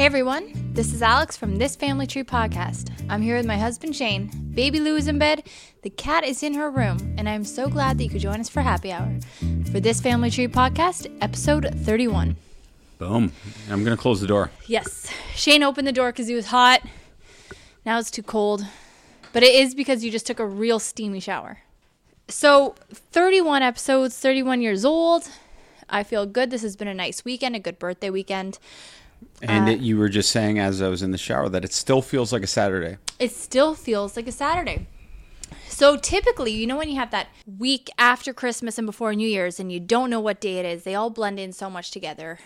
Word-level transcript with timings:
Hey 0.00 0.06
everyone, 0.06 0.72
this 0.72 0.94
is 0.94 1.02
Alex 1.02 1.36
from 1.36 1.56
This 1.56 1.76
Family 1.76 2.06
Tree 2.06 2.24
Podcast. 2.24 2.90
I'm 3.10 3.20
here 3.20 3.36
with 3.36 3.44
my 3.44 3.58
husband 3.58 3.94
Shane. 3.94 4.30
Baby 4.54 4.80
Lou 4.80 4.96
is 4.96 5.08
in 5.08 5.18
bed, 5.18 5.46
the 5.82 5.90
cat 5.90 6.24
is 6.24 6.42
in 6.42 6.54
her 6.54 6.70
room, 6.70 7.14
and 7.18 7.28
I'm 7.28 7.44
so 7.44 7.68
glad 7.68 7.98
that 7.98 8.04
you 8.04 8.08
could 8.08 8.22
join 8.22 8.40
us 8.40 8.48
for 8.48 8.62
happy 8.62 8.92
hour 8.92 9.14
for 9.70 9.78
This 9.78 10.00
Family 10.00 10.30
Tree 10.30 10.48
Podcast, 10.48 11.14
episode 11.20 11.70
31. 11.80 12.34
Boom. 12.96 13.30
I'm 13.68 13.84
going 13.84 13.94
to 13.94 14.00
close 14.00 14.22
the 14.22 14.26
door. 14.26 14.50
Yes, 14.66 15.12
Shane 15.34 15.62
opened 15.62 15.86
the 15.86 15.92
door 15.92 16.12
because 16.12 16.28
he 16.28 16.34
was 16.34 16.46
hot. 16.46 16.80
Now 17.84 17.98
it's 17.98 18.10
too 18.10 18.22
cold, 18.22 18.64
but 19.34 19.42
it 19.42 19.54
is 19.54 19.74
because 19.74 20.02
you 20.02 20.10
just 20.10 20.26
took 20.26 20.40
a 20.40 20.46
real 20.46 20.78
steamy 20.78 21.20
shower. 21.20 21.58
So, 22.26 22.74
31 22.90 23.62
episodes, 23.62 24.18
31 24.18 24.62
years 24.62 24.86
old. 24.86 25.28
I 25.90 26.04
feel 26.04 26.24
good. 26.24 26.50
This 26.50 26.62
has 26.62 26.74
been 26.74 26.88
a 26.88 26.94
nice 26.94 27.22
weekend, 27.22 27.54
a 27.54 27.58
good 27.58 27.78
birthday 27.78 28.08
weekend. 28.08 28.58
And 29.42 29.68
Uh, 29.68 29.72
it, 29.72 29.80
you 29.80 29.96
were 29.96 30.08
just 30.08 30.30
saying 30.30 30.58
as 30.58 30.82
I 30.82 30.88
was 30.88 31.02
in 31.02 31.10
the 31.12 31.18
shower 31.18 31.48
that 31.48 31.64
it 31.64 31.72
still 31.72 32.02
feels 32.02 32.32
like 32.32 32.42
a 32.42 32.46
Saturday. 32.46 32.98
it 33.18 33.32
still 33.32 33.74
feels 33.74 34.16
like 34.16 34.26
a 34.26 34.32
Saturday. 34.32 34.86
So 35.68 35.96
typically, 35.96 36.52
you 36.52 36.66
know, 36.66 36.76
when 36.76 36.88
you 36.90 36.96
have 36.96 37.10
that 37.12 37.28
week 37.58 37.88
after 37.98 38.32
Christmas 38.34 38.76
and 38.76 38.86
before 38.86 39.14
New 39.14 39.26
Year's 39.28 39.58
and 39.58 39.72
you 39.72 39.80
don't 39.80 40.10
know 40.10 40.20
what 40.20 40.40
day 40.40 40.58
it 40.58 40.66
is, 40.66 40.84
they 40.84 40.94
all 40.94 41.10
blend 41.10 41.40
in 41.40 41.52
so 41.52 41.70
much 41.70 41.90
together. 41.90 42.38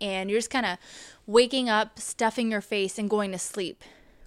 And 0.00 0.28
you're 0.28 0.38
just 0.38 0.50
kind 0.50 0.66
of 0.66 0.78
waking 1.26 1.68
up, 1.70 1.98
stuffing 1.98 2.50
your 2.50 2.60
face, 2.60 2.98
and 2.98 3.08
going 3.08 3.32
to 3.32 3.38
sleep. 3.38 3.82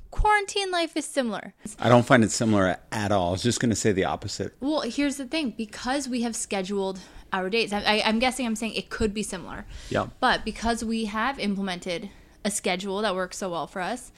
Quarantine 0.09 0.71
life 0.71 0.95
is 0.95 1.05
similar. 1.05 1.53
I 1.77 1.89
don't 1.89 2.05
find 2.05 2.23
it 2.23 2.31
similar 2.31 2.77
at 2.91 3.11
all. 3.11 3.29
I 3.29 3.31
was 3.31 3.43
just 3.43 3.59
going 3.59 3.71
to 3.71 3.75
say 3.75 3.91
the 3.91 4.05
opposite. 4.05 4.53
Well, 4.61 4.81
here's 4.81 5.17
the 5.17 5.25
thing 5.25 5.53
because 5.57 6.07
we 6.07 6.21
have 6.21 6.35
scheduled 6.35 6.99
our 7.35 7.49
dates. 7.49 7.73
I, 7.73 7.81
I, 7.81 8.01
I'm 8.05 8.19
guessing 8.19 8.45
I'm 8.45 8.55
saying 8.55 8.73
it 8.73 8.89
could 8.89 9.13
be 9.13 9.23
similar. 9.23 9.65
Yeah. 9.89 10.07
But 10.19 10.45
because 10.45 10.83
we 10.83 11.05
have 11.05 11.39
implemented 11.39 12.09
a 12.43 12.51
schedule 12.51 13.01
that 13.01 13.15
works 13.15 13.37
so 13.37 13.49
well 13.49 13.67
for 13.67 13.81
us, 13.81 14.11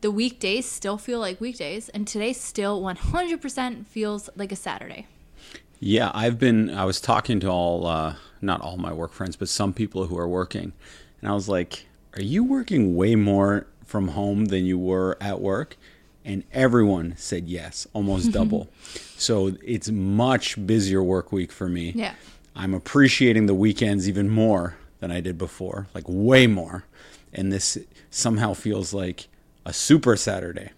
the 0.00 0.10
weekdays 0.10 0.66
still 0.66 0.98
feel 0.98 1.20
like 1.20 1.40
weekdays, 1.40 1.88
and 1.90 2.06
today 2.06 2.32
still 2.32 2.82
100% 2.82 3.86
feels 3.86 4.28
like 4.36 4.52
a 4.52 4.56
Saturday. 4.56 5.06
Yeah, 5.78 6.10
I've 6.14 6.38
been, 6.38 6.70
I 6.70 6.84
was 6.84 7.00
talking 7.00 7.40
to 7.40 7.48
all, 7.48 7.86
uh, 7.86 8.16
not 8.40 8.60
all 8.60 8.76
my 8.76 8.92
work 8.92 9.12
friends, 9.12 9.36
but 9.36 9.48
some 9.48 9.72
people 9.72 10.06
who 10.06 10.18
are 10.18 10.28
working. 10.28 10.72
And 11.20 11.30
I 11.30 11.34
was 11.34 11.48
like, 11.48 11.86
are 12.14 12.22
you 12.22 12.42
working 12.44 12.96
way 12.96 13.14
more 13.14 13.66
from 13.84 14.08
home 14.08 14.46
than 14.46 14.64
you 14.64 14.78
were 14.78 15.16
at 15.20 15.40
work? 15.40 15.76
And 16.24 16.44
everyone 16.52 17.14
said 17.16 17.48
yes, 17.48 17.86
almost 17.92 18.32
double. 18.32 18.68
So 19.16 19.56
it's 19.62 19.90
much 19.90 20.66
busier 20.66 21.02
work 21.02 21.30
week 21.30 21.52
for 21.52 21.68
me. 21.68 21.92
Yeah. 21.94 22.14
I'm 22.56 22.74
appreciating 22.74 23.46
the 23.46 23.54
weekends 23.54 24.08
even 24.08 24.28
more 24.28 24.76
than 25.00 25.10
I 25.10 25.20
did 25.20 25.36
before, 25.38 25.88
like 25.94 26.04
way 26.08 26.46
more. 26.46 26.84
And 27.32 27.52
this 27.52 27.76
somehow 28.10 28.54
feels 28.54 28.94
like 28.94 29.28
a 29.66 29.72
super 29.72 30.16
Saturday. 30.16 30.70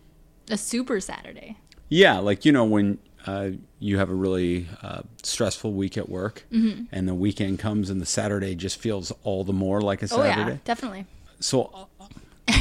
A 0.51 0.57
super 0.59 0.99
Saturday. 1.01 1.57
Yeah, 1.89 2.19
like 2.19 2.45
you 2.45 2.53
know 2.53 2.65
when 2.65 2.99
uh, 3.27 3.51
you 3.79 3.99
have 3.99 4.11
a 4.11 4.15
really 4.15 4.67
uh, 4.83 5.03
stressful 5.23 5.73
week 5.73 5.97
at 5.97 6.09
work, 6.09 6.45
Mm-hmm. 6.53 6.85
and 6.93 7.07
the 7.09 7.15
weekend 7.15 7.59
comes, 7.59 7.91
and 7.91 8.01
the 8.01 8.07
Saturday 8.07 8.55
just 8.55 8.79
feels 8.81 9.13
all 9.23 9.45
the 9.45 9.53
more 9.53 9.81
like 9.81 10.03
a 10.03 10.09
Oh, 10.11 10.23
yeah, 10.25 10.35
Saturday. 10.35 10.61
definitely. 10.65 11.07
So 11.41 11.89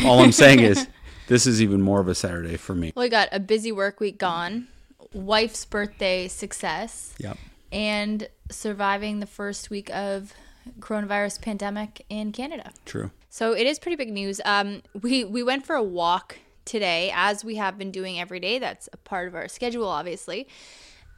all 0.05 0.19
I'm 0.19 0.31
saying 0.31 0.59
is, 0.59 0.87
this 1.27 1.47
is 1.47 1.61
even 1.61 1.81
more 1.81 1.99
of 2.02 2.07
a 2.07 2.15
Saturday 2.15 2.57
for 2.57 2.75
me. 2.75 2.91
Well, 2.95 3.03
we 3.05 3.09
got 3.09 3.29
a 3.31 3.39
busy 3.39 3.71
work 3.71 3.99
week 3.99 4.17
gone, 4.19 4.67
wife's 5.13 5.65
birthday 5.65 6.27
success, 6.27 7.15
Yeah. 7.17 7.33
and 7.71 8.27
surviving 8.49 9.19
the 9.19 9.25
first 9.25 9.69
week 9.69 9.89
of 9.91 10.33
coronavirus 10.79 11.41
pandemic 11.41 12.05
in 12.09 12.31
Canada. 12.31 12.71
True. 12.85 13.11
So 13.29 13.53
it 13.53 13.67
is 13.67 13.79
pretty 13.79 13.95
big 13.95 14.11
news. 14.11 14.41
Um, 14.45 14.81
we 14.99 15.23
we 15.23 15.43
went 15.43 15.65
for 15.65 15.75
a 15.75 15.83
walk 15.83 16.37
today, 16.65 17.11
as 17.15 17.45
we 17.45 17.55
have 17.55 17.77
been 17.77 17.91
doing 17.91 18.19
every 18.19 18.39
day. 18.39 18.59
That's 18.59 18.89
a 18.91 18.97
part 18.97 19.27
of 19.27 19.35
our 19.35 19.47
schedule, 19.47 19.87
obviously. 19.87 20.47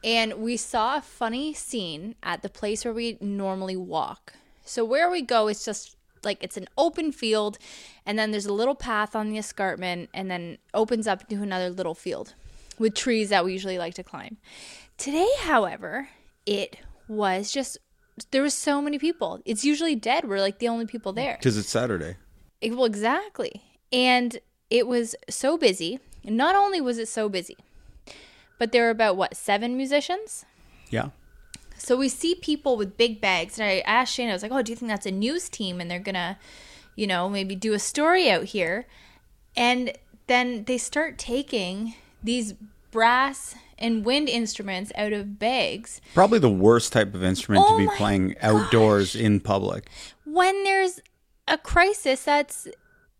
And 0.02 0.34
we 0.34 0.56
saw 0.56 0.96
a 0.96 1.02
funny 1.02 1.52
scene 1.52 2.14
at 2.22 2.42
the 2.42 2.48
place 2.48 2.84
where 2.84 2.94
we 2.94 3.18
normally 3.20 3.76
walk. 3.76 4.34
So 4.64 4.84
where 4.84 5.10
we 5.10 5.22
go, 5.22 5.48
is 5.48 5.64
just 5.64 5.96
like 6.22 6.42
it's 6.42 6.56
an 6.56 6.68
open 6.78 7.12
field, 7.12 7.58
and 8.06 8.18
then 8.18 8.30
there's 8.30 8.46
a 8.46 8.52
little 8.52 8.74
path 8.74 9.16
on 9.16 9.30
the 9.30 9.38
escarpment, 9.38 10.10
and 10.14 10.30
then 10.30 10.58
opens 10.72 11.06
up 11.06 11.24
into 11.28 11.42
another 11.42 11.70
little 11.70 11.94
field 11.94 12.34
with 12.78 12.94
trees 12.94 13.28
that 13.28 13.44
we 13.44 13.52
usually 13.52 13.78
like 13.78 13.94
to 13.94 14.02
climb. 14.02 14.36
Today, 14.96 15.28
however, 15.40 16.08
it 16.46 16.76
was 17.10 17.50
just 17.52 17.76
there 18.30 18.42
was 18.42 18.54
so 18.54 18.80
many 18.80 18.98
people. 18.98 19.40
It's 19.44 19.64
usually 19.64 19.94
dead. 19.96 20.28
We're 20.28 20.40
like 20.40 20.58
the 20.58 20.68
only 20.68 20.86
people 20.86 21.12
there. 21.12 21.36
Because 21.38 21.56
it's 21.56 21.70
Saturday. 21.70 22.16
It- 22.60 22.74
Well, 22.76 22.84
exactly. 22.84 23.62
And 23.92 24.38
it 24.68 24.86
was 24.86 25.14
so 25.28 25.56
busy. 25.58 25.98
And 26.24 26.36
not 26.36 26.54
only 26.54 26.80
was 26.80 26.98
it 26.98 27.08
so 27.08 27.28
busy, 27.30 27.56
but 28.58 28.72
there 28.72 28.84
were 28.84 28.90
about 28.90 29.16
what, 29.16 29.34
seven 29.36 29.76
musicians? 29.76 30.44
Yeah. 30.90 31.08
So 31.78 31.96
we 31.96 32.10
see 32.10 32.34
people 32.34 32.76
with 32.76 32.98
big 32.98 33.20
bags. 33.22 33.58
And 33.58 33.66
I 33.66 33.78
asked 33.86 34.14
Shane, 34.14 34.28
I 34.28 34.34
was 34.34 34.42
like, 34.42 34.52
oh, 34.52 34.60
do 34.60 34.70
you 34.70 34.76
think 34.76 34.90
that's 34.90 35.06
a 35.06 35.10
news 35.10 35.48
team? 35.48 35.80
And 35.80 35.90
they're 35.90 35.98
going 35.98 36.14
to, 36.14 36.36
you 36.94 37.06
know, 37.06 37.30
maybe 37.30 37.54
do 37.56 37.72
a 37.72 37.78
story 37.78 38.30
out 38.30 38.44
here. 38.44 38.86
And 39.56 39.92
then 40.26 40.64
they 40.64 40.76
start 40.76 41.16
taking 41.16 41.94
these 42.22 42.52
brass 42.90 43.54
and 43.80 44.04
wind 44.04 44.28
instruments 44.28 44.92
out 44.96 45.12
of 45.12 45.38
bags 45.38 46.00
Probably 46.14 46.38
the 46.38 46.50
worst 46.50 46.92
type 46.92 47.14
of 47.14 47.22
instrument 47.24 47.64
Oh 47.66 47.78
to 47.78 47.86
be 47.86 47.96
playing 47.96 48.36
outdoors 48.42 49.14
in 49.14 49.40
public. 49.40 49.88
when 50.24 50.62
there's 50.64 51.00
a 51.48 51.58
crisis 51.58 52.24
that's 52.24 52.68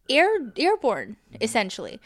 air 0.09 0.28
airborne 0.56 1.16
essentially. 1.41 2.00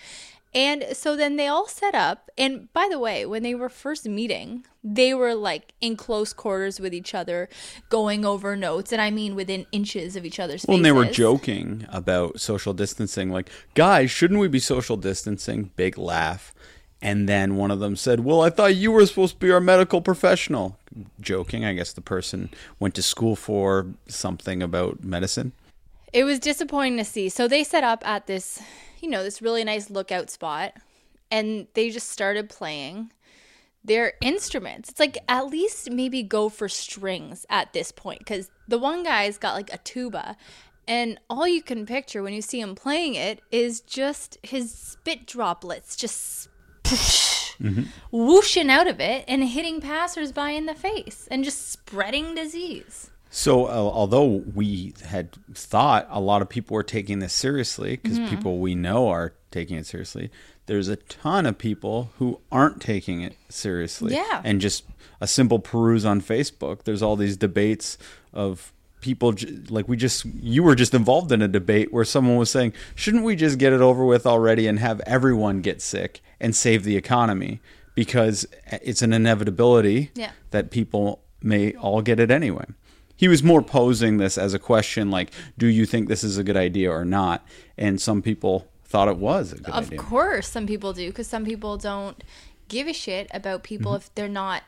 And 0.56 0.84
so 0.92 1.16
then 1.16 1.34
they 1.34 1.48
all 1.48 1.66
set 1.66 1.96
up 1.96 2.30
and 2.38 2.72
by 2.72 2.86
the 2.88 2.98
way, 2.98 3.26
when 3.26 3.42
they 3.42 3.54
were 3.56 3.68
first 3.68 4.06
meeting, 4.06 4.64
they 4.84 5.12
were 5.12 5.34
like 5.34 5.72
in 5.80 5.96
close 5.96 6.32
quarters 6.32 6.78
with 6.78 6.94
each 6.94 7.12
other, 7.14 7.48
going 7.88 8.24
over 8.24 8.54
notes 8.54 8.92
and 8.92 9.00
I 9.02 9.10
mean 9.10 9.34
within 9.34 9.66
inches 9.72 10.14
of 10.14 10.24
each 10.24 10.38
other's 10.38 10.64
Well, 10.66 10.76
and 10.76 10.84
they 10.84 10.92
were 10.92 11.06
joking 11.06 11.86
about 11.90 12.40
social 12.40 12.72
distancing, 12.72 13.30
like, 13.30 13.50
guys, 13.74 14.10
shouldn't 14.12 14.38
we 14.38 14.46
be 14.48 14.60
social 14.60 14.96
distancing? 14.96 15.70
Big 15.76 15.98
laugh. 15.98 16.54
And 17.04 17.28
then 17.28 17.56
one 17.56 17.70
of 17.70 17.80
them 17.80 17.96
said, 17.96 18.20
Well, 18.20 18.40
I 18.40 18.48
thought 18.48 18.76
you 18.76 18.90
were 18.90 19.04
supposed 19.04 19.34
to 19.34 19.38
be 19.38 19.52
our 19.52 19.60
medical 19.60 20.00
professional. 20.00 20.78
Joking. 21.20 21.62
I 21.62 21.74
guess 21.74 21.92
the 21.92 22.00
person 22.00 22.48
went 22.80 22.94
to 22.94 23.02
school 23.02 23.36
for 23.36 23.88
something 24.08 24.62
about 24.62 25.04
medicine. 25.04 25.52
It 26.14 26.24
was 26.24 26.38
disappointing 26.38 26.96
to 26.96 27.04
see. 27.04 27.28
So 27.28 27.46
they 27.46 27.62
set 27.62 27.84
up 27.84 28.08
at 28.08 28.26
this, 28.26 28.62
you 29.02 29.10
know, 29.10 29.22
this 29.22 29.42
really 29.42 29.64
nice 29.64 29.90
lookout 29.90 30.30
spot 30.30 30.72
and 31.30 31.66
they 31.74 31.90
just 31.90 32.08
started 32.08 32.48
playing 32.48 33.12
their 33.84 34.14
instruments. 34.22 34.88
It's 34.88 35.00
like 35.00 35.18
at 35.28 35.48
least 35.48 35.90
maybe 35.90 36.22
go 36.22 36.48
for 36.48 36.70
strings 36.70 37.44
at 37.50 37.74
this 37.74 37.92
point 37.92 38.24
cuz 38.24 38.48
the 38.66 38.78
one 38.78 39.02
guy's 39.02 39.36
got 39.36 39.54
like 39.54 39.70
a 39.74 39.78
tuba 39.78 40.38
and 40.88 41.20
all 41.28 41.46
you 41.46 41.62
can 41.62 41.84
picture 41.84 42.22
when 42.22 42.32
you 42.32 42.40
see 42.40 42.60
him 42.60 42.74
playing 42.74 43.14
it 43.14 43.40
is 43.50 43.80
just 43.80 44.38
his 44.42 44.72
spit 44.72 45.26
droplets 45.26 45.96
just 45.96 46.48
whooshing 48.10 48.70
out 48.70 48.86
of 48.86 49.00
it 49.00 49.24
and 49.28 49.44
hitting 49.44 49.80
passersby 49.80 50.56
in 50.56 50.66
the 50.66 50.74
face 50.74 51.28
and 51.30 51.44
just 51.44 51.70
spreading 51.70 52.34
disease. 52.34 53.10
So, 53.30 53.66
uh, 53.66 53.70
although 53.70 54.44
we 54.54 54.94
had 55.06 55.30
thought 55.54 56.06
a 56.08 56.20
lot 56.20 56.40
of 56.40 56.48
people 56.48 56.74
were 56.74 56.84
taking 56.84 57.18
this 57.18 57.32
seriously, 57.32 57.96
because 57.96 58.18
Mm-hmm. 58.18 58.28
people 58.28 58.58
we 58.58 58.74
know 58.76 59.08
are 59.08 59.32
taking 59.50 59.76
it 59.76 59.86
seriously, 59.86 60.30
there's 60.66 60.88
a 60.88 60.96
ton 60.96 61.44
of 61.46 61.58
people 61.58 62.10
who 62.18 62.40
aren't 62.52 62.80
taking 62.80 63.22
it 63.22 63.36
seriously. 63.48 64.14
Yeah. 64.14 64.40
And 64.44 64.60
just 64.60 64.84
a 65.20 65.26
simple 65.26 65.58
peruse 65.58 66.04
on 66.04 66.20
Facebook, 66.20 66.84
there's 66.84 67.02
all 67.02 67.16
these 67.16 67.36
debates 67.36 67.98
of 68.32 68.72
people, 69.04 69.34
like 69.68 69.86
we 69.88 69.96
just, 69.96 70.24
you 70.24 70.62
were 70.62 70.74
just 70.74 70.94
involved 70.94 71.30
in 71.30 71.42
a 71.42 71.48
debate 71.48 71.92
where 71.92 72.04
someone 72.04 72.36
was 72.36 72.50
saying, 72.50 72.72
shouldn't 72.94 73.22
we 73.24 73.36
just 73.36 73.58
get 73.58 73.72
it 73.72 73.80
over 73.80 74.04
with 74.04 74.26
already 74.26 74.66
and 74.66 74.78
have 74.78 75.00
everyone 75.06 75.60
get 75.60 75.82
sick 75.82 76.20
and 76.40 76.56
save 76.56 76.82
the 76.84 76.96
economy? 76.96 77.60
Because 77.94 78.46
it's 78.82 79.02
an 79.02 79.12
inevitability 79.12 80.10
Yeah. 80.14 80.30
that 80.50 80.70
people 80.70 81.20
may 81.42 81.74
all 81.74 82.00
get 82.02 82.18
it 82.18 82.30
anyway. 82.30 82.64
He 83.16 83.28
was 83.28 83.42
more 83.42 83.62
posing 83.62 84.16
this 84.16 84.36
as 84.38 84.54
a 84.54 84.58
question 84.58 85.10
like, 85.10 85.30
do 85.58 85.66
you 85.68 85.86
think 85.86 86.08
this 86.08 86.24
is 86.24 86.38
a 86.38 86.42
good 86.42 86.56
idea 86.56 86.90
or 86.90 87.04
not? 87.04 87.46
And 87.78 88.00
some 88.00 88.22
people 88.22 88.66
thought 88.84 89.08
it 89.08 89.18
was 89.18 89.52
a 89.52 89.56
good 89.56 89.74
Of 89.74 89.86
idea. 89.86 89.98
course, 89.98 90.48
some 90.48 90.66
people 90.66 90.92
do 90.92 91.08
because 91.08 91.28
some 91.28 91.44
people 91.44 91.76
don't 91.76 92.24
give 92.68 92.88
a 92.88 92.92
shit 92.92 93.28
about 93.32 93.62
people 93.62 93.92
Mm-hmm. 93.92 93.96
if 94.08 94.14
they're 94.16 94.28
not 94.28 94.62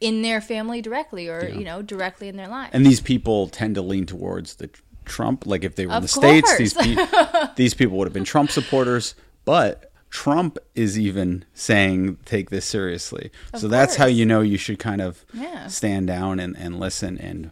in 0.00 0.22
their 0.22 0.40
family 0.40 0.80
directly 0.82 1.28
or 1.28 1.48
you 1.48 1.64
know 1.64 1.82
directly 1.82 2.28
in 2.28 2.36
their 2.36 2.48
lives. 2.48 2.70
And 2.72 2.84
these 2.84 3.00
people 3.00 3.48
tend 3.48 3.74
to 3.76 3.82
lean 3.82 4.06
towards 4.06 4.56
the 4.56 4.70
Trump. 5.04 5.46
Like 5.46 5.64
if 5.64 5.76
they 5.76 5.86
were 5.86 5.92
in 5.92 5.96
Of 5.98 6.02
the 6.02 6.08
states, 6.08 6.56
these 6.58 6.74
pe- 6.74 6.96
these 7.56 7.74
people 7.74 7.96
would 7.98 8.06
have 8.06 8.12
been 8.14 8.24
Trump 8.24 8.50
supporters. 8.50 9.14
But 9.44 9.90
Trump 10.10 10.58
is 10.74 10.98
even 10.98 11.44
saying 11.54 12.18
take 12.24 12.50
this 12.50 12.64
seriously. 12.64 13.30
so 13.56 13.68
that's 13.68 13.96
how 13.96 14.06
you 14.06 14.24
know 14.24 14.40
you 14.40 14.56
should 14.56 14.78
kind 14.78 15.00
of 15.00 15.24
Yeah. 15.34 15.66
stand 15.66 16.06
down 16.06 16.38
and, 16.40 16.56
and 16.56 16.78
listen 16.80 17.18
and 17.18 17.50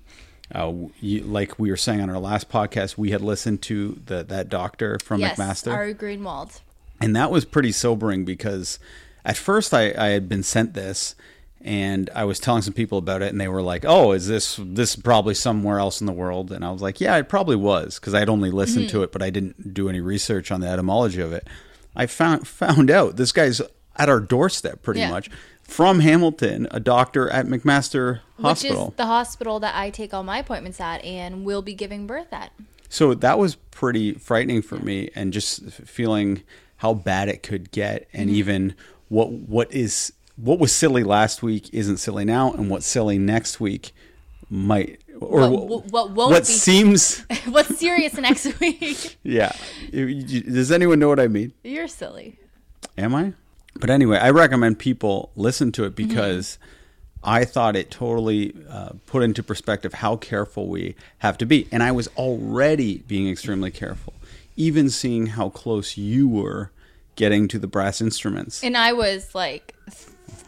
Uh, 0.54 0.72
you, 1.00 1.22
like 1.24 1.58
we 1.58 1.70
were 1.70 1.76
saying 1.78 2.00
on 2.02 2.10
our 2.10 2.18
last 2.18 2.50
podcast, 2.50 2.98
we 2.98 3.10
had 3.10 3.20
listened 3.22 3.62
to 3.62 3.98
the, 4.06 4.22
that 4.22 4.48
doctor 4.50 4.98
from 5.02 5.20
yes, 5.20 5.38
McMaster. 5.38 5.72
Ari 5.72 5.94
Greenwald. 5.94 6.60
And 7.00 7.16
that 7.16 7.30
was 7.30 7.44
pretty 7.46 7.72
sobering 7.72 8.24
because 8.26 8.78
at 9.24 9.36
first 9.38 9.72
I, 9.72 9.94
I 9.96 10.08
had 10.08 10.28
been 10.28 10.42
sent 10.42 10.74
this 10.74 11.14
and 11.64 12.10
I 12.14 12.24
was 12.24 12.40
telling 12.40 12.62
some 12.62 12.72
people 12.72 12.98
about 12.98 13.22
it 13.22 13.30
and 13.30 13.40
they 13.40 13.48
were 13.48 13.62
like, 13.62 13.84
"Oh, 13.86 14.12
is 14.12 14.28
this 14.28 14.58
this 14.62 14.96
probably 14.96 15.34
somewhere 15.34 15.78
else 15.78 16.00
in 16.00 16.06
the 16.06 16.12
world?" 16.12 16.52
And 16.52 16.64
I 16.64 16.70
was 16.70 16.82
like, 16.82 17.00
"Yeah, 17.00 17.16
it 17.16 17.28
probably 17.28 17.56
was 17.56 17.98
because 17.98 18.14
I'd 18.14 18.28
only 18.28 18.50
listened 18.50 18.86
mm-hmm. 18.86 18.98
to 18.98 19.02
it, 19.04 19.12
but 19.12 19.22
I 19.22 19.30
didn't 19.30 19.74
do 19.74 19.88
any 19.88 20.00
research 20.00 20.50
on 20.50 20.60
the 20.60 20.68
etymology 20.68 21.20
of 21.20 21.32
it." 21.32 21.46
I 21.94 22.06
found 22.06 22.46
found 22.48 22.90
out 22.90 23.16
this 23.16 23.32
guy's 23.32 23.60
at 23.96 24.08
our 24.08 24.20
doorstep 24.20 24.82
pretty 24.82 25.00
yeah. 25.00 25.10
much 25.10 25.30
from 25.62 26.00
Hamilton, 26.00 26.66
a 26.70 26.80
doctor 26.80 27.30
at 27.30 27.46
McMaster 27.46 28.20
Hospital. 28.40 28.86
Which 28.86 28.92
is 28.92 28.96
the 28.96 29.06
hospital 29.06 29.60
that 29.60 29.74
I 29.74 29.90
take 29.90 30.12
all 30.12 30.22
my 30.22 30.38
appointments 30.38 30.80
at 30.80 31.04
and 31.04 31.44
will 31.44 31.62
be 31.62 31.74
giving 31.74 32.06
birth 32.06 32.32
at. 32.32 32.52
So 32.88 33.14
that 33.14 33.38
was 33.38 33.54
pretty 33.54 34.12
frightening 34.12 34.60
for 34.60 34.76
me 34.76 35.10
and 35.14 35.32
just 35.32 35.62
feeling 35.70 36.42
how 36.76 36.92
bad 36.92 37.28
it 37.28 37.42
could 37.42 37.70
get 37.70 38.08
and 38.12 38.28
mm-hmm. 38.28 38.36
even 38.36 38.74
what 39.08 39.30
what 39.30 39.72
is 39.72 40.12
what 40.42 40.58
was 40.58 40.72
silly 40.74 41.04
last 41.04 41.42
week 41.42 41.70
isn't 41.72 41.98
silly 41.98 42.24
now, 42.24 42.52
and 42.52 42.68
what's 42.68 42.86
silly 42.86 43.16
next 43.16 43.60
week 43.60 43.92
might 44.50 45.00
or 45.20 45.48
what, 45.48 45.68
what, 45.68 46.10
what, 46.10 46.30
what 46.30 46.46
seems 46.66 47.24
what's 47.46 47.78
serious 47.78 48.14
next 48.14 48.58
week. 48.60 49.16
yeah, 49.22 49.52
does 49.90 50.72
anyone 50.72 50.98
know 50.98 51.08
what 51.08 51.20
I 51.20 51.28
mean? 51.28 51.52
You're 51.62 51.88
silly. 51.88 52.38
Am 52.98 53.14
I? 53.14 53.34
But 53.78 53.88
anyway, 53.88 54.18
I 54.18 54.30
recommend 54.30 54.78
people 54.78 55.30
listen 55.36 55.72
to 55.72 55.84
it 55.84 55.94
because. 55.94 56.58
Mm-hmm. 56.60 56.68
I 57.24 57.44
thought 57.44 57.76
it 57.76 57.88
totally 57.88 58.52
uh, 58.68 58.94
put 59.06 59.22
into 59.22 59.44
perspective 59.44 59.94
how 59.94 60.16
careful 60.16 60.66
we 60.66 60.96
have 61.18 61.38
to 61.38 61.46
be. 61.46 61.68
And 61.70 61.80
I 61.80 61.92
was 61.92 62.08
already 62.16 62.98
being 63.06 63.28
extremely 63.28 63.70
careful, 63.70 64.14
even 64.56 64.90
seeing 64.90 65.26
how 65.26 65.48
close 65.48 65.96
you 65.96 66.26
were 66.26 66.72
getting 67.14 67.46
to 67.46 67.60
the 67.60 67.68
brass 67.68 68.00
instruments. 68.00 68.64
And 68.64 68.76
I 68.76 68.92
was 68.92 69.36
like 69.36 69.76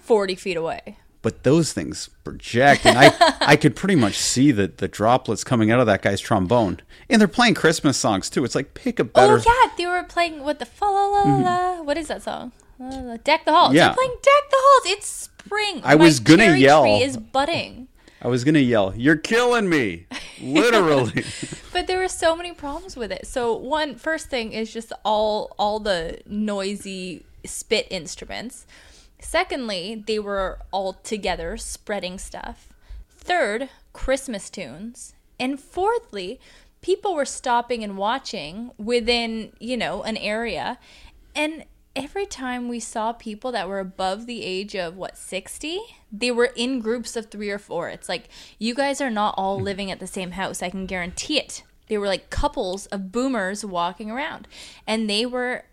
40 0.05 0.35
feet 0.35 0.57
away. 0.57 0.99
But 1.23 1.43
those 1.43 1.73
things 1.73 2.11
project, 2.23 2.85
and 2.85 2.99
I, 2.99 3.37
I 3.41 3.57
could 3.57 3.75
pretty 3.75 3.97
much 3.97 4.19
see 4.19 4.53
the, 4.53 4.67
the 4.69 4.89
droplets 4.89 5.43
coming 5.43 5.71
out 5.71 5.81
of 5.81 5.87
that 5.87 6.03
guy's 6.03 6.21
trombone. 6.21 6.81
And 7.09 7.19
they're 7.19 7.29
playing 7.29 7.55
Christmas 7.55 7.97
songs 7.97 8.29
too. 8.29 8.45
It's 8.45 8.55
like 8.55 8.75
pick 8.75 8.99
a 8.99 9.05
better. 9.05 9.39
Oh 9.39 9.43
yeah, 9.47 9.73
they 9.79 9.87
were 9.87 10.03
playing 10.05 10.45
what 10.45 10.59
the 10.59 10.67
fa 10.67 10.85
la 10.85 11.07
la 11.07 11.23
la. 11.23 11.25
Mm-hmm. 11.25 11.87
What 11.87 11.97
is 11.97 12.09
that 12.09 12.23
song? 12.23 12.53
Deck 13.25 13.47
the 13.47 13.53
halls. 13.53 13.73
Yeah, 13.73 13.87
they're 13.87 13.95
playing 13.95 14.17
Deck 14.21 14.51
the 14.51 14.57
halls. 14.59 14.99
It's 14.99 15.07
spring. 15.07 15.81
I 15.83 15.95
My 15.95 16.05
was 16.05 16.21
gonna 16.21 16.57
yell. 16.57 16.83
Tree 16.83 17.03
is 17.03 17.17
budding. 17.17 17.89
I 18.21 18.29
was 18.29 18.45
gonna 18.45 18.59
yell, 18.59 18.93
"You're 18.97 19.17
killing 19.17 19.69
me!" 19.69 20.07
Literally. 20.41 21.25
but 21.73 21.87
there 21.87 21.99
were 21.99 22.09
so 22.09 22.35
many 22.35 22.53
problems 22.53 22.97
with 22.97 23.13
it. 23.13 23.27
So 23.27 23.55
one 23.55 23.95
first 23.95 24.29
thing 24.29 24.53
is 24.53 24.73
just 24.73 24.93
all 25.05 25.55
all 25.59 25.81
the 25.81 26.21
noisy 26.27 27.25
spit 27.45 27.87
instruments. 27.91 28.67
Secondly, 29.25 30.05
they 30.07 30.19
were 30.19 30.59
all 30.71 30.93
together 30.93 31.57
spreading 31.57 32.19
stuff. 32.19 32.69
Third, 33.09 33.71
Christmas 33.95 34.51
tunes. 34.51 35.15
And 35.41 35.59
fourthly, 35.59 36.39
people 36.83 37.15
were 37.15 37.25
stopping 37.25 37.83
and 37.83 37.97
watching 37.97 38.71
within, 38.77 39.53
you 39.59 39.79
know, 39.79 40.03
an 40.03 40.19
area. 40.19 40.79
And 41.35 41.65
every 41.97 42.27
time 42.27 42.69
we 42.69 42.79
saw 42.79 43.15
people 43.15 43.51
that 43.51 43.67
were 43.67 43.81
above 43.81 44.27
the 44.27 44.45
age 44.45 44.77
of 44.77 44.97
what 44.97 45.17
60 45.17 45.81
they 46.13 46.31
were 46.31 46.51
in 46.57 46.81
groups 46.81 47.15
of 47.15 47.27
three 47.27 47.51
or 47.51 47.59
four 47.59 47.89
it's 47.89 48.09
like 48.09 48.29
you 48.59 48.75
guys 48.75 49.01
are 49.01 49.11
not 49.11 49.33
all 49.37 49.61
mm. 49.61 49.63
living 49.63 49.93
at 49.93 50.01
the 50.01 50.07
same 50.07 50.33
house 50.33 50.61
i 50.61 50.69
can 50.69 50.87
guarantee 50.87 51.39
it 51.39 51.63
they 51.87 51.97
were 51.97 52.09
like 52.09 52.31
couples 52.31 52.87
of 52.87 53.13
boomers 53.13 53.65
walking 53.65 54.11
around 54.11 54.49
and 54.89 55.09
they 55.09 55.25
were 55.25 55.65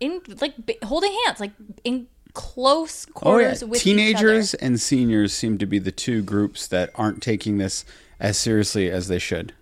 in 0.00 0.20
like 0.38 0.54
holding 0.84 1.16
hands 1.24 1.40
like 1.40 1.52
in 1.82 2.06
close 2.34 3.04
quarters 3.06 3.62
oh, 3.62 3.66
yeah. 3.66 3.70
with 3.70 3.80
teenagers 3.80 4.54
and 4.54 4.80
seniors 4.80 5.32
seem 5.32 5.58
to 5.58 5.66
be 5.66 5.78
the 5.78 5.92
two 5.92 6.22
groups 6.22 6.66
that 6.66 6.90
aren't 6.94 7.22
taking 7.22 7.58
this 7.58 7.84
as 8.18 8.36
seriously 8.36 8.90
as 8.90 9.08
they 9.08 9.18
should. 9.18 9.52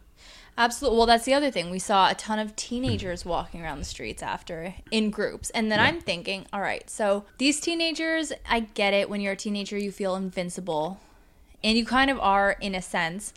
Absolutely. 0.58 0.98
Well, 0.98 1.06
that's 1.06 1.24
the 1.24 1.34
other 1.34 1.52
thing. 1.52 1.70
We 1.70 1.78
saw 1.78 2.10
a 2.10 2.14
ton 2.14 2.40
of 2.40 2.56
teenagers 2.56 3.22
hmm. 3.22 3.28
walking 3.28 3.62
around 3.62 3.78
the 3.78 3.84
streets 3.84 4.22
after 4.22 4.74
in 4.90 5.10
groups. 5.10 5.50
And 5.50 5.70
then 5.70 5.78
yeah. 5.78 5.86
I'm 5.86 6.00
thinking, 6.00 6.46
all 6.52 6.60
right, 6.60 6.90
so 6.90 7.24
these 7.38 7.60
teenagers, 7.60 8.32
I 8.48 8.60
get 8.60 8.92
it. 8.92 9.08
When 9.08 9.20
you're 9.20 9.34
a 9.34 9.36
teenager, 9.36 9.78
you 9.78 9.92
feel 9.92 10.16
invincible. 10.16 10.98
And 11.62 11.78
you 11.78 11.84
kind 11.84 12.10
of 12.10 12.18
are 12.20 12.56
in 12.60 12.74
a 12.74 12.82
sense. 12.82 13.32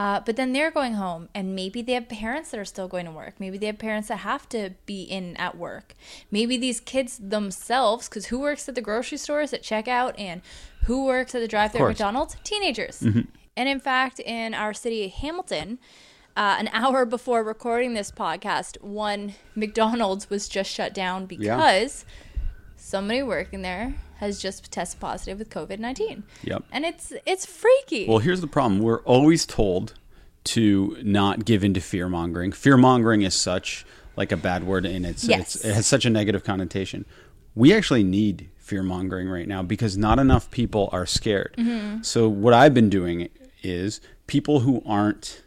Uh, 0.00 0.18
but 0.18 0.34
then 0.34 0.54
they're 0.54 0.70
going 0.70 0.94
home, 0.94 1.28
and 1.34 1.54
maybe 1.54 1.82
they 1.82 1.92
have 1.92 2.08
parents 2.08 2.50
that 2.50 2.58
are 2.58 2.64
still 2.64 2.88
going 2.88 3.04
to 3.04 3.10
work. 3.10 3.34
Maybe 3.38 3.58
they 3.58 3.66
have 3.66 3.76
parents 3.76 4.08
that 4.08 4.20
have 4.20 4.48
to 4.48 4.70
be 4.86 5.02
in 5.02 5.36
at 5.36 5.58
work. 5.58 5.94
Maybe 6.30 6.56
these 6.56 6.80
kids 6.80 7.18
themselves, 7.18 8.08
because 8.08 8.26
who 8.26 8.40
works 8.40 8.66
at 8.66 8.74
the 8.74 8.80
grocery 8.80 9.18
stores 9.18 9.52
at 9.52 9.62
checkout 9.62 10.14
and 10.16 10.40
who 10.84 11.04
works 11.04 11.34
at 11.34 11.42
the 11.42 11.48
drive 11.48 11.72
thru 11.72 11.82
at 11.82 11.88
McDonald's? 11.88 12.36
Teenagers. 12.44 13.00
Mm-hmm. 13.00 13.28
And 13.58 13.68
in 13.68 13.78
fact, 13.78 14.20
in 14.20 14.54
our 14.54 14.72
city, 14.72 15.06
Hamilton, 15.08 15.78
uh, 16.34 16.56
an 16.58 16.68
hour 16.72 17.04
before 17.04 17.44
recording 17.44 17.92
this 17.92 18.10
podcast, 18.10 18.80
one 18.80 19.34
McDonald's 19.54 20.30
was 20.30 20.48
just 20.48 20.70
shut 20.70 20.94
down 20.94 21.26
because 21.26 21.44
yeah. 22.06 22.29
Somebody 22.90 23.22
working 23.22 23.62
there 23.62 23.94
has 24.18 24.40
just 24.40 24.70
tested 24.70 25.00
positive 25.00 25.38
with 25.38 25.48
COVID 25.48 25.78
nineteen. 25.78 26.24
Yep. 26.42 26.64
And 26.72 26.84
it's 26.84 27.12
it's 27.24 27.46
freaky. 27.46 28.06
Well, 28.06 28.18
here's 28.18 28.40
the 28.40 28.46
problem: 28.46 28.80
we're 28.80 29.02
always 29.02 29.46
told 29.46 29.94
to 30.44 30.96
not 31.02 31.44
give 31.44 31.62
into 31.62 31.80
fear 31.80 32.08
mongering. 32.08 32.52
Fear 32.52 32.76
mongering 32.76 33.22
is 33.22 33.34
such 33.34 33.86
like 34.16 34.32
a 34.32 34.36
bad 34.36 34.64
word, 34.64 34.84
and 34.84 35.06
it's, 35.06 35.24
yes. 35.24 35.54
it's 35.56 35.64
it 35.64 35.74
has 35.74 35.86
such 35.86 36.04
a 36.04 36.10
negative 36.10 36.44
connotation. 36.44 37.04
We 37.54 37.72
actually 37.72 38.04
need 38.04 38.50
fear 38.58 38.82
mongering 38.82 39.28
right 39.28 39.48
now 39.48 39.62
because 39.62 39.96
not 39.96 40.18
enough 40.18 40.50
people 40.50 40.88
are 40.92 41.06
scared. 41.06 41.54
Mm-hmm. 41.58 42.02
So 42.02 42.28
what 42.28 42.54
I've 42.54 42.74
been 42.74 42.90
doing 42.90 43.28
is 43.62 44.00
people 44.26 44.60
who 44.60 44.82
aren't 44.86 45.42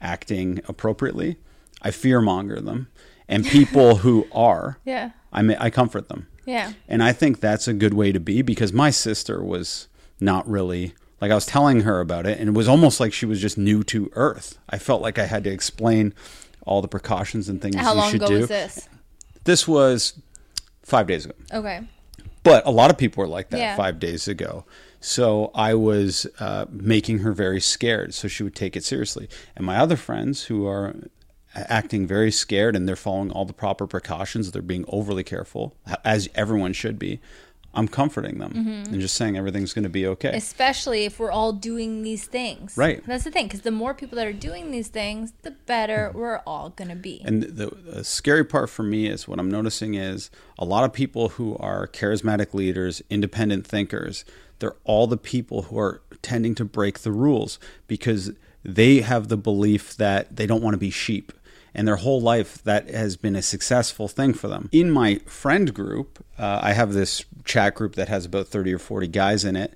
acting 0.00 0.60
appropriately, 0.68 1.36
I 1.82 1.90
fear 1.90 2.20
monger 2.20 2.60
them, 2.60 2.88
and 3.28 3.44
people 3.44 3.96
who 4.04 4.26
are, 4.32 4.78
yeah, 4.84 5.10
I 5.32 5.42
may, 5.42 5.56
I 5.58 5.70
comfort 5.70 6.08
them. 6.08 6.28
Yeah. 6.50 6.72
And 6.88 7.02
I 7.02 7.12
think 7.12 7.40
that's 7.40 7.68
a 7.68 7.72
good 7.72 7.94
way 7.94 8.10
to 8.12 8.20
be 8.20 8.42
because 8.42 8.72
my 8.72 8.90
sister 8.90 9.42
was 9.42 9.88
not 10.20 10.48
really 10.48 10.94
like 11.20 11.30
I 11.30 11.34
was 11.34 11.46
telling 11.46 11.82
her 11.82 12.00
about 12.00 12.26
it 12.26 12.38
and 12.40 12.48
it 12.48 12.52
was 12.52 12.68
almost 12.68 12.98
like 12.98 13.12
she 13.12 13.26
was 13.26 13.40
just 13.40 13.56
new 13.56 13.84
to 13.84 14.10
earth. 14.14 14.58
I 14.68 14.78
felt 14.78 15.00
like 15.00 15.18
I 15.18 15.26
had 15.26 15.44
to 15.44 15.50
explain 15.50 16.12
all 16.66 16.82
the 16.82 16.88
precautions 16.88 17.48
and 17.48 17.62
things 17.62 17.76
How 17.76 17.92
you 17.92 17.98
long 17.98 18.10
should 18.10 18.22
ago 18.22 18.28
do. 18.28 18.38
was 18.40 18.48
this? 18.48 18.88
This 19.44 19.68
was 19.68 20.20
5 20.82 21.06
days 21.06 21.24
ago. 21.24 21.34
Okay. 21.52 21.80
But 22.42 22.66
a 22.66 22.70
lot 22.70 22.90
of 22.90 22.98
people 22.98 23.22
were 23.22 23.28
like 23.28 23.50
that 23.50 23.60
yeah. 23.60 23.76
5 23.76 23.98
days 23.98 24.26
ago. 24.26 24.64
So 25.00 25.50
I 25.54 25.74
was 25.74 26.26
uh, 26.40 26.66
making 26.70 27.20
her 27.20 27.32
very 27.32 27.60
scared 27.60 28.12
so 28.12 28.28
she 28.28 28.42
would 28.42 28.56
take 28.56 28.76
it 28.76 28.84
seriously. 28.84 29.28
And 29.56 29.64
my 29.64 29.76
other 29.76 29.96
friends 29.96 30.44
who 30.44 30.66
are 30.66 30.96
acting 31.54 32.06
very 32.06 32.30
scared 32.30 32.76
and 32.76 32.88
they're 32.88 32.96
following 32.96 33.30
all 33.30 33.44
the 33.44 33.52
proper 33.52 33.86
precautions. 33.86 34.50
They're 34.50 34.62
being 34.62 34.84
overly 34.88 35.24
careful, 35.24 35.76
as 36.04 36.28
everyone 36.34 36.72
should 36.72 36.98
be. 36.98 37.20
I'm 37.72 37.86
comforting 37.86 38.38
them 38.38 38.50
mm-hmm. 38.52 38.92
and 38.92 39.00
just 39.00 39.14
saying 39.14 39.36
everything's 39.36 39.72
going 39.72 39.84
to 39.84 39.88
be 39.88 40.04
okay. 40.04 40.32
Especially 40.34 41.04
if 41.04 41.20
we're 41.20 41.30
all 41.30 41.52
doing 41.52 42.02
these 42.02 42.26
things. 42.26 42.76
Right. 42.76 43.04
That's 43.06 43.22
the 43.22 43.30
thing, 43.30 43.46
because 43.46 43.60
the 43.60 43.70
more 43.70 43.94
people 43.94 44.16
that 44.16 44.26
are 44.26 44.32
doing 44.32 44.72
these 44.72 44.88
things, 44.88 45.32
the 45.42 45.52
better 45.52 46.08
mm-hmm. 46.08 46.18
we're 46.18 46.38
all 46.38 46.70
going 46.70 46.90
to 46.90 46.96
be. 46.96 47.22
And 47.24 47.44
the, 47.44 47.66
the, 47.66 48.04
scary 48.04 48.44
part 48.44 48.70
for 48.70 48.82
me 48.82 49.06
is 49.06 49.28
what 49.28 49.38
I'm 49.38 49.50
noticing 49.50 49.94
is 49.94 50.30
a 50.58 50.64
lot 50.64 50.82
of 50.82 50.92
people 50.92 51.30
who 51.30 51.56
are 51.58 51.86
charismatic 51.86 52.54
leaders, 52.54 53.02
independent 53.08 53.66
thinkers, 53.66 54.24
they're 54.58 54.76
all 54.84 55.06
the 55.06 55.16
people 55.16 55.62
who 55.62 55.78
are 55.78 56.02
tending 56.22 56.54
to 56.56 56.64
break 56.64 57.00
the 57.00 57.12
rules 57.12 57.58
because 57.86 58.32
they 58.64 59.00
have 59.00 59.28
the 59.28 59.36
belief 59.36 59.96
that 59.96 60.36
they 60.36 60.46
don't 60.46 60.62
want 60.62 60.74
to 60.74 60.78
be 60.78 60.90
sheep 60.90 61.32
and 61.74 61.86
their 61.86 61.96
whole 61.96 62.20
life 62.20 62.62
that 62.64 62.88
has 62.88 63.16
been 63.16 63.36
a 63.36 63.42
successful 63.42 64.08
thing 64.08 64.32
for 64.32 64.48
them. 64.48 64.68
In 64.72 64.90
my 64.90 65.16
friend 65.26 65.72
group, 65.72 66.24
uh, 66.38 66.60
I 66.62 66.72
have 66.72 66.92
this 66.92 67.24
chat 67.44 67.74
group 67.74 67.94
that 67.94 68.08
has 68.08 68.24
about 68.24 68.48
30 68.48 68.74
or 68.74 68.78
40 68.78 69.08
guys 69.08 69.44
in 69.44 69.56
it. 69.56 69.74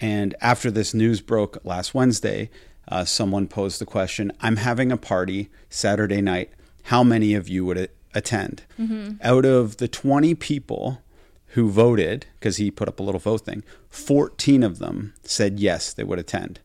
And 0.00 0.34
after 0.40 0.70
this 0.70 0.94
news 0.94 1.20
broke 1.20 1.64
last 1.64 1.94
Wednesday, 1.94 2.50
uh, 2.88 3.04
someone 3.04 3.46
posed 3.46 3.80
the 3.80 3.86
question 3.86 4.32
I'm 4.40 4.56
having 4.56 4.92
a 4.92 4.96
party 4.96 5.50
Saturday 5.70 6.20
night. 6.20 6.50
How 6.84 7.02
many 7.02 7.34
of 7.34 7.48
you 7.48 7.64
would 7.64 7.90
attend? 8.14 8.62
Mm-hmm. 8.78 9.14
Out 9.22 9.44
of 9.44 9.78
the 9.78 9.88
20 9.88 10.34
people 10.34 11.00
who 11.48 11.70
voted, 11.70 12.26
because 12.38 12.56
he 12.56 12.70
put 12.70 12.88
up 12.88 12.98
a 12.98 13.02
little 13.02 13.20
vote 13.20 13.42
thing, 13.42 13.62
14 13.88 14.62
of 14.62 14.78
them 14.78 15.14
said 15.22 15.60
yes, 15.60 15.92
they 15.92 16.04
would 16.04 16.18
attend. 16.18 16.60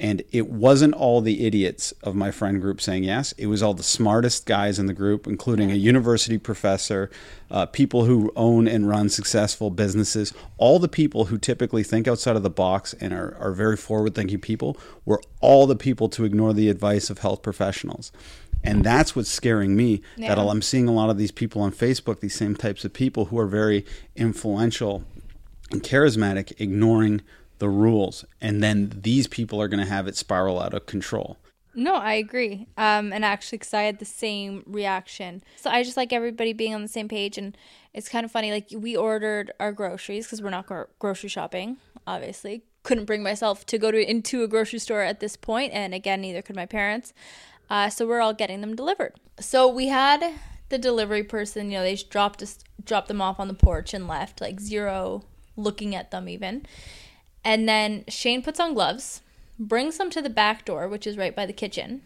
And 0.00 0.22
it 0.32 0.48
wasn't 0.48 0.94
all 0.94 1.20
the 1.20 1.46
idiots 1.46 1.92
of 2.02 2.14
my 2.14 2.30
friend 2.30 2.58
group 2.58 2.80
saying 2.80 3.04
yes. 3.04 3.32
It 3.32 3.48
was 3.48 3.62
all 3.62 3.74
the 3.74 3.82
smartest 3.82 4.46
guys 4.46 4.78
in 4.78 4.86
the 4.86 4.94
group, 4.94 5.26
including 5.26 5.70
a 5.70 5.74
university 5.74 6.38
professor, 6.38 7.10
uh, 7.50 7.66
people 7.66 8.06
who 8.06 8.32
own 8.34 8.66
and 8.66 8.88
run 8.88 9.10
successful 9.10 9.68
businesses, 9.68 10.32
all 10.56 10.78
the 10.78 10.88
people 10.88 11.26
who 11.26 11.36
typically 11.36 11.82
think 11.82 12.08
outside 12.08 12.34
of 12.34 12.42
the 12.42 12.48
box 12.48 12.94
and 12.94 13.12
are, 13.12 13.36
are 13.38 13.52
very 13.52 13.76
forward 13.76 14.14
thinking 14.14 14.40
people 14.40 14.74
were 15.04 15.20
all 15.42 15.66
the 15.66 15.76
people 15.76 16.08
to 16.08 16.24
ignore 16.24 16.54
the 16.54 16.70
advice 16.70 17.10
of 17.10 17.18
health 17.18 17.42
professionals. 17.42 18.10
And 18.64 18.82
that's 18.82 19.14
what's 19.14 19.30
scaring 19.30 19.76
me. 19.76 20.00
Yeah. 20.16 20.34
That 20.34 20.40
I'm 20.40 20.62
seeing 20.62 20.88
a 20.88 20.92
lot 20.92 21.10
of 21.10 21.18
these 21.18 21.30
people 21.30 21.60
on 21.60 21.72
Facebook, 21.72 22.20
these 22.20 22.34
same 22.34 22.56
types 22.56 22.86
of 22.86 22.94
people 22.94 23.26
who 23.26 23.38
are 23.38 23.46
very 23.46 23.84
influential 24.16 25.04
and 25.70 25.82
charismatic, 25.82 26.58
ignoring 26.58 27.20
the 27.60 27.68
rules. 27.68 28.24
And 28.40 28.62
then 28.62 28.92
these 29.02 29.26
people 29.26 29.62
are 29.62 29.68
going 29.68 29.80
to 29.80 29.90
have 29.90 30.08
it 30.08 30.16
spiral 30.16 30.60
out 30.60 30.74
of 30.74 30.86
control. 30.86 31.38
No, 31.72 31.94
I 31.94 32.14
agree. 32.14 32.66
Um, 32.76 33.12
and 33.12 33.24
actually, 33.24 33.58
because 33.58 33.72
I 33.72 33.82
had 33.82 34.00
the 34.00 34.04
same 34.04 34.64
reaction. 34.66 35.44
So 35.56 35.70
I 35.70 35.84
just 35.84 35.96
like 35.96 36.12
everybody 36.12 36.52
being 36.52 36.74
on 36.74 36.82
the 36.82 36.88
same 36.88 37.06
page. 37.06 37.38
And 37.38 37.56
it's 37.94 38.08
kind 38.08 38.24
of 38.24 38.32
funny. 38.32 38.50
Like, 38.50 38.66
we 38.74 38.96
ordered 38.96 39.52
our 39.60 39.70
groceries 39.72 40.26
because 40.26 40.42
we're 40.42 40.50
not 40.50 40.66
gro- 40.66 40.88
grocery 40.98 41.28
shopping, 41.28 41.76
obviously. 42.06 42.64
Couldn't 42.82 43.04
bring 43.04 43.22
myself 43.22 43.64
to 43.66 43.78
go 43.78 43.90
to 43.90 44.10
into 44.10 44.42
a 44.42 44.48
grocery 44.48 44.78
store 44.78 45.02
at 45.02 45.20
this 45.20 45.36
point, 45.36 45.72
and 45.74 45.94
again, 45.94 46.22
neither 46.22 46.40
could 46.40 46.56
my 46.56 46.66
parents. 46.66 47.12
Uh, 47.68 47.88
so 47.90 48.06
we're 48.06 48.20
all 48.20 48.34
getting 48.34 48.62
them 48.62 48.74
delivered. 48.74 49.12
So 49.38 49.68
we 49.68 49.88
had 49.88 50.34
the 50.70 50.78
delivery 50.78 51.22
person. 51.22 51.70
You 51.70 51.78
know, 51.78 51.84
they 51.84 51.96
dropped 51.96 52.42
us, 52.42 52.58
dropped 52.82 53.08
them 53.08 53.20
off 53.20 53.38
on 53.38 53.48
the 53.48 53.54
porch 53.54 53.92
and 53.94 54.08
left, 54.08 54.40
like 54.40 54.60
zero 54.60 55.22
looking 55.56 55.94
at 55.94 56.10
them 56.10 56.28
even. 56.28 56.66
And 57.44 57.68
then 57.68 58.04
Shane 58.08 58.42
puts 58.42 58.60
on 58.60 58.74
gloves, 58.74 59.22
brings 59.58 59.98
them 59.98 60.10
to 60.10 60.22
the 60.22 60.30
back 60.30 60.64
door, 60.64 60.88
which 60.88 61.06
is 61.06 61.16
right 61.16 61.34
by 61.34 61.46
the 61.46 61.52
kitchen, 61.52 62.02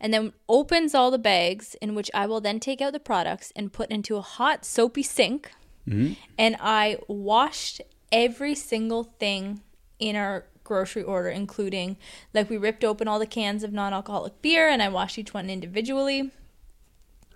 and 0.00 0.12
then 0.12 0.32
opens 0.48 0.94
all 0.94 1.10
the 1.10 1.18
bags, 1.18 1.76
in 1.80 1.94
which 1.94 2.10
I 2.14 2.26
will 2.26 2.40
then 2.40 2.60
take 2.60 2.80
out 2.80 2.92
the 2.92 3.00
products 3.00 3.52
and 3.54 3.72
put 3.72 3.90
into 3.90 4.16
a 4.16 4.22
hot, 4.22 4.64
soapy 4.64 5.02
sink. 5.02 5.50
Mm-hmm. 5.88 6.14
And 6.38 6.56
I 6.60 6.98
washed 7.08 7.80
every 8.10 8.54
single 8.54 9.04
thing 9.04 9.60
in 9.98 10.16
our 10.16 10.44
grocery 10.64 11.02
order, 11.02 11.28
including 11.28 11.96
like 12.32 12.48
we 12.48 12.56
ripped 12.56 12.84
open 12.84 13.08
all 13.08 13.18
the 13.18 13.26
cans 13.26 13.62
of 13.62 13.72
non 13.72 13.92
alcoholic 13.92 14.40
beer 14.40 14.68
and 14.68 14.82
I 14.82 14.88
washed 14.88 15.18
each 15.18 15.34
one 15.34 15.50
individually 15.50 16.30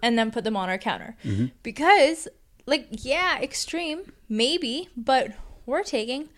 and 0.03 0.19
then 0.19 0.31
put 0.31 0.45
them 0.45 0.57
on 0.57 0.69
our 0.69 0.79
counter. 0.79 1.17
Mm-hmm. 1.25 1.47
Because, 1.63 2.29
like, 2.67 2.87
yeah, 2.91 3.41
extreme, 3.41 4.13
maybe, 4.29 4.89
but 4.97 5.33
we're 5.67 5.83
taking 5.83 6.29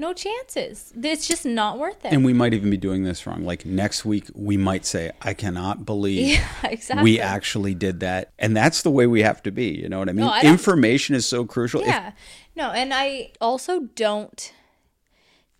no 0.00 0.14
chances. 0.14 0.92
It's 1.00 1.28
just 1.28 1.44
not 1.44 1.78
worth 1.78 2.04
it. 2.04 2.12
And 2.12 2.24
we 2.24 2.32
might 2.32 2.54
even 2.54 2.70
be 2.70 2.78
doing 2.78 3.04
this 3.04 3.26
wrong. 3.26 3.44
Like 3.44 3.66
next 3.66 4.04
week, 4.04 4.28
we 4.34 4.56
might 4.56 4.86
say, 4.86 5.12
I 5.20 5.34
cannot 5.34 5.84
believe 5.84 6.38
yeah, 6.38 6.48
exactly. 6.64 7.04
we 7.04 7.20
actually 7.20 7.74
did 7.74 8.00
that. 8.00 8.32
And 8.38 8.56
that's 8.56 8.82
the 8.82 8.90
way 8.90 9.06
we 9.06 9.22
have 9.22 9.42
to 9.42 9.50
be. 9.50 9.66
You 9.66 9.88
know 9.90 9.98
what 9.98 10.08
I 10.08 10.12
mean? 10.12 10.24
No, 10.24 10.32
I 10.32 10.40
Information 10.40 11.14
is 11.14 11.26
so 11.26 11.44
crucial. 11.44 11.82
If- 11.82 11.86
Yeah. 11.86 12.12
No, 12.56 12.70
and 12.70 12.92
I 12.92 13.30
also 13.40 13.80
don't 13.94 14.52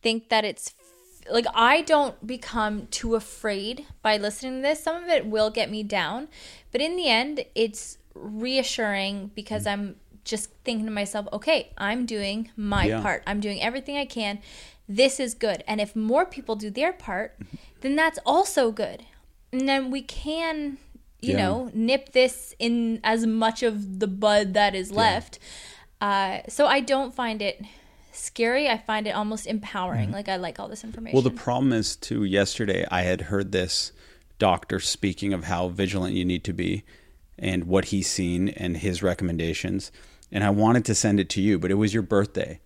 think 0.02 0.30
that 0.30 0.44
it's 0.44 0.74
like 1.30 1.46
I 1.54 1.82
don't 1.82 2.26
become 2.26 2.86
too 2.86 3.14
afraid 3.14 3.86
by 4.02 4.16
listening 4.16 4.56
to 4.56 4.62
this. 4.62 4.82
Some 4.82 5.04
of 5.04 5.08
it 5.08 5.26
will 5.26 5.50
get 5.50 5.70
me 5.70 5.82
down, 5.82 6.28
but 6.72 6.80
in 6.80 6.96
the 6.96 7.08
end, 7.08 7.44
it's 7.54 7.98
reassuring 8.14 9.30
because 9.34 9.64
mm. 9.64 9.72
I'm 9.72 9.96
just 10.24 10.50
thinking 10.64 10.86
to 10.86 10.92
myself, 10.92 11.26
okay, 11.32 11.72
I'm 11.78 12.06
doing 12.06 12.50
my 12.56 12.86
Yeah. 12.86 13.00
part. 13.02 13.22
I'm 13.26 13.40
doing 13.40 13.60
everything 13.62 13.96
I 13.96 14.04
can. 14.04 14.40
This 14.88 15.20
is 15.20 15.34
good. 15.34 15.62
And 15.66 15.80
if 15.80 15.94
more 15.94 16.24
people 16.24 16.56
do 16.56 16.70
their 16.70 16.92
part, 16.92 17.38
then 17.80 17.96
that's 17.96 18.18
also 18.26 18.70
good. 18.72 19.04
And 19.52 19.68
then 19.68 19.90
we 19.90 20.02
can, 20.02 20.78
you 21.20 21.32
Yeah. 21.32 21.38
know, 21.38 21.70
nip 21.74 22.12
this 22.12 22.54
in 22.58 23.00
as 23.04 23.26
much 23.26 23.62
of 23.62 24.00
the 24.00 24.06
bud 24.06 24.54
that 24.54 24.74
is 24.74 24.90
left. 24.90 25.38
Uh, 26.00 26.40
so 26.48 26.66
I 26.66 26.80
don't 26.80 27.14
find 27.14 27.40
it 27.42 27.60
scary. 28.12 28.68
I 28.68 28.78
find 28.78 29.06
it 29.06 29.10
almost 29.10 29.46
empowering. 29.46 30.10
Like 30.12 30.28
I 30.28 30.36
like 30.36 30.58
all 30.58 30.68
this 30.68 30.82
information. 30.84 31.14
Well, 31.14 31.22
the 31.22 31.30
problem 31.30 31.72
is 31.72 31.96
too. 31.96 32.24
Yesterday, 32.24 32.86
I 32.90 33.02
had 33.02 33.22
heard 33.22 33.52
this 33.52 33.92
doctor 34.38 34.80
speaking 34.80 35.32
of 35.32 35.44
how 35.44 35.68
vigilant 35.68 36.14
you 36.14 36.24
need 36.24 36.42
to 36.44 36.52
be, 36.52 36.82
and 37.38 37.64
what 37.64 37.86
he's 37.86 38.08
seen 38.08 38.48
and 38.50 38.76
his 38.78 39.02
recommendations. 39.02 39.90
And 40.32 40.44
I 40.44 40.50
wanted 40.50 40.84
to 40.86 40.94
send 40.94 41.18
it 41.18 41.28
to 41.30 41.40
you, 41.40 41.58
but 41.58 41.70
it 41.70 41.74
was 41.74 41.92
your 41.92 42.02
birthday, 42.02 42.60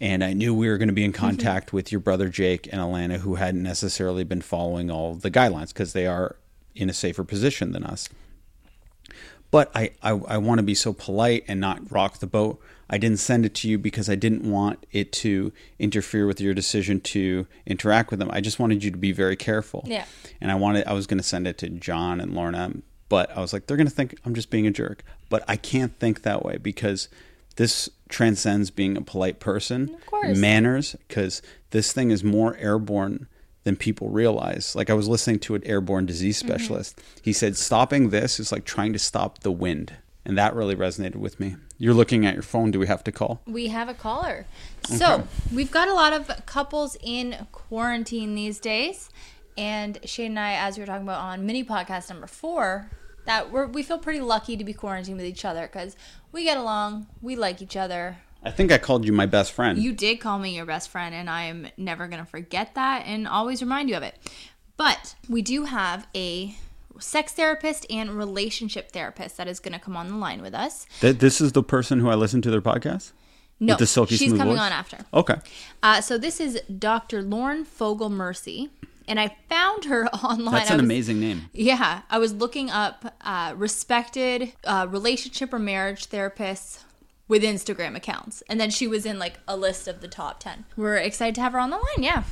and 0.00 0.24
I 0.24 0.32
knew 0.32 0.54
we 0.54 0.68
were 0.68 0.78
going 0.78 0.88
to 0.88 0.94
be 0.94 1.04
in 1.04 1.12
mm-hmm. 1.12 1.20
contact 1.20 1.72
with 1.72 1.92
your 1.92 2.00
brother 2.00 2.28
Jake 2.28 2.66
and 2.72 2.80
Alana, 2.80 3.18
who 3.18 3.34
hadn't 3.34 3.62
necessarily 3.62 4.24
been 4.24 4.40
following 4.40 4.90
all 4.90 5.14
the 5.14 5.30
guidelines 5.30 5.68
because 5.68 5.92
they 5.92 6.06
are 6.06 6.36
in 6.74 6.88
a 6.88 6.94
safer 6.94 7.24
position 7.24 7.72
than 7.72 7.84
us. 7.84 8.08
But 9.50 9.70
I, 9.74 9.90
I, 10.02 10.10
I 10.10 10.38
want 10.38 10.58
to 10.58 10.62
be 10.62 10.74
so 10.74 10.92
polite 10.92 11.44
and 11.48 11.60
not 11.60 11.90
rock 11.90 12.18
the 12.18 12.26
boat. 12.26 12.60
I 12.88 12.98
didn't 12.98 13.18
send 13.18 13.44
it 13.44 13.54
to 13.56 13.68
you 13.68 13.78
because 13.78 14.08
I 14.08 14.14
didn't 14.14 14.48
want 14.48 14.86
it 14.90 15.12
to 15.12 15.52
interfere 15.78 16.26
with 16.26 16.40
your 16.40 16.54
decision 16.54 17.00
to 17.00 17.46
interact 17.66 18.10
with 18.10 18.20
them. 18.20 18.30
I 18.32 18.40
just 18.40 18.58
wanted 18.58 18.82
you 18.82 18.90
to 18.90 18.96
be 18.96 19.12
very 19.12 19.36
careful. 19.36 19.84
Yeah. 19.86 20.04
And 20.40 20.50
I 20.50 20.54
wanted 20.54 20.86
I 20.86 20.92
was 20.92 21.06
going 21.06 21.18
to 21.18 21.24
send 21.24 21.46
it 21.46 21.58
to 21.58 21.68
John 21.68 22.20
and 22.20 22.34
Lorna, 22.34 22.72
but 23.08 23.30
I 23.36 23.40
was 23.40 23.52
like, 23.52 23.66
they're 23.66 23.76
going 23.76 23.88
to 23.88 23.94
think 23.94 24.18
I'm 24.24 24.34
just 24.34 24.50
being 24.50 24.66
a 24.66 24.70
jerk. 24.70 25.04
But 25.30 25.42
I 25.48 25.56
can't 25.56 25.98
think 25.98 26.20
that 26.22 26.44
way 26.44 26.58
because 26.58 27.08
this 27.56 27.88
transcends 28.10 28.70
being 28.70 28.96
a 28.98 29.02
polite 29.02 29.40
person. 29.40 29.94
Of 29.94 30.06
course. 30.06 30.36
Manners, 30.36 30.96
because 31.08 31.40
this 31.70 31.92
thing 31.94 32.10
is 32.10 32.22
more 32.22 32.56
airborne 32.58 33.26
than 33.64 33.76
people 33.76 34.08
realize. 34.10 34.74
Like 34.74 34.90
I 34.90 34.94
was 34.94 35.08
listening 35.08 35.38
to 35.40 35.54
an 35.54 35.62
airborne 35.66 36.04
disease 36.06 36.42
Mm-hmm. 36.42 36.48
specialist. 36.52 37.00
He 37.22 37.32
said 37.32 37.56
stopping 37.56 38.10
this 38.10 38.38
is 38.40 38.50
like 38.52 38.64
trying 38.64 38.92
to 38.92 38.98
stop 38.98 39.38
the 39.40 39.52
wind. 39.52 39.94
And 40.24 40.36
that 40.36 40.54
really 40.54 40.76
resonated 40.76 41.16
with 41.16 41.40
me. 41.40 41.56
You're 41.78 41.94
looking 41.94 42.26
at 42.26 42.34
your 42.34 42.42
phone. 42.42 42.70
Do 42.70 42.78
we 42.78 42.86
have 42.86 43.02
to 43.04 43.12
call? 43.12 43.40
we 43.46 43.68
have 43.68 43.88
a 43.88 43.94
caller. 43.94 44.44
So 44.84 45.26
we've 45.52 45.70
got 45.70 45.88
a 45.88 45.94
lot 45.94 46.12
of 46.12 46.44
couples 46.46 46.96
in 47.02 47.46
quarantine 47.52 48.34
these 48.34 48.58
days. 48.60 49.08
And 49.56 49.98
Shane 50.04 50.32
and 50.32 50.38
I, 50.38 50.52
as 50.54 50.76
we 50.76 50.82
were 50.82 50.86
talking 50.86 51.02
about 51.04 51.20
on 51.20 51.46
mini 51.46 51.64
podcast 51.64 52.08
number 52.10 52.26
four, 52.26 52.90
that 53.26 53.50
we're, 53.50 53.66
we 53.66 53.82
feel 53.82 53.98
pretty 53.98 54.20
lucky 54.20 54.56
to 54.56 54.64
be 54.64 54.72
quarantined 54.72 55.16
with 55.16 55.26
each 55.26 55.44
other 55.44 55.62
because 55.62 55.96
we 56.32 56.44
get 56.44 56.56
along, 56.56 57.06
we 57.20 57.36
like 57.36 57.60
each 57.62 57.76
other, 57.76 58.18
I 58.42 58.50
think 58.50 58.72
I 58.72 58.78
called 58.78 59.04
you 59.04 59.12
my 59.12 59.26
best 59.26 59.52
friend. 59.52 59.78
You 59.78 59.92
did 59.92 60.20
call 60.20 60.38
me 60.38 60.56
your 60.56 60.64
best 60.64 60.88
friend, 60.88 61.14
and 61.14 61.28
I 61.28 61.42
am 61.42 61.68
never 61.76 62.08
going 62.08 62.24
to 62.24 62.30
forget 62.30 62.74
that 62.74 63.04
and 63.06 63.28
always 63.28 63.60
remind 63.60 63.90
you 63.90 63.96
of 63.96 64.02
it. 64.02 64.16
But 64.76 65.14
we 65.28 65.42
do 65.42 65.64
have 65.64 66.06
a 66.14 66.54
sex 66.98 67.32
therapist 67.32 67.84
and 67.90 68.10
relationship 68.10 68.92
therapist 68.92 69.36
that 69.36 69.46
is 69.46 69.60
going 69.60 69.74
to 69.74 69.78
come 69.78 69.96
on 69.96 70.08
the 70.08 70.16
line 70.16 70.40
with 70.40 70.54
us. 70.54 70.86
Th- 71.00 71.16
this 71.16 71.40
is 71.40 71.52
the 71.52 71.62
person 71.62 72.00
who 72.00 72.08
I 72.08 72.14
listened 72.14 72.42
to 72.44 72.50
their 72.50 72.62
podcast? 72.62 73.12
No, 73.62 73.76
the 73.76 73.86
silky 73.86 74.16
she's 74.16 74.32
coming 74.32 74.54
voice? 74.54 74.58
on 74.58 74.72
after. 74.72 74.96
Okay. 75.12 75.36
Uh, 75.82 76.00
so 76.00 76.16
this 76.16 76.40
is 76.40 76.62
Dr. 76.78 77.20
Lauren 77.20 77.66
Fogel 77.66 78.08
Mersy, 78.08 78.70
and 79.10 79.18
I 79.20 79.36
found 79.50 79.84
her 79.86 80.06
online. 80.24 80.54
That's 80.54 80.70
an 80.70 80.76
was- 80.76 80.84
amazing 80.84 81.20
name. 81.20 81.50
Yeah, 81.52 82.02
I 82.08 82.18
was 82.18 82.32
looking 82.32 82.70
up 82.70 83.14
uh, 83.20 83.52
respected 83.56 84.52
uh, 84.64 84.86
relationship 84.88 85.52
or 85.52 85.58
marriage 85.58 86.08
therapists 86.08 86.84
with 87.28 87.42
Instagram 87.42 87.96
accounts, 87.96 88.42
and 88.48 88.58
then 88.58 88.70
she 88.70 88.86
was 88.86 89.04
in 89.04 89.18
like 89.18 89.40
a 89.46 89.56
list 89.56 89.86
of 89.86 90.00
the 90.00 90.08
top 90.08 90.40
ten. 90.40 90.64
We're 90.76 90.96
excited 90.96 91.34
to 91.34 91.40
have 91.42 91.52
her 91.52 91.58
on 91.58 91.70
the 91.70 91.76
line. 91.76 92.02
Yeah. 92.02 92.22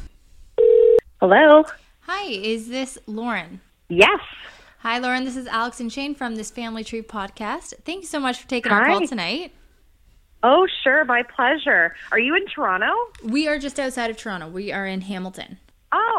Hello. 1.20 1.64
Hi, 2.02 2.24
is 2.30 2.68
this 2.68 2.96
Lauren? 3.06 3.60
Yes. 3.88 4.20
Hi, 4.78 4.98
Lauren. 4.98 5.24
This 5.24 5.36
is 5.36 5.46
Alex 5.48 5.80
and 5.80 5.92
Shane 5.92 6.14
from 6.14 6.36
this 6.36 6.50
Family 6.50 6.84
Tree 6.84 7.02
podcast. 7.02 7.74
Thank 7.84 8.02
you 8.02 8.06
so 8.06 8.20
much 8.20 8.40
for 8.40 8.48
taking 8.48 8.70
our 8.70 8.86
call 8.86 9.06
tonight. 9.06 9.52
Oh, 10.44 10.68
sure. 10.84 11.04
My 11.04 11.24
pleasure. 11.24 11.96
Are 12.12 12.18
you 12.18 12.36
in 12.36 12.46
Toronto? 12.46 12.92
We 13.24 13.48
are 13.48 13.58
just 13.58 13.80
outside 13.80 14.10
of 14.10 14.16
Toronto. 14.16 14.48
We 14.48 14.70
are 14.70 14.86
in 14.86 15.00
Hamilton. 15.00 15.58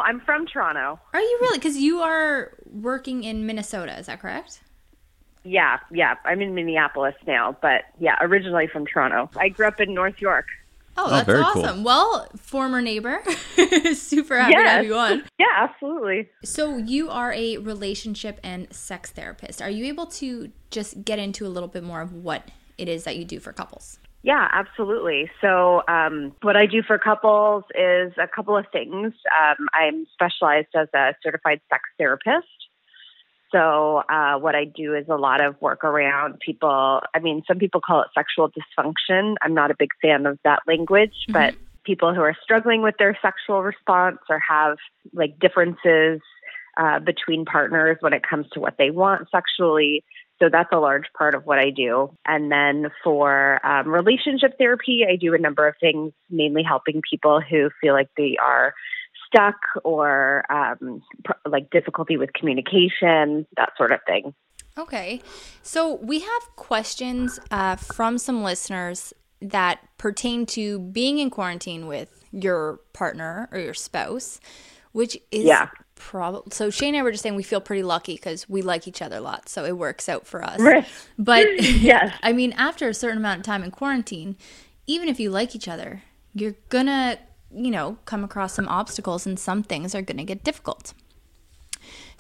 Oh, 0.10 0.14
I'm 0.14 0.20
from 0.22 0.48
Toronto. 0.48 1.00
Are 1.14 1.22
you 1.22 1.38
really? 1.42 1.58
Because 1.58 1.78
you 1.78 2.02
are 2.02 2.54
working 2.72 3.24
in 3.24 3.46
Minnesota. 3.46 3.98
Is 3.98 4.08
that 4.08 4.20
correct? 4.20 4.62
Yeah, 5.44 5.80
yeah. 5.92 6.16
I'm 6.26 6.42
in 6.42 6.54
Minneapolis 6.54 7.16
now, 7.26 7.56
but 7.62 7.84
yeah, 8.00 8.18
originally 8.22 8.68
from 8.68 8.86
Toronto. 8.86 9.30
I 9.38 9.50
grew 9.50 9.68
up 9.68 9.80
in 9.80 9.94
North 9.94 10.20
York. 10.20 10.48
Oh, 10.98 11.06
oh 11.06 11.10
that's 11.12 11.26
very 11.26 11.44
cool. 11.44 11.64
awesome. 11.64 11.84
Well, 11.84 12.28
former 12.38 12.82
neighbor. 12.82 13.22
Super 13.94 14.40
happy 14.40 14.56
to 14.56 14.70
have 14.70 14.86
you 14.86 14.96
on. 14.96 15.24
Yeah, 15.40 15.46
absolutely. 15.58 16.30
So, 16.44 16.78
you 16.78 17.10
are 17.10 17.32
a 17.32 17.58
relationship 17.58 18.40
and 18.44 18.72
sex 18.74 19.12
therapist. 19.12 19.62
Are 19.62 19.70
you 19.70 19.86
able 19.86 20.08
to 20.08 20.52
just 20.72 21.06
get 21.06 21.20
into 21.20 21.46
a 21.46 21.50
little 21.50 21.70
bit 21.70 21.84
more 21.84 22.02
of 22.02 22.14
what 22.14 22.50
it 22.78 22.90
is 22.90 23.06
that 23.06 23.16
you 23.16 23.24
do 23.24 23.40
for 23.40 23.54
couples? 23.54 24.00
Yeah, 24.22 24.48
absolutely. 24.52 25.32
So, 25.40 25.82
um, 25.88 26.34
what 26.42 26.58
I 26.58 26.66
do 26.66 26.84
for 26.84 26.98
couples 26.98 27.64
is 27.74 28.12
a 28.22 28.28
couple 28.28 28.58
of 28.58 28.66
things. 28.72 29.14
Um, 29.42 29.68
I'm 29.74 30.06
specialized 30.14 30.76
as 30.76 30.90
a 30.94 31.16
certified 31.24 31.62
sex 31.70 31.84
therapist. 31.98 32.48
So, 33.52 34.04
uh, 34.10 34.38
what 34.38 34.56
I 34.56 34.66
do 34.66 34.94
is 34.94 35.08
a 35.10 35.16
lot 35.16 35.40
of 35.40 35.60
work 35.62 35.86
around 35.86 36.40
people. 36.40 37.02
I 37.16 37.20
mean, 37.20 37.44
some 37.48 37.60
people 37.60 37.80
call 37.80 38.02
it 38.02 38.10
sexual 38.14 38.52
dysfunction. 38.52 39.36
I'm 39.42 39.54
not 39.54 39.72
a 39.72 39.76
big 39.78 39.92
fan 40.02 40.26
of 40.26 40.38
that 40.44 40.60
language, 40.68 41.16
but 41.30 41.56
people 41.86 42.14
who 42.14 42.22
are 42.22 42.36
struggling 42.44 42.82
with 42.82 42.96
their 43.00 43.18
sexual 43.22 43.64
response 43.64 44.20
or 44.30 44.40
have 44.40 44.78
like 45.14 45.40
differences 45.40 46.20
uh, 46.78 47.00
between 47.00 47.46
partners 47.46 47.98
when 48.02 48.14
it 48.14 48.22
comes 48.22 48.48
to 48.52 48.60
what 48.60 48.76
they 48.78 48.92
want 48.92 49.28
sexually. 49.32 50.04
So 50.42 50.50
that's 50.50 50.70
a 50.72 50.80
large 50.80 51.06
part 51.18 51.36
of 51.36 51.46
what 51.46 51.60
I 51.60 51.70
do. 51.70 52.12
And 52.26 52.52
then 52.52 52.90
for 53.04 53.66
um, 53.66 53.88
relationship 53.90 54.58
therapy, 54.58 55.06
I 55.10 55.16
do 55.16 55.34
a 55.34 55.38
number 55.38 55.68
of 55.68 55.76
things, 55.80 56.14
mainly 56.30 56.64
helping 56.64 57.02
people 57.08 57.42
who 57.42 57.70
feel 57.82 57.94
like 57.94 58.10
they 58.16 58.38
are 58.42 58.74
stuck 59.28 59.58
or 59.84 60.44
um, 60.52 61.02
pr- 61.24 61.34
like 61.46 61.70
difficulty 61.70 62.18
with 62.18 62.34
communication, 62.34 63.46
that 63.58 63.72
sort 63.78 63.92
of 63.92 64.00
thing. 64.08 64.34
Okay. 64.78 65.22
So 65.62 65.96
we 65.96 66.20
have 66.20 66.42
questions 66.56 67.40
uh, 67.52 67.76
from 67.76 68.18
some 68.18 68.44
listeners 68.44 69.14
that 69.42 69.80
pertain 69.98 70.46
to 70.46 70.80
being 70.80 71.20
in 71.20 71.30
quarantine 71.30 71.88
with 71.88 72.24
your 72.32 72.80
partner 72.94 73.50
or 73.52 73.60
your 73.60 73.74
spouse, 73.74 74.40
which 74.92 75.18
is 75.32 75.46
Yeah. 75.46 75.68
Probably 76.00 76.52
so. 76.52 76.72
Shane 76.72 76.96
and 76.96 77.02
I 77.02 77.04
were 77.04 77.12
just 77.12 77.22
saying 77.22 77.36
we 77.36 77.44
feel 77.44 77.62
pretty 77.62 77.84
lucky 77.84 78.16
because 78.16 78.50
we 78.50 78.64
like 78.64 78.88
each 78.88 79.02
other 79.02 79.18
a 79.18 79.22
lot, 79.22 79.48
so 79.48 79.66
it 79.66 79.78
works 79.78 80.10
out 80.10 80.26
for 80.26 80.44
us. 80.44 80.60
Right. 80.60 80.86
But 81.20 81.46
Yes. 81.64 82.18
I 82.24 82.34
mean, 82.34 82.54
after 82.54 82.90
a 82.90 82.94
certain 82.94 83.20
amount 83.20 83.42
of 83.42 83.46
time 83.46 83.64
in 83.64 83.70
quarantine, 83.70 84.36
even 84.88 85.08
if 85.08 85.20
you 85.20 85.30
like 85.30 85.56
each 85.56 85.68
other, 85.68 86.02
you're 86.34 86.56
gonna, 86.70 87.20
you 87.54 87.70
know, 87.70 87.98
come 88.06 88.24
across 88.24 88.54
some 88.54 88.68
obstacles, 88.68 89.28
and 89.28 89.40
some 89.40 89.62
things 89.62 89.94
are 89.94 90.02
gonna 90.02 90.24
get 90.24 90.44
difficult. 90.44 90.94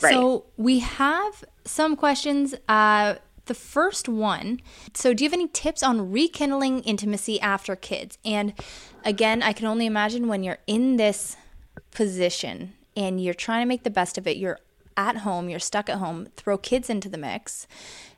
Right. 0.01 0.13
So 0.13 0.45
we 0.57 0.79
have 0.79 1.43
some 1.65 1.95
questions. 1.95 2.53
Uh, 2.67 3.15
the 3.45 3.55
first 3.55 4.07
one. 4.07 4.61
So, 4.93 5.13
do 5.15 5.23
you 5.23 5.29
have 5.29 5.33
any 5.33 5.47
tips 5.47 5.81
on 5.81 6.11
rekindling 6.11 6.81
intimacy 6.81 7.41
after 7.41 7.75
kids? 7.75 8.19
And 8.23 8.53
again, 9.03 9.41
I 9.41 9.53
can 9.53 9.65
only 9.65 9.87
imagine 9.87 10.27
when 10.27 10.43
you're 10.43 10.59
in 10.67 10.97
this 10.97 11.35
position 11.89 12.73
and 12.99 13.23
you're 13.23 13.33
trying 13.33 13.61
to 13.61 13.67
make 13.67 13.83
the 13.83 13.89
best 13.89 14.17
of 14.17 14.27
it. 14.27 14.35
You're 14.35 14.59
at 14.97 15.17
home. 15.17 15.47
You're 15.47 15.59
stuck 15.59 15.89
at 15.89 15.99
home. 15.99 16.27
Throw 16.35 16.57
kids 16.57 16.89
into 16.89 17.07
the 17.07 17.17
mix. 17.17 17.65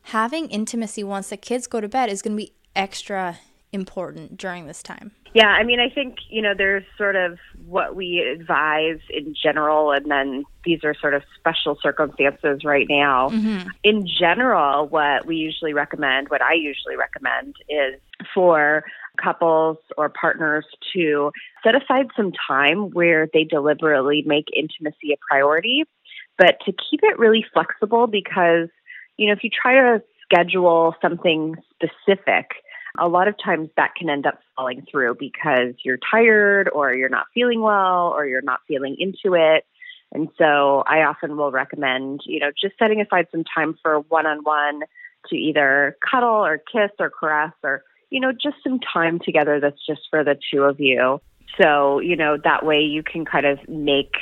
Having 0.06 0.50
intimacy 0.50 1.04
once 1.04 1.30
the 1.30 1.38
kids 1.38 1.68
go 1.68 1.80
to 1.80 1.88
bed 1.88 2.10
is 2.10 2.24
going 2.24 2.36
to 2.36 2.44
be 2.44 2.54
extra 2.76 3.38
important 3.72 4.38
during 4.38 4.66
this 4.66 4.82
time. 4.82 5.12
Yeah, 5.34 5.48
I 5.48 5.64
mean, 5.64 5.80
I 5.80 5.88
think, 5.88 6.18
you 6.30 6.42
know, 6.42 6.54
there's 6.58 6.84
sort 6.98 7.16
of 7.16 7.38
what 7.66 7.96
we 7.96 8.20
advise 8.20 9.00
in 9.10 9.34
general, 9.42 9.92
and 9.92 10.10
then 10.12 10.44
these 10.66 10.84
are 10.84 10.94
sort 10.94 11.14
of 11.14 11.22
special 11.38 11.78
circumstances 11.82 12.66
right 12.66 12.88
now. 12.90 13.30
Mm-hmm. 13.30 13.70
In 13.84 14.06
general, 14.20 14.88
what 14.88 15.26
we 15.26 15.38
usually 15.38 15.74
recommend, 15.74 16.30
what 16.30 16.42
I 16.42 16.54
usually 16.54 16.98
recommend, 16.98 17.56
is 17.70 18.02
for 18.34 18.84
couples 19.22 19.78
or 19.98 20.10
partners 20.10 20.66
to 20.94 21.32
set 21.64 21.76
aside 21.76 22.08
some 22.16 22.32
time 22.48 22.92
where 22.92 23.28
they 23.34 23.44
deliberately 23.44 24.24
make 24.26 24.46
intimacy 24.56 25.14
a 25.14 25.18
priority, 25.30 25.84
but 26.38 26.58
to 26.66 26.72
keep 26.72 27.02
it 27.04 27.20
really 27.20 27.46
flexible 27.54 28.08
because, 28.08 28.70
you 29.18 29.28
know, 29.28 29.34
if 29.34 29.44
you 29.44 29.50
try 29.50 29.76
to 29.76 30.02
schedule 30.24 30.96
something 31.02 31.56
specific, 31.74 32.48
a 33.00 33.08
lot 33.08 33.28
of 33.28 33.36
times 33.44 33.70
that 33.78 33.96
can 33.96 34.10
end 34.10 34.26
up 34.26 34.40
falling 34.56 34.86
through 34.90 35.16
because 35.20 35.74
you're 35.84 36.00
tired 36.12 36.70
or 36.70 36.94
you're 36.94 37.10
not 37.10 37.26
feeling 37.34 37.62
well 37.62 38.08
or 38.08 38.26
you're 38.26 38.42
not 38.42 38.60
feeling 38.68 38.96
into 39.00 39.36
it. 39.36 39.66
And 40.14 40.28
so 40.38 40.84
I 40.86 41.04
often 41.04 41.38
will 41.38 41.52
recommend, 41.52 42.22
you 42.26 42.40
know, 42.40 42.52
just 42.60 42.78
setting 42.78 43.00
aside 43.00 43.28
some 43.32 43.44
time 43.44 43.78
for 43.82 44.00
one 44.10 44.26
on 44.26 44.40
one 44.44 44.82
to 45.30 45.36
either 45.36 45.96
cuddle 46.10 46.46
or 46.46 46.58
kiss 46.58 46.92
or 47.00 47.10
caress 47.10 47.54
or, 47.64 47.84
you 48.12 48.20
know, 48.20 48.32
just 48.32 48.58
some 48.64 48.80
time 48.80 49.20
together 49.20 49.60
that's 49.60 49.84
just 49.86 50.02
for 50.12 50.24
the 50.24 50.38
two 50.52 50.62
of 50.62 50.80
you. 50.80 51.20
So, 51.60 52.00
you 52.00 52.16
know, 52.16 52.38
that 52.44 52.66
way 52.66 52.82
you 52.82 53.02
can 53.02 53.26
kind 53.26 53.46
of 53.48 53.58
make 53.68 54.14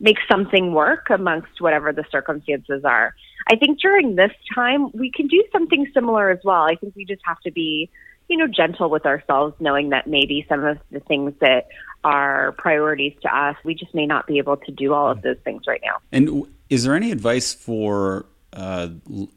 make 0.00 0.16
something 0.30 0.74
work 0.74 1.08
amongst 1.08 1.60
whatever 1.60 1.92
the 1.92 2.04
circumstances 2.10 2.84
are. 2.84 3.14
I 3.48 3.56
think 3.56 3.80
during 3.80 4.16
this 4.16 4.32
time 4.52 4.90
we 4.92 5.10
can 5.10 5.28
do 5.28 5.44
something 5.52 5.86
similar 5.94 6.30
as 6.30 6.40
well. 6.42 6.62
I 6.62 6.74
think 6.74 6.96
we 6.96 7.04
just 7.04 7.22
have 7.24 7.38
to 7.40 7.52
be 7.52 7.88
you 8.28 8.36
know, 8.36 8.46
gentle 8.46 8.88
with 8.88 9.04
ourselves, 9.06 9.54
knowing 9.60 9.90
that 9.90 10.06
maybe 10.06 10.46
some 10.48 10.64
of 10.64 10.78
the 10.90 11.00
things 11.00 11.32
that 11.40 11.68
are 12.04 12.52
priorities 12.52 13.14
to 13.22 13.36
us, 13.36 13.56
we 13.64 13.74
just 13.74 13.94
may 13.94 14.06
not 14.06 14.26
be 14.26 14.38
able 14.38 14.56
to 14.56 14.72
do 14.72 14.92
all 14.94 15.10
of 15.10 15.22
those 15.22 15.36
things 15.44 15.62
right 15.66 15.80
now. 15.84 15.96
And 16.12 16.46
is 16.70 16.84
there 16.84 16.94
any 16.94 17.10
advice 17.12 17.52
for 17.52 18.26
uh, 18.52 18.88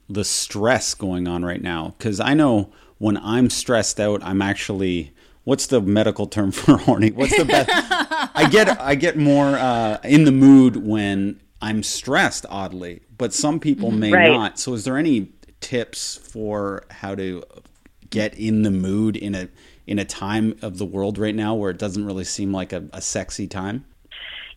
the 0.10 0.24
stress 0.24 0.94
going 0.94 1.28
on 1.28 1.44
right 1.44 1.62
now? 1.62 1.96
Because 1.98 2.20
I 2.20 2.34
know 2.34 2.72
when 2.98 3.18
I'm 3.18 3.50
stressed 3.50 4.00
out, 4.00 4.22
I'm 4.24 4.42
actually 4.42 5.14
what's 5.44 5.68
the 5.68 5.80
medical 5.80 6.28
term 6.28 6.52
for 6.60 6.78
horny? 6.78 7.12
What's 7.12 7.38
the 7.38 7.46
best? 7.46 7.70
I 7.72 8.48
get 8.50 8.80
I 8.82 8.96
get 8.96 9.18
more 9.18 9.56
uh, 9.56 10.00
in 10.04 10.26
the 10.26 10.32
mood 10.32 10.86
when 10.86 11.40
I'm 11.62 11.84
stressed. 11.84 12.46
Oddly, 12.50 13.02
but 13.18 13.34
some 13.34 13.60
people 13.60 13.92
may 13.92 14.12
Right. 14.12 14.32
not. 14.32 14.60
So, 14.60 14.74
is 14.74 14.84
there 14.84 14.98
any 14.98 15.32
tips 15.60 16.18
for 16.18 16.84
how 16.92 17.16
to 17.16 17.44
get 18.10 18.38
in 18.38 18.62
the 18.64 18.72
mood 18.72 19.16
in 19.16 19.36
a 19.36 19.50
in 19.86 20.00
a 20.00 20.06
time 20.06 20.58
of 20.62 20.78
the 20.78 20.86
world 20.86 21.18
right 21.18 21.36
now 21.36 21.56
where 21.56 21.72
it 21.72 21.78
doesn't 21.78 22.06
really 22.06 22.26
seem 22.26 22.52
like 22.52 22.74
a, 22.74 22.84
a 22.92 23.02
sexy 23.02 23.48
time? 23.48 23.86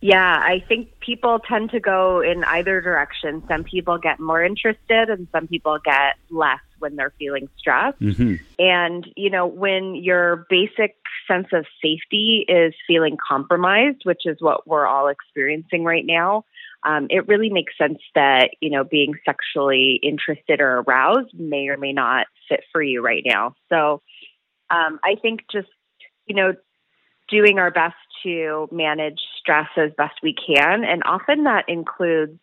Yeah, 0.01 0.41
I 0.43 0.63
think 0.67 0.99
people 0.99 1.39
tend 1.39 1.69
to 1.71 1.79
go 1.79 2.21
in 2.21 2.43
either 2.43 2.81
direction. 2.81 3.43
Some 3.47 3.63
people 3.63 3.99
get 3.99 4.19
more 4.19 4.43
interested 4.43 5.09
and 5.09 5.27
some 5.31 5.47
people 5.47 5.77
get 5.85 6.15
less 6.31 6.59
when 6.81 6.95
they're 6.97 7.13
feeling 7.17 7.47
stressed. 7.57 8.01
And, 8.59 9.07
you 9.15 9.29
know, 9.29 9.45
when 9.47 9.95
your 9.95 10.45
basic 10.49 10.95
sense 11.27 11.47
of 11.53 11.65
safety 11.81 12.45
is 12.47 12.73
feeling 12.85 13.17
compromised, 13.25 14.01
which 14.03 14.23
is 14.25 14.37
what 14.39 14.67
we're 14.67 14.87
all 14.87 15.07
experiencing 15.07 15.83
right 15.83 16.05
now, 16.05 16.43
um, 16.83 17.07
it 17.09 17.27
really 17.27 17.49
makes 17.49 17.77
sense 17.77 17.99
that, 18.15 18.49
you 18.59 18.71
know, 18.71 18.83
being 18.83 19.13
sexually 19.23 19.99
interested 20.01 20.59
or 20.59 20.79
aroused 20.79 21.33
may 21.33 21.67
or 21.69 21.77
may 21.77 21.93
not 21.93 22.25
fit 22.49 22.63
for 22.71 22.81
you 22.81 23.01
right 23.01 23.23
now. 23.25 23.55
So 23.69 24.01
um, 24.69 24.99
I 25.03 25.15
think 25.21 25.41
just, 25.51 25.69
you 26.25 26.35
know, 26.35 26.53
doing 27.29 27.59
our 27.59 27.71
best 27.71 27.95
to 28.23 28.67
manage 28.71 29.19
stress 29.39 29.69
as 29.77 29.91
best 29.97 30.15
we 30.21 30.33
can. 30.33 30.83
And 30.83 31.03
often 31.05 31.43
that 31.43 31.65
includes 31.67 32.39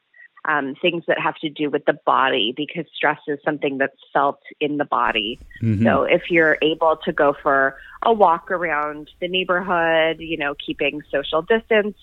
um, 0.48 0.74
things 0.80 1.04
that 1.06 1.20
have 1.20 1.36
to 1.36 1.50
do 1.50 1.68
with 1.68 1.84
the 1.84 1.92
body 1.92 2.54
because 2.56 2.86
stress 2.94 3.18
is 3.28 3.38
something 3.44 3.78
that's 3.78 3.98
felt 4.12 4.40
in 4.60 4.78
the 4.78 4.84
body. 4.84 5.38
So 5.84 6.02
if 6.04 6.30
you're 6.30 6.56
able 6.62 6.96
to 7.04 7.12
go 7.12 7.34
for 7.42 7.76
a 8.02 8.12
walk 8.12 8.50
around 8.50 9.10
the 9.20 9.28
neighborhood, 9.28 10.16
you 10.20 10.38
know, 10.38 10.54
keeping 10.54 11.02
social 11.12 11.42
distance, 11.42 11.96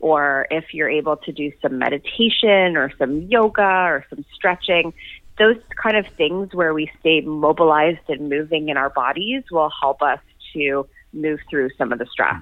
or 0.00 0.46
if 0.50 0.72
you're 0.72 0.88
able 0.88 1.16
to 1.16 1.32
do 1.32 1.50
some 1.60 1.78
meditation 1.78 2.76
or 2.76 2.92
some 2.98 3.22
yoga 3.22 3.62
or 3.62 4.06
some 4.08 4.24
stretching, 4.32 4.94
those 5.38 5.56
kind 5.82 5.96
of 5.96 6.06
things 6.16 6.54
where 6.54 6.72
we 6.72 6.90
stay 7.00 7.20
mobilized 7.20 8.08
and 8.08 8.28
moving 8.28 8.68
in 8.68 8.76
our 8.76 8.90
bodies 8.90 9.42
will 9.50 9.72
help 9.80 10.02
us 10.02 10.20
to 10.52 10.86
move 11.12 11.40
through 11.50 11.70
some 11.76 11.92
of 11.92 11.98
the 11.98 12.06
stress. 12.06 12.36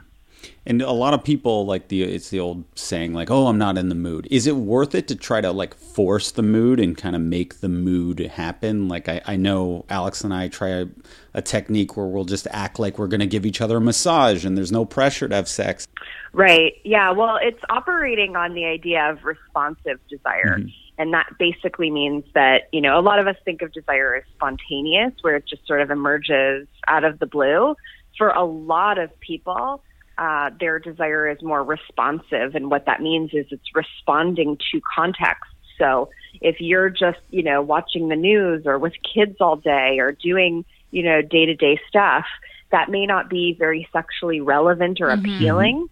And 0.68 0.83
a 0.83 0.92
lot 0.92 1.14
of 1.14 1.22
people 1.22 1.64
like 1.64 1.88
the 1.88 2.03
it's 2.03 2.31
the 2.31 2.40
old 2.40 2.64
saying 2.75 3.12
like, 3.12 3.31
"Oh, 3.31 3.46
I'm 3.46 3.59
not 3.59 3.79
in 3.79 3.88
the 3.88 3.94
mood." 3.94 4.27
Is 4.31 4.46
it 4.49 4.57
worth 4.57 4.94
it 4.94 5.07
to 5.09 5.14
try 5.14 5.40
to 5.40 5.53
like 5.53 5.75
force 5.75 6.33
the 6.33 6.42
mood 6.42 6.81
and 6.81 6.96
kind 6.96 7.14
of 7.14 7.22
make 7.22 7.61
the 7.61 7.68
mood 7.68 8.18
happen? 8.18 8.88
Like 8.88 9.09
I, 9.09 9.20
I 9.27 9.37
know 9.37 9.85
Alex 9.88 10.25
and 10.25 10.35
I 10.35 10.49
try 10.49 10.68
a, 10.68 10.87
a 11.35 11.42
technique 11.42 11.96
where 11.96 12.07
we'll 12.07 12.25
just 12.25 12.49
act 12.51 12.81
like 12.81 12.99
we're 12.99 13.07
going 13.07 13.20
to 13.20 13.27
give 13.27 13.46
each 13.46 13.61
other 13.61 13.77
a 13.77 13.81
massage, 13.81 14.44
and 14.44 14.59
there's 14.59 14.72
no 14.72 14.85
pressure 14.85 15.29
to 15.29 15.35
have 15.35 15.49
sex. 15.49 15.87
Right. 16.33 16.75
Yeah. 16.85 17.12
Well, 17.12 17.38
it's 17.40 17.62
operating 17.70 18.35
on 18.35 18.55
the 18.55 18.64
idea 18.64 19.09
of 19.09 19.25
responsive 19.25 20.01
desire. 20.09 20.59
Mm-hmm. 20.59 20.68
And 20.99 21.12
that 21.12 21.27
basically 21.38 21.90
means 21.90 22.25
that, 22.35 22.68
you 22.72 22.81
know, 22.81 22.99
a 22.99 23.03
lot 23.03 23.18
of 23.18 23.27
us 23.27 23.37
think 23.44 23.62
of 23.62 23.72
desire 23.72 24.16
as 24.16 24.25
spontaneous, 24.35 25.12
where 25.20 25.37
it 25.37 25.46
just 25.46 25.66
sort 25.66 25.81
of 25.81 25.90
emerges 25.90 26.66
out 26.88 27.05
of 27.05 27.18
the 27.18 27.27
blue. 27.27 27.77
For 28.16 28.31
a 28.31 28.44
lot 28.44 28.99
of 28.99 29.18
people, 29.20 29.83
uh, 30.19 30.51
their 30.59 30.79
desire 30.79 31.29
is 31.29 31.43
more 31.43 31.63
responsive. 31.63 32.55
And 32.55 32.71
what 32.71 32.87
that 32.87 33.01
means 33.01 33.31
is 33.33 33.47
it's 33.51 33.75
responding 33.75 34.59
to 34.73 34.81
context. 34.95 35.51
So 35.79 36.09
if 36.41 36.61
you're 36.61 36.89
just, 36.89 37.19
you 37.31 37.43
know, 37.43 37.61
watching 37.63 38.09
the 38.09 38.17
news 38.17 38.67
or 38.67 38.79
with 38.79 38.95
kids 39.03 39.37
all 39.41 39.57
day 39.57 39.99
or 39.99 40.13
doing, 40.13 40.65
you 40.91 41.03
know, 41.03 41.21
day 41.23 41.47
to 41.47 41.55
day 41.55 41.79
stuff, 41.89 42.25
that 42.71 42.91
may 42.91 43.07
not 43.07 43.29
be 43.29 43.55
very 43.59 43.89
sexually 43.93 44.41
relevant 44.41 45.01
or 45.01 45.11
appealing. 45.11 45.89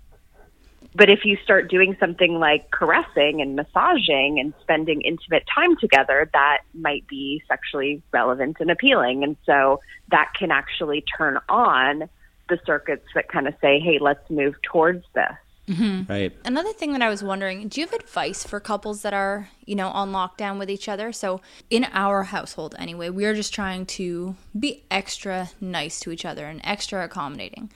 But 0.97 1.11
if 1.11 1.25
you 1.25 1.37
start 1.43 1.69
doing 1.69 1.97
something 1.99 2.39
like 2.39 2.71
caressing 2.71 3.41
and 3.41 3.57
massaging 3.57 4.39
and 4.39 4.55
spending 4.61 5.01
intimate 5.01 5.43
time 5.53 5.77
together, 5.77 6.31
that 6.33 6.59
might 6.73 7.07
be 7.09 7.43
sexually 7.49 8.01
relevant 8.13 8.59
and 8.61 8.71
appealing. 8.71 9.25
And 9.25 9.37
so 9.45 9.81
that 10.11 10.33
can 10.39 10.53
actually 10.53 11.05
turn 11.17 11.39
on 11.49 12.09
the 12.49 12.59
circuits 12.67 13.07
that 13.15 13.29
kind 13.29 13.49
of 13.49 13.55
say, 13.61 13.81
hey, 13.81 13.99
let's 14.01 14.29
move 14.31 14.55
towards 14.63 15.05
this. 15.15 15.33
Mm-hmm. 15.69 16.13
Right. 16.13 16.33
Another 16.45 16.75
thing 16.75 16.93
that 16.93 17.01
I 17.01 17.09
was 17.09 17.23
wondering, 17.23 17.69
do 17.69 17.81
you 17.81 17.87
have 17.87 17.95
advice 17.95 18.45
for 18.45 18.61
couples 18.61 19.01
that 19.01 19.15
are, 19.15 19.49
you 19.65 19.75
know, 19.75 19.89
on 19.89 20.13
lockdown 20.13 20.59
with 20.59 20.69
each 20.69 20.91
other? 20.91 21.11
So, 21.11 21.41
in 21.71 21.87
our 21.93 22.25
household 22.25 22.75
anyway, 22.79 23.09
we 23.09 23.25
are 23.25 23.35
just 23.35 23.55
trying 23.55 23.87
to 23.87 24.37
be 24.59 24.85
extra 24.91 25.49
nice 25.63 26.01
to 26.01 26.11
each 26.11 26.27
other 26.27 26.45
and 26.47 26.61
extra 26.65 27.03
accommodating. 27.03 27.71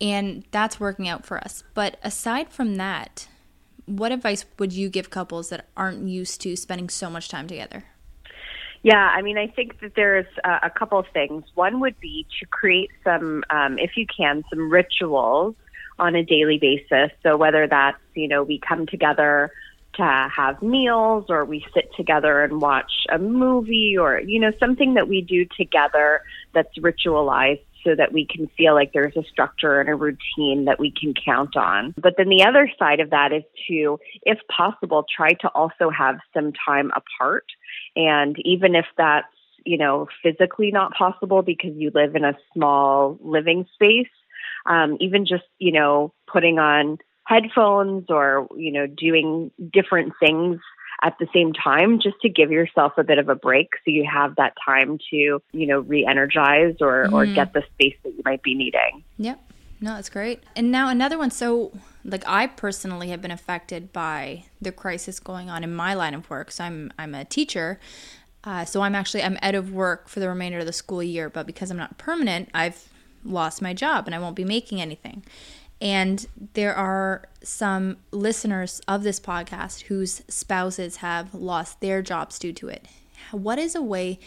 and 0.00 0.44
that's 0.50 0.80
working 0.80 1.08
out 1.08 1.24
for 1.24 1.38
us. 1.38 1.62
But 1.72 1.98
aside 2.02 2.50
from 2.50 2.76
that, 2.76 3.28
what 3.86 4.12
advice 4.12 4.44
would 4.58 4.72
you 4.72 4.88
give 4.88 5.10
couples 5.10 5.50
that 5.50 5.66
aren't 5.76 6.08
used 6.08 6.40
to 6.42 6.56
spending 6.56 6.88
so 6.88 7.08
much 7.08 7.28
time 7.28 7.46
together? 7.46 7.84
Yeah, 8.84 9.10
I 9.14 9.22
mean, 9.22 9.38
I 9.38 9.46
think 9.46 9.80
that 9.80 9.94
there's 9.96 10.26
uh, 10.44 10.58
a 10.62 10.68
couple 10.68 10.98
of 10.98 11.06
things. 11.14 11.42
One 11.54 11.80
would 11.80 11.98
be 12.00 12.26
to 12.38 12.46
create 12.46 12.90
some, 13.02 13.42
um, 13.48 13.78
if 13.78 13.96
you 13.96 14.06
can, 14.06 14.44
some 14.50 14.70
rituals 14.70 15.54
on 15.98 16.14
a 16.14 16.22
daily 16.22 16.58
basis. 16.58 17.10
So 17.22 17.38
whether 17.38 17.66
that's, 17.66 17.96
you 18.14 18.28
know, 18.28 18.42
we 18.42 18.58
come 18.58 18.86
together 18.86 19.50
to 19.94 20.02
have 20.02 20.60
meals 20.60 21.26
or 21.30 21.46
we 21.46 21.64
sit 21.72 21.94
together 21.96 22.42
and 22.42 22.60
watch 22.60 22.92
a 23.10 23.18
movie 23.18 23.96
or, 23.96 24.20
you 24.20 24.38
know, 24.38 24.52
something 24.60 24.94
that 24.94 25.08
we 25.08 25.22
do 25.22 25.46
together 25.56 26.20
that's 26.52 26.76
ritualized 26.78 27.64
so 27.84 27.94
that 27.94 28.12
we 28.12 28.26
can 28.26 28.48
feel 28.56 28.74
like 28.74 28.92
there's 28.92 29.16
a 29.16 29.22
structure 29.24 29.80
and 29.80 29.88
a 29.88 29.94
routine 29.94 30.66
that 30.66 30.78
we 30.78 30.90
can 30.90 31.14
count 31.14 31.56
on. 31.56 31.94
But 31.96 32.14
then 32.18 32.28
the 32.28 32.44
other 32.44 32.70
side 32.78 33.00
of 33.00 33.10
that 33.10 33.32
is 33.32 33.44
to, 33.68 33.98
if 34.22 34.38
possible, 34.54 35.06
try 35.16 35.32
to 35.34 35.48
also 35.48 35.90
have 35.90 36.18
some 36.34 36.52
time 36.66 36.90
apart. 36.94 37.44
And 37.96 38.36
even 38.44 38.74
if 38.74 38.86
that's, 38.96 39.26
you 39.64 39.78
know, 39.78 40.08
physically 40.22 40.70
not 40.70 40.92
possible 40.92 41.42
because 41.42 41.72
you 41.74 41.90
live 41.94 42.14
in 42.14 42.24
a 42.24 42.36
small 42.52 43.18
living 43.22 43.66
space, 43.74 44.08
um, 44.66 44.96
even 45.00 45.26
just, 45.26 45.44
you 45.58 45.72
know, 45.72 46.12
putting 46.30 46.58
on 46.58 46.98
headphones 47.24 48.06
or, 48.08 48.46
you 48.56 48.72
know, 48.72 48.86
doing 48.86 49.50
different 49.72 50.12
things 50.20 50.60
at 51.02 51.16
the 51.18 51.26
same 51.34 51.52
time 51.52 51.98
just 52.00 52.16
to 52.22 52.28
give 52.28 52.50
yourself 52.50 52.92
a 52.96 53.04
bit 53.04 53.18
of 53.18 53.28
a 53.28 53.34
break 53.34 53.68
so 53.84 53.90
you 53.90 54.08
have 54.10 54.36
that 54.36 54.54
time 54.64 54.98
to, 55.10 55.42
you 55.52 55.66
know, 55.66 55.80
re-energize 55.80 56.76
or, 56.80 57.04
mm-hmm. 57.04 57.14
or 57.14 57.26
get 57.26 57.52
the 57.52 57.62
space 57.74 57.96
that 58.04 58.10
you 58.10 58.22
might 58.24 58.42
be 58.42 58.54
needing. 58.54 59.02
Yep. 59.18 59.40
No, 59.84 59.96
that's 59.96 60.08
great. 60.08 60.42
And 60.56 60.70
now 60.70 60.88
another 60.88 61.18
one. 61.18 61.30
So, 61.30 61.70
like, 62.06 62.26
I 62.26 62.46
personally 62.46 63.10
have 63.10 63.20
been 63.20 63.30
affected 63.30 63.92
by 63.92 64.46
the 64.58 64.72
crisis 64.72 65.20
going 65.20 65.50
on 65.50 65.62
in 65.62 65.74
my 65.74 65.92
line 65.92 66.14
of 66.14 66.30
work. 66.30 66.50
So, 66.52 66.64
I'm 66.64 66.90
I'm 66.98 67.14
a 67.14 67.26
teacher. 67.26 67.78
Uh, 68.44 68.64
so 68.64 68.80
I'm 68.80 68.94
actually 68.94 69.22
I'm 69.22 69.36
out 69.42 69.54
of 69.54 69.74
work 69.74 70.08
for 70.08 70.20
the 70.20 70.28
remainder 70.30 70.60
of 70.60 70.64
the 70.64 70.72
school 70.72 71.02
year. 71.02 71.28
But 71.28 71.46
because 71.46 71.70
I'm 71.70 71.76
not 71.76 71.98
permanent, 71.98 72.48
I've 72.54 72.88
lost 73.26 73.60
my 73.60 73.74
job 73.74 74.06
and 74.06 74.14
I 74.14 74.18
won't 74.20 74.36
be 74.36 74.44
making 74.46 74.80
anything. 74.80 75.22
And 75.82 76.26
there 76.54 76.74
are 76.74 77.28
some 77.42 77.98
listeners 78.10 78.80
of 78.88 79.02
this 79.02 79.20
podcast 79.20 79.82
whose 79.82 80.22
spouses 80.28 80.96
have 80.96 81.34
lost 81.34 81.82
their 81.82 82.00
jobs 82.00 82.38
due 82.38 82.54
to 82.54 82.68
it. 82.68 82.86
What 83.32 83.58
is 83.58 83.74
a 83.74 83.82
way 83.82 84.18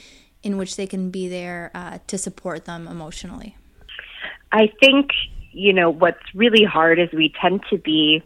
in 0.44 0.58
which 0.58 0.76
they 0.76 0.86
can 0.86 1.10
be 1.10 1.28
there 1.28 1.72
uh, 1.74 1.98
to 2.06 2.20
support 2.20 2.66
them 2.66 2.88
emotionally? 2.88 3.58
I 4.52 4.72
think, 4.80 5.10
you 5.58 5.74
know, 5.74 5.90
what's 5.90 6.24
really 6.36 6.64
hard 6.64 7.00
is 7.00 7.10
we 7.12 7.34
tend 7.42 7.64
to 7.72 7.78
be 7.78 8.22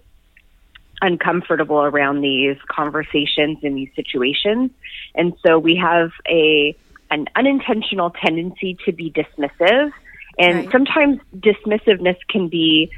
uncomfortable 1.01 1.81
around 1.81 2.21
these 2.21 2.57
conversations 2.67 3.57
and 3.63 3.75
these 3.75 3.89
situations. 3.95 4.69
And 5.15 5.33
so 5.45 5.57
we 5.57 5.75
have 5.77 6.11
a 6.27 6.75
an 7.09 7.27
unintentional 7.35 8.09
tendency 8.09 8.77
to 8.85 8.91
be 8.91 9.11
dismissive. 9.11 9.91
And 10.39 10.57
right. 10.57 10.71
sometimes 10.71 11.19
dismissiveness 11.35 12.17
can 12.29 12.47
be 12.47 12.91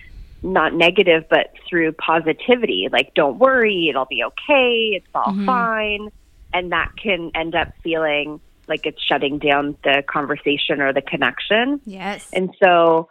not 0.44 0.74
negative, 0.74 1.26
but 1.30 1.54
through 1.68 1.94
positivity, 1.94 2.90
like, 2.92 3.14
don't 3.16 3.40
worry, 3.40 3.90
it'll 3.90 4.06
be 4.06 4.24
okay, 4.24 4.92
it's 4.94 5.08
all 5.16 5.34
mm-hmm. 5.34 5.46
fine. 5.46 6.10
And 6.54 6.72
that 6.72 6.92
can 7.02 7.32
end 7.34 7.56
up 7.56 7.74
feeling 7.82 8.40
like 8.68 8.86
it's 8.86 9.02
shutting 9.02 9.40
down 9.40 9.76
the 9.84 10.04
conversation 10.08 10.80
or 10.80 10.94
the 10.94 11.02
connection. 11.02 11.82
Yes. 11.86 12.30
And 12.34 12.56
so 12.62 13.10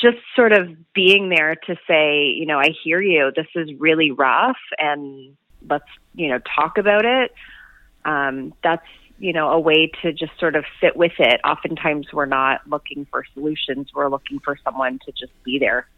just 0.00 0.18
sort 0.36 0.52
of 0.52 0.68
being 0.94 1.28
there 1.28 1.56
to 1.66 1.76
say, 1.86 2.26
you 2.26 2.46
know, 2.46 2.58
I 2.58 2.70
hear 2.84 3.00
you, 3.00 3.32
this 3.34 3.46
is 3.54 3.70
really 3.78 4.10
rough, 4.10 4.58
and 4.78 5.36
let's, 5.68 5.88
you 6.14 6.28
know, 6.28 6.38
talk 6.54 6.78
about 6.78 7.04
it. 7.04 7.32
Um, 8.04 8.54
that's 8.62 8.86
you 9.20 9.32
know, 9.32 9.50
a 9.50 9.58
way 9.58 9.90
to 10.02 10.12
just 10.12 10.30
sort 10.38 10.54
of 10.54 10.64
sit 10.80 10.96
with 10.96 11.12
it. 11.18 11.40
Oftentimes, 11.44 12.12
we're 12.12 12.26
not 12.26 12.60
looking 12.68 13.04
for 13.10 13.24
solutions; 13.34 13.88
we're 13.94 14.08
looking 14.08 14.38
for 14.38 14.56
someone 14.62 15.00
to 15.06 15.12
just 15.12 15.32
be 15.42 15.58
there. 15.58 15.88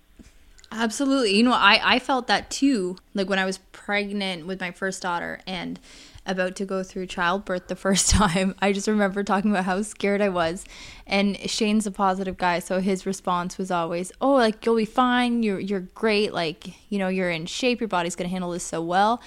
Absolutely. 0.73 1.35
You 1.35 1.43
know, 1.43 1.53
I, 1.53 1.81
I 1.83 1.99
felt 1.99 2.29
that 2.29 2.51
too. 2.51 2.97
Like 3.15 3.29
when 3.29 3.39
I 3.39 3.45
was 3.45 3.59
pregnant 3.73 4.47
with 4.47 4.61
my 4.61 4.71
first 4.71 5.03
daughter 5.03 5.41
and 5.47 5.81
about 6.27 6.57
to 6.57 6.65
go 6.65 6.83
through 6.83 7.07
childbirth 7.07 7.69
the 7.69 7.77
first 7.87 8.11
time, 8.11 8.55
I 8.61 8.73
just 8.73 8.89
remember 8.89 9.23
talking 9.23 9.51
about 9.51 9.65
how 9.65 9.83
scared 9.83 10.21
I 10.21 10.29
was. 10.29 10.65
And 11.07 11.39
Shane's 11.51 11.87
a 11.87 11.91
positive 11.91 12.37
guy, 12.37 12.59
so 12.59 12.81
his 12.81 13.07
response 13.07 13.59
was 13.59 13.71
always, 13.71 14.13
"Oh, 14.21 14.35
like 14.35 14.65
you'll 14.65 14.77
be 14.77 14.85
fine. 14.85 15.43
You're 15.43 15.61
you're 15.61 15.81
great. 15.81 16.33
Like, 16.33 16.75
you 16.91 16.99
know, 16.99 17.09
you're 17.09 17.31
in 17.31 17.47
shape. 17.47 17.81
Your 17.81 17.89
body's 17.89 18.17
going 18.17 18.29
to 18.29 18.33
handle 18.33 18.51
this 18.51 18.65
so 18.65 18.83
well." 18.83 19.21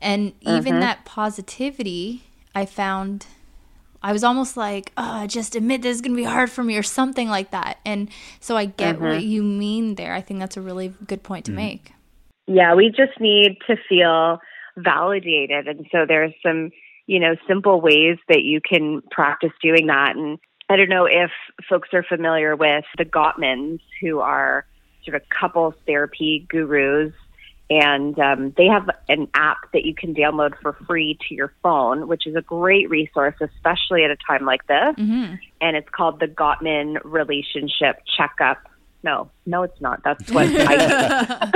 And 0.00 0.32
even 0.40 0.72
mm-hmm. 0.72 0.80
that 0.80 1.04
positivity, 1.04 2.24
I 2.56 2.66
found 2.66 3.26
I 4.02 4.12
was 4.12 4.24
almost 4.24 4.56
like, 4.56 4.92
oh, 4.96 5.26
just 5.26 5.54
admit 5.54 5.82
this 5.82 5.94
is 5.96 6.00
going 6.00 6.12
to 6.12 6.16
be 6.16 6.24
hard 6.24 6.50
for 6.50 6.64
me 6.64 6.76
or 6.76 6.82
something 6.82 7.28
like 7.28 7.52
that. 7.52 7.78
And 7.84 8.10
so 8.40 8.56
I 8.56 8.64
get 8.64 8.96
mm-hmm. 8.96 9.04
what 9.04 9.22
you 9.22 9.44
mean 9.44 9.94
there. 9.94 10.12
I 10.12 10.20
think 10.20 10.40
that's 10.40 10.56
a 10.56 10.60
really 10.60 10.92
good 11.06 11.22
point 11.22 11.44
to 11.46 11.52
mm-hmm. 11.52 11.58
make. 11.58 11.92
Yeah, 12.48 12.74
we 12.74 12.88
just 12.88 13.20
need 13.20 13.58
to 13.68 13.76
feel 13.88 14.40
validated. 14.76 15.68
And 15.68 15.86
so 15.92 16.04
there's 16.06 16.32
some, 16.44 16.70
you 17.06 17.20
know, 17.20 17.36
simple 17.46 17.80
ways 17.80 18.18
that 18.28 18.42
you 18.42 18.60
can 18.60 19.02
practice 19.10 19.52
doing 19.62 19.86
that. 19.86 20.16
And 20.16 20.38
I 20.68 20.76
don't 20.76 20.88
know 20.88 21.06
if 21.06 21.30
folks 21.68 21.90
are 21.92 22.02
familiar 22.02 22.56
with 22.56 22.84
the 22.96 23.04
Gottmans, 23.04 23.80
who 24.00 24.20
are 24.20 24.66
sort 25.04 25.16
of 25.16 25.22
couples 25.28 25.74
therapy 25.86 26.46
gurus 26.48 27.12
and 27.72 28.18
um, 28.18 28.52
they 28.58 28.66
have 28.66 28.90
an 29.08 29.28
app 29.32 29.72
that 29.72 29.84
you 29.86 29.94
can 29.94 30.14
download 30.14 30.52
for 30.60 30.74
free 30.86 31.18
to 31.28 31.34
your 31.34 31.54
phone, 31.62 32.06
which 32.06 32.26
is 32.26 32.36
a 32.36 32.42
great 32.42 32.90
resource, 32.90 33.34
especially 33.40 34.04
at 34.04 34.10
a 34.10 34.16
time 34.26 34.44
like 34.44 34.66
this. 34.66 34.94
Mm-hmm. 34.98 35.36
And 35.62 35.76
it's 35.76 35.88
called 35.88 36.20
the 36.20 36.26
Gottman 36.26 36.98
Relationship 37.02 38.02
Checkup. 38.14 38.58
No, 39.04 39.30
no, 39.46 39.64
it's 39.64 39.80
not. 39.80 40.02
That's 40.04 40.30
what 40.30 40.46
I 40.46 40.76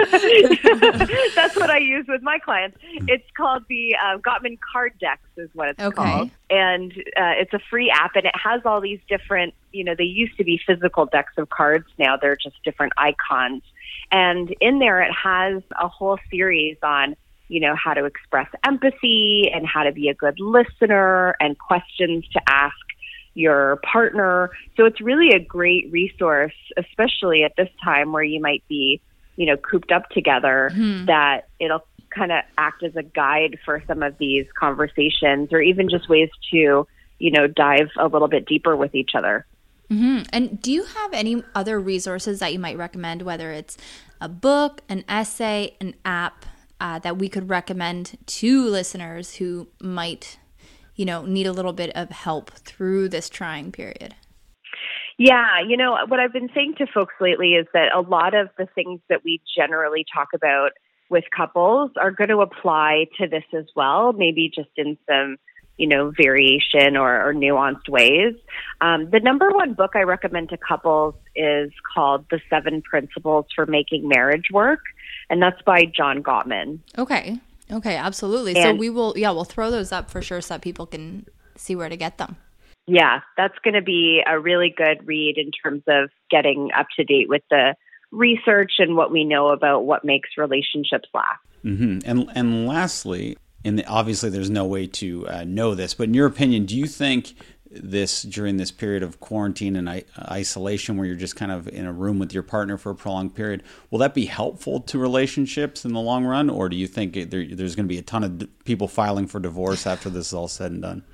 that's 1.34 1.56
what 1.56 1.70
I 1.70 1.78
use 1.78 2.06
with 2.08 2.22
my 2.22 2.38
clients. 2.38 2.76
It's 3.06 3.26
called 3.36 3.62
the 3.68 3.94
uh, 3.94 4.18
Gottman 4.18 4.58
Card 4.60 4.94
Decks, 4.98 5.28
is 5.36 5.48
what 5.54 5.68
it's 5.68 5.80
okay. 5.80 5.94
called, 5.94 6.30
and 6.50 6.92
uh, 6.92 7.34
it's 7.38 7.52
a 7.52 7.60
free 7.70 7.88
app, 7.90 8.16
and 8.16 8.24
it 8.24 8.34
has 8.34 8.62
all 8.64 8.80
these 8.80 9.00
different. 9.08 9.54
You 9.72 9.84
know, 9.84 9.94
they 9.96 10.04
used 10.04 10.36
to 10.38 10.44
be 10.44 10.60
physical 10.66 11.06
decks 11.06 11.34
of 11.36 11.48
cards. 11.50 11.86
Now 11.98 12.16
they're 12.16 12.36
just 12.36 12.56
different 12.64 12.94
icons 12.96 13.62
and 14.10 14.54
in 14.60 14.78
there, 14.78 15.02
it 15.02 15.12
has 15.12 15.62
a 15.80 15.88
whole 15.88 16.18
series 16.30 16.76
on, 16.82 17.16
you 17.48 17.60
know, 17.60 17.74
how 17.74 17.94
to 17.94 18.04
express 18.04 18.48
empathy 18.64 19.50
and 19.52 19.66
how 19.66 19.82
to 19.82 19.92
be 19.92 20.08
a 20.08 20.14
good 20.14 20.38
listener 20.38 21.36
and 21.40 21.58
questions 21.58 22.26
to 22.32 22.40
ask 22.46 22.76
your 23.36 23.76
partner. 23.76 24.50
So 24.76 24.84
it's 24.86 25.00
really 25.00 25.30
a 25.30 25.38
great 25.38 25.92
resource, 25.92 26.54
especially 26.76 27.44
at 27.44 27.54
this 27.56 27.68
time 27.84 28.12
where 28.12 28.22
you 28.22 28.40
might 28.40 28.64
be, 28.68 29.00
you 29.36 29.46
know, 29.46 29.56
cooped 29.56 29.92
up 29.92 30.08
together, 30.10 30.70
mm-hmm. 30.72 31.04
that 31.04 31.48
it'll 31.60 31.86
kind 32.10 32.32
of 32.32 32.42
act 32.56 32.82
as 32.82 32.96
a 32.96 33.02
guide 33.02 33.58
for 33.64 33.82
some 33.86 34.02
of 34.02 34.16
these 34.18 34.46
conversations 34.58 35.52
or 35.52 35.60
even 35.60 35.88
just 35.88 36.08
ways 36.08 36.30
to, 36.50 36.86
you 37.18 37.30
know, 37.30 37.46
dive 37.46 37.90
a 37.98 38.08
little 38.08 38.28
bit 38.28 38.46
deeper 38.46 38.74
with 38.74 38.94
each 38.94 39.10
other. 39.14 39.46
Mm-hmm. 39.90 40.22
And 40.32 40.60
do 40.60 40.72
you 40.72 40.84
have 40.84 41.12
any 41.12 41.44
other 41.54 41.78
resources 41.78 42.40
that 42.40 42.52
you 42.52 42.58
might 42.58 42.76
recommend, 42.76 43.22
whether 43.22 43.52
it's 43.52 43.76
a 44.20 44.28
book, 44.28 44.80
an 44.88 45.04
essay, 45.08 45.76
an 45.80 45.94
app 46.04 46.46
uh, 46.80 46.98
that 47.00 47.18
we 47.18 47.28
could 47.28 47.48
recommend 47.48 48.18
to 48.26 48.64
listeners 48.64 49.36
who 49.36 49.68
might, 49.80 50.38
you 50.96 51.04
know, 51.04 51.24
need 51.24 51.46
a 51.46 51.52
little 51.52 51.72
bit 51.72 51.94
of 51.96 52.10
help 52.10 52.50
through 52.50 53.08
this 53.08 53.28
trying 53.28 53.72
period? 53.72 54.14
Yeah, 55.18 55.60
you 55.66 55.76
know, 55.76 55.96
what 56.08 56.20
I've 56.20 56.32
been 56.32 56.50
saying 56.54 56.74
to 56.78 56.86
folks 56.86 57.14
lately 57.20 57.52
is 57.52 57.66
that 57.72 57.94
a 57.94 58.00
lot 58.00 58.34
of 58.34 58.48
the 58.58 58.66
things 58.74 59.00
that 59.08 59.24
we 59.24 59.40
generally 59.56 60.04
talk 60.14 60.28
about 60.34 60.72
with 61.08 61.24
couples 61.34 61.92
are 61.96 62.10
going 62.10 62.28
to 62.28 62.40
apply 62.40 63.06
to 63.18 63.26
this 63.26 63.44
as 63.56 63.64
well, 63.74 64.12
maybe 64.12 64.50
just 64.54 64.70
in 64.76 64.98
some 65.08 65.36
you 65.76 65.86
know, 65.86 66.12
variation 66.16 66.96
or, 66.96 67.28
or 67.28 67.34
nuanced 67.34 67.88
ways. 67.88 68.34
Um, 68.80 69.10
the 69.10 69.20
number 69.20 69.50
one 69.50 69.74
book 69.74 69.92
I 69.94 70.02
recommend 70.02 70.48
to 70.50 70.56
couples 70.56 71.14
is 71.34 71.70
called 71.94 72.24
The 72.30 72.40
Seven 72.48 72.82
Principles 72.82 73.46
for 73.54 73.66
Making 73.66 74.08
Marriage 74.08 74.46
Work, 74.52 74.80
and 75.28 75.42
that's 75.42 75.60
by 75.62 75.84
John 75.84 76.22
Gottman. 76.22 76.80
Okay. 76.96 77.38
Okay, 77.70 77.96
absolutely. 77.96 78.54
And, 78.56 78.62
so 78.62 78.74
we 78.74 78.90
will, 78.90 79.14
yeah, 79.16 79.30
we'll 79.30 79.44
throw 79.44 79.70
those 79.70 79.92
up 79.92 80.10
for 80.10 80.22
sure 80.22 80.40
so 80.40 80.54
that 80.54 80.62
people 80.62 80.86
can 80.86 81.26
see 81.56 81.74
where 81.74 81.88
to 81.88 81.96
get 81.96 82.18
them. 82.18 82.36
Yeah, 82.86 83.20
that's 83.36 83.58
going 83.64 83.74
to 83.74 83.82
be 83.82 84.22
a 84.24 84.38
really 84.38 84.72
good 84.74 85.06
read 85.06 85.38
in 85.38 85.50
terms 85.50 85.82
of 85.88 86.10
getting 86.30 86.70
up 86.76 86.86
to 86.96 87.04
date 87.04 87.28
with 87.28 87.42
the 87.50 87.74
research 88.12 88.74
and 88.78 88.96
what 88.96 89.10
we 89.10 89.24
know 89.24 89.48
about 89.48 89.84
what 89.84 90.04
makes 90.04 90.30
relationships 90.36 91.08
last. 91.12 91.40
Mm-hmm. 91.64 92.08
And 92.08 92.30
and 92.34 92.66
lastly, 92.68 93.36
and 93.64 93.82
obviously 93.88 94.30
there's 94.30 94.50
no 94.50 94.64
way 94.64 94.86
to 94.86 95.26
uh, 95.28 95.44
know 95.44 95.74
this, 95.74 95.94
but 95.94 96.04
in 96.04 96.14
your 96.14 96.26
opinion, 96.26 96.64
do 96.64 96.76
you 96.76 96.86
think 96.86 97.34
this 97.82 98.22
during 98.22 98.56
this 98.56 98.70
period 98.70 99.02
of 99.02 99.20
quarantine 99.20 99.76
and 99.76 100.04
isolation 100.30 100.96
where 100.96 101.06
you're 101.06 101.16
just 101.16 101.36
kind 101.36 101.52
of 101.52 101.68
in 101.68 101.86
a 101.86 101.92
room 101.92 102.18
with 102.18 102.32
your 102.32 102.42
partner 102.42 102.76
for 102.76 102.90
a 102.90 102.94
prolonged 102.94 103.34
period, 103.34 103.62
will 103.90 103.98
that 103.98 104.14
be 104.14 104.26
helpful 104.26 104.80
to 104.80 104.98
relationships 104.98 105.84
in 105.84 105.92
the 105.92 106.00
long 106.00 106.24
run? 106.24 106.50
Or 106.50 106.68
do 106.68 106.76
you 106.76 106.86
think 106.86 107.14
there, 107.14 107.46
there's 107.46 107.74
going 107.74 107.86
to 107.86 107.92
be 107.92 107.98
a 107.98 108.02
ton 108.02 108.24
of 108.24 108.64
people 108.64 108.88
filing 108.88 109.26
for 109.26 109.40
divorce 109.40 109.86
after 109.86 110.10
this 110.10 110.28
is 110.28 110.34
all 110.34 110.48
said 110.48 110.72
and 110.72 110.82
done? 110.82 111.04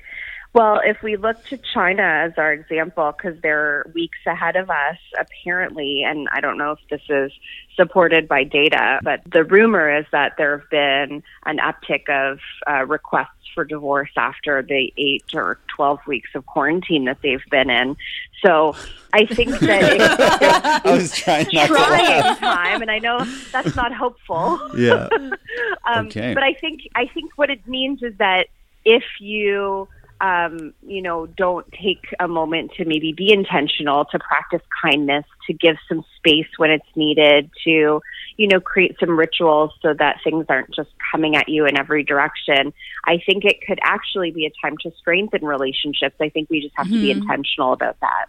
Well, 0.54 0.82
if 0.84 1.02
we 1.02 1.16
look 1.16 1.42
to 1.46 1.58
China 1.72 2.02
as 2.02 2.32
our 2.36 2.52
example, 2.52 3.14
because 3.16 3.40
they're 3.40 3.86
weeks 3.94 4.18
ahead 4.26 4.56
of 4.56 4.68
us, 4.68 4.98
apparently, 5.18 6.02
and 6.04 6.28
I 6.30 6.42
don't 6.42 6.58
know 6.58 6.72
if 6.72 6.78
this 6.90 7.00
is 7.08 7.32
supported 7.74 8.28
by 8.28 8.44
data, 8.44 9.00
but 9.02 9.22
the 9.32 9.44
rumor 9.44 9.98
is 9.98 10.04
that 10.12 10.34
there 10.36 10.58
have 10.58 10.68
been 10.68 11.22
an 11.46 11.58
uptick 11.58 12.10
of 12.10 12.38
uh, 12.70 12.84
requests 12.84 13.41
for 13.54 13.64
divorce 13.64 14.10
after 14.16 14.62
the 14.62 14.92
eight 14.96 15.24
or 15.34 15.58
12 15.74 16.00
weeks 16.06 16.30
of 16.34 16.46
quarantine 16.46 17.04
that 17.04 17.18
they've 17.22 17.44
been 17.50 17.70
in. 17.70 17.96
So 18.44 18.74
I 19.12 19.26
think 19.26 19.50
that 19.60 20.82
I 20.84 20.90
was 20.90 21.14
trying 21.14 21.46
not 21.52 21.68
trying 21.68 22.36
time, 22.36 22.82
and 22.82 22.90
I 22.90 22.98
know 22.98 23.24
that's 23.52 23.76
not 23.76 23.92
hopeful. 23.92 24.60
Yeah. 24.76 25.08
um, 25.86 26.06
okay. 26.06 26.34
But 26.34 26.42
I 26.42 26.54
think 26.54 26.82
I 26.94 27.06
think 27.06 27.32
what 27.36 27.50
it 27.50 27.66
means 27.66 28.02
is 28.02 28.16
that 28.18 28.48
if 28.84 29.04
you 29.20 29.88
um, 30.22 30.72
you 30.86 31.02
know, 31.02 31.26
don't 31.26 31.66
take 31.72 32.06
a 32.20 32.28
moment 32.28 32.70
to 32.76 32.84
maybe 32.84 33.12
be 33.12 33.32
intentional, 33.32 34.04
to 34.06 34.20
practice 34.20 34.62
kindness, 34.80 35.24
to 35.48 35.52
give 35.52 35.76
some 35.88 36.04
space 36.16 36.46
when 36.58 36.70
it's 36.70 36.86
needed, 36.94 37.50
to, 37.64 38.00
you 38.36 38.48
know, 38.48 38.60
create 38.60 38.96
some 39.00 39.18
rituals 39.18 39.72
so 39.82 39.92
that 39.98 40.18
things 40.22 40.46
aren't 40.48 40.72
just 40.72 40.90
coming 41.10 41.34
at 41.34 41.48
you 41.48 41.66
in 41.66 41.76
every 41.76 42.04
direction. 42.04 42.72
I 43.04 43.18
think 43.26 43.44
it 43.44 43.56
could 43.66 43.80
actually 43.82 44.30
be 44.30 44.46
a 44.46 44.52
time 44.64 44.76
to 44.84 44.92
strengthen 44.96 45.44
relationships. 45.44 46.14
I 46.20 46.28
think 46.28 46.48
we 46.48 46.60
just 46.60 46.74
have 46.76 46.86
mm-hmm. 46.86 46.94
to 46.94 47.00
be 47.00 47.10
mm-hmm. 47.10 47.22
intentional 47.22 47.72
about 47.72 47.98
that. 48.00 48.26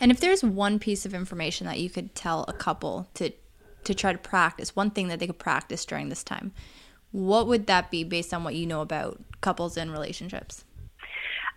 And 0.00 0.12
if 0.12 0.20
there's 0.20 0.44
one 0.44 0.78
piece 0.78 1.04
of 1.04 1.12
information 1.12 1.66
that 1.66 1.80
you 1.80 1.90
could 1.90 2.14
tell 2.14 2.44
a 2.46 2.52
couple 2.52 3.08
to 3.14 3.32
to 3.84 3.94
try 3.94 4.12
to 4.12 4.18
practice, 4.18 4.76
one 4.76 4.90
thing 4.90 5.08
that 5.08 5.18
they 5.18 5.26
could 5.26 5.40
practice 5.40 5.84
during 5.84 6.08
this 6.08 6.22
time, 6.22 6.52
what 7.10 7.48
would 7.48 7.66
that 7.66 7.90
be 7.90 8.04
based 8.04 8.32
on 8.32 8.44
what 8.44 8.54
you 8.54 8.64
know 8.64 8.80
about 8.80 9.20
couples 9.40 9.76
and 9.76 9.90
relationships? 9.90 10.64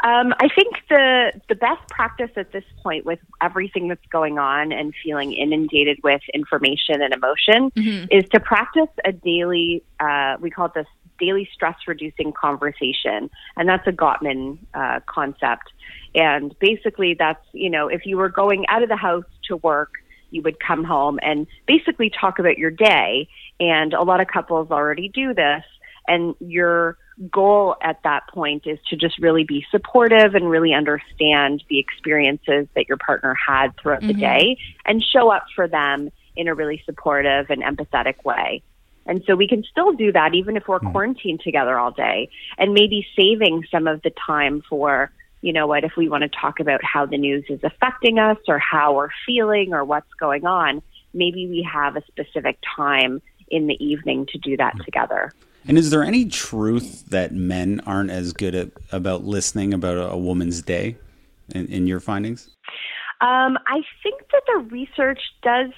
Um, 0.03 0.33
I 0.39 0.49
think 0.53 0.75
the 0.89 1.31
the 1.47 1.55
best 1.55 1.87
practice 1.89 2.31
at 2.35 2.51
this 2.51 2.65
point, 2.83 3.05
with 3.05 3.19
everything 3.41 3.87
that's 3.87 4.05
going 4.11 4.37
on 4.37 4.71
and 4.71 4.93
feeling 5.03 5.33
inundated 5.33 5.99
with 6.03 6.21
information 6.33 7.01
and 7.01 7.13
emotion, 7.13 7.71
mm-hmm. 7.71 8.05
is 8.11 8.27
to 8.29 8.39
practice 8.39 8.89
a 9.05 9.11
daily. 9.11 9.83
Uh, 9.99 10.35
we 10.39 10.49
call 10.49 10.67
it 10.67 10.73
this 10.75 10.87
daily 11.17 11.47
stress 11.53 11.75
reducing 11.87 12.33
conversation, 12.33 13.29
and 13.55 13.69
that's 13.69 13.87
a 13.87 13.91
Gottman 13.91 14.57
uh, 14.73 14.99
concept. 15.07 15.71
And 16.13 16.53
basically, 16.59 17.15
that's 17.17 17.45
you 17.53 17.69
know, 17.69 17.87
if 17.87 18.05
you 18.05 18.17
were 18.17 18.29
going 18.29 18.65
out 18.67 18.83
of 18.83 18.89
the 18.89 18.97
house 18.97 19.25
to 19.47 19.55
work, 19.57 19.93
you 20.29 20.41
would 20.41 20.59
come 20.59 20.83
home 20.83 21.19
and 21.21 21.47
basically 21.67 22.09
talk 22.09 22.37
about 22.37 22.57
your 22.57 22.71
day. 22.71 23.29
And 23.59 23.93
a 23.93 24.03
lot 24.03 24.19
of 24.19 24.27
couples 24.27 24.71
already 24.71 25.07
do 25.07 25.33
this, 25.33 25.63
and 26.07 26.35
you're 26.39 26.97
goal 27.31 27.75
at 27.81 28.01
that 28.03 28.27
point 28.27 28.67
is 28.67 28.77
to 28.89 28.95
just 28.95 29.17
really 29.19 29.43
be 29.43 29.65
supportive 29.71 30.35
and 30.35 30.49
really 30.49 30.73
understand 30.73 31.63
the 31.69 31.79
experiences 31.79 32.67
that 32.75 32.87
your 32.87 32.97
partner 32.97 33.35
had 33.35 33.69
throughout 33.77 33.99
mm-hmm. 33.99 34.07
the 34.07 34.13
day 34.13 34.57
and 34.85 35.03
show 35.03 35.29
up 35.29 35.45
for 35.55 35.67
them 35.67 36.11
in 36.35 36.47
a 36.47 36.55
really 36.55 36.81
supportive 36.85 37.49
and 37.49 37.63
empathetic 37.63 38.23
way. 38.25 38.61
And 39.05 39.23
so 39.25 39.35
we 39.35 39.47
can 39.47 39.63
still 39.63 39.93
do 39.93 40.11
that 40.11 40.33
even 40.33 40.57
if 40.57 40.67
we're 40.67 40.79
mm-hmm. 40.79 40.91
quarantined 40.91 41.41
together 41.41 41.77
all 41.77 41.91
day 41.91 42.29
and 42.57 42.73
maybe 42.73 43.05
saving 43.15 43.63
some 43.71 43.87
of 43.87 44.01
the 44.01 44.11
time 44.25 44.61
for, 44.67 45.11
you 45.41 45.53
know 45.53 45.67
what, 45.67 45.83
if 45.83 45.93
we 45.95 46.09
want 46.09 46.23
to 46.23 46.29
talk 46.29 46.59
about 46.59 46.83
how 46.83 47.05
the 47.05 47.17
news 47.17 47.45
is 47.49 47.63
affecting 47.63 48.19
us 48.19 48.37
or 48.47 48.59
how 48.59 48.95
we're 48.95 49.09
feeling 49.25 49.73
or 49.73 49.85
what's 49.85 50.11
going 50.19 50.45
on, 50.45 50.81
maybe 51.13 51.47
we 51.47 51.67
have 51.71 51.95
a 51.95 52.03
specific 52.07 52.57
time 52.75 53.21
in 53.47 53.67
the 53.67 53.83
evening 53.83 54.25
to 54.25 54.37
do 54.39 54.57
that 54.57 54.73
mm-hmm. 54.73 54.83
together. 54.83 55.31
And 55.67 55.77
is 55.77 55.89
there 55.89 56.03
any 56.03 56.25
truth 56.25 57.05
that 57.07 57.33
men 57.33 57.81
aren't 57.85 58.11
as 58.11 58.33
good 58.33 58.55
at 58.55 58.69
about 58.91 59.23
listening 59.23 59.73
about 59.73 59.97
a, 59.97 60.11
a 60.11 60.17
woman's 60.17 60.61
day 60.61 60.97
in, 61.53 61.67
in 61.67 61.87
your 61.87 61.99
findings? 61.99 62.49
Um, 63.21 63.57
I 63.65 63.81
think 64.03 64.21
that 64.31 64.41
the 64.47 64.59
research 64.69 65.19
does 65.41 65.71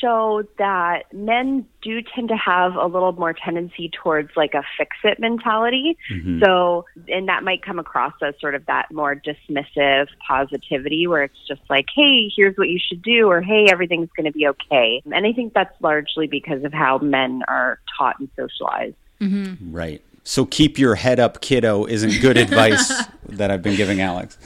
show 0.00 0.42
that 0.58 1.12
men 1.12 1.66
do 1.82 2.00
tend 2.14 2.28
to 2.28 2.36
have 2.36 2.74
a 2.74 2.86
little 2.86 3.12
more 3.12 3.32
tendency 3.32 3.90
towards 4.02 4.30
like 4.36 4.54
a 4.54 4.62
fix 4.76 4.96
it 5.04 5.18
mentality. 5.18 5.96
Mm-hmm. 6.12 6.42
So, 6.44 6.84
and 7.08 7.28
that 7.28 7.42
might 7.42 7.62
come 7.62 7.78
across 7.78 8.12
as 8.22 8.34
sort 8.40 8.54
of 8.54 8.66
that 8.66 8.90
more 8.92 9.14
dismissive 9.14 10.08
positivity 10.26 11.06
where 11.06 11.24
it's 11.24 11.38
just 11.46 11.62
like, 11.68 11.86
hey, 11.94 12.30
here's 12.34 12.56
what 12.56 12.68
you 12.68 12.78
should 12.78 13.02
do, 13.02 13.28
or 13.28 13.40
hey, 13.40 13.66
everything's 13.70 14.10
going 14.16 14.26
to 14.26 14.32
be 14.32 14.46
okay. 14.48 15.02
And 15.12 15.26
I 15.26 15.32
think 15.32 15.54
that's 15.54 15.74
largely 15.80 16.26
because 16.26 16.64
of 16.64 16.72
how 16.72 16.98
men 16.98 17.42
are 17.48 17.80
taught 17.96 18.18
and 18.18 18.28
socialized. 18.36 18.96
Mm-hmm. 19.20 19.72
Right. 19.74 20.02
So 20.24 20.44
keep 20.44 20.78
your 20.78 20.94
head 20.94 21.18
up, 21.18 21.40
kiddo, 21.40 21.86
isn't 21.86 22.20
good 22.20 22.36
advice 22.36 22.92
that 23.28 23.50
I've 23.50 23.62
been 23.62 23.76
giving 23.76 24.00
Alex. 24.00 24.38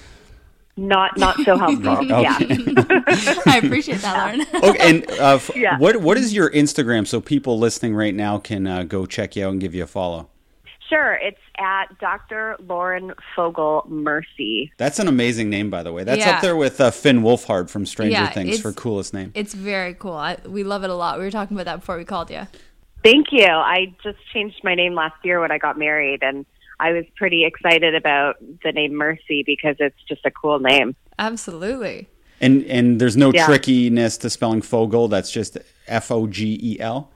Not 0.76 1.18
not 1.18 1.36
so 1.44 1.58
helpful. 1.58 1.88
okay. 2.12 2.22
Yeah. 2.22 2.38
I 3.46 3.60
appreciate 3.62 4.00
that, 4.00 4.16
Lauren. 4.16 4.64
okay, 4.64 4.88
and 4.88 5.10
uh, 5.20 5.34
f- 5.34 5.54
yeah. 5.54 5.76
what 5.78 5.96
what 5.98 6.16
is 6.16 6.32
your 6.32 6.50
Instagram 6.50 7.06
so 7.06 7.20
people 7.20 7.58
listening 7.58 7.94
right 7.94 8.14
now 8.14 8.38
can 8.38 8.66
uh, 8.66 8.82
go 8.84 9.04
check 9.04 9.36
you 9.36 9.46
out 9.46 9.52
and 9.52 9.60
give 9.60 9.74
you 9.74 9.82
a 9.82 9.86
follow? 9.86 10.30
Sure, 10.88 11.14
it's 11.14 11.40
at 11.58 11.98
Dr. 12.00 12.56
Lauren 12.66 13.12
Fogel 13.34 13.86
Mersy. 13.88 14.70
That's 14.78 14.98
an 14.98 15.08
amazing 15.08 15.50
name, 15.50 15.68
by 15.68 15.82
the 15.82 15.92
way. 15.92 16.04
That's 16.04 16.20
yeah. 16.20 16.36
up 16.36 16.42
there 16.42 16.56
with 16.56 16.80
uh, 16.80 16.90
Finn 16.90 17.22
Wolfhard 17.22 17.70
from 17.70 17.86
Stranger 17.86 18.12
yeah, 18.12 18.30
Things 18.30 18.60
for 18.60 18.72
coolest 18.72 19.14
name. 19.14 19.32
It's 19.34 19.54
very 19.54 19.94
cool. 19.94 20.12
I, 20.12 20.38
we 20.44 20.64
love 20.64 20.84
it 20.84 20.90
a 20.90 20.94
lot. 20.94 21.18
We 21.18 21.24
were 21.24 21.30
talking 21.30 21.56
about 21.56 21.64
that 21.64 21.80
before 21.80 21.96
we 21.96 22.04
called 22.04 22.30
you. 22.30 22.46
Thank 23.02 23.32
you. 23.32 23.46
I 23.46 23.94
just 24.02 24.18
changed 24.32 24.60
my 24.62 24.74
name 24.74 24.94
last 24.94 25.16
year 25.24 25.40
when 25.40 25.50
I 25.50 25.58
got 25.58 25.78
married, 25.78 26.22
and 26.22 26.46
I 26.78 26.92
was 26.92 27.04
pretty 27.16 27.44
excited 27.44 27.94
about 27.94 28.36
the 28.62 28.72
name 28.72 28.92
Mersy 28.92 29.44
because 29.44 29.76
it's 29.78 29.96
just 30.08 30.24
a 30.24 30.30
cool 30.30 30.60
name. 30.60 30.94
Absolutely. 31.18 32.08
And 32.40 32.64
and 32.64 33.00
there's 33.00 33.16
no 33.16 33.32
yeah. 33.32 33.46
trickiness 33.46 34.18
to 34.18 34.30
spelling 34.30 34.62
Fogel. 34.62 35.08
That's 35.08 35.30
just 35.30 35.58
F 35.86 36.10
O 36.10 36.26
G 36.26 36.58
E 36.62 36.80
L. 36.80 37.10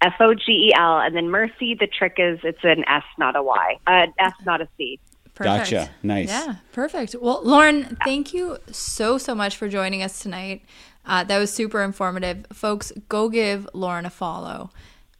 F 0.00 0.14
O 0.20 0.34
G 0.34 0.70
E 0.70 0.72
L, 0.76 0.98
and 0.98 1.14
then 1.14 1.26
Mersy. 1.26 1.78
The 1.78 1.86
trick 1.86 2.14
is 2.18 2.40
it's 2.42 2.64
an 2.64 2.84
S, 2.88 3.04
not 3.18 3.36
a 3.36 3.42
Y. 3.42 3.78
Uh, 3.86 4.06
S, 4.18 4.32
not 4.44 4.60
a 4.60 4.68
C. 4.76 4.98
Perfect. 5.34 5.70
Gotcha. 5.70 5.90
Nice. 6.02 6.28
Yeah, 6.28 6.56
perfect. 6.72 7.16
Well, 7.20 7.40
Lauren, 7.42 7.96
thank 8.04 8.32
you 8.32 8.58
so 8.70 9.18
so 9.18 9.34
much 9.34 9.56
for 9.56 9.68
joining 9.68 10.02
us 10.02 10.20
tonight. 10.20 10.62
Uh, 11.06 11.24
that 11.24 11.38
was 11.38 11.52
super 11.52 11.82
informative. 11.82 12.46
Folks, 12.52 12.92
go 13.08 13.28
give 13.28 13.68
Lauren 13.74 14.06
a 14.06 14.10
follow. 14.10 14.70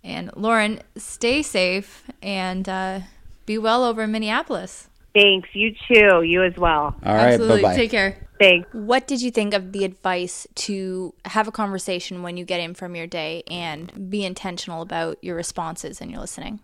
And 0.03 0.31
Lauren, 0.37 0.81
stay 0.97 1.43
safe 1.43 2.05
and 2.23 2.69
uh, 2.69 3.01
be 3.47 3.59
well 3.59 3.85
over 3.85 4.03
in 4.03 4.13
Minneapolis. 4.13 4.89
Thanks. 5.15 5.49
You 5.53 5.75
too. 5.89 6.23
You 6.23 6.43
as 6.43 6.57
well. 6.57 6.95
All 7.05 7.15
right. 7.15 7.33
Absolutely. 7.35 7.63
Bye-bye. 7.63 7.77
Take 7.77 7.91
care. 7.91 8.27
Thanks. 8.39 8.69
What 8.73 9.07
did 9.07 9.23
you 9.23 9.31
think 9.31 9.55
of 9.55 9.73
the 9.73 9.85
advice 9.85 10.47
to 10.57 11.15
have 11.25 11.47
a 11.47 11.53
conversation 11.53 12.23
when 12.23 12.37
you 12.37 12.45
get 12.45 12.59
in 12.59 12.75
from 12.75 12.97
your 12.97 13.07
day 13.07 13.45
and 13.49 14.11
be 14.11 14.25
intentional 14.25 14.83
about 14.83 15.23
your 15.23 15.37
responses 15.37 16.01
and 16.01 16.11
your 16.11 16.21
listening? 16.21 16.61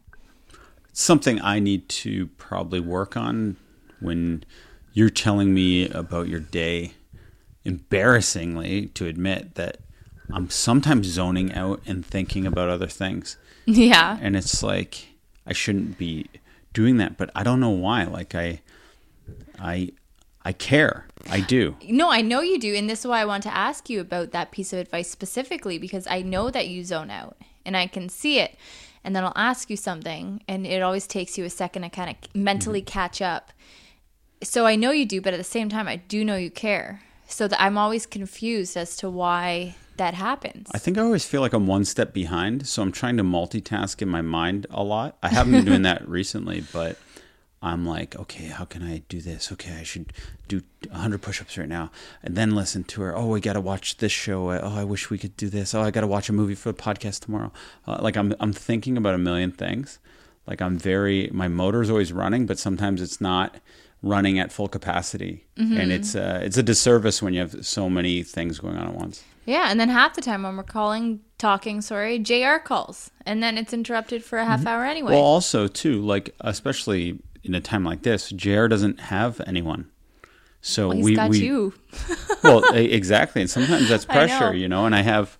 Something 0.92 1.40
I 1.40 1.60
need 1.60 1.88
to 1.90 2.26
probably 2.38 2.80
work 2.80 3.16
on 3.16 3.56
when 4.00 4.44
you're 4.92 5.10
telling 5.10 5.54
me 5.54 5.88
about 5.88 6.28
your 6.28 6.40
day 6.40 6.94
embarrassingly 7.64 8.86
to 8.86 9.06
admit 9.06 9.54
that 9.54 9.78
I'm 10.32 10.50
sometimes 10.50 11.06
zoning 11.06 11.52
out 11.52 11.80
and 11.86 12.04
thinking 12.04 12.46
about 12.46 12.68
other 12.68 12.86
things. 12.86 13.36
Yeah. 13.66 14.18
And 14.20 14.36
it's 14.36 14.62
like 14.62 15.08
I 15.46 15.52
shouldn't 15.52 15.98
be 15.98 16.26
doing 16.72 16.98
that, 16.98 17.16
but 17.16 17.30
I 17.34 17.42
don't 17.42 17.60
know 17.60 17.70
why. 17.70 18.04
Like 18.04 18.34
I 18.34 18.60
I 19.58 19.90
I 20.42 20.52
care. 20.52 21.06
I 21.28 21.40
do. 21.40 21.76
No, 21.86 22.10
I 22.10 22.22
know 22.22 22.40
you 22.40 22.58
do, 22.58 22.74
and 22.74 22.88
this 22.88 23.00
is 23.00 23.06
why 23.06 23.20
I 23.20 23.26
want 23.26 23.42
to 23.42 23.54
ask 23.54 23.90
you 23.90 24.00
about 24.00 24.30
that 24.32 24.50
piece 24.50 24.72
of 24.72 24.78
advice 24.78 25.10
specifically 25.10 25.76
because 25.78 26.06
I 26.06 26.22
know 26.22 26.50
that 26.50 26.68
you 26.68 26.82
zone 26.82 27.10
out 27.10 27.36
and 27.64 27.76
I 27.76 27.86
can 27.86 28.08
see 28.08 28.38
it. 28.38 28.56
And 29.04 29.16
then 29.16 29.24
I'll 29.24 29.32
ask 29.36 29.70
you 29.70 29.76
something 29.76 30.42
and 30.46 30.66
it 30.66 30.82
always 30.82 31.06
takes 31.06 31.38
you 31.38 31.44
a 31.44 31.50
second 31.50 31.82
to 31.82 31.90
kind 31.90 32.10
of 32.10 32.34
mentally 32.34 32.80
mm-hmm. 32.80 32.92
catch 32.92 33.22
up. 33.22 33.52
So 34.42 34.66
I 34.66 34.76
know 34.76 34.90
you 34.90 35.06
do, 35.06 35.20
but 35.20 35.34
at 35.34 35.38
the 35.38 35.44
same 35.44 35.68
time 35.68 35.88
I 35.88 35.96
do 35.96 36.24
know 36.24 36.36
you 36.36 36.50
care 36.50 37.02
so 37.30 37.48
that 37.48 37.60
I'm 37.60 37.78
always 37.78 38.06
confused 38.06 38.76
as 38.76 38.96
to 38.98 39.10
why 39.10 39.76
that 39.96 40.14
happens. 40.14 40.68
I 40.72 40.78
think 40.78 40.98
I 40.98 41.02
always 41.02 41.24
feel 41.24 41.40
like 41.40 41.52
I'm 41.52 41.66
one 41.66 41.84
step 41.84 42.12
behind, 42.12 42.66
so 42.66 42.82
I'm 42.82 42.92
trying 42.92 43.16
to 43.18 43.22
multitask 43.22 44.00
in 44.02 44.08
my 44.08 44.22
mind 44.22 44.66
a 44.70 44.82
lot. 44.82 45.16
I 45.22 45.28
haven't 45.28 45.52
been 45.52 45.64
doing 45.64 45.82
that 45.90 46.08
recently, 46.08 46.64
but 46.72 46.98
I'm 47.62 47.84
like, 47.86 48.16
okay, 48.16 48.46
how 48.46 48.64
can 48.64 48.82
I 48.82 49.02
do 49.08 49.20
this? 49.20 49.52
Okay, 49.52 49.76
I 49.78 49.82
should 49.82 50.12
do 50.48 50.62
100 50.88 51.20
push-ups 51.20 51.58
right 51.58 51.68
now, 51.68 51.90
and 52.22 52.34
then 52.34 52.54
listen 52.54 52.84
to 52.84 53.02
her. 53.02 53.16
Oh, 53.16 53.26
we 53.26 53.40
got 53.40 53.52
to 53.52 53.60
watch 53.60 53.98
this 53.98 54.12
show. 54.12 54.50
Oh, 54.50 54.74
I 54.74 54.84
wish 54.84 55.10
we 55.10 55.18
could 55.18 55.36
do 55.36 55.50
this. 55.50 55.74
Oh, 55.74 55.82
I 55.82 55.90
got 55.90 56.00
to 56.00 56.06
watch 56.06 56.30
a 56.30 56.32
movie 56.32 56.54
for 56.54 56.72
the 56.72 56.82
podcast 56.82 57.20
tomorrow. 57.20 57.52
Uh, 57.86 57.98
like 58.00 58.16
I'm, 58.16 58.34
I'm 58.40 58.54
thinking 58.54 58.96
about 58.96 59.14
a 59.14 59.18
million 59.18 59.52
things. 59.52 59.98
Like 60.46 60.62
I'm 60.62 60.78
very, 60.78 61.28
my 61.32 61.48
motor's 61.48 61.90
always 61.90 62.12
running, 62.12 62.46
but 62.46 62.58
sometimes 62.58 63.02
it's 63.02 63.20
not 63.20 63.56
running 64.02 64.38
at 64.38 64.50
full 64.52 64.68
capacity, 64.68 65.46
Mm-hmm. 65.56 65.76
and 65.78 65.92
it's 65.92 66.14
uh, 66.14 66.40
it's 66.42 66.56
a 66.56 66.62
disservice 66.62 67.20
when 67.22 67.34
you 67.34 67.40
have 67.40 67.66
so 67.66 67.90
many 67.90 68.22
things 68.22 68.58
going 68.58 68.76
on 68.76 68.88
at 68.88 68.94
once. 68.94 69.22
Yeah, 69.46 69.66
and 69.70 69.78
then 69.80 69.88
half 69.88 70.14
the 70.14 70.20
time 70.22 70.42
when 70.44 70.56
we're 70.56 70.62
calling, 70.62 71.20
talking, 71.38 71.80
sorry, 71.80 72.18
JR 72.18 72.56
calls, 72.64 73.10
and 73.26 73.42
then 73.42 73.58
it's 73.58 73.72
interrupted 73.72 74.22
for 74.24 74.38
a 74.38 74.44
half 74.44 74.64
hour 74.66 74.84
anyway. 74.84 75.12
Well, 75.12 75.22
also 75.22 75.66
too, 75.66 76.00
like 76.00 76.34
especially 76.40 77.20
in 77.42 77.54
a 77.54 77.60
time 77.60 77.84
like 77.84 78.02
this, 78.02 78.30
JR 78.30 78.66
doesn't 78.68 79.00
have 79.00 79.40
anyone. 79.46 79.90
So 80.62 80.88
Well, 80.88 80.98
we, 81.00 81.14
got 81.14 81.30
we 81.30 81.38
you. 81.40 81.72
well 82.42 82.62
exactly, 82.74 83.40
and 83.42 83.50
sometimes 83.50 83.88
that's 83.88 84.06
I 84.08 84.12
know. 84.14 84.18
pressure, 84.38 84.54
you 84.54 84.68
know. 84.68 84.86
And 84.86 84.94
I 84.94 85.02
have 85.02 85.36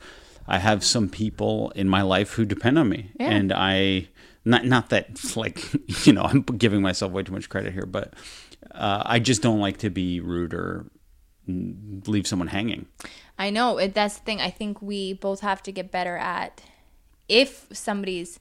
I 0.49 0.59
have 0.59 0.83
some 0.85 1.09
people 1.09 1.71
in 1.77 1.89
my 1.89 2.03
life 2.03 2.33
who 2.33 2.45
depend 2.45 2.79
on 2.79 2.89
me, 2.89 3.11
Yeah. 3.21 3.31
and 3.31 3.53
I 3.53 4.09
not 4.45 4.65
not 4.67 4.89
that 4.91 5.37
like 5.37 5.63
you 6.07 6.13
know 6.13 6.23
I'm 6.23 6.43
giving 6.43 6.83
myself 6.83 7.13
way 7.13 7.23
too 7.23 7.33
much 7.33 7.49
credit 7.49 7.73
here, 7.75 7.87
but 7.87 8.15
uh, 8.75 9.03
I 9.05 9.19
just 9.19 9.43
don't 9.43 9.61
like 9.61 9.79
to 9.79 9.91
be 9.91 10.21
rude 10.21 10.55
or 10.55 10.87
leave 11.47 12.27
someone 12.27 12.49
hanging. 12.49 12.87
I 13.39 13.51
know 13.51 13.79
it, 13.79 13.95
that's 13.95 14.19
the 14.19 14.25
thing. 14.25 14.41
I 14.41 14.51
think 14.51 14.81
we 14.83 15.13
both 15.15 15.41
have 15.41 15.63
to 15.65 15.73
get 15.73 15.91
better 15.91 16.17
at 16.17 16.63
if 17.29 17.67
somebody's, 17.73 18.39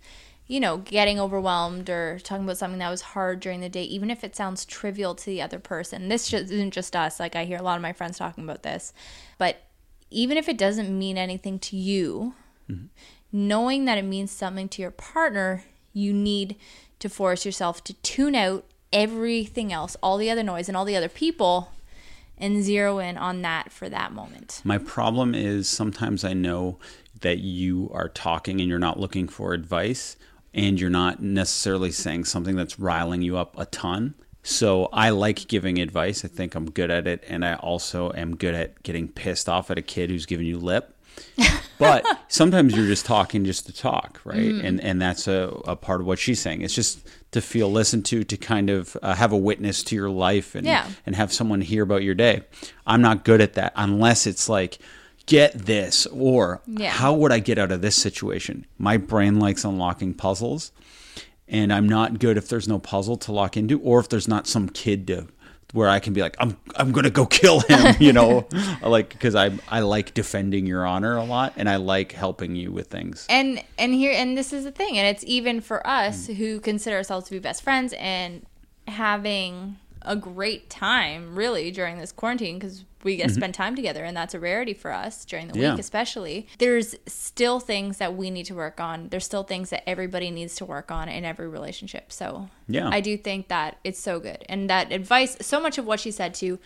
you 0.47 0.59
know, 0.59 0.77
getting 0.77 1.19
overwhelmed 1.19 1.89
or 1.89 2.19
talking 2.19 2.43
about 2.43 2.57
something 2.57 2.79
that 2.79 2.89
was 2.89 3.01
hard 3.01 3.39
during 3.39 3.61
the 3.61 3.69
day, 3.69 3.83
even 3.83 4.09
if 4.09 4.23
it 4.23 4.35
sounds 4.35 4.65
trivial 4.65 5.15
to 5.15 5.25
the 5.25 5.41
other 5.41 5.59
person. 5.59 6.09
This 6.09 6.31
isn't 6.33 6.71
just 6.71 6.95
us. 6.95 7.19
Like 7.19 7.35
I 7.35 7.45
hear 7.45 7.57
a 7.57 7.63
lot 7.63 7.75
of 7.75 7.81
my 7.81 7.93
friends 7.93 8.17
talking 8.17 8.43
about 8.43 8.63
this, 8.63 8.93
but 9.37 9.63
even 10.11 10.37
if 10.37 10.49
it 10.49 10.57
doesn't 10.57 10.97
mean 10.97 11.17
anything 11.17 11.59
to 11.59 11.77
you, 11.77 12.33
knowing 13.31 13.85
that 13.85 13.97
it 13.97 14.05
means 14.05 14.31
something 14.31 14.67
to 14.69 14.81
your 14.81 14.91
partner, 14.91 15.63
you 15.93 16.13
need 16.13 16.55
to 16.99 17.09
force 17.09 17.45
yourself 17.45 17.83
to 17.83 17.93
tune 17.93 18.35
out 18.35 18.65
everything 18.91 19.71
else, 19.71 19.95
all 20.01 20.17
the 20.17 20.29
other 20.29 20.43
noise 20.43 20.67
and 20.67 20.77
all 20.77 20.85
the 20.85 20.95
other 20.95 21.09
people, 21.09 21.71
and 22.37 22.63
zero 22.63 22.99
in 22.99 23.17
on 23.17 23.41
that 23.41 23.71
for 23.71 23.89
that 23.89 24.13
moment. 24.13 24.61
My 24.63 24.77
problem 24.77 25.35
is 25.35 25.67
sometimes 25.67 26.23
I 26.23 26.33
know 26.33 26.79
that 27.21 27.39
you 27.39 27.91
are 27.93 28.07
talking 28.07 28.59
and 28.61 28.69
you're 28.69 28.79
not 28.79 28.99
looking 28.99 29.27
for 29.27 29.53
advice 29.53 30.15
and 30.53 30.79
you're 30.79 30.89
not 30.89 31.21
necessarily 31.21 31.91
saying 31.91 32.25
something 32.25 32.55
that's 32.55 32.79
riling 32.79 33.21
you 33.21 33.37
up 33.37 33.57
a 33.59 33.65
ton. 33.65 34.15
So 34.41 34.85
I 34.93 35.09
like 35.09 35.47
giving 35.47 35.79
advice. 35.79 36.23
I 36.23 36.27
think 36.27 36.55
I'm 36.55 36.71
good 36.71 36.89
at 36.89 37.07
it. 37.07 37.23
And 37.27 37.45
I 37.45 37.55
also 37.55 38.11
am 38.13 38.35
good 38.35 38.55
at 38.55 38.81
getting 38.83 39.07
pissed 39.07 39.49
off 39.49 39.69
at 39.69 39.77
a 39.77 39.81
kid 39.81 40.09
who's 40.09 40.25
giving 40.25 40.47
you 40.47 40.57
lip. 40.57 40.95
but 41.77 42.05
sometimes 42.27 42.75
you're 42.75 42.87
just 42.87 43.05
talking 43.05 43.45
just 43.45 43.65
to 43.67 43.73
talk, 43.73 44.19
right? 44.23 44.37
Mm-hmm. 44.39 44.65
And 44.65 44.81
and 44.81 45.01
that's 45.01 45.27
a, 45.27 45.51
a 45.65 45.75
part 45.75 46.01
of 46.01 46.07
what 46.07 46.19
she's 46.19 46.39
saying. 46.39 46.61
It's 46.61 46.73
just 46.75 47.07
to 47.31 47.41
feel 47.41 47.71
listened 47.71 48.05
to, 48.07 48.23
to 48.23 48.37
kind 48.37 48.69
of 48.69 48.97
uh, 49.03 49.13
have 49.13 49.31
a 49.31 49.37
witness 49.37 49.83
to 49.83 49.95
your 49.95 50.09
life 50.09 50.55
and 50.55 50.65
Yeah. 50.65 50.87
and 51.05 51.15
have 51.15 51.31
someone 51.31 51.61
hear 51.61 51.83
about 51.83 52.03
your 52.03 52.15
day. 52.15 52.41
I'm 52.87 53.01
not 53.01 53.23
good 53.23 53.39
at 53.41 53.53
that 53.53 53.73
unless 53.75 54.25
it's 54.27 54.49
like 54.49 54.79
get 55.25 55.53
this 55.53 56.07
or 56.07 56.61
Yeah. 56.65 56.89
how 56.89 57.13
would 57.13 57.31
I 57.31 57.37
get 57.39 57.57
out 57.59 57.71
of 57.71 57.81
this 57.81 57.95
situation? 57.95 58.65
My 58.79 58.97
brain 58.97 59.39
likes 59.39 59.63
unlocking 59.63 60.15
puzzles 60.15 60.71
and 61.47 61.71
I'm 61.71 61.87
not 61.87 62.19
good 62.19 62.35
if 62.37 62.49
there's 62.49 62.67
no 62.67 62.79
puzzle 62.79 63.15
to 63.17 63.31
lock 63.31 63.55
into 63.57 63.79
or 63.81 63.99
if 63.99 64.09
there's 64.09 64.27
not 64.27 64.47
some 64.47 64.69
kid 64.69 65.05
to 65.07 65.27
where 65.73 65.87
I 65.87 65.99
can 65.99 66.13
be 66.13 66.21
like 66.21 66.35
I'm 66.39 66.57
I'm 66.75 66.91
to 66.93 67.09
go 67.09 67.25
kill 67.25 67.59
him, 67.61 67.95
you 67.99 68.11
know, 68.13 68.47
like 68.81 69.19
cuz 69.19 69.35
I 69.35 69.51
I 69.69 69.81
like 69.81 70.13
defending 70.13 70.65
your 70.65 70.85
honor 70.85 71.17
a 71.17 71.23
lot 71.23 71.53
and 71.57 71.69
I 71.69 71.75
like 71.75 72.11
helping 72.11 72.55
you 72.55 72.71
with 72.71 72.87
things. 72.87 73.25
and 73.29 73.61
and 73.77 73.93
here 73.93 74.11
and 74.15 74.37
this 74.37 74.51
is 74.53 74.63
the 74.63 74.71
thing 74.71 74.97
and 74.97 75.07
it's 75.07 75.23
even 75.27 75.61
for 75.61 75.85
us 75.85 76.27
Mm. 76.27 76.35
who 76.37 76.59
consider 76.59 76.95
ourselves 76.97 77.25
to 77.27 77.31
be 77.31 77.39
best 77.39 77.61
friends 77.63 77.93
and 77.99 78.45
having 78.87 79.77
a 80.01 80.15
great 80.15 80.69
time 80.69 81.35
really 81.35 81.71
during 81.71 81.97
this 81.99 82.11
quarantine 82.11 82.57
because 82.57 82.85
we 83.03 83.15
get 83.15 83.27
to 83.29 83.33
spend 83.33 83.53
time 83.53 83.75
together 83.75 84.03
and 84.03 84.15
that's 84.15 84.33
a 84.33 84.39
rarity 84.39 84.73
for 84.73 84.91
us 84.91 85.23
during 85.25 85.47
the 85.47 85.53
Mm-hmm. 85.53 85.61
Yeah. 85.61 85.71
week 85.71 85.79
especially 85.79 86.47
there's 86.57 86.95
still 87.05 87.59
things 87.59 87.97
that 87.97 88.15
we 88.15 88.29
need 88.29 88.45
to 88.45 88.55
work 88.55 88.79
on 88.79 89.09
there's 89.09 89.25
still 89.25 89.43
things 89.43 89.69
that 89.71 89.87
everybody 89.89 90.31
needs 90.31 90.55
to 90.55 90.65
work 90.65 90.89
on 90.91 91.09
in 91.09 91.25
every 91.25 91.47
relationship 91.47 92.11
so 92.11 92.49
Yeah. 92.67 92.89
i 92.91 92.99
do 93.01 93.17
think 93.17 93.47
that 93.49 93.77
it's 93.83 93.99
so 93.99 94.19
good 94.19 94.43
and 94.49 94.69
that 94.69 94.91
advice 94.91 95.37
so 95.41 95.59
much 95.61 95.77
of 95.77 95.85
what 95.85 95.99
she 95.99 96.11
said 96.11 96.33
to 96.35 96.59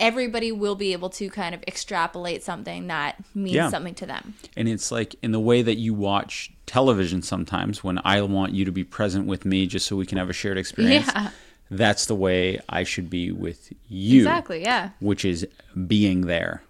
everybody 0.00 0.52
will 0.52 0.74
be 0.76 0.92
able 0.92 1.10
to 1.10 1.28
kind 1.28 1.54
of 1.54 1.62
extrapolate 1.66 2.42
something 2.42 2.86
that 2.86 3.16
means 3.34 3.56
Yeah. 3.56 3.68
something 3.70 3.94
to 3.96 4.06
them 4.06 4.34
And 4.56 4.68
it's 4.68 4.90
like 4.92 5.16
in 5.22 5.32
the 5.32 5.40
way 5.40 5.62
that 5.62 5.76
you 5.76 5.92
watch 5.94 6.52
television 6.66 7.22
sometimes 7.22 7.82
when 7.82 7.98
I 8.04 8.20
want 8.22 8.52
you 8.52 8.64
to 8.64 8.72
be 8.72 8.84
present 8.84 9.26
with 9.26 9.44
me 9.44 9.66
just 9.66 9.86
so 9.86 9.96
we 9.96 10.06
can 10.06 10.18
have 10.18 10.28
a 10.30 10.34
shared 10.34 10.58
experience. 10.58 11.06
Yeah. 11.14 11.30
That's 11.70 12.06
the 12.06 12.14
way 12.14 12.60
I 12.68 12.82
should 12.84 13.10
be 13.10 13.30
with 13.30 13.72
you. 13.88 14.20
exactly 14.20 14.62
yeah 14.62 14.90
Which 15.00 15.24
is 15.24 15.46
being 15.86 16.22
there. 16.22 16.62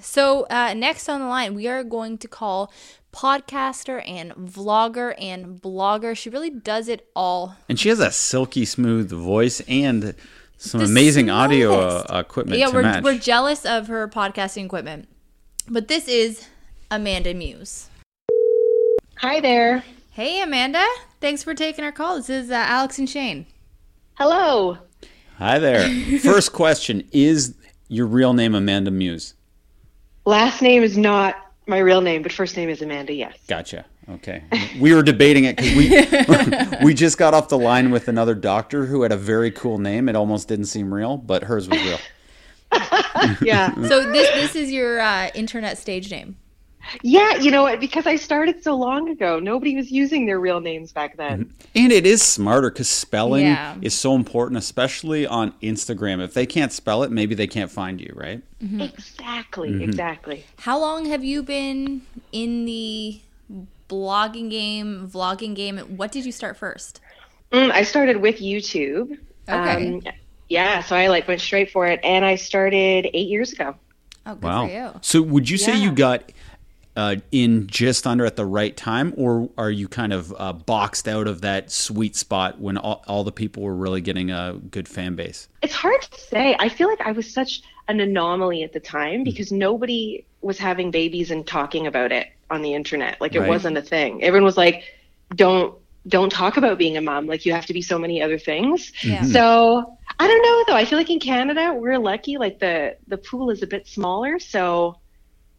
So 0.00 0.46
uh, 0.50 0.74
next 0.74 1.08
on 1.08 1.20
the 1.20 1.26
line, 1.26 1.54
we 1.54 1.68
are 1.68 1.84
going 1.84 2.18
to 2.18 2.26
call 2.26 2.72
podcaster 3.12 4.02
and 4.08 4.32
vlogger 4.32 5.14
and 5.20 5.62
blogger. 5.62 6.16
She 6.16 6.28
really 6.28 6.50
does 6.50 6.88
it 6.88 7.08
all. 7.14 7.54
And 7.68 7.78
she 7.78 7.88
has 7.88 8.00
a 8.00 8.10
silky 8.10 8.64
smooth 8.64 9.10
voice 9.12 9.60
and 9.68 10.14
some 10.56 10.80
amazing 10.80 11.30
audio 11.30 11.72
uh, 11.72 12.18
equipment 12.18 12.58
Yeah, 12.58 12.66
to 12.66 12.72
we're 12.74 12.82
match. 12.82 13.04
we're 13.04 13.18
jealous 13.18 13.64
of 13.64 13.86
her 13.86 14.08
podcasting 14.08 14.64
equipment, 14.64 15.08
but 15.68 15.86
this 15.86 16.08
is 16.08 16.48
Amanda 16.90 17.32
Muse. 17.32 17.88
Hi 19.18 19.38
there. 19.38 19.84
Hey, 20.10 20.42
Amanda. 20.42 20.84
Thanks 21.20 21.44
for 21.44 21.54
taking 21.54 21.84
our 21.84 21.92
call. 21.92 22.16
This 22.16 22.28
is 22.30 22.50
uh, 22.50 22.54
Alex 22.54 22.98
and 22.98 23.08
Shane. 23.08 23.46
Hello. 24.16 24.78
Hi 25.38 25.58
there. 25.58 25.88
First 26.20 26.52
question 26.52 27.08
Is 27.12 27.56
your 27.88 28.06
real 28.06 28.32
name 28.32 28.54
Amanda 28.54 28.90
Muse? 28.90 29.34
Last 30.24 30.62
name 30.62 30.82
is 30.82 30.96
not 30.96 31.36
my 31.66 31.78
real 31.78 32.00
name, 32.00 32.22
but 32.22 32.32
first 32.32 32.56
name 32.56 32.68
is 32.68 32.80
Amanda, 32.80 33.12
yes. 33.12 33.36
Gotcha. 33.48 33.84
Okay. 34.08 34.44
We 34.78 34.94
were 34.94 35.02
debating 35.02 35.44
it 35.44 35.56
because 35.56 35.74
we 35.74 36.84
we 36.84 36.94
just 36.94 37.18
got 37.18 37.34
off 37.34 37.48
the 37.48 37.58
line 37.58 37.90
with 37.90 38.08
another 38.08 38.34
doctor 38.34 38.86
who 38.86 39.02
had 39.02 39.12
a 39.12 39.16
very 39.16 39.50
cool 39.50 39.78
name. 39.78 40.08
It 40.08 40.16
almost 40.16 40.46
didn't 40.46 40.66
seem 40.66 40.92
real, 40.92 41.16
but 41.16 41.44
hers 41.44 41.68
was 41.68 41.80
real. 41.82 41.98
Yeah. 43.40 43.72
So 43.88 44.10
this 44.10 44.28
this 44.34 44.56
is 44.56 44.70
your 44.70 45.00
uh, 45.00 45.30
internet 45.34 45.78
stage 45.78 46.10
name. 46.10 46.36
Yeah, 47.02 47.36
you 47.36 47.50
know? 47.50 47.76
Because 47.76 48.06
I 48.06 48.16
started 48.16 48.62
so 48.62 48.76
long 48.76 49.08
ago, 49.08 49.38
nobody 49.38 49.76
was 49.76 49.90
using 49.90 50.26
their 50.26 50.38
real 50.40 50.60
names 50.60 50.92
back 50.92 51.16
then. 51.16 51.52
And 51.74 51.92
it 51.92 52.06
is 52.06 52.22
smarter 52.22 52.70
because 52.70 52.88
spelling 52.88 53.46
Yeah. 53.46 53.76
is 53.82 53.94
so 53.94 54.14
important, 54.14 54.58
especially 54.58 55.26
on 55.26 55.52
Instagram. 55.62 56.22
If 56.22 56.34
they 56.34 56.46
can't 56.46 56.72
spell 56.72 57.02
it, 57.02 57.10
maybe 57.10 57.34
they 57.34 57.46
can't 57.46 57.70
find 57.70 58.00
you, 58.00 58.12
right? 58.14 58.42
Exactly, 58.80 59.82
exactly. 59.82 60.44
How 60.58 60.78
long 60.78 61.06
have 61.06 61.24
you 61.24 61.42
been 61.42 62.02
in 62.32 62.64
the 62.64 63.20
blogging 63.88 64.50
game, 64.50 65.08
vlogging 65.12 65.54
game? 65.54 65.78
What 65.78 66.12
did 66.12 66.24
you 66.24 66.32
start 66.32 66.56
first? 66.56 67.00
Mm, 67.52 67.70
I 67.70 67.82
started 67.82 68.18
with 68.18 68.38
YouTube. 68.38 69.18
Okay. 69.48 69.88
Um, 69.88 70.00
yeah, 70.48 70.80
so 70.82 70.96
I 70.96 71.08
like 71.08 71.28
went 71.28 71.40
straight 71.40 71.70
for 71.70 71.86
it, 71.86 72.00
and 72.02 72.24
I 72.24 72.36
started 72.36 73.08
eight 73.12 73.28
years 73.28 73.52
ago. 73.52 73.74
Oh, 74.26 74.34
good 74.34 74.44
Wow. 74.44 74.66
for 74.66 74.72
you. 74.72 74.90
So 75.02 75.22
would 75.22 75.50
you 75.50 75.58
say 75.58 75.76
you 75.76 75.92
got 75.92 76.32
uh, 76.96 77.16
in 77.32 77.66
just 77.66 78.06
under 78.06 78.24
at 78.24 78.36
the 78.36 78.46
right 78.46 78.76
time, 78.76 79.12
or 79.16 79.48
are 79.58 79.70
you 79.70 79.88
kind 79.88 80.12
of 80.12 80.32
uh, 80.38 80.52
boxed 80.52 81.08
out 81.08 81.26
of 81.26 81.40
that 81.40 81.70
sweet 81.70 82.14
spot 82.16 82.60
when 82.60 82.76
all, 82.76 83.02
all 83.08 83.24
the 83.24 83.32
people 83.32 83.62
were 83.62 83.74
really 83.74 84.00
getting 84.00 84.30
a 84.30 84.54
good 84.70 84.88
fan 84.88 85.14
base? 85.16 85.48
It's 85.62 85.74
hard 85.74 86.00
to 86.02 86.20
say. 86.20 86.56
I 86.58 86.68
feel 86.68 86.88
like 86.88 87.00
I 87.00 87.12
was 87.12 87.32
such 87.32 87.62
an 87.88 88.00
anomaly 88.00 88.62
at 88.62 88.72
the 88.72 88.80
time 88.80 89.24
because 89.24 89.50
nobody 89.52 90.24
was 90.40 90.58
having 90.58 90.90
babies 90.90 91.30
and 91.30 91.46
talking 91.46 91.86
about 91.86 92.12
it 92.12 92.28
on 92.50 92.62
the 92.62 92.74
internet. 92.74 93.20
Like 93.20 93.34
it 93.34 93.40
Right. 93.40 93.48
wasn't 93.48 93.76
a 93.76 93.82
thing. 93.82 94.22
Everyone 94.22 94.44
was 94.44 94.56
like, 94.56 94.84
"Don't 95.34 95.74
don't 96.06 96.30
talk 96.30 96.56
about 96.58 96.76
being 96.78 96.96
a 96.96 97.00
mom. 97.00 97.26
Like 97.26 97.44
you 97.46 97.52
have 97.52 97.66
to 97.66 97.72
be 97.72 97.82
so 97.82 97.98
many 97.98 98.22
other 98.22 98.38
things." 98.38 98.92
Yeah. 99.02 99.22
So 99.24 99.96
I 100.18 100.26
don't 100.28 100.42
know 100.42 100.64
though. 100.68 100.76
I 100.76 100.84
feel 100.84 100.98
like 100.98 101.10
in 101.10 101.18
Canada 101.18 101.74
we're 101.74 101.98
lucky. 101.98 102.36
Like 102.38 102.60
the 102.60 102.96
the 103.08 103.16
pool 103.18 103.50
is 103.50 103.62
a 103.62 103.66
bit 103.66 103.88
smaller, 103.88 104.38
so 104.38 104.98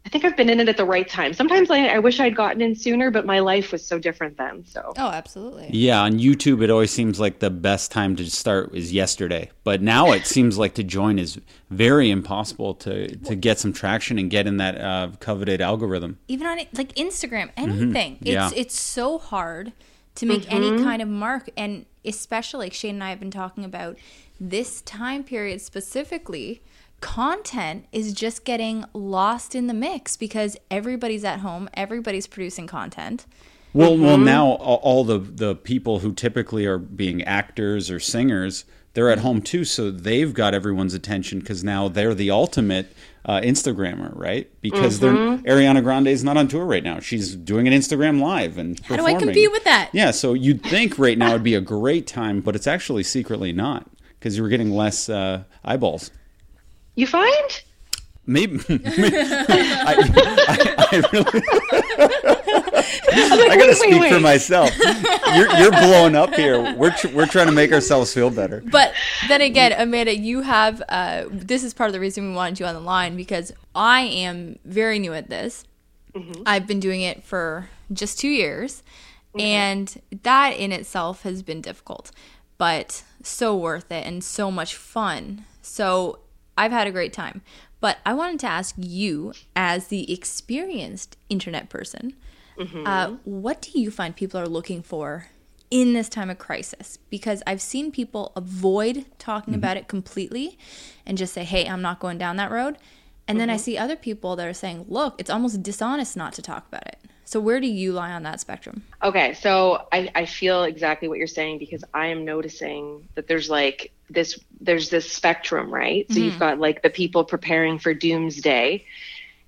I 0.05 0.09
think 0.09 0.23
I've 0.23 0.37
been 0.37 0.49
in 0.49 0.59
it 0.59 0.69
at 0.69 0.77
the 0.77 0.85
right 0.85 1.09
time. 1.09 1.33
Sometimes 1.33 1.71
I, 1.71 1.87
I 1.87 1.99
wish 1.99 2.19
I'd 2.19 2.35
gotten 2.35 2.61
in 2.61 2.75
sooner, 2.75 3.09
but 3.09 3.25
my 3.25 3.39
life 3.39 3.71
was 3.71 3.83
so 3.83 3.97
different 3.97 4.37
then. 4.37 4.63
So 4.65 4.93
Oh, 4.97 5.09
absolutely. 5.09 5.69
Yeah, 5.71 6.01
on 6.01 6.19
YouTube, 6.19 6.63
it 6.63 6.69
always 6.69 6.91
seems 6.91 7.19
like 7.19 7.39
the 7.39 7.49
best 7.49 7.91
time 7.91 8.15
to 8.17 8.29
start 8.29 8.73
is 8.75 8.93
yesterday. 8.93 9.49
But 9.63 9.81
now 9.81 10.11
it 10.11 10.27
seems 10.35 10.59
like 10.59 10.75
to 10.75 10.83
join 10.83 11.17
is 11.17 11.39
very 11.71 12.11
impossible 12.11 12.75
to, 12.75 13.15
to 13.17 13.35
get 13.35 13.57
some 13.57 13.73
traction 13.73 14.19
and 14.19 14.29
get 14.29 14.45
in 14.45 14.57
that 14.57 14.79
uh, 14.79 15.09
coveted 15.19 15.59
algorithm. 15.59 16.19
Even 16.27 16.45
on 16.45 16.57
like 16.57 16.93
Instagram, 16.93 17.49
anything. 17.57 18.15
Mm-hmm. 18.17 18.27
Yeah. 18.27 18.47
It's 18.47 18.55
it's 18.55 18.79
so 18.79 19.17
hard 19.17 19.73
to 20.15 20.25
make 20.25 20.51
any 20.51 20.81
kind 20.83 21.01
of 21.01 21.07
mark 21.07 21.49
and 21.57 21.85
especially 22.05 22.67
like 22.67 22.73
Shane 22.73 22.95
and 22.95 23.03
I 23.03 23.09
have 23.09 23.19
been 23.19 23.31
talking 23.31 23.65
about 23.65 23.97
this 24.39 24.81
time 24.81 25.23
period 25.23 25.61
specifically 25.61 26.61
content 27.01 27.85
is 27.91 28.13
just 28.13 28.45
getting 28.45 28.85
lost 28.93 29.55
in 29.55 29.67
the 29.67 29.73
mix 29.73 30.17
because 30.17 30.57
everybody's 30.71 31.23
at 31.23 31.39
home, 31.39 31.69
everybody's 31.73 32.27
producing 32.27 32.67
content. 32.67 33.25
Well, 33.73 33.97
well, 33.97 34.17
now 34.17 34.47
all, 34.51 34.77
all 34.77 35.03
the 35.03 35.19
the 35.19 35.53
people 35.55 35.99
who 35.99 36.13
typically 36.13 36.65
are 36.65 36.77
being 36.77 37.21
actors 37.23 37.91
or 37.91 37.99
singers, 37.99 38.63
they're 38.93 39.09
at 39.09 39.19
home 39.19 39.41
too, 39.41 39.65
so 39.65 39.91
they've 39.91 40.33
got 40.33 40.53
everyone's 40.53 40.93
attention 40.93 41.39
because 41.39 41.61
now 41.61 41.89
they're 41.89 42.13
the 42.15 42.31
ultimate 42.31 42.95
uh, 43.25 43.41
Instagrammer, 43.41 44.15
right? 44.15 44.49
Because 44.61 44.99
Mm-hmm. 45.01 45.43
they're 45.43 45.55
Ariana 45.57 45.83
Grande 45.83 46.07
is 46.07 46.23
not 46.23 46.37
on 46.37 46.47
tour 46.47 46.63
right 46.65 46.83
now; 46.85 47.01
she's 47.01 47.35
doing 47.35 47.67
an 47.67 47.73
Instagram 47.73 48.21
live 48.21 48.57
and 48.57 48.79
How 48.85 48.95
do 48.95 49.01
I 49.01 49.11
performing. 49.11 49.19
compete 49.27 49.51
with 49.51 49.65
that? 49.65 49.89
Yeah, 49.91 50.11
so 50.11 50.33
you'd 50.33 50.63
think 50.63 50.97
right 50.97 51.17
now 51.17 51.33
would 51.33 51.43
be 51.43 51.55
a 51.55 51.61
great 51.61 52.07
time, 52.07 52.39
but 52.39 52.55
it's 52.55 52.67
actually 52.67 53.03
secretly 53.03 53.51
not 53.51 53.89
because 54.17 54.37
you're 54.37 54.47
getting 54.47 54.71
less 54.71 55.09
uh, 55.09 55.43
eyeballs. 55.65 56.11
You 56.95 57.07
find? 57.07 57.63
Maybe 58.27 58.59
I, 58.69 59.95
I, 60.47 60.75
I 60.91 61.03
really. 61.13 61.41
I 63.17 63.55
gotta 63.57 63.67
wait, 63.67 63.77
speak 63.77 64.01
wait, 64.01 64.13
for 64.13 64.19
myself. 64.19 64.71
You're, 65.35 65.49
you're 65.57 65.71
blowing 65.71 66.15
up 66.15 66.33
here. 66.33 66.75
We're 66.75 66.91
tr- 66.91 67.09
we're 67.09 67.27
trying 67.27 67.47
to 67.47 67.51
make 67.51 67.71
ourselves 67.71 68.13
feel 68.13 68.29
better. 68.29 68.63
But 68.65 68.93
then 69.27 69.41
again, 69.41 69.73
Amanda, 69.77 70.17
you 70.17 70.41
have 70.41 70.81
uh, 70.89 71.25
this 71.29 71.63
is 71.63 71.73
part 71.73 71.89
of 71.89 71.93
the 71.93 71.99
reason 71.99 72.29
we 72.29 72.35
wanted 72.35 72.59
you 72.59 72.65
on 72.65 72.73
the 72.73 72.81
line 72.81 73.15
because 73.15 73.51
I 73.75 74.01
am 74.01 74.57
very 74.65 74.99
new 74.99 75.13
at 75.13 75.29
this. 75.29 75.65
I've 76.45 76.65
been 76.65 76.79
doing 76.79 77.01
it 77.01 77.23
for 77.23 77.69
just 77.91 78.17
two 78.17 78.29
years, 78.29 78.83
and 79.37 80.01
that 80.23 80.51
in 80.51 80.71
itself 80.71 81.23
has 81.23 81.43
been 81.43 81.59
difficult, 81.59 82.09
but 82.57 83.03
so 83.21 83.55
worth 83.55 83.91
it 83.91 84.07
and 84.07 84.23
so 84.23 84.49
much 84.49 84.75
fun. 84.75 85.43
So 85.61 86.19
I've 86.57 86.71
had 86.71 86.87
a 86.87 86.91
great 86.91 87.13
time. 87.13 87.41
But 87.79 87.97
I 88.05 88.13
wanted 88.13 88.39
to 88.39 88.47
ask 88.47 88.75
you, 88.77 89.33
as 89.55 89.87
the 89.87 90.11
experienced 90.11 91.17
internet 91.29 91.69
person, 91.69 92.15
mm-hmm. 92.57 92.87
uh, 92.87 93.17
what 93.25 93.61
do 93.61 93.79
you 93.79 93.91
find 93.91 94.15
people 94.15 94.39
are 94.39 94.47
looking 94.47 94.81
for 94.81 95.27
in 95.69 95.93
this 95.93 96.09
time 96.09 96.29
of 96.29 96.37
crisis? 96.37 96.97
Because 97.09 97.43
I've 97.45 97.61
seen 97.61 97.91
people 97.91 98.31
avoid 98.35 99.05
talking 99.19 99.53
mm-hmm. 99.53 99.59
about 99.59 99.77
it 99.77 99.87
completely 99.87 100.57
and 101.05 101.17
just 101.17 101.33
say, 101.33 101.43
hey, 101.43 101.67
I'm 101.67 101.81
not 101.81 101.99
going 101.99 102.17
down 102.17 102.37
that 102.37 102.51
road. 102.51 102.77
And 103.27 103.39
then 103.39 103.49
I 103.49 103.55
mm-hmm. 103.55 103.61
see 103.63 103.77
other 103.77 103.95
people 103.95 104.35
that 104.35 104.47
are 104.47 104.53
saying, 104.53 104.85
look, 104.87 105.15
it's 105.19 105.29
almost 105.29 105.63
dishonest 105.63 106.15
not 106.15 106.33
to 106.33 106.41
talk 106.41 106.67
about 106.67 106.87
it. 106.87 106.99
So 107.25 107.39
where 107.39 107.59
do 107.59 107.67
you 107.67 107.91
lie 107.91 108.11
on 108.11 108.23
that 108.23 108.39
spectrum? 108.39 108.83
Okay, 109.03 109.33
so 109.33 109.87
I, 109.91 110.11
I 110.13 110.25
feel 110.25 110.63
exactly 110.63 111.07
what 111.07 111.17
you're 111.17 111.27
saying 111.27 111.57
because 111.57 111.83
I 111.93 112.07
am 112.07 112.23
noticing 112.23 113.07
that 113.15 113.27
there's 113.27 113.49
like 113.49 113.91
this 114.09 114.39
there's 114.61 114.89
this 114.89 115.11
spectrum, 115.11 115.73
right? 115.73 116.05
So 116.11 116.19
you've 116.19 116.33
mm-hmm. 116.33 116.39
got 116.39 116.59
like 116.59 116.83
the 116.83 116.91
people 116.91 117.23
preparing 117.23 117.79
for 117.79 117.93
doomsday. 117.93 118.85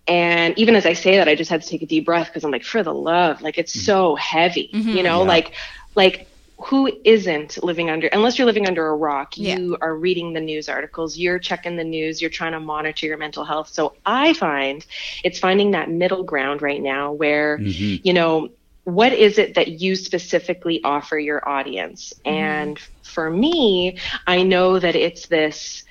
And 0.07 0.57
even 0.57 0.75
as 0.75 0.85
I 0.85 0.93
say 0.93 1.17
that, 1.17 1.27
I 1.27 1.35
just 1.35 1.51
had 1.51 1.61
to 1.61 1.67
take 1.67 1.81
a 1.81 1.85
deep 1.85 2.05
breath 2.05 2.27
because 2.27 2.43
I'm 2.43 2.51
like, 2.51 2.63
for 2.63 2.81
the 2.81 2.93
love, 2.93 3.41
like 3.41 3.57
it's 3.57 3.75
mm-hmm. 3.75 3.85
so 3.85 4.15
heavy, 4.15 4.71
mm-hmm. 4.73 4.89
you 4.89 5.03
know, 5.03 5.21
Yeah. 5.21 5.27
like 5.27 5.53
like 5.95 6.27
who 6.59 6.91
isn't 7.03 7.63
living 7.63 7.89
under 7.89 8.07
unless 8.07 8.37
you're 8.37 8.47
living 8.47 8.67
under 8.67 8.87
a 8.87 8.95
rock 8.95 9.37
Yeah. 9.37 9.57
you 9.57 9.77
are 9.81 9.95
reading 9.95 10.33
the 10.33 10.41
news 10.41 10.67
articles 10.67 11.17
you're 11.17 11.39
checking 11.39 11.75
the 11.75 11.83
news 11.83 12.21
you're 12.21 12.31
trying 12.31 12.53
to 12.53 12.59
monitor 12.59 13.05
your 13.05 13.17
mental 13.17 13.43
health. 13.45 13.69
So 13.69 13.93
i 14.05 14.33
find 14.33 14.85
it's 15.23 15.39
finding 15.39 15.71
that 15.71 15.89
middle 15.89 16.23
ground 16.23 16.61
right 16.61 16.81
now 16.81 17.11
where 17.11 17.59
mm-hmm. 17.59 18.01
you 18.03 18.13
know 18.13 18.49
what 18.85 19.11
is 19.11 19.37
it 19.37 19.53
that 19.55 19.67
you 19.81 19.97
specifically 19.97 20.81
offer 20.83 21.19
your 21.19 21.47
audience? 21.47 22.13
Mm-hmm. 22.25 22.35
And 22.35 22.79
for 23.03 23.29
me 23.29 23.97
i 24.25 24.43
know 24.43 24.79
that 24.79 24.95
it's 24.95 25.27
this 25.27 25.83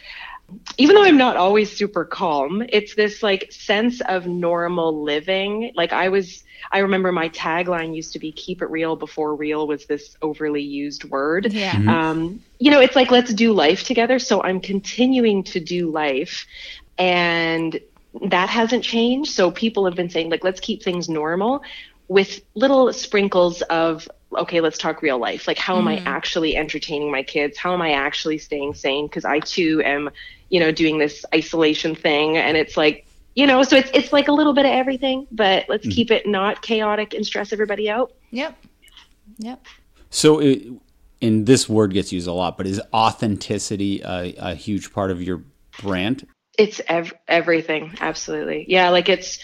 even 0.79 0.95
though 0.95 1.05
I'm 1.05 1.17
not 1.17 1.37
always 1.37 1.75
super 1.75 2.05
calm, 2.05 2.65
it's 2.69 2.95
this 2.95 3.23
like 3.23 3.51
sense 3.51 4.01
of 4.03 4.27
normal 4.27 5.03
living. 5.03 5.73
Like 5.75 5.93
I 5.93 6.09
was, 6.09 6.45
I 6.71 6.79
remember 6.79 7.13
my 7.13 7.29
tagline 7.31 7.95
used 7.95 8.13
to 8.13 8.19
be 8.19 8.31
keep 8.31 8.63
it 8.63 8.71
real 8.71 8.95
before 8.95 9.35
real 9.35 9.67
was 9.67 9.87
this 9.87 10.17
overly 10.23 10.63
used 10.63 11.05
word. 11.05 11.53
Yeah. 11.53 11.73
Um, 11.89 12.43
you 12.59 12.71
know, 12.71 12.81
it's 12.81 12.95
like 12.95 13.11
let's 13.11 13.33
do 13.35 13.53
life 13.53 13.85
together. 13.85 14.19
So 14.19 14.43
I'm 14.43 14.61
continuing 14.61 15.43
to 15.45 15.61
do 15.61 15.91
life 15.91 16.47
and 16.99 17.81
that 18.29 18.49
hasn't 18.49 18.85
changed. 18.85 19.33
So 19.33 19.51
people 19.51 19.85
have 19.87 19.95
been 19.95 20.11
saying 20.11 20.31
like 20.31 20.45
let's 20.45 20.61
keep 20.61 20.83
things 20.83 21.09
normal 21.09 21.63
with 22.09 22.41
little 22.55 22.93
sprinkles 22.93 23.63
of 23.63 24.09
okay 24.37 24.61
let's 24.61 24.79
talk 24.79 25.03
real 25.03 25.19
life 25.19 25.47
like 25.47 25.59
how 25.59 25.79
am 25.79 25.89
i 25.89 25.97
actually 26.05 26.57
entertaining 26.57 27.11
my 27.11 27.23
kids 27.23 27.57
how 27.57 27.73
am 27.73 27.81
i 27.81 27.93
actually 27.93 28.39
staying 28.39 28.75
sane 28.75 29.07
because 29.07 29.25
i 29.25 29.39
too 29.39 29.81
am 29.85 30.11
you 30.49 30.61
know 30.61 30.71
doing 30.71 30.99
this 30.99 31.25
isolation 31.35 31.95
thing 31.95 32.37
and 32.37 32.57
it's 32.57 32.77
like 32.77 33.07
you 33.35 33.47
know 33.47 33.63
so 33.63 33.77
it's 33.77 33.91
it's 33.93 34.13
like 34.13 34.29
a 34.29 34.33
little 34.33 34.53
bit 34.53 34.65
of 34.65 34.73
everything 34.73 35.27
but 35.33 35.65
let's 35.69 35.87
mm. 35.87 35.93
keep 35.93 36.11
it 36.11 36.27
not 36.27 36.63
chaotic 36.63 37.15
and 37.15 37.27
stress 37.27 37.53
everybody 37.53 37.91
out 37.91 38.13
Yep. 38.31 38.57
Yep. 39.39 39.67
So, 40.11 40.41
it, 40.41 40.67
and 41.23 41.47
this 41.47 41.69
word 41.69 41.93
gets 41.93 42.13
used 42.13 42.29
a 42.29 42.33
lot, 42.33 42.57
but 42.57 42.67
is 42.67 42.81
authenticity 42.93 44.03
a, 44.03 44.35
a 44.39 44.55
huge 44.55 44.93
part 44.93 45.11
of 45.11 45.23
your 45.23 45.43
brand? 45.81 46.27
It's 46.59 46.81
ev- 46.89 47.15
everything, 47.29 47.95
absolutely. 48.01 48.67
Yeah, 48.69 48.91
like 48.91 49.09
it's. 49.09 49.39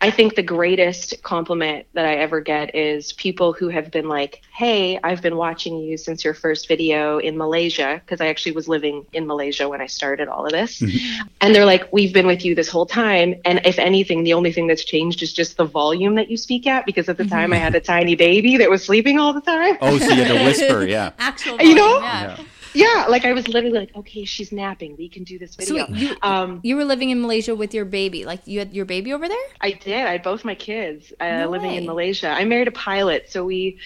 I 0.00 0.12
think 0.12 0.36
the 0.36 0.44
greatest 0.44 1.20
compliment 1.24 1.86
that 1.94 2.04
I 2.04 2.14
ever 2.14 2.40
get 2.40 2.72
is 2.76 3.12
people 3.14 3.52
who 3.52 3.68
have 3.68 3.90
been 3.90 4.08
like, 4.08 4.42
"Hey, 4.54 5.00
I've 5.02 5.20
been 5.22 5.36
watching 5.36 5.76
you 5.78 5.96
since 5.96 6.24
your 6.24 6.34
first 6.34 6.68
video 6.68 7.18
in 7.18 7.36
Malaysia 7.36 8.00
because 8.04 8.20
I 8.20 8.28
actually 8.28 8.52
was 8.52 8.68
living 8.68 9.06
in 9.12 9.26
Malaysia 9.26 9.68
when 9.68 9.80
I 9.80 9.86
started 9.86 10.28
all 10.28 10.46
of 10.46 10.52
this." 10.52 10.78
Mm-hmm. 10.78 11.26
And 11.40 11.52
they're 11.52 11.64
like, 11.64 11.92
"We've 11.92 12.14
been 12.14 12.28
with 12.28 12.44
you 12.44 12.54
this 12.54 12.68
whole 12.68 12.86
time, 12.86 13.34
and 13.44 13.60
if 13.64 13.80
anything, 13.80 14.22
the 14.22 14.34
only 14.34 14.52
thing 14.52 14.68
that's 14.68 14.84
changed 14.84 15.20
is 15.20 15.32
just 15.32 15.56
the 15.56 15.64
volume 15.64 16.14
that 16.14 16.30
you 16.30 16.36
speak 16.36 16.68
at 16.68 16.86
because 16.86 17.08
at 17.08 17.16
the 17.16 17.26
time 17.26 17.52
I 17.52 17.56
had 17.56 17.74
a 17.74 17.80
mm-hmm. 17.80 17.92
tiny 17.92 18.14
baby 18.14 18.56
that 18.58 18.70
was 18.70 18.84
sleeping 18.84 19.18
all 19.18 19.32
the 19.32 19.40
time." 19.40 19.78
Oh, 19.80 19.98
so 19.98 20.14
you 20.14 20.22
had 20.22 20.38
to 20.38 20.44
whisper, 20.44 20.86
yeah. 20.88 21.10
Actual 21.18 21.60
You 21.60 21.74
know? 21.74 21.98
yeah. 21.98 22.38
Yeah. 22.38 22.44
Yeah, 22.74 23.06
like 23.08 23.24
I 23.24 23.32
was 23.32 23.48
literally 23.48 23.78
like, 23.78 23.96
"Okay, 23.96 24.24
she's 24.24 24.52
napping. 24.52 24.96
We 24.96 25.08
can 25.08 25.24
do 25.24 25.38
this 25.38 25.56
video. 25.56 25.86
So 25.86 25.92
video." 25.92 26.10
you 26.10 26.16
um, 26.22 26.60
you 26.62 26.76
were 26.76 26.84
living 26.84 27.10
in 27.10 27.20
Malaysia 27.20 27.54
with 27.54 27.74
your 27.74 27.84
baby. 27.84 28.24
Like 28.24 28.46
you 28.46 28.58
had 28.58 28.74
your 28.74 28.84
baby 28.84 29.12
over 29.12 29.28
there? 29.28 29.46
I 29.60 29.72
did. 29.72 30.06
I 30.06 30.12
had 30.12 30.22
both 30.22 30.44
my 30.44 30.54
kids 30.54 31.12
uh, 31.20 31.28
No 31.28 31.50
living 31.50 31.70
way. 31.70 31.76
in 31.78 31.86
Malaysia. 31.86 32.28
I 32.28 32.44
married 32.44 32.68
a 32.68 32.72
pilot, 32.72 33.30
so 33.30 33.44
we 33.44 33.78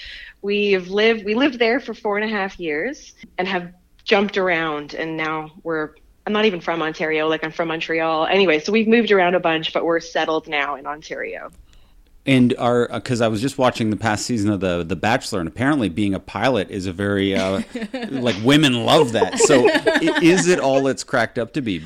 we've 0.43 0.89
lived 0.89 1.24
we 1.24 1.35
lived 1.35 1.59
there 1.59 1.80
for 1.80 1.95
four 1.95 2.18
and 2.18 2.24
a 2.28 2.33
half 2.33 2.59
years 2.59 3.14
and 3.39 3.47
have 3.49 3.72
jumped 4.05 4.37
around. 4.37 4.95
And 4.95 5.16
now 5.16 5.51
we're 5.62 5.95
I'm 6.26 6.33
not 6.33 6.45
even 6.45 6.61
from 6.61 6.83
Ontario. 6.83 7.28
Like 7.28 7.45
I'm 7.45 7.53
from 7.53 7.68
Montreal. 7.68 8.26
Anyway, 8.26 8.61
so 8.61 8.72
we've 8.72 8.89
moved 8.89 9.11
around 9.11 9.35
a 9.35 9.41
bunch, 9.41 9.72
but 9.72 9.85
we're 9.85 10.01
settled 10.01 10.49
now 10.49 10.76
in 10.76 10.87
Ontario. 10.87 11.51
And 12.25 12.55
our 12.57 12.87
because 12.87 13.20
I 13.20 13.27
was 13.27 13.41
just 13.41 13.59
watching 13.59 13.91
the 13.91 13.97
past 13.97 14.25
season 14.27 14.51
of 14.51 14.61
the 14.61 14.85
The 14.85 14.95
Bachelor, 14.95 15.41
and 15.41 15.49
apparently 15.49 15.89
being 15.89 16.14
a 16.14 16.20
pilot 16.20 16.70
is 16.70 16.87
a 16.87 16.93
very 16.93 17.35
uh, 17.37 17.62
like 18.11 18.37
women 18.45 18.85
love 18.85 19.11
that. 19.12 19.41
So 19.41 19.68
i- 19.68 20.20
is 20.23 20.47
it 20.47 20.61
all 20.61 20.87
it's 20.87 21.03
cracked 21.03 21.37
up 21.37 21.53
to 21.55 21.61
be? 21.61 21.83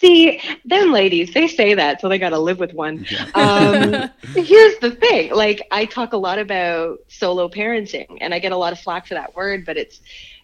See, 0.00 0.40
them 0.64 0.90
ladies, 0.92 1.32
they 1.34 1.46
say 1.46 1.74
that, 1.74 2.00
so 2.00 2.08
they 2.08 2.18
got 2.18 2.30
to 2.30 2.38
live 2.38 2.58
with 2.58 2.74
one. 2.74 3.06
Um, 3.34 4.10
here's 4.34 4.78
the 4.80 4.90
thing 4.90 5.32
like, 5.32 5.62
I 5.70 5.84
talk 5.84 6.12
a 6.14 6.16
lot 6.18 6.38
about 6.40 6.98
solo 7.08 7.48
parenting, 7.48 8.18
and 8.20 8.34
I 8.34 8.40
get 8.40 8.50
a 8.52 8.56
lot 8.56 8.72
of 8.72 8.80
flack 8.80 9.06
for 9.06 9.14
that 9.14 9.36
word, 9.36 9.64
but 9.64 9.76
it's 9.76 10.00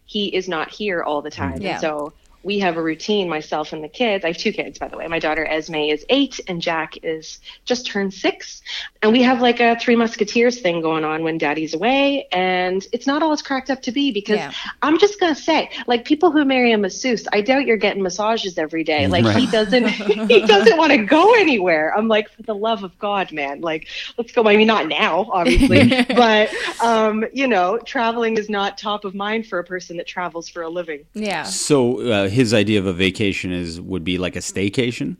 he 0.06 0.28
is 0.28 0.48
not 0.48 0.70
here 0.70 1.02
all 1.02 1.20
the 1.20 1.30
time. 1.30 1.60
Yeah. 1.60 1.72
And 1.72 1.80
so 1.80 2.12
we 2.42 2.58
have 2.58 2.78
a 2.78 2.82
routine, 2.82 3.28
myself 3.28 3.72
and 3.74 3.84
the 3.84 3.88
kids. 3.88 4.24
I 4.24 4.28
have 4.28 4.38
two 4.38 4.50
kids, 4.52 4.78
by 4.78 4.88
the 4.88 4.96
way. 4.96 5.06
My 5.08 5.18
daughter 5.18 5.44
Esme 5.44 5.74
is 5.74 6.06
eight, 6.08 6.40
and 6.48 6.62
Jack 6.62 6.94
is 7.02 7.38
just 7.66 7.86
turned 7.86 8.14
six. 8.14 8.62
And 9.02 9.12
we 9.12 9.22
have 9.22 9.40
like 9.40 9.60
a 9.60 9.78
Three 9.80 9.96
Musketeers 9.96 10.60
thing 10.60 10.82
going 10.82 11.04
on 11.04 11.22
when 11.22 11.38
daddy's 11.38 11.72
away. 11.72 12.28
And 12.32 12.86
it's 12.92 13.06
not 13.06 13.22
all 13.22 13.32
it's 13.32 13.40
cracked 13.40 13.70
up 13.70 13.80
to 13.82 13.92
be 13.92 14.10
because 14.10 14.36
Yeah. 14.36 14.52
I'm 14.82 14.98
just 14.98 15.18
going 15.18 15.34
to 15.34 15.40
say, 15.40 15.70
like, 15.86 16.04
people 16.04 16.30
who 16.30 16.44
marry 16.44 16.72
a 16.72 16.78
masseuse, 16.78 17.26
I 17.32 17.40
doubt 17.40 17.64
you're 17.64 17.78
getting 17.78 18.02
massages 18.02 18.58
every 18.58 18.84
day. 18.84 19.06
Like, 19.06 19.24
he 19.36 19.46
doesn't, 19.46 19.88
he 19.88 20.40
doesn't 20.46 20.76
want 20.76 20.92
to 20.92 20.98
go 20.98 21.34
anywhere. 21.34 21.96
I'm 21.96 22.08
like, 22.08 22.28
for 22.30 22.42
the 22.42 22.54
love 22.54 22.84
of 22.84 22.98
God, 22.98 23.32
man, 23.32 23.62
like, 23.62 23.88
let's 24.18 24.32
go. 24.32 24.46
I 24.46 24.56
mean, 24.56 24.66
not 24.66 24.86
now, 24.86 25.30
obviously, 25.32 25.88
but, 26.14 26.50
um, 26.82 27.24
you 27.32 27.46
know, 27.46 27.78
traveling 27.78 28.36
is 28.36 28.50
not 28.50 28.76
top 28.76 29.06
of 29.06 29.14
mind 29.14 29.46
for 29.46 29.58
a 29.58 29.64
person 29.64 29.96
that 29.96 30.06
travels 30.06 30.46
for 30.48 30.60
a 30.60 30.68
living. 30.68 31.06
Yeah. 31.14 31.44
So 31.44 32.00
uh, 32.02 32.28
his 32.28 32.52
idea 32.52 32.78
of 32.78 32.86
a 32.86 32.92
vacation 32.92 33.50
is 33.50 33.80
would 33.80 34.04
be 34.04 34.18
like 34.18 34.36
a 34.36 34.40
staycation. 34.40 35.16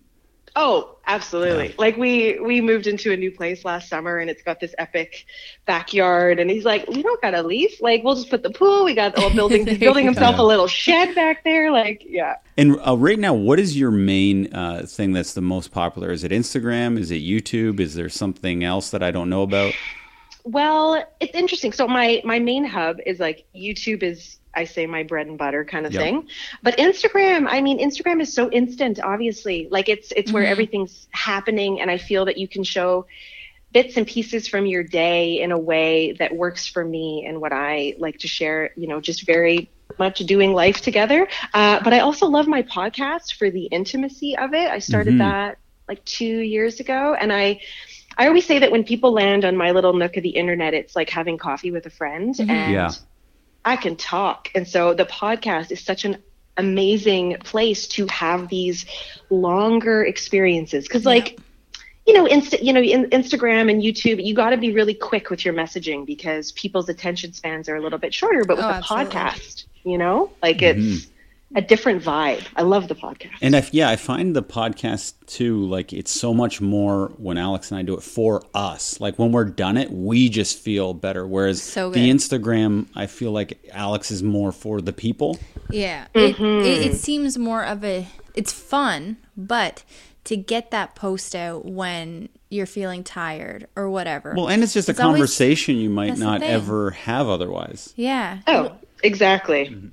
Oh, 0.56 0.96
absolutely. 1.06 1.74
Like 1.78 1.96
we 1.96 2.40
we 2.40 2.60
moved 2.60 2.86
into 2.86 3.12
a 3.12 3.16
new 3.16 3.30
place 3.30 3.64
last 3.64 3.88
summer 3.88 4.18
and 4.18 4.28
it's 4.28 4.42
got 4.42 4.58
this 4.58 4.74
epic 4.78 5.26
backyard 5.64 6.40
and 6.40 6.50
he's 6.50 6.64
like, 6.64 6.88
"We 6.88 7.02
don't 7.02 7.20
got 7.22 7.30
to 7.30 7.42
leave. 7.42 7.70
Like 7.80 8.02
we'll 8.02 8.16
just 8.16 8.30
put 8.30 8.42
the 8.42 8.50
pool. 8.50 8.84
We 8.84 8.94
got 8.94 9.16
all 9.16 9.30
building 9.30 9.66
he's 9.66 9.78
building 9.86 10.04
himself 10.04 10.38
a 10.38 10.42
little 10.42 10.66
shed 10.66 11.14
back 11.14 11.44
there 11.44 11.70
like, 11.70 12.02
yeah. 12.04 12.36
And 12.56 12.78
uh, 12.86 12.96
right 12.96 13.18
now, 13.18 13.34
what 13.34 13.60
is 13.60 13.78
your 13.78 13.90
main 13.90 14.52
uh, 14.52 14.84
thing 14.86 15.12
that's 15.12 15.34
the 15.34 15.40
most 15.40 15.70
popular? 15.70 16.10
Is 16.10 16.24
it 16.24 16.32
Instagram? 16.32 16.98
Is 16.98 17.10
it 17.10 17.22
YouTube? 17.22 17.80
Is 17.80 17.94
there 17.94 18.08
something 18.08 18.64
else 18.64 18.90
that 18.90 19.02
I 19.02 19.10
don't 19.10 19.30
know 19.30 19.42
about? 19.42 19.72
Well, 20.44 21.04
it's 21.20 21.34
interesting. 21.34 21.72
So 21.72 21.86
my 21.86 22.22
my 22.24 22.38
main 22.38 22.64
hub 22.64 22.98
is 23.06 23.20
like 23.20 23.44
YouTube 23.54 24.02
is 24.02 24.39
I 24.54 24.64
say 24.64 24.86
my 24.86 25.02
bread 25.02 25.26
and 25.26 25.38
butter 25.38 25.64
kind 25.64 25.86
of 25.86 25.92
Yep. 25.92 26.02
thing. 26.02 26.28
But 26.62 26.76
Instagram, 26.78 27.46
I 27.48 27.60
mean 27.60 27.78
Instagram 27.78 28.20
is 28.20 28.32
so 28.32 28.50
instant 28.50 29.00
obviously. 29.02 29.68
Like 29.70 29.88
it's 29.88 30.12
it's 30.16 30.32
where 30.32 30.42
mm-hmm. 30.42 30.52
everything's 30.52 31.08
happening 31.12 31.80
and 31.80 31.90
I 31.90 31.98
feel 31.98 32.24
that 32.24 32.38
you 32.38 32.48
can 32.48 32.64
show 32.64 33.06
bits 33.72 33.96
and 33.96 34.06
pieces 34.06 34.48
from 34.48 34.66
your 34.66 34.82
day 34.82 35.40
in 35.40 35.52
a 35.52 35.58
way 35.58 36.12
that 36.18 36.34
works 36.34 36.66
for 36.66 36.84
me 36.84 37.24
and 37.26 37.40
what 37.40 37.52
I 37.52 37.94
like 37.98 38.18
to 38.18 38.28
share, 38.28 38.70
you 38.76 38.88
know, 38.88 39.00
just 39.00 39.26
very 39.26 39.70
much 39.98 40.18
doing 40.20 40.52
life 40.52 40.80
together. 40.80 41.28
Uh, 41.54 41.80
but 41.82 41.92
I 41.92 42.00
also 42.00 42.26
love 42.26 42.48
my 42.48 42.62
podcast 42.62 43.34
for 43.34 43.50
the 43.50 43.64
intimacy 43.66 44.36
of 44.36 44.54
it. 44.54 44.68
I 44.70 44.78
started 44.78 45.14
mm-hmm. 45.14 45.30
that 45.30 45.58
like 45.88 46.04
two 46.04 46.40
years 46.40 46.80
ago, 46.80 47.14
and 47.14 47.32
I. 47.32 47.60
I 48.18 48.26
always 48.26 48.44
say 48.44 48.58
that 48.58 48.70
when 48.70 48.84
people 48.84 49.12
land 49.12 49.46
on 49.46 49.56
my 49.56 49.70
little 49.70 49.94
nook 49.94 50.18
of 50.18 50.22
the 50.22 50.30
internet, 50.30 50.74
it's 50.74 50.94
like 50.94 51.08
having 51.08 51.38
coffee 51.38 51.70
with 51.70 51.86
a 51.86 51.90
friend, 51.90 52.34
mm-hmm. 52.34 52.50
and 52.50 52.72
Yeah. 52.72 52.90
I 53.64 53.76
can 53.76 53.96
talk. 53.96 54.48
And 54.54 54.66
so 54.66 54.94
the 54.94 55.04
podcast 55.04 55.70
is 55.70 55.80
such 55.80 56.04
an 56.04 56.16
amazing 56.56 57.36
place 57.44 57.86
to 57.88 58.06
have 58.08 58.48
these 58.48 58.84
longer 59.30 60.04
experiences 60.04 60.86
because 60.86 61.06
like 61.06 61.38
you 62.06 62.12
know 62.12 62.26
insta- 62.26 62.62
you 62.62 62.72
know 62.72 62.80
in- 62.82 63.08
instagram 63.10 63.70
and 63.70 63.82
youtube 63.82 64.22
you 64.22 64.34
got 64.34 64.50
to 64.50 64.58
be 64.58 64.72
really 64.72 64.92
quick 64.92 65.30
with 65.30 65.42
your 65.44 65.54
messaging 65.54 66.04
because 66.04 66.52
people's 66.52 66.88
attention 66.88 67.32
spans 67.32 67.68
are 67.68 67.76
a 67.76 67.80
little 67.80 67.98
bit 67.98 68.12
shorter 68.12 68.44
but 68.44 68.56
with 68.56 68.66
Oh, 68.66 68.68
a 68.68 68.72
absolutely. 68.72 69.14
podcast 69.14 69.64
you 69.84 69.96
know 69.96 70.30
like 70.42 70.60
it's 70.60 70.78
mm-hmm. 70.80 71.14
A 71.56 71.60
different 71.60 72.02
vibe 72.02 72.44
i 72.56 72.62
love 72.62 72.86
the 72.88 72.94
podcast 72.94 73.30
And 73.42 73.56
I, 73.56 73.66
yeah, 73.72 73.88
I 73.88 73.96
find 73.96 74.36
the 74.36 74.42
podcast 74.42 75.14
too, 75.26 75.64
like 75.66 75.92
it's 75.92 76.10
so 76.10 76.34
much 76.34 76.60
more 76.60 77.08
when 77.16 77.38
Alex 77.38 77.70
and 77.70 77.78
I 77.78 77.82
do 77.82 77.94
it 77.96 78.02
for 78.02 78.42
us. 78.54 79.00
Like 79.00 79.18
when 79.18 79.32
we're 79.32 79.44
done 79.44 79.76
it, 79.76 79.90
we 79.90 80.28
just 80.28 80.58
feel 80.58 80.92
better. 80.94 81.26
Whereas 81.26 81.62
So 81.62 81.90
the. 81.90 82.10
Instagram, 82.10 82.86
I 82.94 83.06
feel 83.06 83.30
like 83.32 83.58
Alex 83.72 84.10
is 84.10 84.22
more 84.22 84.52
for 84.52 84.80
the 84.80 84.92
people. 84.92 85.38
Yeah. 85.70 86.06
It, 86.14 86.20
it, 86.20 86.36
mm-hmm. 86.36 86.82
it 86.90 86.94
seems 86.96 87.38
more 87.38 87.64
of 87.64 87.84
a, 87.84 88.06
it's 88.34 88.52
fun, 88.52 89.16
but 89.36 89.84
to 90.24 90.36
get 90.36 90.70
that 90.72 90.94
post 90.94 91.34
out 91.34 91.64
when 91.64 92.28
you're 92.50 92.66
feeling 92.66 93.02
tired 93.04 93.66
or 93.76 93.88
whatever. 93.88 94.34
Well, 94.36 94.48
and 94.48 94.62
it's 94.62 94.74
just 94.74 94.88
a 94.88 94.92
It's 94.92 95.00
always- 95.00 95.18
conversation 95.18 95.76
you 95.76 95.90
might 95.90 96.18
not 96.18 96.42
ever 96.42 96.90
have 96.90 97.28
otherwise. 97.28 97.94
yeah. 97.96 98.40
oh 98.46 98.72
exactly 99.02 99.64
mm-hmm. 99.66 99.88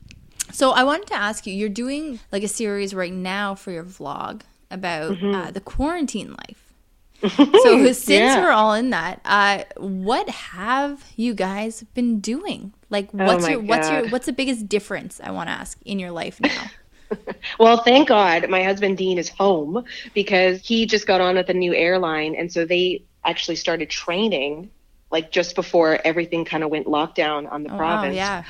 So 0.51 0.71
I 0.71 0.83
wanted 0.83 1.07
to 1.07 1.15
ask 1.15 1.45
you, 1.45 1.53
you're 1.53 1.69
doing 1.69 2.19
like 2.31 2.43
a 2.43 2.47
series 2.47 2.93
right 2.93 3.13
now 3.13 3.55
for 3.55 3.71
your 3.71 3.83
vlog 3.83 4.41
about 4.71 5.19
Mm-hmm. 5.19 5.33
uh, 5.33 5.51
the 5.51 5.61
quarantine 5.61 6.35
life. 6.47 6.73
so 7.53 7.91
since 7.93 8.35
Yeah. 8.35 8.37
we're 8.37 8.51
all 8.51 8.73
in 8.73 8.91
that, 8.91 9.21
uh, 9.25 9.63
what 9.77 10.29
have 10.29 11.03
you 11.15 11.33
guys 11.33 11.83
been 11.93 12.19
doing? 12.19 12.73
Like, 12.89 13.11
what's 13.11 13.47
Oh 13.47 13.47
your 13.47 13.59
what's 13.59 13.89
your 13.89 14.05
what's 14.05 14.25
the 14.27 14.33
biggest 14.33 14.69
difference? 14.69 15.19
I 15.23 15.31
want 15.31 15.49
to 15.49 15.53
ask 15.53 15.79
in 15.85 15.99
your 15.99 16.11
life 16.11 16.39
now. 16.41 16.71
Well, 17.59 17.77
thank 17.83 18.07
God 18.07 18.49
my 18.49 18.63
husband 18.63 18.97
Dean 18.97 19.17
is 19.17 19.29
home 19.29 19.83
because 20.13 20.65
he 20.65 20.85
just 20.85 21.07
got 21.07 21.21
on 21.21 21.35
with 21.35 21.49
a 21.49 21.53
new 21.53 21.73
airline. 21.73 22.35
And 22.35 22.51
so 22.51 22.65
they 22.65 23.05
actually 23.23 23.55
started 23.55 23.89
training 23.89 24.71
like 25.11 25.31
just 25.31 25.55
before 25.55 25.99
everything 26.03 26.43
kind 26.45 26.63
of 26.63 26.69
went 26.69 26.85
lockdown 26.87 27.49
on 27.51 27.63
the 27.63 27.69
Oh, 27.69 27.81
wow, 27.81 28.07
province. 28.07 28.07
yeah. 28.07 28.43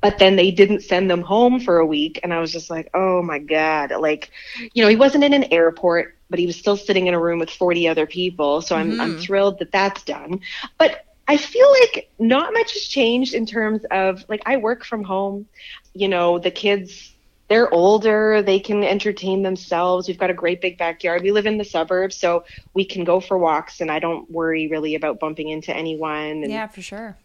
But 0.00 0.18
then 0.18 0.36
they 0.36 0.50
didn't 0.50 0.80
send 0.82 1.10
them 1.10 1.22
home 1.22 1.60
for 1.60 1.78
a 1.78 1.86
week. 1.86 2.20
And 2.22 2.32
I 2.32 2.40
was 2.40 2.52
just 2.52 2.70
like, 2.70 2.90
oh 2.94 3.22
my 3.22 3.38
God. 3.38 3.92
Like, 3.98 4.30
you 4.72 4.82
know, 4.82 4.88
he 4.88 4.96
wasn't 4.96 5.24
in 5.24 5.34
an 5.34 5.44
airport, 5.52 6.16
but 6.30 6.38
he 6.38 6.46
was 6.46 6.56
still 6.56 6.76
sitting 6.76 7.06
in 7.06 7.14
a 7.14 7.20
room 7.20 7.38
with 7.38 7.50
40 7.50 7.88
other 7.88 8.06
people. 8.06 8.62
So 8.62 8.76
I'm, 8.76 9.00
I'm 9.00 9.10
mm-hmm. 9.12 9.20
thrilled 9.20 9.58
that 9.58 9.72
that's 9.72 10.02
done. 10.02 10.40
But 10.78 11.04
I 11.28 11.36
feel 11.36 11.70
like 11.70 12.10
not 12.18 12.52
much 12.52 12.72
has 12.72 12.84
changed 12.84 13.34
in 13.34 13.46
terms 13.46 13.84
of 13.90 14.24
like 14.28 14.42
I 14.46 14.56
work 14.56 14.84
from 14.84 15.04
home. 15.04 15.46
You 15.94 16.08
know, 16.08 16.38
the 16.38 16.50
kids 16.50 17.14
they're 17.50 17.72
older, 17.74 18.42
they 18.42 18.60
can 18.60 18.84
entertain 18.84 19.42
themselves. 19.42 20.06
We've 20.06 20.16
got 20.16 20.30
a 20.30 20.34
great 20.34 20.60
big 20.60 20.78
backyard. 20.78 21.22
We 21.22 21.32
live 21.32 21.46
in 21.46 21.58
the 21.58 21.64
suburbs, 21.64 22.14
so 22.14 22.44
we 22.74 22.84
can 22.84 23.02
go 23.02 23.18
for 23.18 23.38
walks 23.38 23.80
and 23.80 23.90
I 23.90 23.98
don't 23.98 24.30
worry 24.30 24.68
really 24.68 24.94
about 24.94 25.18
bumping 25.18 25.48
into 25.48 25.76
anyone. 25.76 26.44
And, 26.44 26.50
Yeah, 26.50 26.68
for 26.68 26.80
sure. 26.80 27.16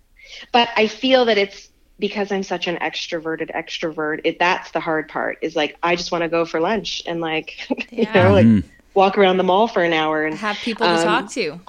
But 0.51 0.69
I 0.75 0.87
feel 0.87 1.25
that 1.25 1.37
it's 1.37 1.69
because 1.99 2.31
I'm 2.31 2.43
such 2.43 2.67
an 2.67 2.77
extroverted 2.77 3.51
extrovert. 3.55 4.21
It 4.23 4.39
that's 4.39 4.71
the 4.71 4.79
hard 4.79 5.07
part. 5.09 5.37
Is 5.41 5.55
like 5.55 5.77
I 5.83 5.95
just 5.95 6.11
want 6.11 6.23
to 6.23 6.29
go 6.29 6.45
for 6.45 6.59
lunch 6.59 7.01
and 7.07 7.21
like 7.21 7.57
you 7.91 8.07
know 8.13 8.31
like 8.31 8.47
walk 8.93 9.17
around 9.17 9.37
the 9.37 9.43
mall 9.43 9.67
for 9.67 9.83
an 9.83 9.93
hour 9.93 10.25
and 10.25 10.35
Have 10.37 10.61
people 10.61 10.85
to 10.87 10.93
Um, 10.93 11.03
talk 11.03 11.31
to. 11.33 11.59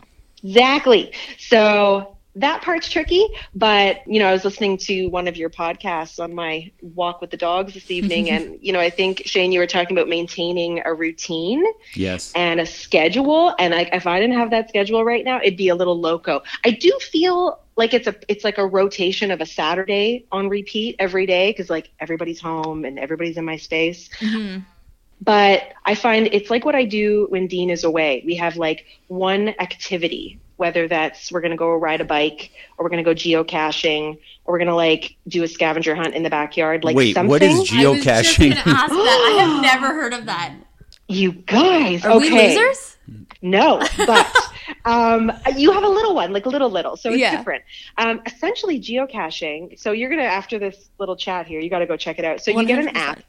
Exactly. 0.42 1.12
So 1.38 2.16
that 2.36 2.62
part's 2.62 2.88
tricky, 2.90 3.26
but 3.54 4.00
you 4.06 4.18
know, 4.20 4.26
I 4.26 4.32
was 4.32 4.44
listening 4.44 4.76
to 4.78 5.06
one 5.08 5.26
of 5.26 5.36
your 5.36 5.48
podcasts 5.50 6.18
on 6.22 6.34
my 6.34 6.70
walk 6.82 7.20
with 7.20 7.30
the 7.30 7.36
dogs 7.36 7.74
this 7.74 7.90
evening, 7.90 8.30
and 8.30 8.58
you 8.60 8.72
know, 8.72 8.80
I 8.80 8.90
think 8.90 9.22
Shane, 9.24 9.52
you 9.52 9.58
were 9.60 9.66
talking 9.66 9.96
about 9.96 10.08
maintaining 10.08 10.82
a 10.84 10.92
routine 10.92 11.64
Yes. 11.94 12.32
and 12.34 12.60
a 12.60 12.66
schedule, 12.66 13.54
and 13.58 13.72
like 13.74 13.88
if 13.92 14.06
I 14.06 14.20
didn't 14.20 14.36
have 14.36 14.50
that 14.50 14.68
schedule 14.68 15.04
right 15.04 15.24
now, 15.24 15.40
it'd 15.40 15.56
be 15.56 15.68
a 15.68 15.74
little 15.74 15.98
loco. 15.98 16.42
I 16.64 16.70
do 16.70 16.96
feel 17.00 17.58
like 17.76 17.92
it's 17.94 18.06
a 18.06 18.14
it's 18.28 18.44
like 18.44 18.58
a 18.58 18.66
rotation 18.66 19.30
of 19.30 19.40
a 19.40 19.46
Saturday 19.46 20.26
on 20.32 20.48
repeat 20.48 20.96
every 20.98 21.26
day 21.26 21.50
because 21.50 21.68
like 21.70 21.90
everybody's 22.00 22.40
home 22.40 22.84
and 22.84 22.98
everybody's 22.98 23.36
in 23.36 23.44
my 23.44 23.56
space. 23.56 24.08
Mm-hmm. 24.20 24.60
But 25.22 25.72
I 25.84 25.94
find 25.94 26.28
it's 26.32 26.50
like 26.50 26.64
what 26.64 26.74
I 26.74 26.84
do 26.84 27.26
when 27.30 27.46
Dean 27.46 27.70
is 27.70 27.84
away. 27.84 28.22
We 28.26 28.34
have 28.36 28.56
like 28.56 28.84
one 29.08 29.48
activity, 29.60 30.38
whether 30.56 30.88
that's 30.88 31.32
we're 31.32 31.40
going 31.40 31.52
to 31.52 31.56
go 31.56 31.74
ride 31.74 32.00
a 32.02 32.04
bike 32.04 32.50
or 32.76 32.84
we're 32.84 32.90
going 32.90 33.02
to 33.02 33.14
go 33.14 33.14
geocaching 33.14 34.18
or 34.44 34.52
we're 34.52 34.58
going 34.58 34.68
to 34.68 34.74
like 34.74 35.16
do 35.28 35.42
a 35.42 35.48
scavenger 35.48 35.94
hunt 35.94 36.14
in 36.14 36.22
the 36.22 36.28
backyard. 36.30 36.84
Like 36.84 36.96
Wait, 36.96 37.14
something. 37.14 37.30
what 37.30 37.42
is 37.42 37.68
geocaching? 37.70 38.52
ask 38.56 38.66
that. 38.66 38.88
I 38.90 39.42
have 39.42 39.62
never 39.80 39.94
heard 39.94 40.12
of 40.12 40.26
that. 40.26 40.54
you 41.08 41.32
guys, 41.32 42.04
Are 42.04 42.18
we 42.18 42.26
okay. 42.28 42.56
losers? 42.58 42.96
No, 43.40 43.78
but 44.06 44.26
um, 44.84 45.32
you 45.56 45.72
have 45.72 45.84
a 45.84 45.88
little 45.88 46.14
one, 46.14 46.32
like 46.32 46.46
a 46.46 46.48
little 46.48 46.70
little, 46.70 46.96
so 46.96 47.10
it's 47.10 47.18
Yeah. 47.18 47.36
different. 47.36 47.64
Um, 47.98 48.20
essentially, 48.26 48.80
geocaching. 48.80 49.78
So 49.78 49.92
you're 49.92 50.10
gonna 50.10 50.22
after 50.22 50.58
this 50.58 50.90
little 50.98 51.16
chat 51.16 51.46
here, 51.46 51.60
you 51.60 51.70
got 51.70 51.80
to 51.80 51.86
go 51.86 51.96
check 51.96 52.18
it 52.18 52.24
out. 52.24 52.40
So 52.42 52.50
you 52.50 52.64
get 52.66 52.78
an 52.78 52.88
app, 52.96 53.20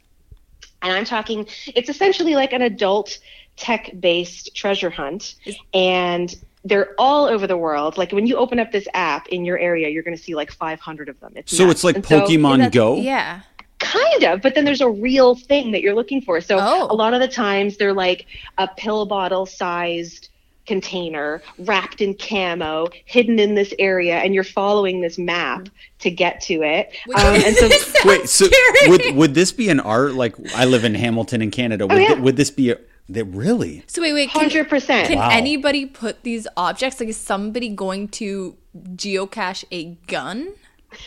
and 0.82 0.92
I'm 0.92 1.04
talking. 1.04 1.46
It's 1.66 1.88
essentially 1.88 2.34
like 2.34 2.52
an 2.52 2.62
adult 2.62 3.18
tech-based 3.56 4.54
treasure 4.54 4.90
hunt, 4.90 5.34
and 5.74 6.34
they're 6.64 6.94
all 6.98 7.26
over 7.26 7.46
the 7.46 7.56
world. 7.56 7.96
Like 7.98 8.12
when 8.12 8.26
you 8.26 8.36
open 8.36 8.58
up 8.58 8.72
this 8.72 8.86
app 8.94 9.28
in 9.28 9.44
your 9.44 9.58
area, 9.58 9.88
you're 9.88 10.02
gonna 10.02 10.16
see 10.16 10.34
like 10.34 10.50
500 10.52 11.08
of 11.08 11.18
them. 11.20 11.32
It's 11.36 11.56
So 11.56 11.64
nuts. 11.66 11.76
it's 11.76 11.84
like 11.84 11.96
And 11.96 12.04
Pokemon 12.04 12.58
That's- 12.58 12.74
Go. 12.74 12.96
Yeah. 12.96 13.40
kind 13.80 14.24
of 14.24 14.42
but 14.42 14.56
then 14.56 14.64
there's 14.64 14.80
a 14.80 14.88
real 14.90 15.36
thing 15.36 15.70
that 15.70 15.82
you're 15.82 15.94
looking 15.94 16.20
for 16.20 16.40
so 16.40 16.58
Oh. 16.60 16.88
a 16.90 16.96
lot 16.96 17.14
of 17.14 17.20
the 17.20 17.28
times 17.28 17.76
they're 17.76 17.92
like 17.92 18.26
a 18.58 18.66
pill 18.66 19.06
bottle 19.06 19.46
sized 19.46 20.30
container 20.68 21.42
wrapped 21.58 22.00
in 22.00 22.14
camo 22.14 22.86
hidden 23.06 23.38
in 23.40 23.54
this 23.56 23.74
area 23.78 24.18
and 24.18 24.34
you're 24.34 24.44
following 24.44 25.00
this 25.00 25.18
map 25.18 25.68
to 25.98 26.10
get 26.10 26.40
to 26.42 26.62
it 26.62 26.90
um, 27.16 27.34
and 27.34 27.56
so 27.56 27.68
Wait, 28.04 28.28
so 28.28 28.46
would 28.86 29.02
would 29.16 29.34
this 29.34 29.50
be 29.50 29.68
an 29.68 29.80
art? 29.80 30.14
Like 30.14 30.36
I 30.54 30.64
live 30.66 30.84
in 30.84 30.94
Hamilton 30.94 31.42
in 31.42 31.50
Canada. 31.50 31.86
Would, 31.86 31.96
Oh, 31.96 32.00
yeah. 32.00 32.08
th- 32.08 32.18
would 32.20 32.36
this 32.36 32.50
be 32.52 32.70
a 32.70 32.78
that 33.08 33.24
really? 33.24 33.82
So 33.88 34.02
wait, 34.02 34.12
wait. 34.12 34.30
Can, 34.30 34.48
100% 34.50 35.06
can 35.06 35.16
Wow. 35.18 35.30
anybody 35.32 35.86
put 35.86 36.22
these 36.22 36.46
objects? 36.56 37.00
Like, 37.00 37.08
is 37.08 37.16
somebody 37.16 37.70
going 37.70 38.08
to 38.08 38.56
geocache 38.94 39.64
a 39.72 39.96
gun? 40.06 40.52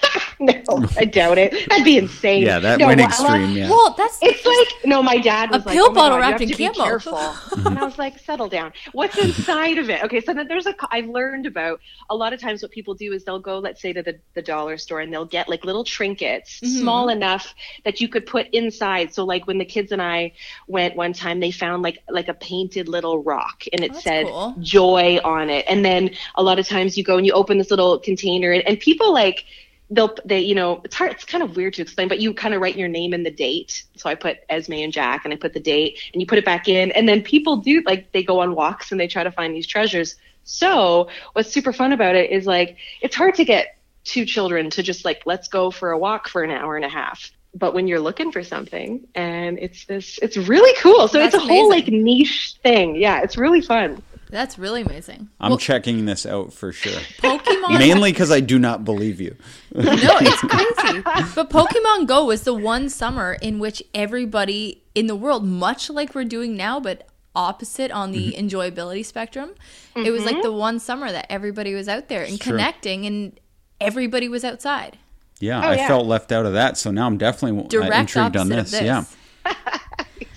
no 0.70 0.86
i 0.98 1.06
doubt 1.06 1.38
it 1.38 1.52
that'd 1.70 1.86
be 1.86 1.98
insane 1.98 2.44
Yeah, 2.44 2.60
that 2.60 2.80
no, 2.80 2.88
went 2.88 3.00
well, 3.00 3.08
extreme. 3.10 3.52
Yeah. 3.52 3.70
Well, 3.70 3.94
that's 3.98 4.18
It's 4.22 4.46
like 4.46 4.86
no, 4.86 5.02
my 5.04 5.18
dad 5.18 5.52
was 5.52 5.64
A 5.64 5.68
like, 5.68 5.76
pill 5.76 5.88
"Oh 5.89 5.94
bottle 5.94 6.18
God, 6.18 6.18
you 6.18 6.22
wrapped 6.22 6.32
have 6.32 6.42
in 6.42 6.50
to 6.50 6.56
be 6.58 6.68
camo." 6.70 6.84
Careful. 6.84 7.18
and 7.68 7.78
I 7.78 7.84
was 7.86 7.98
like, 8.00 8.18
settle 8.20 8.50
down. 8.50 8.74
What's 8.94 9.18
inside 9.18 9.78
of 9.78 9.89
it? 9.89 10.04
Okay, 10.04 10.20
so 10.22 10.34
then 10.34 10.48
there's 10.48 10.66
a. 10.66 10.74
I've 10.89 11.08
learned 11.08 11.46
about 11.46 11.80
a 12.10 12.16
lot 12.16 12.34
of 12.34 12.39
times 12.42 12.62
what 12.64 12.72
people 12.72 12.94
do 12.96 13.14
is 13.14 13.24
they'll 13.24 13.39
go, 13.39 13.60
let's 13.60 13.82
say, 13.82 13.94
to 13.94 14.02
the 14.02 14.20
the 14.34 14.42
dollar 14.42 14.78
store 14.78 15.02
and 15.02 15.14
they'll 15.14 15.26
get 15.26 15.48
like 15.48 15.64
little 15.66 15.84
trinkets, 15.84 16.60
Mm-hmm. 16.62 16.80
small 16.80 17.10
enough 17.10 17.54
that 17.86 18.02
you 18.02 18.08
could 18.10 18.26
put 18.26 18.48
inside. 18.54 19.14
So 19.14 19.24
like 19.24 19.46
when 19.48 19.58
the 19.60 19.66
kids 19.66 19.92
and 19.92 20.02
I 20.02 20.34
went 20.68 20.96
one 20.96 21.14
time, 21.14 21.39
they 21.39 21.52
found 21.52 21.84
like 21.84 22.00
like 22.10 22.28
a 22.28 22.34
painted 22.34 22.88
little 22.89 23.22
rock 23.24 23.64
and 23.72 23.84
it 23.84 23.92
That's 23.94 24.04
said 24.04 24.26
cool. 24.26 24.56
joy 24.62 25.20
on 25.24 25.50
it. 25.50 25.66
And 25.70 25.86
then 25.86 26.10
a 26.36 26.44
lot 26.44 26.58
of 26.60 26.68
times 26.68 26.98
you 26.98 27.04
go 27.04 27.18
and 27.18 27.26
you 27.26 27.34
open 27.34 27.58
this 27.60 27.70
little 27.70 28.00
container 28.00 28.52
and, 28.52 28.68
and 28.68 28.80
people 28.80 29.14
like 29.14 29.46
they'll 29.92 30.16
they 30.26 30.39
you 30.39 30.56
know 30.56 30.82
it's 30.84 30.96
hard 30.96 31.12
it's 31.12 31.26
kind 31.26 31.44
of 31.44 31.56
weird 31.56 31.74
to 31.74 31.82
explain 31.82 32.08
but 32.08 32.20
you 32.20 32.34
kind 32.34 32.54
of 32.54 32.62
write 32.62 32.78
your 32.78 32.88
name 32.88 33.14
and 33.14 33.26
the 33.26 33.32
date. 33.32 33.84
So 33.98 34.10
i 34.10 34.16
put 34.16 34.38
esme 34.50 34.74
and 34.74 34.92
jack 34.92 35.26
and 35.26 35.34
i 35.34 35.38
put 35.38 35.54
the 35.54 35.60
date 35.60 36.00
and 36.14 36.22
you 36.22 36.26
put 36.26 36.39
it 36.39 36.46
back 36.46 36.68
in. 36.68 36.92
And 36.92 37.08
then 37.08 37.22
people 37.22 37.58
do 37.58 37.84
like 37.86 38.12
they 38.14 38.24
go 38.24 38.39
on 38.39 38.56
walks 38.56 38.92
and 38.92 39.00
they 39.00 39.08
try 39.08 39.24
to 39.24 39.32
find 39.32 39.54
these 39.54 39.68
treasures. 39.68 40.16
So 40.44 41.10
what's 41.34 41.52
super 41.52 41.74
fun 41.74 41.92
about 41.92 42.16
it 42.16 42.32
is 42.32 42.48
like 42.48 42.78
it's 43.02 43.16
hard 43.16 43.36
to 43.36 43.46
get 43.46 43.78
two 44.04 44.26
children 44.26 44.70
to 44.72 44.82
just 44.82 45.06
like 45.06 45.22
let's 45.26 45.48
go 45.48 45.70
for 45.70 45.92
a 45.92 45.98
walk 45.98 46.28
for 46.28 46.42
an 46.44 46.52
hour 46.52 46.76
and 46.78 46.86
a 46.86 46.89
half. 46.89 47.30
But 47.54 47.74
when 47.74 47.86
you're 47.86 48.00
looking 48.00 48.32
for 48.32 48.44
something 48.44 49.06
and 49.14 49.60
it's 49.60 49.86
this 49.86 50.18
it's 50.22 50.38
really 50.38 50.76
cool. 50.80 51.10
So 51.10 51.20
That's 51.20 51.36
it's 51.36 51.44
a 51.44 51.48
whole 51.48 51.70
like 51.70 51.88
niche 51.88 52.56
thing. 52.64 52.96
Yeah 52.96 53.22
it's 53.22 53.38
really 53.38 53.62
fun 53.62 54.02
that's 54.32 54.58
really 54.58 54.82
amazing. 54.82 55.30
I'm 55.40 55.50
Well, 55.52 55.58
checking 55.60 56.06
this 56.06 56.26
out 56.26 56.52
for 56.54 56.72
sure. 56.72 57.00
Pokemon. 57.20 57.78
Mainly 57.78 58.12
because 58.12 58.32
I 58.32 58.40
do 58.40 58.58
not 58.58 58.84
believe 58.84 59.22
you. 59.22 59.36
no, 59.76 59.84
it's 59.94 60.42
crazy. 60.42 61.02
But 61.36 61.50
Pokemon 61.50 62.08
Go 62.08 62.26
was 62.26 62.42
the 62.44 62.54
one 62.54 62.90
summer 62.90 63.38
in 63.42 63.60
which 63.60 63.84
everybody 63.94 64.82
in 64.96 65.08
the 65.08 65.16
world, 65.16 65.46
much 65.46 65.90
like 65.90 66.16
we're 66.16 66.24
doing 66.26 66.58
now, 66.58 66.80
but 66.80 67.08
opposite 67.36 67.92
on 67.92 68.12
the 68.12 68.32
Mm-hmm. 68.34 68.48
enjoyability 68.48 69.06
spectrum, 69.06 69.52
it 69.96 70.12
was 70.12 70.26
like 70.26 70.42
the 70.42 70.52
one 70.52 70.80
summer 70.80 71.12
that 71.12 71.28
everybody 71.30 71.74
was 71.74 71.88
out 71.88 72.08
there 72.10 72.24
and 72.24 72.40
true. 72.40 72.52
connecting, 72.54 73.06
and 73.06 73.40
everybody 73.80 74.28
was 74.28 74.44
outside. 74.44 74.98
Yeah, 75.40 75.60
Oh, 75.60 75.70
I 75.70 75.76
yeah. 75.76 75.88
felt 75.88 76.06
left 76.08 76.32
out 76.32 76.46
of 76.46 76.54
that, 76.54 76.78
so 76.78 76.92
now 76.92 77.08
I'm 77.08 77.18
definitely 77.18 77.60
uh, 77.64 77.68
Direct 77.68 77.96
intrigued 78.00 78.38
on 78.38 78.52
opposite 78.52 78.72
this. 78.80 78.82
Yeah. 78.82 79.06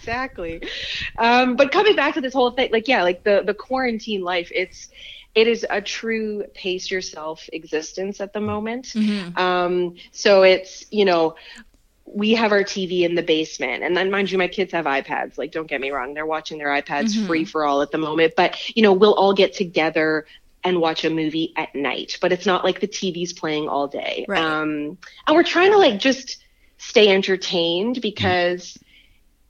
exactly. 0.04 0.62
Um, 1.18 1.56
but 1.56 1.72
coming 1.72 1.96
back 1.96 2.14
to 2.14 2.20
this 2.20 2.32
whole 2.32 2.50
thing 2.50 2.70
like 2.72 2.88
yeah 2.88 3.02
like 3.02 3.22
the 3.24 3.42
the 3.44 3.54
quarantine 3.54 4.22
life 4.22 4.50
it's 4.54 4.88
it 5.34 5.48
is 5.48 5.66
a 5.68 5.80
true 5.80 6.44
pace 6.54 6.90
yourself 6.90 7.48
existence 7.52 8.20
at 8.20 8.32
the 8.32 8.40
moment. 8.40 8.86
Mm-hmm. 8.94 9.36
um, 9.36 9.94
so 10.12 10.42
it's 10.42 10.84
you 10.90 11.04
know 11.04 11.34
we 12.06 12.34
have 12.34 12.52
our 12.52 12.62
tv 12.62 13.00
in 13.02 13.14
the 13.14 13.22
basement. 13.22 13.82
And 13.82 13.96
then 13.96 14.10
mind 14.10 14.30
you 14.30 14.38
my 14.38 14.48
kids 14.48 14.72
have 14.72 14.84
ipads. 14.84 15.38
Like 15.38 15.52
don't 15.52 15.66
get 15.66 15.80
me 15.80 15.90
wrong 15.90 16.14
they're 16.14 16.26
watching 16.26 16.58
their 16.58 16.68
ipads 16.68 17.14
Mm-hmm. 17.14 17.26
free 17.26 17.44
for 17.44 17.64
all 17.64 17.82
at 17.82 17.90
the 17.90 17.98
moment. 17.98 18.34
But 18.36 18.76
you 18.76 18.82
know 18.82 18.92
we'll 18.92 19.14
all 19.14 19.32
get 19.34 19.54
together 19.54 20.26
and 20.62 20.80
watch 20.80 21.04
a 21.04 21.10
movie 21.10 21.52
at 21.56 21.74
night. 21.74 22.18
But 22.20 22.32
it's 22.32 22.46
not 22.46 22.64
like 22.64 22.80
the 22.80 22.86
tv's 22.86 23.32
playing 23.32 23.68
all 23.68 23.86
day. 23.88 24.24
Right. 24.28 24.40
um, 24.40 24.98
and 25.26 25.36
we're 25.36 25.42
trying 25.42 25.72
to 25.72 25.78
like 25.78 25.98
just 25.98 26.38
stay 26.78 27.08
entertained 27.08 28.00
because 28.02 28.78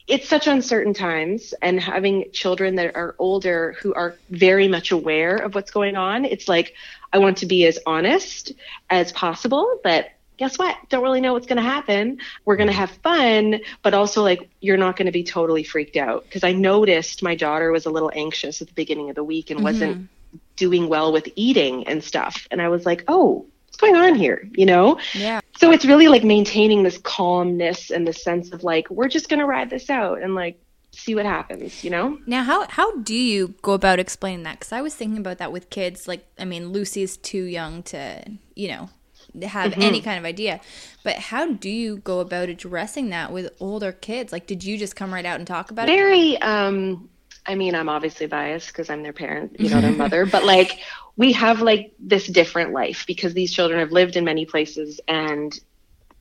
it's 0.06 0.28
such 0.28 0.46
uncertain 0.46 0.92
times 0.92 1.54
and 1.62 1.80
having 1.80 2.30
children 2.32 2.74
that 2.74 2.94
are 2.94 3.14
older 3.18 3.74
who 3.80 3.94
are 3.94 4.16
very 4.30 4.68
much 4.68 4.90
aware 4.90 5.36
of 5.36 5.54
what's 5.54 5.70
going 5.70 5.96
on 5.96 6.24
it's 6.24 6.48
like 6.48 6.74
i 7.12 7.18
want 7.18 7.38
to 7.38 7.46
be 7.46 7.66
as 7.66 7.78
honest 7.86 8.52
as 8.90 9.12
possible 9.12 9.80
but 9.82 10.10
guess 10.36 10.58
what? 10.58 10.76
Don't 10.88 11.02
really 11.02 11.20
know 11.20 11.32
what's 11.32 11.46
going 11.46 11.62
to 11.62 11.62
happen. 11.62 12.18
We're 12.44 12.56
going 12.56 12.68
to 12.68 12.74
have 12.74 12.90
fun 12.90 13.60
but 13.82 13.94
also 13.94 14.22
like 14.22 14.48
you're 14.60 14.76
not 14.76 14.96
going 14.96 15.06
to 15.06 15.12
be 15.12 15.24
totally 15.24 15.62
freaked 15.62 15.96
out. 15.96 16.24
Because 16.24 16.44
i 16.44 16.52
noticed 16.52 17.22
my 17.22 17.34
daughter 17.34 17.70
was 17.70 17.86
a 17.86 17.90
little 17.90 18.10
anxious 18.14 18.60
at 18.60 18.68
the 18.68 18.74
beginning 18.74 19.10
of 19.10 19.16
the 19.16 19.24
week 19.24 19.50
and 19.50 19.58
mm-hmm. 19.58 19.64
wasn't 19.64 20.08
doing 20.56 20.88
well 20.88 21.12
with 21.12 21.28
eating 21.36 21.86
and 21.86 22.02
stuff. 22.02 22.46
And 22.50 22.60
i 22.60 22.68
was 22.68 22.84
like 22.84 23.04
oh 23.08 23.46
what's 23.74 23.92
going 23.92 23.96
on 23.96 24.14
here 24.14 24.48
you 24.54 24.66
know 24.66 24.98
Yeah. 25.12 25.40
so 25.56 25.70
it's 25.72 25.84
really 25.84 26.08
like 26.08 26.24
maintaining 26.24 26.82
this 26.82 26.98
calmness 26.98 27.90
and 27.90 28.06
the 28.06 28.12
sense 28.12 28.52
of 28.52 28.62
like 28.64 28.88
we're 28.90 29.08
just 29.08 29.28
gonna 29.28 29.46
ride 29.46 29.70
this 29.70 29.90
out 29.90 30.22
and 30.22 30.34
like 30.34 30.60
see 30.92 31.14
what 31.14 31.26
happens 31.26 31.82
you 31.82 31.90
know 31.90 32.18
Now, 32.26 32.42
how 32.44 32.66
how 32.68 32.96
do 33.00 33.14
you 33.14 33.54
go 33.62 33.72
about 33.72 33.98
explaining 33.98 34.44
that? 34.44 34.58
Because 34.58 34.72
I 34.72 34.80
was 34.80 34.94
thinking 34.94 35.18
about 35.18 35.38
that 35.38 35.52
with 35.52 35.68
kids. 35.70 36.08
Like, 36.08 36.26
I 36.38 36.44
mean, 36.46 36.70
Lucy's 36.72 37.16
too 37.18 37.42
young 37.44 37.82
to, 37.84 38.24
you 38.54 38.68
know, 38.68 38.90
have 39.46 39.74
Mm-hmm. 39.74 39.80
any 39.80 40.00
kind 40.00 40.18
of 40.18 40.24
idea. 40.24 40.60
But 41.02 41.16
how 41.16 41.52
do 41.52 41.68
you 41.68 41.98
go 41.98 42.20
about 42.20 42.48
addressing 42.48 43.10
that 43.10 43.30
with 43.32 43.52
older 43.60 43.92
kids? 43.92 44.32
Like, 44.32 44.46
did 44.46 44.64
you 44.64 44.78
just 44.78 44.96
come 44.96 45.12
right 45.12 45.26
out 45.26 45.38
and 45.38 45.46
talk 45.46 45.70
about 45.70 45.90
it? 45.90 45.90
very 45.90 46.38
um 46.40 47.08
i 47.46 47.54
mean 47.54 47.74
i'm 47.74 47.88
obviously 47.88 48.26
biased 48.26 48.68
because 48.68 48.90
i'm 48.90 49.02
their 49.02 49.12
parent 49.12 49.58
you 49.58 49.68
know 49.68 49.80
their 49.80 49.92
mother 49.92 50.26
but 50.32 50.44
like 50.44 50.78
we 51.16 51.32
have 51.32 51.60
like 51.60 51.92
this 51.98 52.26
different 52.26 52.72
life 52.72 53.04
because 53.06 53.34
these 53.34 53.52
children 53.52 53.80
have 53.80 53.92
lived 53.92 54.16
in 54.16 54.24
many 54.24 54.46
places 54.46 55.00
and 55.06 55.58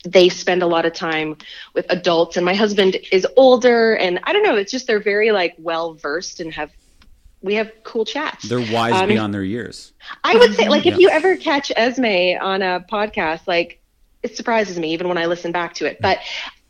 they 0.06 0.30
spend 0.30 0.62
a 0.62 0.68
lot 0.68 0.86
of 0.86 0.94
time 0.94 1.38
with 1.74 1.86
adults 1.90 2.36
and 2.38 2.46
my 2.46 2.54
husband 2.54 2.98
is 3.12 3.26
older 3.38 3.94
and 3.96 4.20
i 4.24 4.34
don't 4.34 4.44
know 4.44 4.56
it's 4.56 4.72
just 4.72 4.86
they're 4.86 5.00
very 5.00 5.32
like 5.32 5.56
well 5.58 5.94
versed 5.94 6.40
and 6.42 6.54
have 6.54 6.70
we 7.42 7.56
have 7.56 7.72
cool 7.84 8.06
chats 8.06 8.48
They're 8.48 8.60
wise 8.60 8.94
Um, 8.94 9.10
beyond 9.10 9.34
their 9.34 9.44
years. 9.44 9.92
I 10.24 10.34
would 10.38 10.54
say, 10.56 10.70
like, 10.70 10.86
if 10.86 10.98
you 10.98 11.10
ever 11.10 11.36
catch 11.36 11.74
Esme 11.76 12.38
on 12.42 12.62
a 12.62 12.80
podcast, 12.90 13.42
like, 13.48 13.82
it 14.22 14.38
surprises 14.38 14.80
me 14.80 14.94
even 14.94 15.10
when 15.10 15.18
I 15.18 15.26
listen 15.26 15.52
back 15.52 15.74
to 15.76 15.86
it. 15.86 15.98
But 16.00 16.20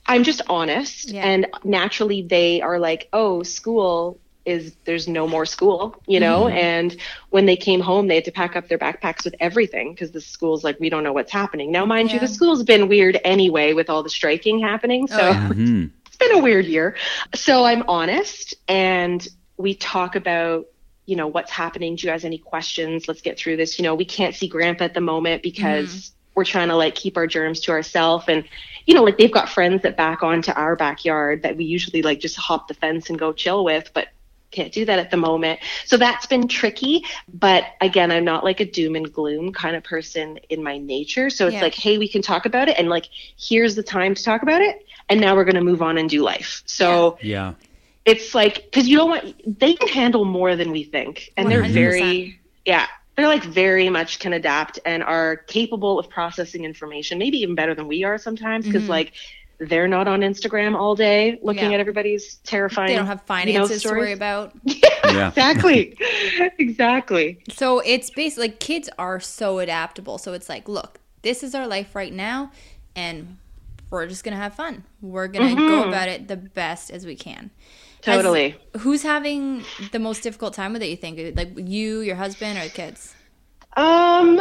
I'm 0.07 0.23
just 0.23 0.41
honest, 0.49 1.11
Yeah. 1.11 1.27
and 1.27 1.45
naturally, 1.63 2.23
they 2.23 2.59
are 2.61 2.79
like, 2.79 3.07
"Oh, 3.13 3.43
school 3.43 4.19
is 4.45 4.75
there's 4.85 5.07
no 5.07 5.27
more 5.27 5.45
school," 5.45 5.95
you 6.07 6.19
know. 6.19 6.47
And 6.49 6.95
when 7.29 7.45
they 7.45 7.55
came 7.55 7.79
home, 7.79 8.07
they 8.07 8.15
had 8.15 8.25
to 8.25 8.31
pack 8.31 8.55
up 8.55 8.67
their 8.67 8.77
backpacks 8.77 9.23
with 9.23 9.35
everything 9.39 9.93
because 9.93 10.11
the 10.11 10.21
school's 10.21 10.63
like, 10.63 10.79
"We 10.79 10.89
don't 10.89 11.03
know 11.03 11.13
what's 11.13 11.31
happening." 11.31 11.71
Now, 11.71 11.85
mind 11.85 12.11
you, 12.11 12.19
the 12.19 12.27
school's 12.27 12.63
been 12.63 12.87
weird 12.89 13.19
anyway 13.23 13.73
with 13.73 13.89
all 13.89 14.03
the 14.03 14.09
striking 14.09 14.59
happening. 14.59 15.07
So 15.07 15.17
Oh, 15.19 15.29
yeah. 15.29 15.49
Mhm. 15.49 15.91
it's 16.05 16.17
been 16.17 16.33
a 16.33 16.39
weird 16.39 16.65
year. 16.65 16.95
So 17.35 17.63
I'm 17.65 17.83
honest 17.87 18.55
and 18.67 19.25
we 19.57 19.75
talk 19.75 20.15
about, 20.15 20.65
you 21.05 21.15
know, 21.15 21.27
what's 21.27 21.51
happening. 21.51 21.95
Do 21.95 22.05
you 22.05 22.11
guys 22.11 22.23
have 22.23 22.29
any 22.29 22.37
questions? 22.37 23.07
Let's 23.07 23.21
get 23.21 23.37
through 23.37 23.57
this. 23.57 23.77
You 23.79 23.83
know, 23.83 23.95
we 23.95 24.05
can't 24.05 24.35
see 24.35 24.47
grandpa 24.47 24.85
at 24.85 24.93
the 24.93 25.01
moment 25.01 25.41
because 25.43 26.11
we're 26.35 26.43
trying 26.45 26.69
to 26.69 26.75
like 26.75 26.95
keep 26.95 27.15
our 27.17 27.27
germs 27.27 27.59
to 27.61 27.71
ourselves 27.71 28.25
and 28.27 28.43
you 28.85 28.93
know, 28.93 29.03
like 29.03 29.17
they've 29.17 29.31
got 29.31 29.47
friends 29.47 29.81
that 29.83 29.95
back 29.95 30.23
onto 30.23 30.51
our 30.51 30.75
backyard 30.75 31.43
that 31.43 31.55
we 31.55 31.63
usually 31.63 32.01
like 32.01 32.19
just 32.19 32.35
hop 32.35 32.67
the 32.67 32.73
fence 32.73 33.09
and 33.09 33.17
go 33.17 33.31
chill 33.31 33.63
with, 33.63 33.89
but 33.93 34.07
can't 34.53 34.71
do 34.71 34.85
that 34.85 34.99
at 34.99 35.11
the 35.11 35.17
moment. 35.17 35.59
So 35.85 35.97
that's 35.97 36.25
been 36.27 36.47
tricky. 36.47 37.03
But 37.33 37.65
again, 37.81 38.11
I'm 38.11 38.25
not 38.25 38.43
like 38.43 38.59
a 38.61 38.65
doom 38.65 38.95
and 38.95 39.11
gloom 39.11 39.51
kind 39.53 39.75
of 39.75 39.83
person 39.83 40.37
in 40.49 40.63
my 40.63 40.77
nature. 40.77 41.29
So 41.29 41.47
it's 41.47 41.55
Yeah. 41.55 41.61
like, 41.61 41.75
hey, 41.75 41.97
we 41.97 42.07
can 42.07 42.21
talk 42.21 42.45
about 42.45 42.69
it 42.69 42.77
and 42.77 42.89
like 42.89 43.07
here's 43.37 43.75
the 43.75 43.83
time 43.83 44.15
to 44.15 44.23
talk 44.23 44.43
about 44.43 44.61
it. 44.61 44.77
And 45.09 45.19
now 45.19 45.35
we're 45.35 45.45
gonna 45.45 45.61
move 45.61 45.81
on 45.81 45.97
and 45.97 46.09
do 46.09 46.21
life. 46.23 46.63
So 46.65 47.17
Yeah. 47.21 47.53
it's 48.05 48.33
like 48.35 48.63
because 48.65 48.87
you 48.87 48.97
don't 48.97 49.09
want 49.09 49.59
they 49.59 49.73
can 49.73 49.87
handle 49.89 50.25
more 50.25 50.55
than 50.55 50.71
we 50.71 50.83
think. 50.83 51.29
And 51.37 51.49
they're 51.51 51.63
very 51.63 52.39
yeah. 52.65 52.87
They're 53.15 53.27
like 53.27 53.43
very 53.43 53.89
much 53.89 54.19
can 54.19 54.33
adapt 54.33 54.79
and 54.85 55.03
are 55.03 55.37
capable 55.37 55.99
of 55.99 56.09
processing 56.09 56.63
information, 56.65 57.17
maybe 57.19 57.37
even 57.39 57.55
better 57.55 57.75
than 57.75 57.87
we 57.87 58.03
are 58.03 58.17
sometimes, 58.17 58.65
because 58.65 58.85
Mhm. 58.85 58.89
like 58.89 59.13
they're 59.59 59.87
not 59.87 60.07
on 60.07 60.21
Instagram 60.21 60.75
all 60.75 60.95
day 60.95 61.39
looking 61.41 61.69
Yeah. 61.69 61.75
at 61.75 61.79
everybody's 61.79 62.35
terrifying. 62.37 62.89
They 62.89 62.95
don't 62.95 63.05
have 63.07 63.19
you 63.19 63.53
know, 63.53 63.65
finances 63.67 63.83
to 63.83 63.89
worry 63.89 64.13
about. 64.13 64.53
Yeah. 65.05 65.27
exactly 65.27 65.95
exactly 66.59 67.37
So 67.51 67.79
it's 67.79 68.09
basically 68.09 68.47
like 68.47 68.59
kids 68.59 68.89
are 68.97 69.19
so 69.19 69.59
adaptable. 69.59 70.17
So 70.17 70.33
it's 70.33 70.49
like, 70.49 70.67
look, 70.67 70.99
this 71.21 71.43
is 71.43 71.53
our 71.53 71.67
life 71.67 71.93
right 71.93 72.11
now, 72.11 72.51
and 72.95 73.37
we're 73.89 74.07
just 74.07 74.23
gonna 74.23 74.37
have 74.37 74.55
fun. 74.55 74.83
We're 75.01 75.27
gonna 75.27 75.55
go 75.55 75.83
about 75.87 76.07
it 76.09 76.27
the 76.29 76.37
best 76.37 76.89
as 76.89 77.05
we 77.05 77.15
can. 77.15 77.51
Has- 78.05 78.15
totally 78.17 78.55
who's 78.79 79.03
having 79.03 79.63
the 79.91 79.99
most 79.99 80.23
difficult 80.23 80.53
time 80.53 80.73
with 80.73 80.81
it? 80.81 80.87
You 80.89 80.97
think, 80.97 81.37
like 81.37 81.51
you, 81.57 81.99
your 81.99 82.15
husband, 82.15 82.57
or 82.57 82.63
the 82.63 82.69
kids? 82.69 83.13
um 83.77 84.39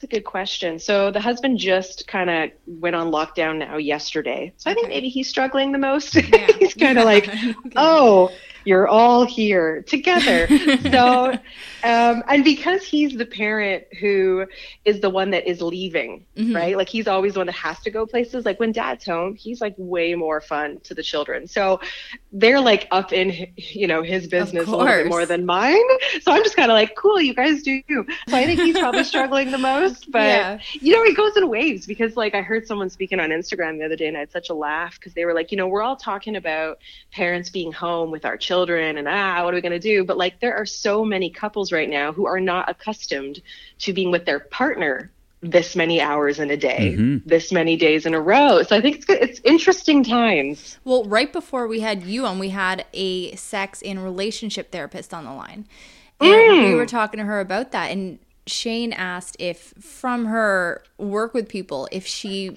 that's 0.00 0.12
a 0.12 0.14
good 0.16 0.24
question 0.24 0.78
so 0.78 1.10
the 1.10 1.20
husband 1.20 1.58
just 1.58 2.06
kind 2.06 2.30
of 2.30 2.50
went 2.66 2.94
on 2.94 3.10
lockdown 3.10 3.58
now 3.58 3.76
yesterday 3.76 4.52
so 4.56 4.70
i 4.70 4.74
think 4.74 4.86
Okay. 4.86 4.94
maybe 4.94 5.08
he's 5.08 5.28
struggling 5.28 5.72
the 5.72 5.78
most 5.78 6.14
Yeah. 6.14 6.46
he's 6.60 6.74
kind 6.74 6.98
of 6.98 7.04
like 7.04 7.28
Okay. 7.34 7.54
oh 7.76 8.30
you're 8.64 8.86
all 8.86 9.24
here 9.26 9.82
together 9.82 10.46
so 10.92 11.36
um, 11.84 12.22
and 12.28 12.44
because 12.44 12.82
he's 12.84 13.16
the 13.16 13.24
parent 13.26 13.84
who 14.00 14.46
is 14.84 15.00
the 15.00 15.10
one 15.10 15.30
that 15.30 15.46
is 15.48 15.60
leaving 15.62 16.24
Mhm. 16.36 16.54
right 16.54 16.76
like 16.76 16.88
he's 16.88 17.06
always 17.08 17.34
the 17.34 17.40
one 17.40 17.46
that 17.46 17.52
has 17.54 17.78
to 17.80 17.90
go 17.90 18.06
places 18.06 18.44
like 18.44 18.58
when 18.60 18.72
dad's 18.72 19.04
home 19.04 19.34
he's 19.34 19.60
like 19.60 19.74
way 19.76 20.14
more 20.14 20.40
fun 20.40 20.80
to 20.84 20.94
the 20.94 21.02
children 21.02 21.46
so 21.46 21.80
they're 22.32 22.60
like 22.60 22.86
up 22.90 23.12
in 23.12 23.52
you 23.56 23.86
know 23.86 24.02
his 24.02 24.26
business 24.26 24.66
a 24.66 24.70
little 24.70 24.86
bit 24.86 25.06
more 25.08 25.26
than 25.26 25.44
mine 25.46 25.76
so 26.20 26.32
i'm 26.32 26.42
just 26.42 26.56
kind 26.56 26.70
of 26.70 26.74
like 26.74 26.94
cool 26.96 27.20
you 27.20 27.34
guys 27.34 27.62
do 27.62 27.80
you 27.88 28.06
so 28.28 28.36
i 28.36 28.44
think 28.44 28.60
he's 28.60 28.78
probably 28.78 29.04
struggling 29.14 29.50
the 29.50 29.58
most 29.58 30.10
but 30.10 30.22
Yeah. 30.22 30.58
you 30.80 30.92
know, 30.94 31.02
it 31.02 31.16
goes 31.16 31.36
in 31.36 31.48
waves 31.48 31.86
because, 31.86 32.16
like, 32.16 32.34
I 32.34 32.42
heard 32.42 32.66
someone 32.66 32.90
speaking 32.90 33.20
on 33.20 33.30
Instagram 33.30 33.78
the 33.78 33.84
other 33.84 33.96
day 33.96 34.08
and 34.08 34.16
I 34.16 34.20
had 34.20 34.30
such 34.32 34.50
a 34.50 34.54
laugh 34.54 34.94
because 34.94 35.14
they 35.14 35.24
were 35.24 35.34
like, 35.34 35.50
you 35.50 35.56
know, 35.58 35.66
we're 35.66 35.82
all 35.82 35.96
talking 35.96 36.36
about 36.36 36.78
parents 37.12 37.50
being 37.50 37.72
home 37.72 38.10
with 38.10 38.24
our 38.24 38.36
children 38.36 38.98
and, 38.98 39.08
ah, 39.08 39.42
what 39.44 39.52
are 39.54 39.56
we 39.56 39.60
going 39.60 39.72
to 39.72 39.78
do? 39.78 40.04
But, 40.04 40.16
like, 40.16 40.40
there 40.40 40.54
are 40.54 40.66
so 40.66 41.04
many 41.04 41.30
couples 41.30 41.67
right 41.72 41.88
now 41.88 42.12
who 42.12 42.26
are 42.26 42.40
not 42.40 42.68
accustomed 42.68 43.40
to 43.80 43.92
being 43.92 44.10
with 44.10 44.24
their 44.24 44.40
partner 44.40 45.10
this 45.40 45.76
many 45.76 46.00
hours 46.00 46.40
in 46.40 46.50
a 46.50 46.56
day, 46.56 46.96
Mhm. 46.98 47.22
this 47.24 47.52
many 47.52 47.76
days 47.76 48.04
in 48.06 48.12
a 48.12 48.20
row. 48.20 48.62
So 48.64 48.74
I 48.76 48.80
think 48.80 48.96
it's 48.96 49.04
good. 49.04 49.22
It's 49.22 49.40
interesting 49.44 50.02
times. 50.02 50.78
Well, 50.84 51.04
right 51.04 51.32
before 51.32 51.68
we 51.68 51.78
had 51.78 52.02
you 52.02 52.26
on, 52.26 52.40
we 52.40 52.48
had 52.48 52.84
a 52.92 53.36
sex 53.36 53.80
and 53.82 54.02
relationship 54.02 54.72
therapist 54.72 55.14
on 55.14 55.24
the 55.24 55.32
line. 55.32 55.66
And 56.20 56.30
we 56.30 56.72
Mm. 56.72 56.76
were 56.76 56.86
talking 56.86 57.18
to 57.18 57.24
her 57.24 57.38
about 57.38 57.70
that. 57.70 57.92
And 57.92 58.18
Shane 58.48 58.92
asked 58.92 59.36
if, 59.38 59.74
from 59.78 60.26
her 60.26 60.82
work 60.96 61.34
with 61.34 61.48
people, 61.48 61.86
if 61.92 62.04
she 62.04 62.56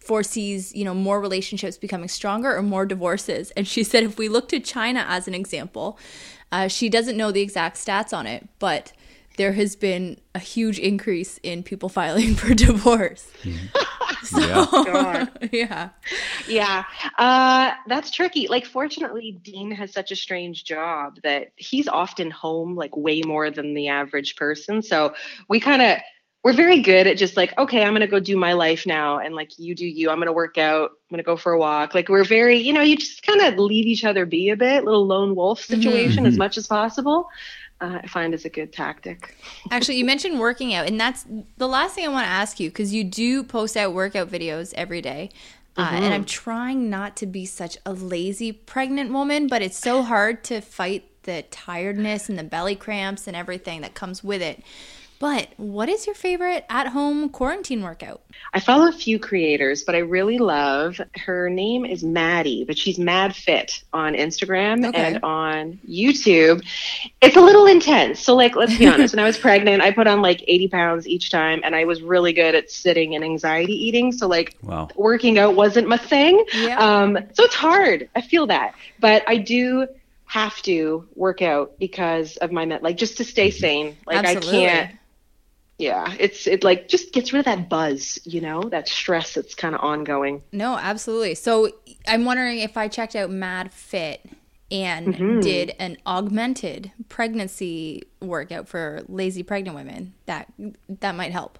foresees, 0.00 0.72
you 0.74 0.84
know, 0.84 0.94
more 0.94 1.20
relationships 1.20 1.76
becoming 1.78 2.08
stronger 2.08 2.54
or 2.56 2.62
more 2.62 2.86
divorces. 2.86 3.50
And 3.56 3.66
she 3.66 3.82
said 3.82 4.04
if 4.04 4.18
we 4.18 4.28
look 4.28 4.48
to 4.50 4.60
China 4.60 5.04
as 5.08 5.26
an 5.26 5.34
example, 5.34 5.98
uh, 6.52 6.68
she 6.68 6.88
doesn't 6.88 7.16
know 7.16 7.30
the 7.32 7.40
exact 7.40 7.76
stats 7.76 8.16
on 8.16 8.26
it, 8.26 8.48
but 8.58 8.92
there 9.36 9.52
has 9.52 9.76
been 9.76 10.18
a 10.34 10.38
huge 10.38 10.78
increase 10.78 11.38
in 11.42 11.62
people 11.62 11.88
filing 12.00 12.34
for 12.34 12.54
divorce. 12.54 13.30
Yeah. 14.36 15.26
Yeah. 15.52 15.90
Yeah, 16.46 16.84
uh, 17.18 17.72
that's 17.86 18.10
tricky. 18.10 18.48
Like, 18.48 18.66
fortunately, 18.66 19.32
Dean 19.42 19.70
has 19.70 19.92
such 19.92 20.12
a 20.12 20.16
strange 20.16 20.64
job 20.64 21.18
that 21.22 21.52
he's 21.56 21.88
often 21.88 22.30
home 22.30 22.76
like 22.76 22.96
way 22.96 23.22
more 23.22 23.50
than 23.50 23.74
the 23.74 23.88
average 23.88 24.36
person. 24.36 24.82
So 24.82 25.14
we 25.48 25.58
kind 25.58 25.80
of 25.80 25.98
we're 26.42 26.54
very 26.54 26.80
good 26.80 27.06
at 27.06 27.18
just 27.18 27.36
like, 27.36 27.56
okay, 27.58 27.82
I'm 27.84 27.92
gonna 27.92 28.06
go 28.06 28.18
do 28.20 28.36
my 28.36 28.54
life 28.54 28.86
now, 28.86 29.18
and 29.18 29.34
like 29.34 29.58
you 29.58 29.74
do 29.74 29.86
you. 29.86 30.10
I'm 30.10 30.18
gonna 30.18 30.32
work 30.32 30.56
out. 30.58 30.90
I'm 30.90 31.14
gonna 31.14 31.22
go 31.22 31.36
for 31.36 31.52
a 31.52 31.58
walk. 31.58 31.94
Like 31.94 32.08
we're 32.08 32.24
very, 32.24 32.56
you 32.56 32.72
know, 32.72 32.80
you 32.80 32.96
just 32.96 33.22
kind 33.22 33.40
of 33.42 33.58
leave 33.58 33.86
each 33.86 34.04
other 34.04 34.24
be 34.24 34.48
a 34.50 34.56
bit, 34.56 34.84
little 34.84 35.06
lone 35.06 35.34
wolf 35.34 35.60
situation 35.60 36.24
as 36.26 36.34
Mhm. 36.34 36.38
much 36.38 36.56
as 36.58 36.66
possible. 36.66 37.28
uh, 37.82 37.98
I 38.02 38.06
find 38.08 38.34
is 38.34 38.44
a 38.44 38.50
good 38.50 38.74
tactic. 38.74 39.34
Actually, 39.70 39.96
you 39.96 40.04
mentioned 40.04 40.38
working 40.38 40.74
out, 40.74 40.86
and 40.86 41.00
that's 41.00 41.24
the 41.56 41.66
last 41.66 41.94
thing 41.94 42.04
I 42.04 42.08
want 42.08 42.26
to 42.26 42.30
ask 42.30 42.60
you 42.60 42.68
because 42.68 42.92
you 42.92 43.04
do 43.04 43.42
post 43.42 43.74
out 43.74 43.94
workout 43.94 44.30
videos 44.30 44.74
every 44.76 45.00
day. 45.00 45.30
Uh, 45.78 45.92
and 45.94 46.12
I'm 46.12 46.24
trying 46.26 46.90
not 46.90 47.16
to 47.18 47.26
be 47.26 47.46
such 47.46 47.78
a 47.86 47.94
lazy 47.94 48.52
pregnant 48.52 49.12
woman, 49.14 49.46
but 49.46 49.62
it's 49.62 49.78
so 49.78 50.02
hard 50.02 50.44
to 50.44 50.60
fight 50.60 51.04
the 51.22 51.42
tiredness 51.50 52.28
and 52.28 52.38
the 52.38 52.42
belly 52.44 52.76
cramps 52.76 53.26
and 53.26 53.34
everything 53.34 53.80
that 53.80 53.94
comes 53.94 54.22
with 54.22 54.42
it. 54.42 54.62
But 55.20 55.48
what 55.58 55.90
is 55.90 56.06
your 56.06 56.14
favorite 56.14 56.64
at 56.70 56.88
home 56.88 57.28
quarantine 57.28 57.82
workout? 57.82 58.22
I 58.54 58.58
follow 58.58 58.88
a 58.88 58.92
few 58.92 59.18
creators, 59.18 59.82
but 59.84 59.94
I 59.94 59.98
really 59.98 60.38
love 60.38 60.98
her 61.16 61.50
name 61.50 61.84
is 61.84 62.02
Maddie, 62.02 62.64
but 62.64 62.78
she's 62.78 62.98
Mad 62.98 63.36
Fit 63.36 63.84
on 63.92 64.14
Instagram 64.14 64.86
Okay. 64.88 64.98
and 64.98 65.22
on 65.22 65.78
YouTube. 65.86 66.64
It's 67.20 67.36
a 67.36 67.40
little 67.40 67.66
intense. 67.66 68.18
So, 68.20 68.34
like, 68.34 68.56
let's 68.56 68.78
be 68.78 68.86
honest. 68.88 69.14
when 69.14 69.22
I 69.22 69.26
was 69.26 69.36
pregnant, 69.36 69.82
I 69.82 69.90
put 69.90 70.06
on 70.06 70.22
like 70.22 70.42
80 70.48 70.68
pounds 70.68 71.06
each 71.06 71.30
time, 71.30 71.60
and 71.64 71.76
I 71.76 71.84
was 71.84 72.00
really 72.00 72.32
good 72.32 72.54
at 72.54 72.70
sitting 72.70 73.14
and 73.14 73.22
anxiety 73.22 73.74
eating. 73.74 74.12
So, 74.12 74.26
like, 74.26 74.56
Wow. 74.62 74.88
working 74.96 75.38
out 75.38 75.54
wasn't 75.54 75.86
my 75.86 75.98
thing. 75.98 76.42
Yeah. 76.54 76.78
Um, 76.78 77.18
so 77.34 77.44
it's 77.44 77.54
hard. 77.54 78.08
I 78.16 78.22
feel 78.22 78.46
that, 78.46 78.74
but 78.98 79.22
I 79.28 79.36
do 79.36 79.86
have 80.24 80.62
to 80.62 81.06
work 81.14 81.42
out 81.42 81.78
because 81.78 82.36
of 82.38 82.52
my 82.52 82.64
met, 82.64 82.82
like 82.82 82.96
just 82.96 83.16
to 83.18 83.24
stay 83.24 83.50
sane. 83.50 83.96
Like 84.06 84.24
Absolutely. 84.24 84.66
I 84.66 84.70
can't. 84.70 84.96
Yeah, 85.80 86.14
it's 86.18 86.46
it 86.46 86.62
like 86.62 86.88
just 86.88 87.10
gets 87.12 87.32
rid 87.32 87.38
of 87.38 87.44
that 87.46 87.70
buzz, 87.70 88.18
you 88.24 88.42
know, 88.42 88.62
that 88.64 88.86
stress 88.86 89.32
that's 89.32 89.54
kind 89.54 89.74
of 89.74 89.80
ongoing. 89.80 90.42
No, 90.52 90.76
absolutely. 90.76 91.34
So 91.34 91.70
I'm 92.06 92.26
wondering 92.26 92.58
if 92.58 92.76
I 92.76 92.86
checked 92.88 93.16
out 93.16 93.30
Mad 93.30 93.72
Fit 93.72 94.28
and 94.70 95.14
mm-hmm. 95.14 95.40
did 95.40 95.74
an 95.78 95.96
augmented 96.06 96.92
pregnancy 97.08 98.02
workout 98.20 98.68
for 98.68 99.00
lazy 99.08 99.42
pregnant 99.42 99.74
women, 99.74 100.12
that 100.26 100.52
that 101.00 101.14
might 101.14 101.32
help. 101.32 101.58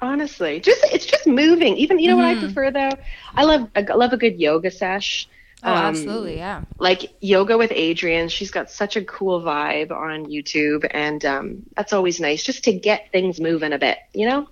Honestly, 0.00 0.60
just 0.60 0.84
it's 0.92 1.04
just 1.04 1.26
moving. 1.26 1.76
Even 1.76 1.98
you 1.98 2.08
know 2.08 2.16
what 2.16 2.24
I 2.24 2.34
mm-hmm. 2.34 2.44
prefer 2.44 2.70
though. 2.70 2.96
I 3.34 3.42
love 3.42 3.68
I 3.74 3.80
love 3.80 4.12
a 4.12 4.16
good 4.16 4.38
yoga 4.38 4.70
sesh. 4.70 5.28
Oh, 5.66 5.72
Um, 5.72 5.84
absolutely, 5.84 6.36
yeah. 6.36 6.62
like 6.78 7.12
yoga 7.20 7.58
with 7.58 7.70
Adriene. 7.72 8.30
She's 8.30 8.52
got 8.52 8.70
such 8.70 8.94
a 8.96 9.04
cool 9.04 9.42
vibe 9.42 9.90
on 9.90 10.26
YouTube, 10.26 10.86
and 10.92 11.24
um, 11.24 11.62
that's 11.76 11.92
always 11.92 12.20
nice 12.20 12.44
just 12.44 12.62
to 12.64 12.72
get 12.72 13.10
things 13.10 13.40
moving 13.40 13.72
a 13.72 13.78
bit, 13.78 13.98
you 14.14 14.26
know. 14.26 14.48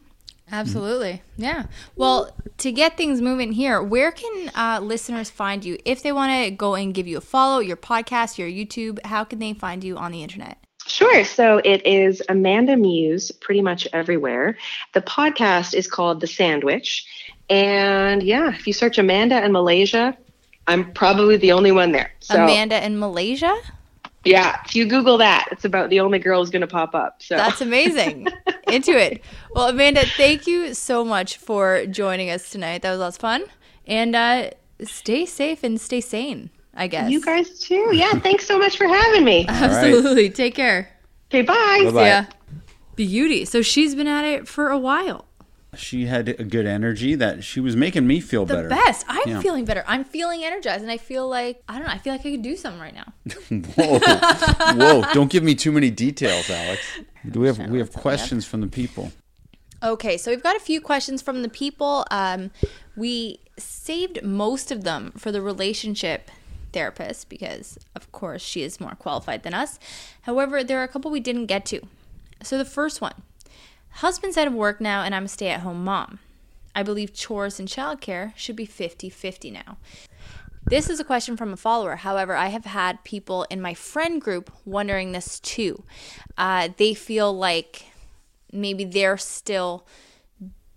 Absolutely. 0.52 1.22
Yeah. 1.38 1.64
Well, 1.96 2.36
to 2.58 2.70
get 2.70 2.96
things 2.98 3.20
moving 3.22 3.52
here, 3.52 3.82
where 3.82 4.12
can 4.12 4.50
uh, 4.54 4.80
listeners 4.82 5.30
find 5.30 5.64
you? 5.64 5.78
If 5.84 6.02
they 6.02 6.12
want 6.12 6.32
to 6.44 6.50
go 6.50 6.74
and 6.74 6.92
give 6.92 7.06
you 7.06 7.16
a 7.16 7.22
follow, 7.22 7.60
your 7.60 7.78
podcast, 7.78 8.36
your 8.36 8.48
YouTube, 8.48 8.98
how 9.06 9.24
can 9.24 9.38
they 9.38 9.54
find 9.54 9.82
you 9.82 9.96
on 9.96 10.12
the 10.12 10.22
internet? 10.22 10.58
Sure. 10.86 11.24
So 11.24 11.58
it 11.64 11.86
is 11.86 12.22
Amanda 12.28 12.76
Muse 12.76 13.30
pretty 13.30 13.62
much 13.62 13.88
everywhere. 13.94 14.58
The 14.92 15.00
podcast 15.00 15.72
is 15.74 15.86
called 15.86 16.20
The 16.20 16.26
Sandwich. 16.26 17.06
And 17.48 18.22
yeah, 18.22 18.50
if 18.54 18.66
you 18.66 18.74
search 18.74 18.98
Amanda 18.98 19.42
in 19.42 19.52
Malaysia, 19.52 20.16
I'm 20.66 20.92
probably 20.92 21.36
the 21.36 21.52
only 21.52 21.72
one 21.72 21.92
there. 21.92 22.12
So 22.20 22.42
Amanda 22.42 22.84
in 22.84 22.98
Malaysia? 22.98 23.54
yeah, 24.24 24.60
if 24.64 24.74
you 24.74 24.86
Google 24.86 25.18
that, 25.18 25.48
it's 25.52 25.64
about 25.64 25.90
the 25.90 26.00
only 26.00 26.18
girl 26.18 26.40
who's 26.40 26.50
going 26.50 26.62
to 26.62 26.66
pop 26.66 26.94
up. 26.94 27.22
So 27.22 27.36
That's 27.36 27.60
amazing. 27.60 28.28
Into 28.68 28.92
it. 28.92 29.22
Well, 29.54 29.68
Amanda, 29.68 30.04
thank 30.16 30.46
you 30.46 30.74
so 30.74 31.04
much 31.04 31.36
for 31.36 31.86
joining 31.86 32.30
us 32.30 32.50
tonight. 32.50 32.82
That 32.82 32.90
was 32.90 33.00
lots 33.00 33.16
of 33.16 33.20
fun. 33.20 33.44
And 33.86 34.16
uh, 34.16 34.50
stay 34.82 35.26
safe 35.26 35.62
and 35.62 35.78
stay 35.80 36.00
sane, 36.00 36.50
I 36.72 36.86
guess. 36.86 37.10
you 37.10 37.20
guys 37.20 37.58
too. 37.58 37.90
Yeah. 37.92 38.12
Thanks 38.20 38.46
so 38.46 38.58
much 38.58 38.78
for 38.78 38.86
having 38.86 39.24
me. 39.24 39.44
Absolutely. 39.48 40.30
Take 40.30 40.54
care. 40.54 40.90
Okay. 41.30 41.42
Bye. 41.42 41.82
Bye-bye. 41.84 42.06
Yeah. 42.06 42.26
Beauty. 42.96 43.44
So 43.44 43.60
she's 43.60 43.94
been 43.94 44.06
at 44.08 44.24
it 44.24 44.48
for 44.48 44.68
a 44.70 44.78
while. 44.78 45.26
She 45.78 46.06
had 46.06 46.28
a 46.28 46.44
good 46.44 46.66
energy 46.66 47.14
that 47.14 47.44
she 47.44 47.60
was 47.60 47.74
making 47.76 48.06
me 48.06 48.20
feel 48.20 48.44
The 48.46 48.54
better. 48.54 48.68
best. 48.68 49.04
I'm 49.08 49.28
Yeah. 49.28 49.40
feeling 49.40 49.64
better. 49.64 49.84
I'm 49.86 50.04
feeling 50.04 50.44
energized, 50.44 50.82
and 50.82 50.90
I 50.90 50.96
feel 50.98 51.28
like 51.28 51.62
I 51.68 51.74
don't 51.78 51.86
know. 51.86 51.92
I 51.92 51.98
feel 51.98 52.12
like 52.14 52.20
I 52.26 52.30
could 52.30 52.42
do 52.42 52.56
something 52.56 52.80
right 52.80 52.94
now. 52.94 53.12
Whoa, 53.76 53.98
whoa! 54.74 55.04
Don't 55.12 55.30
give 55.30 55.42
me 55.42 55.54
too 55.54 55.72
many 55.72 55.90
details, 55.90 56.48
Alex. 56.50 56.80
Do 57.30 57.40
we 57.40 57.46
have 57.46 57.58
we 57.70 57.78
have 57.78 57.92
questions 57.92 58.44
from 58.44 58.60
the 58.60 58.66
people? 58.66 59.12
Okay, 59.82 60.16
so 60.16 60.30
we've 60.30 60.42
got 60.42 60.56
a 60.56 60.60
few 60.60 60.80
questions 60.80 61.20
from 61.22 61.42
the 61.42 61.48
people. 61.48 62.06
Um, 62.10 62.50
we 62.96 63.40
saved 63.58 64.22
most 64.22 64.70
of 64.70 64.84
them 64.84 65.12
for 65.16 65.30
the 65.30 65.40
relationship 65.42 66.30
therapist 66.72 67.28
because, 67.28 67.78
of 67.94 68.10
course, 68.10 68.42
she 68.42 68.62
is 68.62 68.80
more 68.80 68.94
qualified 68.98 69.42
than 69.42 69.52
us. 69.54 69.78
However, 70.22 70.64
there 70.64 70.80
are 70.80 70.84
a 70.84 70.88
couple 70.88 71.10
we 71.10 71.20
didn't 71.20 71.46
get 71.46 71.66
to. 71.66 71.80
So 72.42 72.56
the 72.58 72.64
first 72.64 73.00
one 73.00 73.14
husband's 73.96 74.36
out 74.36 74.46
of 74.46 74.52
work 74.54 74.80
now, 74.80 75.02
and 75.02 75.14
I'm 75.14 75.24
a 75.24 75.28
stay 75.28 75.48
at 75.48 75.60
home 75.60 75.84
mom. 75.84 76.18
I 76.74 76.82
believe 76.82 77.12
chores 77.14 77.60
and 77.60 77.68
childcare 77.68 78.32
should 78.36 78.56
be 78.56 78.66
50 78.66 79.08
50 79.10 79.50
now. 79.50 79.76
This 80.66 80.88
is 80.88 80.98
a 80.98 81.04
question 81.04 81.36
from 81.36 81.52
a 81.52 81.56
follower. 81.56 81.96
However, 81.96 82.34
I 82.34 82.48
have 82.48 82.64
had 82.64 83.04
people 83.04 83.44
in 83.50 83.60
my 83.60 83.74
friend 83.74 84.20
group 84.20 84.50
wondering 84.64 85.12
this 85.12 85.38
too. 85.40 85.84
Uh, 86.38 86.70
they 86.78 86.94
feel 86.94 87.32
like 87.36 87.84
maybe 88.50 88.84
they're 88.84 89.18
still 89.18 89.86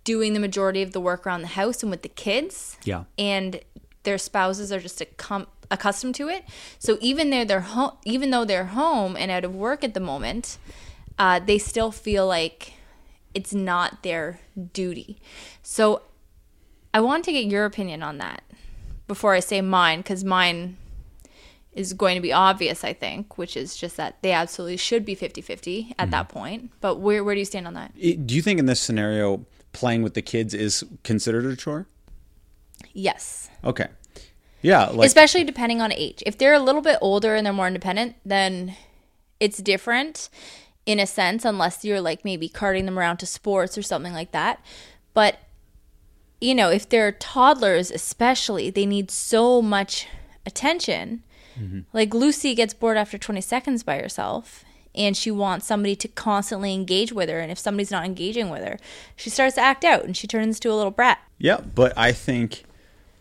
doing 0.04 0.34
the 0.34 0.40
majority 0.40 0.82
of 0.82 0.92
the 0.92 1.00
work 1.02 1.26
around 1.26 1.42
the 1.42 1.48
house 1.48 1.84
and 1.84 1.90
with 1.90 2.02
the 2.02 2.10
kids 2.10 2.78
Yeah. 2.84 3.04
and 3.18 3.60
their 4.04 4.18
spouses 4.18 4.72
are 4.72 4.80
just 4.80 5.00
accum- 5.00 5.48
accustomed 5.70 6.16
to 6.16 6.30
it 6.30 6.46
so 6.80 6.98
even 7.02 7.30
though 7.30 7.44
they're 7.44 7.60
home 7.60 7.92
even 8.06 8.30
though 8.32 8.46
they're 8.46 8.68
home 8.68 9.18
and 9.18 9.30
out 9.30 9.44
of 9.44 9.54
work 9.54 9.84
at 9.84 9.94
the 9.94 10.00
moment 10.00 10.58
uh, 11.20 11.42
they 11.42 11.58
still 11.58 11.92
feel 11.92 12.26
like 12.26 12.72
it's 13.38 13.54
not 13.54 14.02
their 14.02 14.40
duty 14.74 15.20
so 15.62 16.02
i 16.94 17.00
want 17.00 17.24
to 17.24 17.32
get 17.32 17.46
your 17.46 17.66
opinion 17.66 18.02
on 18.02 18.18
that 18.18 18.42
before 19.08 19.34
i 19.34 19.40
say 19.40 19.62
mine 19.62 20.00
because 20.00 20.24
mine 20.24 20.76
is 21.74 21.94
going 21.94 22.16
to 22.16 22.22
be 22.22 22.34
obvious 22.34 22.84
i 22.84 22.92
think 22.92 23.38
which 23.38 23.56
is 23.56 23.78
just 23.78 23.96
that 23.96 24.18
they 24.24 24.32
absolutely 24.32 24.78
should 24.78 25.06
be 25.06 25.16
50-50 25.16 25.92
at 25.92 25.98
mm-hmm. 25.98 26.10
that 26.10 26.30
point 26.30 26.72
but 26.82 26.96
where, 26.96 27.24
where 27.24 27.36
do 27.36 27.40
you 27.40 27.46
stand 27.46 27.68
on 27.68 27.76
that 27.76 27.94
Do 27.96 28.36
you 28.36 28.42
think 28.42 28.60
in 28.60 28.66
this 28.66 28.82
scenario, 28.82 29.46
playing 29.72 30.02
with 30.02 30.16
the 30.16 30.24
kids 30.24 30.56
is 30.56 30.84
considered 31.04 31.46
a 31.46 31.56
chore? 31.56 31.86
yes 32.94 33.50
Okay. 33.64 33.88
Yeah, 34.62 34.86
like 34.88 35.06
especially 35.08 35.44
depending 35.44 35.82
on 35.82 35.92
age. 35.92 36.24
If 36.26 36.38
they're 36.38 36.54
a 36.54 36.60
little 36.60 36.82
bit 36.82 36.98
older 37.02 37.36
and 37.36 37.46
they're 37.46 37.54
more 37.54 37.68
independent, 37.68 38.16
then 38.26 38.76
it's 39.40 39.60
different 39.60 40.30
in 40.88 41.00
a 41.00 41.06
sense, 41.06 41.46
unless 41.46 41.86
you're 41.86 42.02
like 42.02 42.26
maybe 42.26 42.50
carting 42.50 42.86
them 42.86 42.98
around 42.98 43.18
to 43.18 43.26
sports 43.28 43.78
or 43.78 43.84
something 43.84 44.14
like 44.14 44.32
that. 44.32 44.60
But 45.14 45.38
you 46.42 46.56
know, 46.56 46.70
if 46.70 46.88
they're 46.88 47.12
toddlers, 47.12 47.92
especially, 47.92 48.70
they 48.72 48.86
need 48.86 49.12
so 49.12 49.62
much 49.62 50.08
attention. 50.46 51.24
Like 51.92 52.14
Lucy 52.14 52.54
gets 52.54 52.76
bored 52.76 52.98
after 52.98 53.18
20 53.18 53.42
seconds 53.42 53.82
by 53.84 53.98
herself. 54.00 54.64
And 54.94 55.18
she 55.18 55.30
wants 55.32 55.66
somebody 55.68 55.96
to 55.96 56.08
constantly 56.08 56.74
engage 56.74 57.12
with 57.12 57.30
her. 57.30 57.40
And 57.40 57.52
if 57.52 57.58
somebody's 57.60 57.90
not 57.92 58.06
engaging 58.06 58.50
with 58.50 58.64
her, 58.64 58.78
she 59.16 59.30
starts 59.32 59.56
to 59.56 59.62
act 59.62 59.84
out 59.84 60.04
and 60.06 60.16
she 60.16 60.26
turns 60.28 60.58
into 60.58 60.72
a 60.72 60.76
little 60.76 60.92
brat. 60.92 61.20
Yeah, 61.40 61.60
but 61.62 61.94
I 61.98 62.12
think 62.14 62.64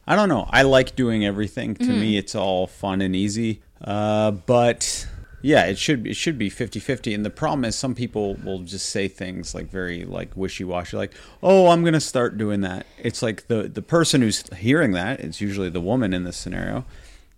I 0.07 0.15
don't 0.17 0.29
know. 0.29 0.47
I 0.51 0.63
like 0.63 0.95
doing 0.97 1.25
everything. 1.25 1.75
To 1.77 1.85
Mm-hmm. 1.85 2.01
me, 2.01 2.19
it's 2.19 2.35
all 2.35 2.67
fun 2.67 3.01
and 3.01 3.17
easy. 3.17 3.63
Uh, 3.81 4.31
but 4.33 5.07
yeah, 5.43 5.65
it 5.67 5.79
should 5.79 6.03
be, 6.03 6.11
it 6.11 6.17
should 6.17 6.39
be 6.39 6.51
50-50. 6.51 7.15
And 7.15 7.25
the 7.25 7.31
problem 7.31 7.65
is 7.65 7.77
some 7.77 7.95
people 7.95 8.35
will 8.45 8.61
just 8.61 8.89
say 8.89 9.09
things 9.09 9.55
like 9.55 9.71
very 9.71 10.05
like 10.05 10.37
wishy-washy 10.37 10.97
like, 10.97 11.13
"Oh, 11.43 11.69
I'm 11.69 11.83
going 11.83 11.95
to 11.95 12.01
start 12.01 12.39
doing 12.39 12.63
that." 12.63 12.87
It's 12.99 13.23
like 13.23 13.47
the 13.49 13.65
the 13.65 13.83
person 13.83 14.23
who's 14.23 14.43
hearing 14.55 14.93
that, 14.93 15.21
it's 15.21 15.41
usually 15.41 15.71
the 15.71 15.81
woman 15.81 16.13
in 16.13 16.25
this 16.25 16.37
scenario, 16.37 16.85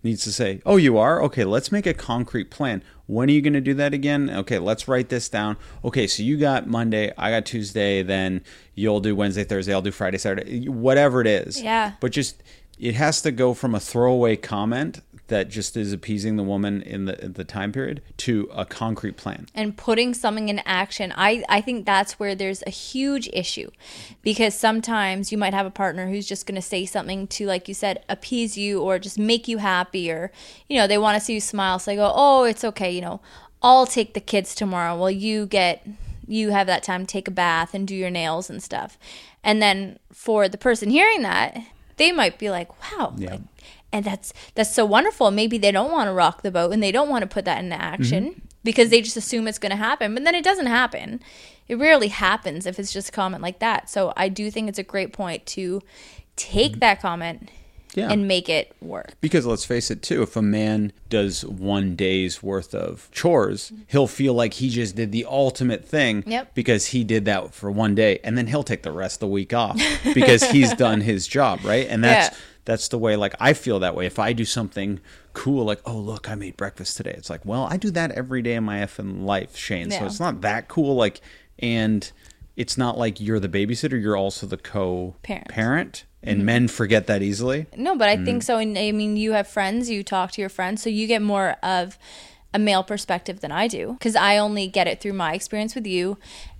needs 0.03 0.23
to 0.23 0.31
say, 0.31 0.61
"Oh, 0.65 0.77
you 0.77 0.97
are? 0.97 1.21
Okay, 1.23 1.43
let's 1.43 1.71
make 1.71 1.85
a 1.85 1.93
concrete 1.93 2.49
plan. 2.49 2.83
When 3.05 3.29
are 3.29 3.33
you 3.33 3.41
going 3.41 3.53
to 3.53 3.61
do 3.61 3.73
that 3.73 3.93
again? 3.93 4.29
Okay, 4.29 4.59
let's 4.59 4.87
write 4.87 5.09
this 5.09 5.29
down. 5.29 5.57
Okay, 5.83 6.07
so 6.07 6.23
you 6.23 6.37
got 6.37 6.67
Monday, 6.67 7.11
I 7.17 7.31
got 7.31 7.45
Tuesday, 7.45 8.03
then 8.03 8.43
you'll 8.75 8.99
do 8.99 9.15
Wednesday, 9.15 9.43
Thursday, 9.43 9.73
I'll 9.73 9.81
do 9.81 9.91
Friday, 9.91 10.17
Saturday, 10.17 10.69
whatever 10.69 11.21
it 11.21 11.27
is." 11.27 11.61
Yeah. 11.61 11.93
But 11.99 12.11
just 12.11 12.41
it 12.79 12.95
has 12.95 13.21
to 13.23 13.31
go 13.31 13.53
from 13.53 13.75
a 13.75 13.79
throwaway 13.79 14.37
comment 14.37 15.01
that 15.29 15.49
just 15.49 15.75
is 15.77 15.93
appeasing 15.93 16.35
the 16.35 16.43
woman 16.43 16.81
in 16.81 17.05
the 17.05 17.23
in 17.23 17.33
the 17.33 17.43
time 17.43 17.71
period 17.71 18.01
to 18.17 18.49
a 18.53 18.65
concrete 18.65 19.17
plan. 19.17 19.47
and 19.55 19.75
putting 19.77 20.13
something 20.13 20.49
in 20.49 20.59
action 20.65 21.13
i 21.15 21.43
i 21.49 21.61
think 21.61 21.85
that's 21.85 22.19
where 22.19 22.35
there's 22.35 22.61
a 22.67 22.69
huge 22.69 23.29
issue 23.33 23.69
because 24.21 24.53
sometimes 24.53 25.31
you 25.31 25.37
might 25.37 25.53
have 25.53 25.65
a 25.65 25.71
partner 25.71 26.09
who's 26.09 26.27
just 26.27 26.45
going 26.45 26.55
to 26.55 26.61
say 26.61 26.85
something 26.85 27.25
to 27.27 27.45
like 27.45 27.67
you 27.67 27.73
said 27.73 28.03
appease 28.09 28.57
you 28.57 28.81
or 28.81 28.99
just 28.99 29.17
make 29.17 29.47
you 29.47 29.57
happy 29.59 30.11
or 30.11 30.31
you 30.67 30.77
know 30.77 30.87
they 30.87 30.97
want 30.97 31.17
to 31.17 31.23
see 31.23 31.33
you 31.35 31.41
smile 31.41 31.79
so 31.79 31.91
they 31.91 31.95
go 31.95 32.11
oh 32.13 32.43
it's 32.43 32.63
okay 32.63 32.91
you 32.91 33.01
know 33.01 33.19
i'll 33.63 33.85
take 33.85 34.13
the 34.13 34.19
kids 34.21 34.53
tomorrow 34.53 34.95
while 34.97 35.11
you 35.11 35.45
get 35.45 35.85
you 36.27 36.51
have 36.51 36.67
that 36.67 36.83
time 36.83 37.05
to 37.05 37.11
take 37.11 37.27
a 37.27 37.31
bath 37.31 37.73
and 37.73 37.87
do 37.87 37.95
your 37.95 38.09
nails 38.11 38.49
and 38.49 38.61
stuff 38.61 38.97
and 39.43 39.61
then 39.61 39.97
for 40.11 40.47
the 40.49 40.57
person 40.57 40.89
hearing 40.89 41.21
that 41.23 41.57
they 41.97 42.11
might 42.11 42.37
be 42.37 42.49
like 42.49 42.69
wow 42.97 43.13
Yeah. 43.17 43.31
like, 43.31 43.41
and 43.91 44.05
that's 44.05 44.33
that's 44.55 44.73
so 44.73 44.85
wonderful 44.85 45.31
maybe 45.31 45.57
they 45.57 45.71
don't 45.71 45.91
want 45.91 46.07
to 46.07 46.13
rock 46.13 46.41
the 46.41 46.51
boat 46.51 46.71
and 46.71 46.81
they 46.83 46.91
don't 46.91 47.09
want 47.09 47.21
to 47.23 47.27
put 47.27 47.45
that 47.45 47.63
into 47.63 47.79
action 47.81 48.31
mm-hmm. 48.31 48.39
because 48.63 48.89
they 48.89 49.01
just 49.01 49.17
assume 49.17 49.47
it's 49.47 49.59
going 49.59 49.71
to 49.71 49.75
happen, 49.75 50.13
but 50.13 50.23
then 50.23 50.35
it 50.35 50.43
doesn't 50.43 50.67
happen. 50.67 51.19
It 51.67 51.77
rarely 51.77 52.07
happens 52.07 52.65
if 52.65 52.79
it's 52.79 52.91
just 52.91 53.09
a 53.09 53.11
comment 53.11 53.43
like 53.43 53.59
that. 53.59 53.89
So 53.89 54.11
I 54.17 54.27
do 54.29 54.49
think 54.49 54.69
it's 54.69 54.79
a 54.79 54.83
great 54.83 55.13
point 55.13 55.45
to 55.47 55.81
take 56.35 56.71
mm-hmm. 56.73 56.79
that 56.79 57.01
comment 57.01 57.49
Yeah. 57.93 58.09
and 58.11 58.27
make 58.27 58.49
it 58.49 58.75
work. 58.81 59.13
Because 59.21 59.45
let's 59.45 59.65
face 59.65 59.91
it, 59.91 60.01
too, 60.01 60.23
if 60.23 60.35
a 60.35 60.41
man 60.41 60.93
does 61.09 61.45
one 61.45 61.95
day's 61.95 62.41
worth 62.41 62.73
of 62.73 63.09
chores, 63.11 63.69
mm-hmm. 63.71 63.83
he'll 63.87 64.07
feel 64.07 64.33
like 64.33 64.53
he 64.55 64.69
just 64.69 64.95
did 64.95 65.11
the 65.11 65.25
ultimate 65.25 65.85
thing 65.85 66.23
Yep. 66.25 66.55
because 66.55 66.87
he 66.87 67.03
did 67.03 67.25
that 67.25 67.53
for 67.53 67.69
one 67.69 67.93
day, 67.95 68.19
and 68.23 68.37
then 68.37 68.47
he'll 68.47 68.63
take 68.63 68.83
the 68.83 68.91
rest 68.91 69.17
of 69.17 69.19
the 69.21 69.27
week 69.27 69.53
off 69.53 69.79
because 70.15 70.43
he's 70.49 70.73
done 70.73 71.01
his 71.01 71.27
job, 71.27 71.59
right? 71.63 71.87
And 71.87 72.03
that's 72.03 72.35
Yeah. 72.35 72.41
That's 72.65 72.87
the 72.89 72.97
way. 72.97 73.15
Like 73.15 73.35
I 73.39 73.53
feel 73.53 73.79
that 73.79 73.95
way. 73.95 74.05
If 74.05 74.19
I 74.19 74.33
do 74.33 74.45
something 74.45 74.99
cool, 75.33 75.65
like 75.65 75.81
oh 75.85 75.97
look, 75.97 76.29
I 76.29 76.35
made 76.35 76.57
breakfast 76.57 76.97
today. 76.97 77.13
It's 77.17 77.29
like 77.29 77.45
well, 77.45 77.67
I 77.69 77.77
do 77.77 77.91
that 77.91 78.11
every 78.11 78.41
day 78.41 78.55
in 78.55 78.63
my 78.63 78.79
effing 78.79 79.23
life, 79.23 79.55
Shane. 79.55 79.91
So 79.91 80.05
it's 80.05 80.19
not 80.19 80.41
that 80.41 80.67
cool. 80.67 80.95
Like, 80.95 81.21
and 81.59 82.11
it's 82.55 82.77
not 82.77 82.97
like 82.97 83.19
you're 83.21 83.39
the 83.39 83.49
babysitter. 83.49 83.99
You're 84.01 84.17
also 84.17 84.45
the 84.45 84.57
co-parent, 84.57 85.47
Parent. 85.47 86.05
and 86.21 86.45
men 86.45 86.67
forget 86.67 87.07
that 87.07 87.21
easily. 87.21 87.67
No, 87.75 87.95
but 87.95 88.09
I 88.09 88.17
Mm. 88.17 88.25
think 88.25 88.43
so. 88.43 88.57
And 88.57 88.77
I 88.77 88.91
mean, 88.91 89.15
you 89.17 89.31
have 89.31 89.47
friends, 89.47 89.89
you 89.89 90.03
talk 90.03 90.31
to 90.33 90.41
your 90.41 90.49
friends, 90.49 90.83
so 90.83 90.89
you 90.89 91.07
get 91.07 91.21
more 91.21 91.55
of 91.63 91.97
a 92.53 92.59
male 92.59 92.83
perspective 92.83 93.39
than 93.41 93.51
I 93.51 93.67
do 93.67 93.93
because 93.93 94.15
I 94.15 94.37
only 94.37 94.67
get 94.67 94.87
it 94.87 94.99
through 94.99 95.13
my 95.13 95.33
experience 95.33 95.75
with 95.75 95.85
you 95.87 96.17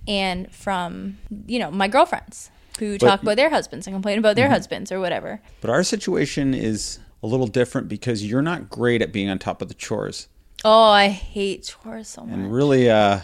and 0.08 0.50
from, 0.54 1.18
you 1.46 1.58
know, 1.58 1.70
my 1.70 1.88
girlfriends 1.88 2.50
who 2.78 2.96
talk 2.98 3.22
about 3.22 3.36
their 3.36 3.50
husbands 3.50 3.86
and 3.86 3.94
complain 3.94 4.18
about 4.18 4.36
their 4.36 4.46
Mm-hmm. 4.46 4.54
husbands 4.54 4.92
or 4.92 5.00
whatever. 5.00 5.40
But 5.60 5.70
our 5.70 5.82
situation 5.82 6.54
is 6.54 6.98
a 7.22 7.26
little 7.26 7.46
different 7.46 7.88
because 7.88 8.24
you're 8.24 8.42
not 8.42 8.70
great 8.70 9.02
at 9.02 9.12
being 9.12 9.28
on 9.28 9.38
top 9.38 9.60
of 9.60 9.68
the 9.68 9.74
chores. 9.74 10.28
Oh, 10.64 10.90
I 10.90 11.08
hate 11.08 11.64
chores 11.82 12.08
so 12.08 12.22
much. 12.24 12.34
And 12.34 12.52
really, 12.52 12.90
uh, 12.90 13.20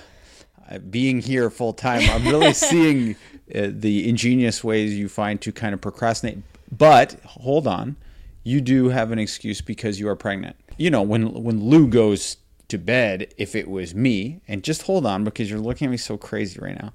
being 0.90 1.20
here 1.20 1.48
full 1.50 1.72
time, 1.72 2.02
I'm 2.10 2.24
really 2.26 2.52
seeing 2.70 3.16
uh, 3.54 3.68
the 3.70 4.08
ingenious 4.08 4.64
ways 4.64 4.94
you 4.94 5.08
find 5.08 5.40
to 5.42 5.52
kind 5.52 5.72
of 5.74 5.80
procrastinate. 5.80 6.38
But 6.76 7.20
hold 7.24 7.66
on, 7.66 7.96
you 8.42 8.60
do 8.60 8.88
have 8.88 9.12
an 9.12 9.18
excuse 9.18 9.60
because 9.60 10.00
you 10.00 10.08
are 10.08 10.16
pregnant. 10.16 10.56
You 10.76 10.90
know, 10.90 11.02
when 11.02 11.32
when 11.42 11.62
Lou 11.64 11.86
goes 11.88 12.36
to 12.68 12.78
bed, 12.78 13.32
if 13.38 13.54
it 13.54 13.68
was 13.68 13.94
me, 13.94 14.40
and 14.48 14.62
just 14.64 14.82
hold 14.82 15.06
on 15.06 15.22
because 15.24 15.48
you're 15.48 15.60
looking 15.60 15.86
at 15.86 15.90
me 15.90 15.96
so 15.96 16.16
crazy 16.18 16.58
right 16.60 16.78
now, 16.80 16.92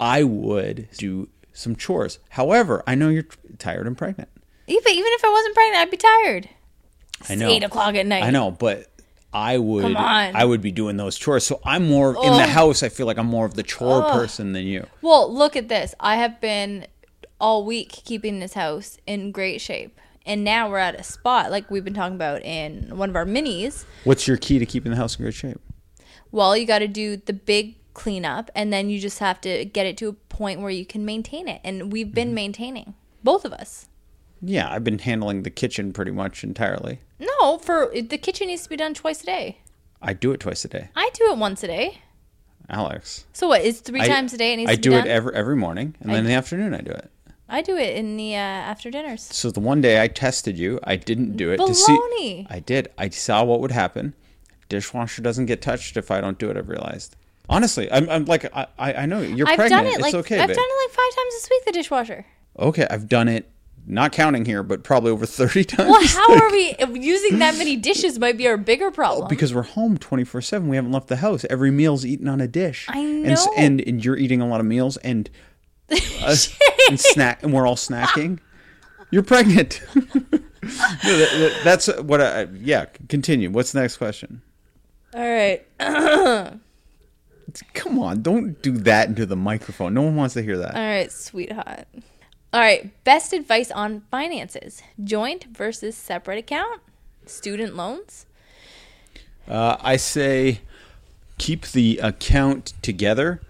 I 0.00 0.24
would 0.24 0.88
do 0.98 1.28
some 1.56 1.74
chores. 1.74 2.18
However, 2.30 2.82
I 2.86 2.94
know 2.94 3.08
you're 3.08 3.26
tired 3.58 3.86
and 3.86 3.96
pregnant. 3.96 4.28
Even 4.66 4.92
even 4.92 5.12
if 5.12 5.24
I 5.24 5.30
wasn't 5.30 5.54
pregnant, 5.54 5.82
I'd 5.82 5.90
be 5.90 5.96
tired. 5.96 6.48
I 7.28 7.34
know. 7.34 7.48
eight 7.48 7.62
o'clock 7.62 7.94
at 7.94 8.06
night. 8.06 8.22
I 8.22 8.30
know, 8.30 8.50
but 8.50 8.92
I 9.32 9.58
would. 9.58 9.96
I 9.96 10.44
would 10.44 10.60
be 10.60 10.72
doing 10.72 10.96
those 10.96 11.16
chores. 11.16 11.46
So 11.46 11.60
I'm 11.64 11.86
more 11.86 12.10
in 12.10 12.32
the 12.32 12.44
oh. 12.44 12.48
house. 12.48 12.82
I 12.82 12.88
feel 12.88 13.06
like 13.06 13.18
I'm 13.18 13.26
more 13.26 13.46
of 13.46 13.54
the 13.54 13.62
chore 13.62 14.02
person 14.10 14.52
than 14.52 14.64
you. 14.64 14.86
Well, 15.02 15.32
look 15.32 15.56
at 15.56 15.68
this. 15.68 15.94
I 16.00 16.16
have 16.16 16.40
been 16.40 16.86
all 17.40 17.64
week 17.64 17.90
keeping 17.90 18.40
this 18.40 18.54
house 18.54 18.98
in 19.06 19.32
great 19.32 19.60
shape. 19.60 20.00
And 20.24 20.42
now 20.42 20.68
we're 20.68 20.78
at 20.78 20.98
a 20.98 21.04
spot 21.04 21.52
like 21.52 21.70
we've 21.70 21.84
been 21.84 21.94
talking 21.94 22.16
about 22.16 22.42
in 22.42 22.96
one 22.96 23.10
of 23.10 23.16
our 23.16 23.24
minis. 23.24 23.84
What's 24.04 24.26
your 24.26 24.36
key 24.36 24.58
to 24.58 24.66
keeping 24.66 24.90
the 24.90 24.96
house 24.96 25.16
in 25.16 25.24
good 25.24 25.34
shape? 25.34 25.60
Well, 26.32 26.56
you 26.56 26.66
got 26.66 26.80
to 26.80 26.88
do 26.88 27.16
the 27.16 27.32
big 27.32 27.76
cleanup 27.96 28.50
and 28.54 28.70
then 28.72 28.90
you 28.90 29.00
just 29.00 29.18
have 29.20 29.40
to 29.40 29.64
get 29.64 29.86
it 29.86 29.96
to 29.96 30.08
a 30.08 30.12
point 30.12 30.60
where 30.60 30.70
you 30.70 30.84
can 30.84 31.04
maintain 31.04 31.48
it. 31.48 31.62
And 31.64 31.90
we've 31.90 32.12
been 32.14 32.34
maintaining, 32.34 32.94
both 33.24 33.44
of 33.46 33.54
us. 33.54 33.88
Yeah, 34.42 34.70
I've 34.70 34.84
been 34.84 34.98
handling 34.98 35.42
the 35.44 35.50
kitchen 35.50 35.94
pretty 35.94 36.10
much 36.10 36.44
entirely. 36.44 37.00
No, 37.18 37.56
for 37.56 37.90
the 37.94 38.18
kitchen 38.18 38.48
needs 38.48 38.64
to 38.64 38.68
be 38.68 38.76
done 38.76 38.92
twice 38.92 39.22
a 39.22 39.26
day. 39.26 39.58
I 40.02 40.12
do 40.12 40.30
it 40.32 40.40
twice 40.40 40.62
a 40.66 40.68
day, 40.68 40.90
I 40.94 41.10
do 41.14 41.32
it 41.32 41.38
once 41.38 41.62
a 41.64 41.66
day. 41.68 42.02
Alex. 42.68 43.24
So 43.32 43.48
what? 43.48 43.62
Is 43.62 43.80
three 43.80 44.02
I- 44.02 44.08
times 44.08 44.34
a 44.34 44.36
day 44.36 44.52
it 44.52 44.56
needs 44.56 44.70
I 44.70 44.74
to 44.74 44.80
be 44.80 44.82
do 44.90 44.94
it 44.96 45.06
every 45.06 45.34
every 45.34 45.56
morning, 45.56 45.94
and 46.00 46.10
then 46.10 46.18
in 46.20 46.26
the 46.26 46.34
afternoon 46.34 46.74
I 46.74 46.80
do 46.82 46.90
it. 46.90 47.10
I 47.48 47.62
do 47.62 47.76
it 47.76 47.96
in 47.96 48.16
the 48.16 48.34
uh, 48.34 48.38
after 48.72 48.90
dinners. 48.90 49.22
So 49.22 49.50
the 49.50 49.60
one 49.60 49.80
day 49.80 50.02
I 50.02 50.08
tested 50.08 50.58
you, 50.58 50.80
I 50.84 50.96
didn't 50.96 51.36
do 51.36 51.50
it 51.52 51.58
to 51.58 51.62
Baloney. 51.62 51.74
see. 51.74 52.46
I 52.50 52.58
did. 52.58 52.88
I 52.98 53.08
saw 53.08 53.44
what 53.44 53.60
would 53.60 53.70
happen. 53.70 54.14
Dishwasher 54.68 55.22
doesn't 55.22 55.46
get 55.46 55.62
touched 55.62 55.96
if 55.96 56.10
I 56.10 56.20
don't 56.20 56.38
do 56.38 56.50
it. 56.50 56.56
I've 56.56 56.68
realized. 56.68 57.16
Honestly, 57.48 57.90
I'm, 57.92 58.08
I'm 58.10 58.24
like 58.24 58.44
I, 58.54 58.66
I 58.78 59.06
know 59.06 59.20
you're 59.20 59.48
I've 59.48 59.56
pregnant. 59.56 59.84
done 59.84 59.94
it 59.94 60.00
like 60.00 60.14
it's 60.14 60.26
okay, 60.26 60.40
I've 60.40 60.48
babe. 60.48 60.56
done 60.56 60.64
it 60.68 60.84
like 60.84 60.90
five 60.94 61.14
times 61.16 61.34
this 61.34 61.48
week. 61.50 61.64
The 61.64 61.72
dishwasher. 61.72 62.26
Okay, 62.58 62.86
I've 62.90 63.08
done 63.08 63.28
it, 63.28 63.48
not 63.86 64.10
counting 64.12 64.44
here, 64.44 64.62
but 64.64 64.82
probably 64.82 65.10
over 65.12 65.26
30 65.26 65.64
times. 65.64 65.90
Well, 65.90 66.06
how 66.06 66.34
are 66.44 66.50
we 66.50 66.74
using 66.98 67.38
that 67.38 67.56
many 67.56 67.76
dishes? 67.90 68.18
Might 68.18 68.36
be 68.36 68.48
our 68.48 68.56
bigger 68.56 68.90
problem. 68.90 69.28
Because 69.28 69.54
we're 69.54 69.62
home 69.62 69.96
24 69.98 70.40
7. 70.40 70.68
We 70.68 70.76
haven't 70.76 70.90
left 70.92 71.06
the 71.08 71.16
house. 71.16 71.44
Every 71.50 71.70
meal's 71.70 72.04
eaten 72.04 72.26
on 72.28 72.40
a 72.40 72.48
dish. 72.48 72.86
I 72.88 72.98
And, 72.98 73.24
know. 73.24 73.54
and, 73.56 73.80
and 73.82 74.04
you're 74.04 74.16
eating 74.16 74.40
a 74.40 74.48
lot 74.48 74.58
of 74.60 74.66
meals 74.66 74.96
and, 74.98 75.30
uh, 75.90 76.34
and 76.90 76.98
snack, 76.98 77.42
and 77.44 77.52
we're 77.52 77.66
all 77.66 77.76
snacking. 77.76 78.40
You're 79.12 79.22
pregnant. 79.22 79.80
No, 79.94 80.02
that- 80.62 81.02
that- 81.04 81.60
that's 81.62 81.86
what 82.02 82.20
I, 82.20 82.48
yeah, 82.54 82.86
continue. 83.08 83.50
What's 83.52 83.70
the 83.70 83.80
next 83.82 83.98
question? 83.98 84.42
All 85.14 85.20
right. 85.20 85.64
Come 87.74 87.98
on, 87.98 88.22
don't 88.22 88.60
do 88.62 88.72
that 88.72 89.08
into 89.08 89.26
the 89.26 89.36
microphone. 89.36 89.94
No 89.94 90.02
one 90.02 90.16
wants 90.16 90.34
to 90.34 90.42
hear 90.42 90.58
that. 90.58 90.74
All 90.74 90.80
right, 90.80 91.10
sweetheart. 91.10 91.86
All 92.52 92.60
right, 92.60 93.04
best 93.04 93.32
advice 93.32 93.70
on 93.70 94.02
finances: 94.10 94.82
joint 95.02 95.44
versus 95.52 95.96
separate 95.96 96.38
account, 96.38 96.80
student 97.26 97.76
loans. 97.76 98.26
Uh, 99.48 99.76
I 99.80 99.96
say 99.96 100.60
keep 101.38 101.66
the 101.68 101.98
account 101.98 102.72
together. 102.82 103.40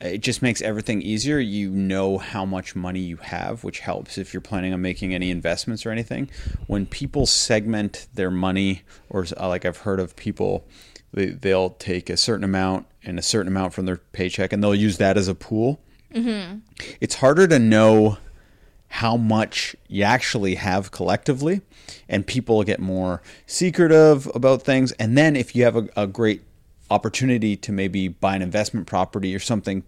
It 0.00 0.18
just 0.18 0.42
makes 0.42 0.62
everything 0.62 1.02
easier. 1.02 1.40
You 1.40 1.70
know 1.70 2.18
how 2.18 2.44
much 2.44 2.76
money 2.76 3.00
you 3.00 3.16
have, 3.16 3.64
which 3.64 3.80
helps 3.80 4.16
if 4.16 4.32
you're 4.32 4.40
planning 4.40 4.72
on 4.72 4.80
making 4.80 5.12
any 5.12 5.30
investments 5.30 5.84
or 5.84 5.90
anything. 5.90 6.30
When 6.68 6.86
people 6.86 7.26
segment 7.26 8.06
their 8.14 8.30
money, 8.30 8.82
or 9.10 9.26
uh, 9.36 9.48
like 9.48 9.64
I've 9.64 9.78
heard 9.78 9.98
of 9.98 10.14
people, 10.14 10.64
they, 11.12 11.26
they'll 11.26 11.70
take 11.70 12.10
a 12.10 12.16
certain 12.16 12.44
amount 12.44 12.86
and 13.08 13.18
a 13.18 13.22
certain 13.22 13.48
amount 13.48 13.72
from 13.72 13.86
their 13.86 13.96
paycheck 13.96 14.52
and 14.52 14.62
they'll 14.62 14.74
use 14.74 14.98
that 14.98 15.16
as 15.16 15.28
a 15.28 15.34
pool. 15.34 15.80
Mm-hmm. 16.14 16.58
It's 17.00 17.16
harder 17.16 17.46
to 17.48 17.58
know 17.58 18.18
how 18.88 19.16
much 19.16 19.76
you 19.88 20.02
actually 20.02 20.54
have 20.54 20.90
collectively 20.90 21.60
and 22.08 22.26
people 22.26 22.62
get 22.64 22.80
more 22.80 23.22
secretive 23.46 24.30
about 24.34 24.62
things 24.62 24.92
and 24.92 25.16
then 25.16 25.36
if 25.36 25.54
you 25.54 25.64
have 25.64 25.76
a, 25.76 25.88
a 25.96 26.06
great 26.06 26.42
opportunity 26.90 27.54
to 27.54 27.70
maybe 27.70 28.08
buy 28.08 28.34
an 28.34 28.40
investment 28.40 28.86
property 28.86 29.34
or 29.34 29.38
something 29.38 29.82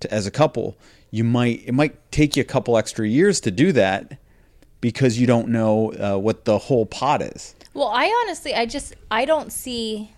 to, 0.00 0.12
as 0.12 0.26
a 0.26 0.30
couple 0.30 0.76
you 1.10 1.24
might 1.24 1.62
it 1.64 1.72
might 1.72 2.12
take 2.12 2.36
you 2.36 2.42
a 2.42 2.44
couple 2.44 2.76
extra 2.76 3.08
years 3.08 3.40
to 3.40 3.50
do 3.50 3.72
that 3.72 4.18
because 4.82 5.18
you 5.18 5.26
don't 5.26 5.48
know 5.48 5.90
uh, 5.94 6.18
what 6.18 6.44
the 6.44 6.58
whole 6.58 6.84
pot 6.84 7.22
is 7.22 7.54
Well, 7.76 7.88
I 7.88 8.06
honestly, 8.24 8.54
I 8.54 8.64
just, 8.64 8.94
I 9.10 9.26
don't 9.26 9.52
see 9.52 10.10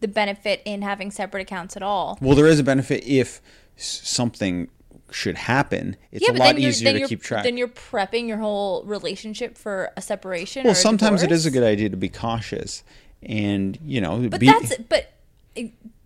the 0.00 0.08
benefit 0.08 0.62
in 0.64 0.82
having 0.82 1.10
separate 1.10 1.42
accounts 1.42 1.76
at 1.76 1.82
all. 1.82 2.18
well 2.20 2.36
there 2.36 2.46
is 2.46 2.58
a 2.58 2.64
benefit 2.64 3.04
if 3.06 3.40
something 3.76 4.68
should 5.10 5.36
happen 5.36 5.96
it's 6.10 6.28
a 6.28 6.32
lot 6.32 6.58
easier 6.58 6.92
to 6.92 7.06
keep 7.06 7.22
track 7.22 7.44
Then 7.44 7.56
you're 7.56 7.68
prepping 7.68 8.26
your 8.26 8.38
whole 8.38 8.82
relationship 8.84 9.56
for 9.56 9.90
a 9.96 10.02
separation. 10.02 10.66
or 10.66 10.70
well 10.70 10.74
sometimes 10.74 11.22
it 11.22 11.30
is 11.30 11.46
a 11.46 11.50
good 11.50 11.62
idea 11.62 11.88
to 11.88 11.96
be 11.96 12.08
cautious 12.08 12.82
and 13.22 13.78
you 13.84 14.00
know 14.00 14.28
But 14.28 14.40
be, 14.40 14.46
that's 14.46 14.76
but 14.88 15.12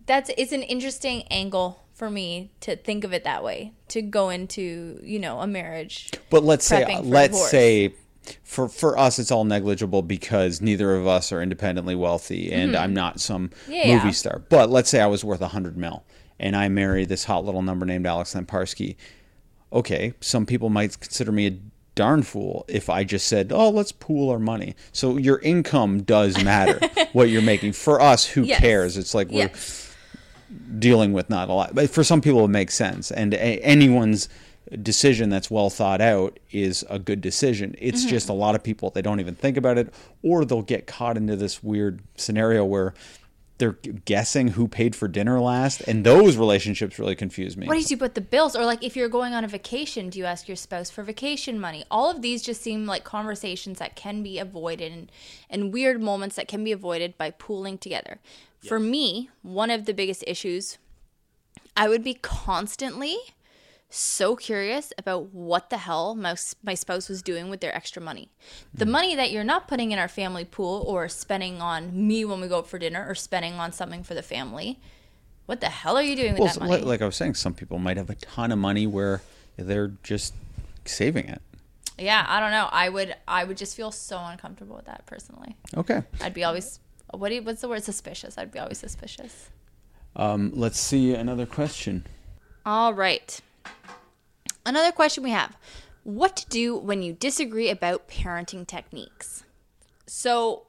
that's 0.05 0.29
it's 0.37 0.51
an 0.51 0.63
interesting 0.63 1.23
angle 1.29 1.81
for 1.93 2.09
me 2.09 2.51
to 2.61 2.75
think 2.75 3.03
of 3.03 3.13
it 3.13 3.23
that 3.25 3.43
way. 3.43 3.73
To 3.89 4.01
go 4.01 4.29
into 4.29 4.99
you 5.03 5.19
know 5.19 5.39
a 5.39 5.47
marriage. 5.47 6.09
But 6.29 6.43
let's 6.43 6.65
say 6.65 6.99
let's 7.01 7.49
say 7.49 7.93
for 8.43 8.67
for 8.69 8.97
us 8.97 9.17
it's 9.19 9.31
all 9.31 9.43
negligible 9.45 10.01
because 10.01 10.61
neither 10.61 10.95
of 10.95 11.07
us 11.07 11.31
are 11.31 11.41
independently 11.41 11.95
wealthy 11.95 12.51
and 12.51 12.75
I'm 12.75 12.93
not 12.93 13.19
some 13.19 13.49
Mm-hmm. 13.49 13.71
Yeah, 13.71 13.97
movie 13.97 14.13
star. 14.13 14.43
But 14.49 14.69
let's 14.69 14.89
say 14.89 15.01
I 15.01 15.07
was 15.07 15.23
worth 15.23 15.41
a 15.41 15.47
hundred 15.49 15.77
mil 15.77 16.03
and 16.39 16.55
I 16.55 16.69
marry 16.69 17.05
this 17.05 17.23
hot 17.25 17.45
little 17.45 17.61
number 17.61 17.85
named 17.85 18.05
Alex 18.05 18.33
Lamparski. 18.33 18.95
Okay, 19.73 20.13
some 20.21 20.45
people 20.45 20.69
might 20.69 20.99
consider 20.99 21.31
me 21.31 21.47
a 21.47 21.57
darn 21.95 22.23
fool 22.23 22.65
if 22.67 22.89
I 22.89 23.03
just 23.03 23.27
said, 23.27 23.51
"Oh, 23.53 23.69
let's 23.69 23.91
pool 23.91 24.29
our 24.29 24.39
money." 24.39 24.75
So 24.91 25.17
your 25.17 25.39
income 25.39 26.03
does 26.03 26.43
matter 26.43 26.79
what 27.13 27.29
you're 27.29 27.41
making. 27.41 27.73
For 27.73 27.99
us, 28.01 28.25
who 28.25 28.43
Yes. 28.43 28.59
cares? 28.59 28.97
It's 28.97 29.13
like 29.15 29.29
we're 29.29 29.47
Yes. 29.49 29.93
dealing 30.79 31.13
with 31.13 31.29
not 31.29 31.49
a 31.49 31.53
lot. 31.53 31.73
But 31.75 31.89
for 31.89 32.03
some 32.03 32.21
people, 32.21 32.43
it 32.45 32.49
makes 32.49 32.75
sense. 32.75 33.11
And 33.11 33.33
a- 33.33 33.37
anyone's 33.63 34.27
decision 34.81 35.29
that's 35.29 35.51
well 35.51 35.69
thought 35.69 36.01
out 36.01 36.39
is 36.51 36.85
a 36.89 36.99
good 36.99 37.21
decision. 37.21 37.75
It's 37.77 38.01
mm-hmm. 38.01 38.09
just 38.09 38.29
a 38.29 38.33
lot 38.33 38.55
of 38.55 38.63
people, 38.63 38.89
they 38.89 39.01
don't 39.01 39.19
even 39.19 39.35
think 39.35 39.57
about 39.57 39.77
it, 39.77 39.93
or 40.23 40.45
they'll 40.45 40.61
get 40.61 40.87
caught 40.87 41.17
into 41.17 41.35
this 41.35 41.63
weird 41.63 42.01
scenario 42.15 42.63
where 42.63 42.93
they're 43.57 43.77
guessing 44.05 44.49
who 44.49 44.67
paid 44.67 44.95
for 44.95 45.07
dinner 45.07 45.39
last. 45.39 45.81
And 45.81 46.03
those 46.03 46.35
relationships 46.35 46.97
really 46.97 47.15
confuse 47.15 47.55
me. 47.55 47.67
What 47.67 47.75
do 47.75 47.79
you 47.79 47.85
do 47.85 47.97
but 47.97 48.15
the 48.15 48.21
bills? 48.21 48.55
Or 48.55 48.65
like 48.65 48.83
if 48.83 48.95
you're 48.95 49.09
going 49.09 49.33
on 49.33 49.43
a 49.43 49.47
vacation, 49.47 50.09
do 50.09 50.17
you 50.17 50.25
ask 50.25 50.47
your 50.47 50.57
spouse 50.57 50.89
for 50.89 51.03
vacation 51.03 51.59
money? 51.59 51.85
All 51.91 52.09
of 52.09 52.23
these 52.23 52.41
just 52.41 52.61
seem 52.61 52.87
like 52.87 53.03
conversations 53.03 53.77
that 53.77 53.95
can 53.95 54.23
be 54.23 54.39
avoided 54.39 54.91
and, 54.91 55.11
and 55.49 55.71
weird 55.71 56.01
moments 56.01 56.37
that 56.37 56.47
can 56.47 56.63
be 56.63 56.71
avoided 56.71 57.17
by 57.19 57.29
pooling 57.29 57.77
together. 57.77 58.19
For 58.67 58.79
me, 58.79 59.29
one 59.41 59.69
of 59.69 59.85
the 59.85 59.93
biggest 59.93 60.23
issues, 60.27 60.77
I 61.75 61.87
would 61.87 62.03
be 62.03 62.15
constantly 62.15 63.17
so 63.93 64.35
curious 64.35 64.93
about 64.97 65.33
what 65.33 65.69
the 65.69 65.77
hell 65.77 66.15
my, 66.15 66.35
my 66.63 66.73
spouse 66.73 67.09
was 67.09 67.21
doing 67.21 67.49
with 67.49 67.59
their 67.61 67.75
extra 67.75 68.01
money. 68.01 68.29
The 68.73 68.85
money 68.85 69.15
that 69.15 69.31
you're 69.31 69.43
not 69.43 69.67
putting 69.67 69.91
in 69.91 69.99
our 69.99 70.07
family 70.07 70.45
pool 70.45 70.83
or 70.87 71.07
spending 71.09 71.61
on 71.61 72.07
me 72.07 72.23
when 72.25 72.39
we 72.41 72.47
go 72.47 72.59
out 72.59 72.67
for 72.67 72.79
dinner 72.79 73.05
or 73.07 73.15
spending 73.15 73.53
on 73.55 73.71
something 73.71 74.03
for 74.03 74.13
the 74.13 74.21
family. 74.23 74.79
What 75.45 75.59
the 75.59 75.67
hell 75.69 75.97
are 75.97 76.01
you 76.03 76.15
doing 76.15 76.33
with 76.33 76.39
Well, 76.39 76.53
that 76.53 76.59
money? 76.59 76.71
like, 76.71 76.83
like 76.85 77.01
I 77.01 77.05
was 77.05 77.15
saying, 77.15 77.33
some 77.35 77.53
people 77.53 77.77
might 77.79 77.97
have 77.97 78.09
a 78.09 78.15
ton 78.15 78.51
of 78.51 78.57
money 78.59 78.87
where 78.87 79.21
they're 79.57 79.91
just 80.03 80.33
saving 80.85 81.27
it. 81.27 81.41
yeah, 81.97 82.25
I 82.27 82.39
don't 82.39 82.51
know. 82.51 82.69
I 82.71 82.87
would 82.89 83.15
I 83.27 83.43
would 83.43 83.57
just 83.57 83.75
feel 83.75 83.91
so 83.91 84.17
uncomfortable 84.17 84.77
with 84.77 84.85
that 84.85 85.05
personally. 85.05 85.55
Okay. 85.75 86.01
I'd 86.21 86.33
be 86.33 86.43
always 86.43 86.79
what 87.13 87.27
do 87.29 87.35
you, 87.35 87.43
what's 87.43 87.59
the 87.61 87.67
word 87.67 87.83
suspicious? 87.83 88.37
I'd 88.37 88.51
be 88.51 88.59
always 88.59 88.77
suspicious. 88.77 89.49
Um, 90.15 90.51
let's 90.55 90.79
see 90.79 91.13
another 91.13 91.45
question. 91.45 92.05
All 92.65 92.93
right. 92.93 93.39
Another 94.65 94.91
question 94.91 95.23
we 95.23 95.31
have 95.31 95.57
What 96.03 96.35
to 96.37 96.49
do 96.49 96.75
when 96.75 97.01
you 97.01 97.13
disagree 97.13 97.69
about 97.69 98.07
parenting 98.07 98.65
techniques? 98.65 99.43
So, 100.05 100.65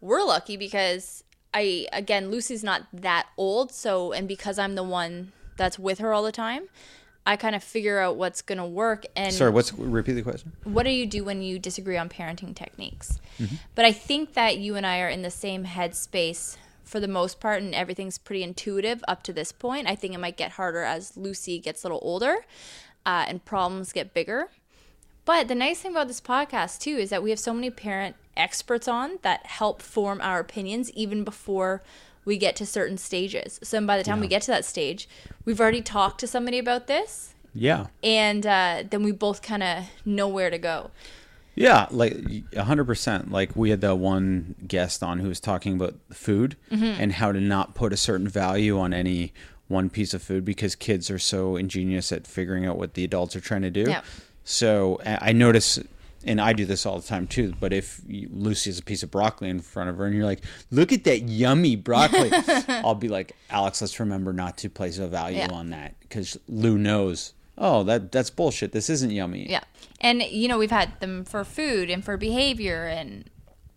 we're 0.00 0.24
lucky 0.24 0.56
because 0.56 1.24
I, 1.54 1.86
again, 1.92 2.30
Lucy's 2.30 2.64
not 2.64 2.82
that 2.92 3.26
old. 3.36 3.72
So, 3.72 4.12
and 4.12 4.26
because 4.26 4.58
I'm 4.58 4.74
the 4.74 4.82
one 4.82 5.32
that's 5.56 5.78
with 5.78 5.98
her 5.98 6.12
all 6.12 6.22
the 6.22 6.32
time, 6.32 6.64
I 7.24 7.36
kind 7.36 7.54
of 7.54 7.62
figure 7.62 8.00
out 8.00 8.16
what's 8.16 8.42
going 8.42 8.58
to 8.58 8.64
work. 8.66 9.06
And 9.14 9.32
Sorry, 9.32 9.50
what's 9.50 9.72
repeat 9.72 10.14
the 10.14 10.22
question? 10.22 10.52
what 10.64 10.82
do 10.84 10.90
you 10.90 11.06
do 11.06 11.24
when 11.24 11.42
you 11.42 11.58
disagree 11.58 11.96
on 11.96 12.08
parenting 12.08 12.54
techniques? 12.54 13.20
Mm-hmm. 13.38 13.56
But 13.74 13.84
I 13.84 13.92
think 13.92 14.34
that 14.34 14.58
you 14.58 14.74
and 14.74 14.86
I 14.86 15.00
are 15.00 15.08
in 15.08 15.22
the 15.22 15.30
same 15.30 15.64
headspace 15.64 16.56
for 16.92 17.00
the 17.00 17.08
most 17.08 17.40
part, 17.40 17.62
and 17.62 17.74
everything's 17.74 18.18
pretty 18.18 18.42
intuitive 18.44 19.02
up 19.08 19.22
to 19.24 19.32
this 19.32 19.50
point. 19.50 19.88
I 19.88 19.96
think 19.96 20.14
it 20.14 20.18
might 20.20 20.36
get 20.36 20.52
harder 20.52 20.82
as 20.82 21.16
Lucy 21.16 21.58
gets 21.58 21.82
a 21.82 21.86
little 21.86 21.98
older 22.02 22.36
uh, 23.04 23.24
and 23.26 23.44
problems 23.44 23.92
get 23.92 24.14
bigger. 24.14 24.48
But 25.24 25.48
the 25.48 25.54
nice 25.54 25.80
thing 25.80 25.92
about 25.92 26.08
this 26.08 26.20
podcast, 26.20 26.80
too, 26.80 26.96
is 26.96 27.10
that 27.10 27.22
we 27.22 27.30
have 27.30 27.38
so 27.38 27.54
many 27.54 27.70
parent 27.70 28.14
experts 28.36 28.86
on 28.86 29.18
that 29.22 29.46
help 29.46 29.80
form 29.80 30.20
our 30.20 30.38
opinions 30.40 30.90
even 30.92 31.24
before 31.24 31.82
we 32.24 32.36
get 32.36 32.54
to 32.56 32.66
certain 32.66 32.98
stages. 32.98 33.58
So 33.62 33.84
by 33.86 33.96
the 33.98 34.04
time 34.04 34.20
we 34.20 34.28
get 34.28 34.42
to 34.42 34.50
that 34.52 34.64
stage, 34.64 35.08
we've 35.44 35.60
already 35.60 35.80
talked 35.82 36.20
to 36.20 36.26
somebody 36.26 36.58
about 36.58 36.86
this, 36.86 37.34
Yeah. 37.54 37.86
and 38.02 38.46
uh, 38.46 38.84
then 38.88 39.02
we 39.02 39.12
both 39.12 39.42
kind 39.42 39.62
of 39.62 39.84
know 40.04 40.28
where 40.28 40.50
to 40.50 40.58
go. 40.58 40.90
Yeah, 41.54 41.86
like 41.90 42.16
a 42.56 42.64
hundred 42.64 42.86
percent. 42.86 43.30
Like 43.30 43.54
we 43.54 43.70
had 43.70 43.80
that 43.82 43.96
one 43.96 44.54
guest 44.66 45.02
on 45.02 45.18
who 45.18 45.28
was 45.28 45.40
talking 45.40 45.74
about 45.74 45.96
food 46.12 46.56
Mm-hmm. 46.70 46.84
and 46.84 47.12
how 47.12 47.32
to 47.32 47.40
not 47.40 47.74
put 47.74 47.92
a 47.92 47.96
certain 47.96 48.26
value 48.28 48.78
on 48.78 48.94
any 48.94 49.32
one 49.68 49.90
piece 49.90 50.14
of 50.14 50.22
food 50.22 50.44
because 50.44 50.74
kids 50.74 51.10
are 51.10 51.18
so 51.18 51.56
ingenious 51.56 52.10
at 52.12 52.26
figuring 52.26 52.66
out 52.66 52.76
what 52.78 52.94
the 52.94 53.04
adults 53.04 53.36
are 53.36 53.40
trying 53.40 53.62
to 53.62 53.70
do. 53.70 53.84
Yeah. 53.88 54.02
So 54.44 55.00
I 55.04 55.28
I 55.28 55.32
notice, 55.32 55.78
and 56.24 56.40
I 56.40 56.52
do 56.52 56.64
this 56.64 56.84
all 56.86 56.98
the 56.98 57.06
time 57.06 57.26
too. 57.26 57.52
But 57.60 57.72
if 57.72 58.00
you, 58.06 58.28
Lucy 58.32 58.70
has 58.70 58.78
a 58.78 58.82
piece 58.82 59.02
of 59.02 59.10
broccoli 59.10 59.48
in 59.50 59.60
front 59.60 59.90
of 59.90 59.98
her 59.98 60.06
and 60.06 60.14
you're 60.16 60.24
like, 60.24 60.42
"Look 60.70 60.90
at 60.92 61.04
that 61.04 61.22
yummy 61.22 61.76
broccoli," 61.76 62.30
I'll 62.68 62.94
be 62.94 63.08
like, 63.08 63.36
"Alex, 63.50 63.80
let's 63.82 64.00
remember 64.00 64.32
not 64.32 64.56
to 64.58 64.70
place 64.70 64.98
a 64.98 65.06
value 65.06 65.38
Yeah. 65.38 65.52
on 65.52 65.70
that 65.70 65.94
because 66.00 66.38
Lou 66.48 66.78
knows." 66.78 67.34
Oh, 67.58 67.82
that 67.84 68.12
that's 68.12 68.30
bullshit. 68.30 68.72
This 68.72 68.88
isn't 68.88 69.10
yummy. 69.10 69.48
Yeah. 69.48 69.64
And, 70.00 70.22
you 70.22 70.48
know, 70.48 70.58
we've 70.58 70.70
had 70.70 70.98
them 71.00 71.24
for 71.24 71.44
food 71.44 71.90
and 71.90 72.04
for 72.04 72.16
behavior 72.16 72.86
and 72.86 73.28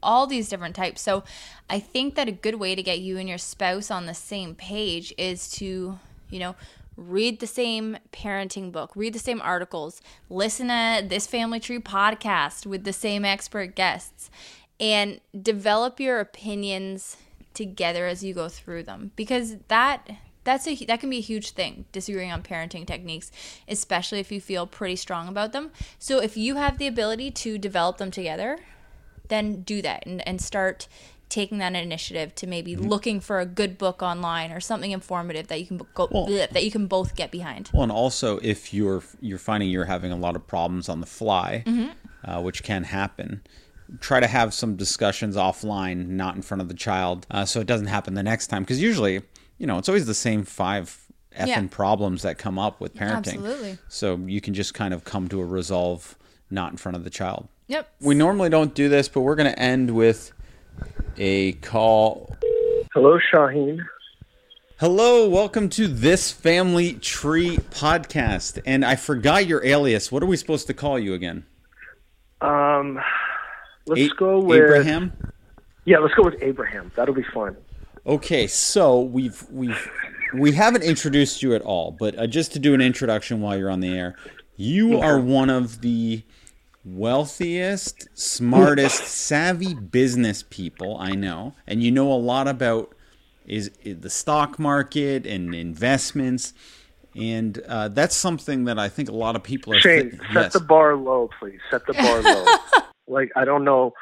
all 0.02 0.28
these 0.28 0.50
different 0.50 0.76
types. 0.76 1.02
So 1.02 1.24
I 1.70 1.80
think 1.80 2.16
that 2.16 2.28
a 2.28 2.32
good 2.32 2.56
way 2.56 2.76
to 2.76 2.84
get 2.84 3.00
you 3.00 3.18
and 3.18 3.28
your 3.28 3.38
spouse 3.38 3.92
on 3.92 4.06
the 4.06 4.14
same 4.14 4.56
page 4.56 5.14
is 5.18 5.50
to, 5.54 6.00
you 6.30 6.40
know, 6.40 6.56
read 6.96 7.40
the 7.40 7.48
same 7.48 7.98
parenting 8.14 8.72
book, 8.72 8.92
read 8.96 9.14
the 9.14 9.20
same 9.20 9.42
articles, 9.42 10.02
listen 10.30 10.68
to 10.68 11.06
this 11.06 11.28
Family 11.28 11.60
Tree 11.60 11.80
podcast 11.80 12.66
with 12.66 12.86
the 12.86 12.94
same 12.94 13.26
expert 13.26 13.76
guests, 13.76 14.30
and 14.80 15.20
develop 15.40 16.00
your 16.00 16.20
opinions 16.20 17.18
together 17.54 18.06
as 18.06 18.24
you 18.24 18.34
go 18.34 18.50
through 18.50 18.84
them 18.84 19.12
because 19.16 19.58
that 19.70 20.10
that's 20.46 20.66
a 20.68 20.76
that 20.86 21.02
can 21.02 21.10
be 21.10 21.18
a 21.18 21.22
huge 21.22 21.52
thing 21.52 21.84
disagreeing 21.92 22.32
on 22.32 22.42
parenting 22.42 22.88
techniques 22.88 23.32
especially 23.68 24.20
if 24.22 24.32
you 24.32 24.40
feel 24.40 24.66
pretty 24.66 24.96
strong 24.96 25.28
about 25.28 25.52
them. 25.52 25.72
So 26.00 26.20
if 26.22 26.38
you 26.38 26.56
have 26.56 26.78
the 26.78 26.88
ability 26.88 27.32
to 27.32 27.58
develop 27.58 27.98
them 27.98 28.12
together 28.12 28.60
then 29.28 29.62
do 29.64 29.82
that 29.82 30.06
and, 30.06 30.26
and 30.28 30.40
start 30.40 30.88
taking 31.30 31.58
that 31.58 31.76
initiative 31.76 32.36
to 32.36 32.48
maybe 32.48 32.76
looking 32.76 33.20
for 33.20 33.40
a 33.40 33.46
good 33.46 33.78
book 33.78 34.04
online 34.04 34.52
or 34.52 34.60
something 34.60 34.92
informative 34.92 35.48
that 35.48 35.60
you 35.60 35.66
can 35.66 35.82
go, 35.96 36.08
Well- 36.12 36.28
bleh, 36.28 36.50
that 36.52 36.64
you 36.64 36.72
can 36.72 36.88
both 36.88 37.16
get 37.16 37.32
behind. 37.32 37.70
Well, 37.74 37.84
and 37.84 37.92
also 37.92 38.40
if 38.44 38.74
you're 38.74 39.04
you're 39.22 39.40
finding 39.40 39.70
you're 39.70 39.86
having 39.86 40.12
a 40.12 40.16
lot 40.16 40.36
of 40.36 40.46
problems 40.48 40.88
on 40.88 41.02
the 41.02 41.08
fly, 41.08 41.64
uh, 42.24 42.42
which 42.42 42.64
can 42.64 42.84
happen, 42.84 43.42
try 44.00 44.20
to 44.20 44.28
have 44.28 44.54
some 44.54 44.76
discussions 44.76 45.36
offline, 45.36 46.08
not 46.10 46.36
in 46.36 46.42
front 46.42 46.62
of 46.62 46.68
the 46.68 46.74
child, 46.74 47.26
uh, 47.32 47.46
so 47.46 47.60
it 47.60 47.68
doesn't 47.68 47.88
happen 47.88 48.14
the 48.14 48.24
next 48.24 48.48
time. 48.48 48.64
Because 48.64 48.82
usually, 48.82 49.22
you 49.58 49.68
know, 49.68 49.78
it's 49.78 49.88
always 49.90 50.06
the 50.06 50.14
same 50.14 50.44
five 50.44 50.98
effing 51.36 51.48
Yeah. 51.48 51.68
problems 51.70 52.22
that 52.24 52.38
come 52.38 52.58
up 52.60 52.80
with 52.80 52.94
parenting. 52.96 53.36
Absolutely. 53.38 53.78
So 53.90 54.16
you 54.26 54.42
can 54.42 54.54
just 54.54 54.74
kind 54.74 54.94
of 54.94 55.04
come 55.04 55.28
to 55.30 55.42
a 55.42 55.46
resolve, 55.46 56.18
not 56.50 56.72
in 56.72 56.78
front 56.78 56.96
of 56.96 57.04
the 57.04 57.10
child. 57.10 57.48
yep 57.68 57.90
We 58.00 58.16
normally 58.16 58.50
don't 58.50 58.74
do 58.76 58.90
this, 58.90 59.08
but 59.10 59.22
we're 59.22 59.36
going 59.36 59.52
to 59.52 59.60
end 59.60 59.92
with 59.92 60.32
a 61.18 61.54
call. 61.54 62.36
Hello, 62.94 63.18
Shaheen. 63.34 63.80
Hello, 64.80 65.28
welcome 65.30 65.70
to 65.70 65.88
this 65.88 66.32
Family 66.32 66.94
Tree 66.94 67.58
podcast. 67.72 68.62
And 68.66 68.84
I 68.86 68.96
forgot 68.98 69.48
your 69.48 69.66
alias. 69.66 70.12
What 70.12 70.22
are 70.22 70.26
we 70.26 70.36
supposed 70.38 70.68
to 70.68 70.74
call 70.74 71.00
you 71.00 71.14
again? 71.14 71.46
Um, 72.42 73.00
let's 73.88 74.02
A- 74.02 74.16
go 74.16 74.40
with 74.40 74.58
Abraham. 74.62 75.14
Yeah, 75.86 76.00
let's 76.00 76.14
go 76.16 76.24
with 76.24 76.36
Abraham. 76.42 76.92
That'll 76.96 77.16
be 77.16 77.24
fun. 77.34 77.56
Okay, 78.08 78.46
so 78.46 79.02
we've 79.02 79.44
we've 79.50 79.90
we 80.36 80.52
haven't 80.52 80.84
introduced 80.84 81.42
you 81.42 81.56
at 81.56 81.64
all, 81.64 81.92
but 81.92 82.18
uh, 82.20 82.28
just 82.28 82.54
to 82.54 82.60
do 82.60 82.76
an 82.76 82.82
introduction 82.82 83.42
while 83.42 83.58
you're 83.58 83.70
on 83.70 83.80
the 83.80 83.98
air, 83.98 84.16
you 84.58 85.00
are 85.00 85.20
one 85.20 85.50
of 85.50 85.82
the 85.82 86.22
wealthiest, 86.84 88.08
smartest, 88.14 89.06
savvy 89.06 89.74
business 89.74 90.44
people 90.48 90.98
I 91.00 91.12
know, 91.12 91.56
and 91.66 91.82
you 91.82 91.90
know 91.90 92.12
a 92.12 92.14
lot 92.14 92.48
about 92.48 92.94
is, 93.48 93.72
is 93.84 94.02
the 94.02 94.10
stock 94.12 94.60
market 94.60 95.26
and 95.26 95.56
investments, 95.56 96.54
and 97.16 97.58
uh, 97.68 97.88
that's 97.88 98.16
something 98.16 98.66
that 98.66 98.78
I 98.78 98.88
think 98.88 99.10
a 99.10 99.16
lot 99.16 99.36
of 99.36 99.42
people 99.42 99.74
are. 99.74 99.80
Shane, 99.80 100.12
thi- 100.12 100.18
set 100.18 100.34
yes. 100.34 100.54
the 100.54 100.60
bar 100.60 100.96
low, 100.96 101.32
please. 101.40 101.60
Set 101.72 101.88
the 101.88 101.94
bar 101.94 102.22
low. 102.22 102.46
like 103.08 103.32
I 103.36 103.46
don't 103.46 103.64
know 103.64 103.94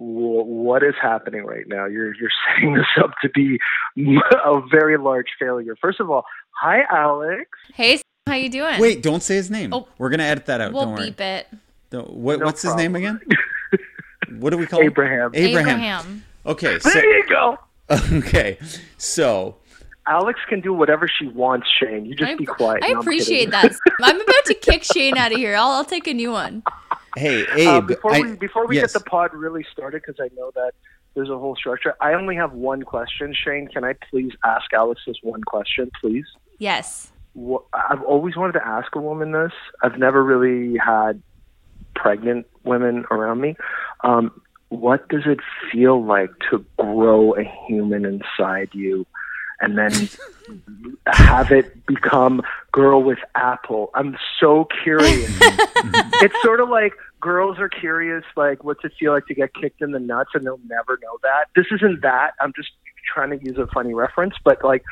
what 0.00 0.82
is 0.82 0.94
happening 1.00 1.44
right 1.44 1.68
now. 1.68 1.84
You're 1.86 2.14
you're 2.16 2.30
setting 2.56 2.74
this 2.74 2.86
up 3.02 3.10
to 3.22 3.28
be 3.28 3.58
a 4.44 4.60
very 4.70 4.96
large 4.96 5.26
failure. 5.38 5.76
First 5.80 6.00
of 6.00 6.10
all, 6.10 6.24
hi, 6.52 6.82
Alex. 6.90 7.50
hey 7.74 8.00
how 8.26 8.34
you 8.36 8.48
doing 8.48 8.78
Wait, 8.80 9.02
don't 9.02 9.22
say 9.22 9.34
his 9.34 9.50
name. 9.50 9.72
Oh. 9.74 9.88
We're 9.98 10.08
gonna 10.10 10.22
edit 10.24 10.46
that 10.46 10.60
out. 10.60 10.72
we'll 10.72 10.84
don't 10.84 10.94
worry. 10.94 11.06
beep 11.06 11.20
it 11.20 11.48
Don't- 11.90 12.10
what, 12.12 12.38
No 12.38 12.46
what's 12.46 12.62
his 12.62 12.74
name 12.74 12.96
again? 12.96 13.20
What 14.38 14.50
do 14.50 14.58
we 14.58 14.66
call 14.66 14.80
him? 14.80 14.86
Abraham. 14.86 15.30
Abraham. 15.34 15.68
abraham 15.68 16.24
Okay, 16.46 16.78
so 16.78 16.88
There 16.90 17.16
you 17.18 17.26
go. 17.28 17.58
okay, 18.18 18.58
so 18.96 19.56
Alex 20.06 20.38
can 20.48 20.60
do 20.60 20.72
whatever 20.72 21.08
she 21.08 21.26
wants, 21.26 21.66
Shane. 21.80 22.06
You 22.06 22.14
just 22.14 22.30
I, 22.30 22.36
be 22.36 22.46
quiet. 22.46 22.84
I 22.84 22.88
No, 22.88 22.94
I'm 22.94 23.00
appreciate 23.00 23.50
that. 23.50 23.72
I'm 24.02 24.20
about 24.20 24.44
to 24.46 24.54
kick 24.54 24.84
Shane 24.84 25.16
out 25.16 25.32
of 25.32 25.38
here. 25.38 25.56
I'll, 25.56 25.70
I'll 25.72 25.84
take 25.84 26.06
a 26.06 26.14
new 26.14 26.30
one. 26.30 26.62
Hey, 27.16 27.44
Abe. 27.56 27.68
Uh, 27.68 27.80
before 27.80 28.14
I- 28.14 28.20
we 28.20 28.32
before 28.36 28.66
we 28.66 28.76
yes. 28.76 28.92
get 28.92 29.02
the 29.02 29.08
pod 29.10 29.32
really 29.34 29.64
started, 29.72 30.02
because 30.04 30.20
I 30.20 30.28
know 30.36 30.50
that 30.54 30.72
there's 31.14 31.30
a 31.30 31.38
whole 31.38 31.56
structure. 31.56 31.94
I 32.00 32.14
only 32.14 32.36
have 32.36 32.52
one 32.52 32.82
question, 32.82 33.34
Shane. 33.34 33.68
Can 33.68 33.84
I 33.84 33.94
please 34.10 34.32
ask 34.44 34.72
Alex 34.72 35.02
this 35.06 35.16
one 35.22 35.42
question, 35.42 35.90
please? 36.00 36.26
Yes. 36.58 37.10
Wha- 37.34 37.62
I've 37.72 38.02
always 38.02 38.36
wanted 38.36 38.52
to 38.54 38.66
ask 38.66 38.94
a 38.94 39.00
woman 39.00 39.32
this. 39.32 39.52
I've 39.82 39.98
never 39.98 40.22
really 40.22 40.76
had 40.78 41.22
pregnant 41.94 42.46
women 42.64 43.04
around 43.10 43.40
me. 43.40 43.56
Um, 44.04 44.40
what 44.68 45.08
does 45.08 45.22
it 45.26 45.40
feel 45.70 46.04
like 46.04 46.30
to 46.50 46.64
grow 46.78 47.34
a 47.34 47.42
human 47.66 48.04
inside 48.04 48.70
you 48.72 49.04
and 49.60 49.76
then 49.78 49.92
have 51.06 51.52
it 51.52 51.86
become 51.86 52.42
girl 52.72 53.02
with 53.02 53.18
apple? 53.34 53.90
I'm 53.94 54.16
so 54.38 54.66
curious. 54.82 55.30
it's 55.40 56.42
sort 56.42 56.60
of 56.60 56.68
like 56.68 56.94
girls 57.20 57.58
are 57.58 57.68
curious, 57.68 58.24
like, 58.36 58.64
what's 58.64 58.84
it 58.84 58.92
feel 58.98 59.12
like 59.12 59.26
to 59.26 59.34
get 59.34 59.54
kicked 59.54 59.82
in 59.82 59.92
the 59.92 59.98
nuts, 59.98 60.30
and 60.34 60.44
they'll 60.44 60.60
never 60.66 60.98
know 61.02 61.18
that. 61.22 61.46
This 61.54 61.66
isn't 61.70 62.02
that. 62.02 62.32
I'm 62.40 62.52
just 62.56 62.70
trying 63.12 63.30
to 63.38 63.44
use 63.44 63.58
a 63.58 63.66
funny 63.68 63.94
reference, 63.94 64.34
but 64.44 64.64
like, 64.64 64.82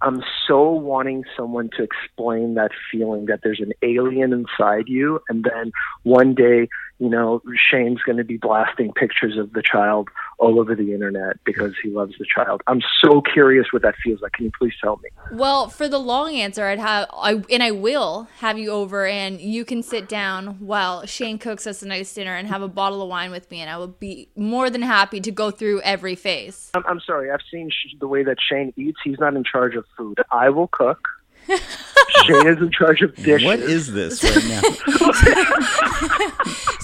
I'm 0.00 0.22
so 0.46 0.70
wanting 0.70 1.24
someone 1.36 1.70
to 1.76 1.82
explain 1.82 2.54
that 2.54 2.72
feeling 2.90 3.26
that 3.26 3.40
there's 3.42 3.60
an 3.60 3.72
alien 3.82 4.32
inside 4.32 4.88
you, 4.88 5.20
and 5.28 5.44
then 5.44 5.72
one 6.02 6.34
day, 6.34 6.68
you 7.04 7.10
know, 7.10 7.42
Shane's 7.54 8.00
going 8.00 8.16
to 8.16 8.24
be 8.24 8.38
blasting 8.38 8.90
pictures 8.94 9.36
of 9.36 9.52
the 9.52 9.60
child 9.60 10.08
all 10.38 10.58
over 10.58 10.74
the 10.74 10.94
internet 10.94 11.36
because 11.44 11.74
he 11.82 11.90
loves 11.90 12.14
the 12.18 12.24
child. 12.24 12.62
I'm 12.66 12.80
so 13.04 13.20
curious 13.20 13.66
what 13.72 13.82
that 13.82 13.94
feels 14.02 14.22
like. 14.22 14.32
Can 14.32 14.46
you 14.46 14.50
please 14.58 14.72
tell 14.80 14.98
me? 15.02 15.10
Well, 15.30 15.68
for 15.68 15.86
the 15.86 15.98
long 15.98 16.34
answer, 16.34 16.64
I'd 16.64 16.78
have 16.78 17.08
I 17.12 17.42
and 17.50 17.62
I 17.62 17.72
will 17.72 18.26
have 18.38 18.58
you 18.58 18.70
over, 18.70 19.06
and 19.06 19.38
you 19.38 19.66
can 19.66 19.82
sit 19.82 20.08
down 20.08 20.58
while 20.60 21.04
Shane 21.04 21.36
cooks 21.36 21.66
us 21.66 21.82
a 21.82 21.86
nice 21.86 22.14
dinner 22.14 22.34
and 22.34 22.48
have 22.48 22.62
a 22.62 22.68
bottle 22.68 23.02
of 23.02 23.10
wine 23.10 23.30
with 23.30 23.50
me, 23.50 23.60
and 23.60 23.68
I 23.68 23.76
will 23.76 23.88
be 23.88 24.30
more 24.34 24.70
than 24.70 24.80
happy 24.80 25.20
to 25.20 25.30
go 25.30 25.50
through 25.50 25.82
every 25.82 26.14
phase. 26.14 26.70
I'm, 26.72 26.84
I'm 26.86 27.00
sorry. 27.00 27.30
I've 27.30 27.44
seen 27.50 27.68
sh- 27.68 27.94
the 28.00 28.08
way 28.08 28.24
that 28.24 28.38
Shane 28.40 28.72
eats. 28.78 28.98
He's 29.04 29.18
not 29.18 29.36
in 29.36 29.44
charge 29.44 29.74
of 29.74 29.84
food. 29.94 30.20
I 30.32 30.48
will 30.48 30.68
cook. 30.68 31.06
Shane 31.46 32.46
is 32.46 32.58
in 32.58 32.70
charge 32.70 33.02
of 33.02 33.14
dishes. 33.16 33.44
What 33.44 33.58
is 33.60 33.92
this 33.92 34.22
right 34.22 34.44
now? 34.48 34.62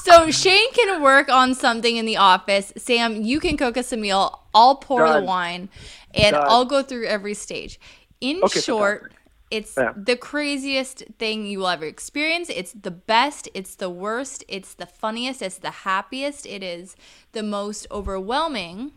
So 0.03 0.31
Shane 0.31 0.73
can 0.73 1.03
work 1.03 1.29
on 1.29 1.55
something 1.55 1.97
in 1.97 2.05
the 2.05 2.17
office. 2.17 2.73
Sam, 2.77 3.23
you 3.23 3.39
can 3.39 3.57
cook 3.57 3.77
us 3.77 3.93
a 3.93 3.97
meal. 3.97 4.41
I'll 4.55 4.75
pour 4.77 5.05
Done. 5.07 5.21
the 5.21 5.27
wine, 5.27 5.69
and 6.15 6.33
Done. 6.35 6.47
I'll 6.49 6.65
go 6.65 6.83
through 6.83 7.07
every 7.07 7.35
stage. 7.35 7.79
In 8.21 8.41
Okay, 8.43 8.61
short, 8.61 9.13
fantastic. 9.13 9.19
it's 9.53 9.75
Yeah. 9.77 9.93
the 9.97 10.17
craziest 10.17 11.05
thing 11.19 11.47
you 11.47 11.61
will 11.61 11.69
ever 11.69 11.85
experience. 11.85 12.49
It's 12.49 12.73
the 12.73 12.91
best. 12.91 13.49
It's 13.55 13.77
the 13.77 13.91
worst. 13.91 14.43
It's 14.49 14.75
the 14.75 14.87
funniest. 14.87 15.43
It's 15.43 15.59
the 15.59 15.71
happiest. 15.71 16.45
It 16.45 16.63
is 16.65 16.97
the 17.33 17.43
most 17.45 17.87
overwhelming, 17.93 18.93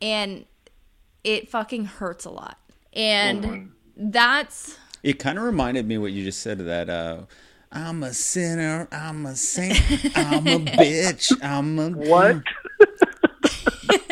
and 0.00 0.44
it 1.24 1.48
fucking 1.50 1.86
hurts 1.86 2.24
a 2.26 2.30
lot. 2.30 2.58
And 2.92 3.44
oh 3.44 3.66
that's 3.98 4.78
It 5.02 5.14
kind 5.18 5.38
of 5.38 5.44
reminded 5.44 5.86
me 5.86 5.98
what 5.98 6.12
you 6.12 6.24
just 6.24 6.40
said 6.40 6.58
that 6.60 6.88
uh, 6.88 7.22
I'm 7.72 8.02
a 8.02 8.14
sinner, 8.14 8.88
I'm 8.92 9.26
a 9.26 9.34
saint, 9.36 9.78
I'm 10.16 10.46
a 10.46 10.58
bitch, 10.78 11.32
I'm 11.42 11.78
a 11.78 11.90
What? 12.08 12.42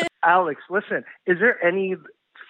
Alex, 0.23 0.61
listen, 0.69 1.03
is 1.25 1.39
there 1.39 1.63
any 1.65 1.95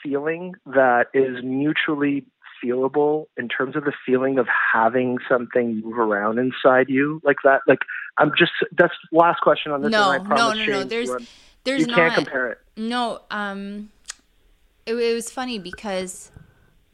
feeling 0.04 0.56
that 0.66 1.08
is 1.14 1.44
mutually 1.44 2.26
feelable 2.64 3.26
in 3.38 3.48
terms 3.48 3.76
of 3.76 3.84
the 3.84 3.94
feeling 4.06 4.40
of 4.40 4.48
having 4.74 5.18
something 5.30 5.82
move 5.82 6.00
around 6.00 6.40
inside 6.40 6.90
you 6.90 7.22
like 7.24 7.38
that? 7.44 7.62
Like, 7.68 7.80
I'm 8.18 8.32
just, 8.38 8.52
that's 8.76 8.94
last 9.12 9.42
question 9.42 9.72
on 9.72 9.82
this. 9.84 9.92
no, 9.92 10.12
and 10.12 10.22
I 10.22 10.24
no, 10.24 10.36
promise 10.36 10.58
no, 10.60 10.66
no. 10.66 10.80
Shane, 10.80 10.88
There's, 10.88 11.10
we're- 11.10 11.26
there's 11.66 11.82
you 11.82 11.88
not. 11.88 11.96
can't 11.98 12.16
compare 12.16 12.52
it. 12.52 12.58
No, 12.78 13.22
um, 13.30 13.90
it, 14.86 14.96
it 14.96 15.14
was 15.14 15.30
funny 15.30 15.60
because 15.60 16.32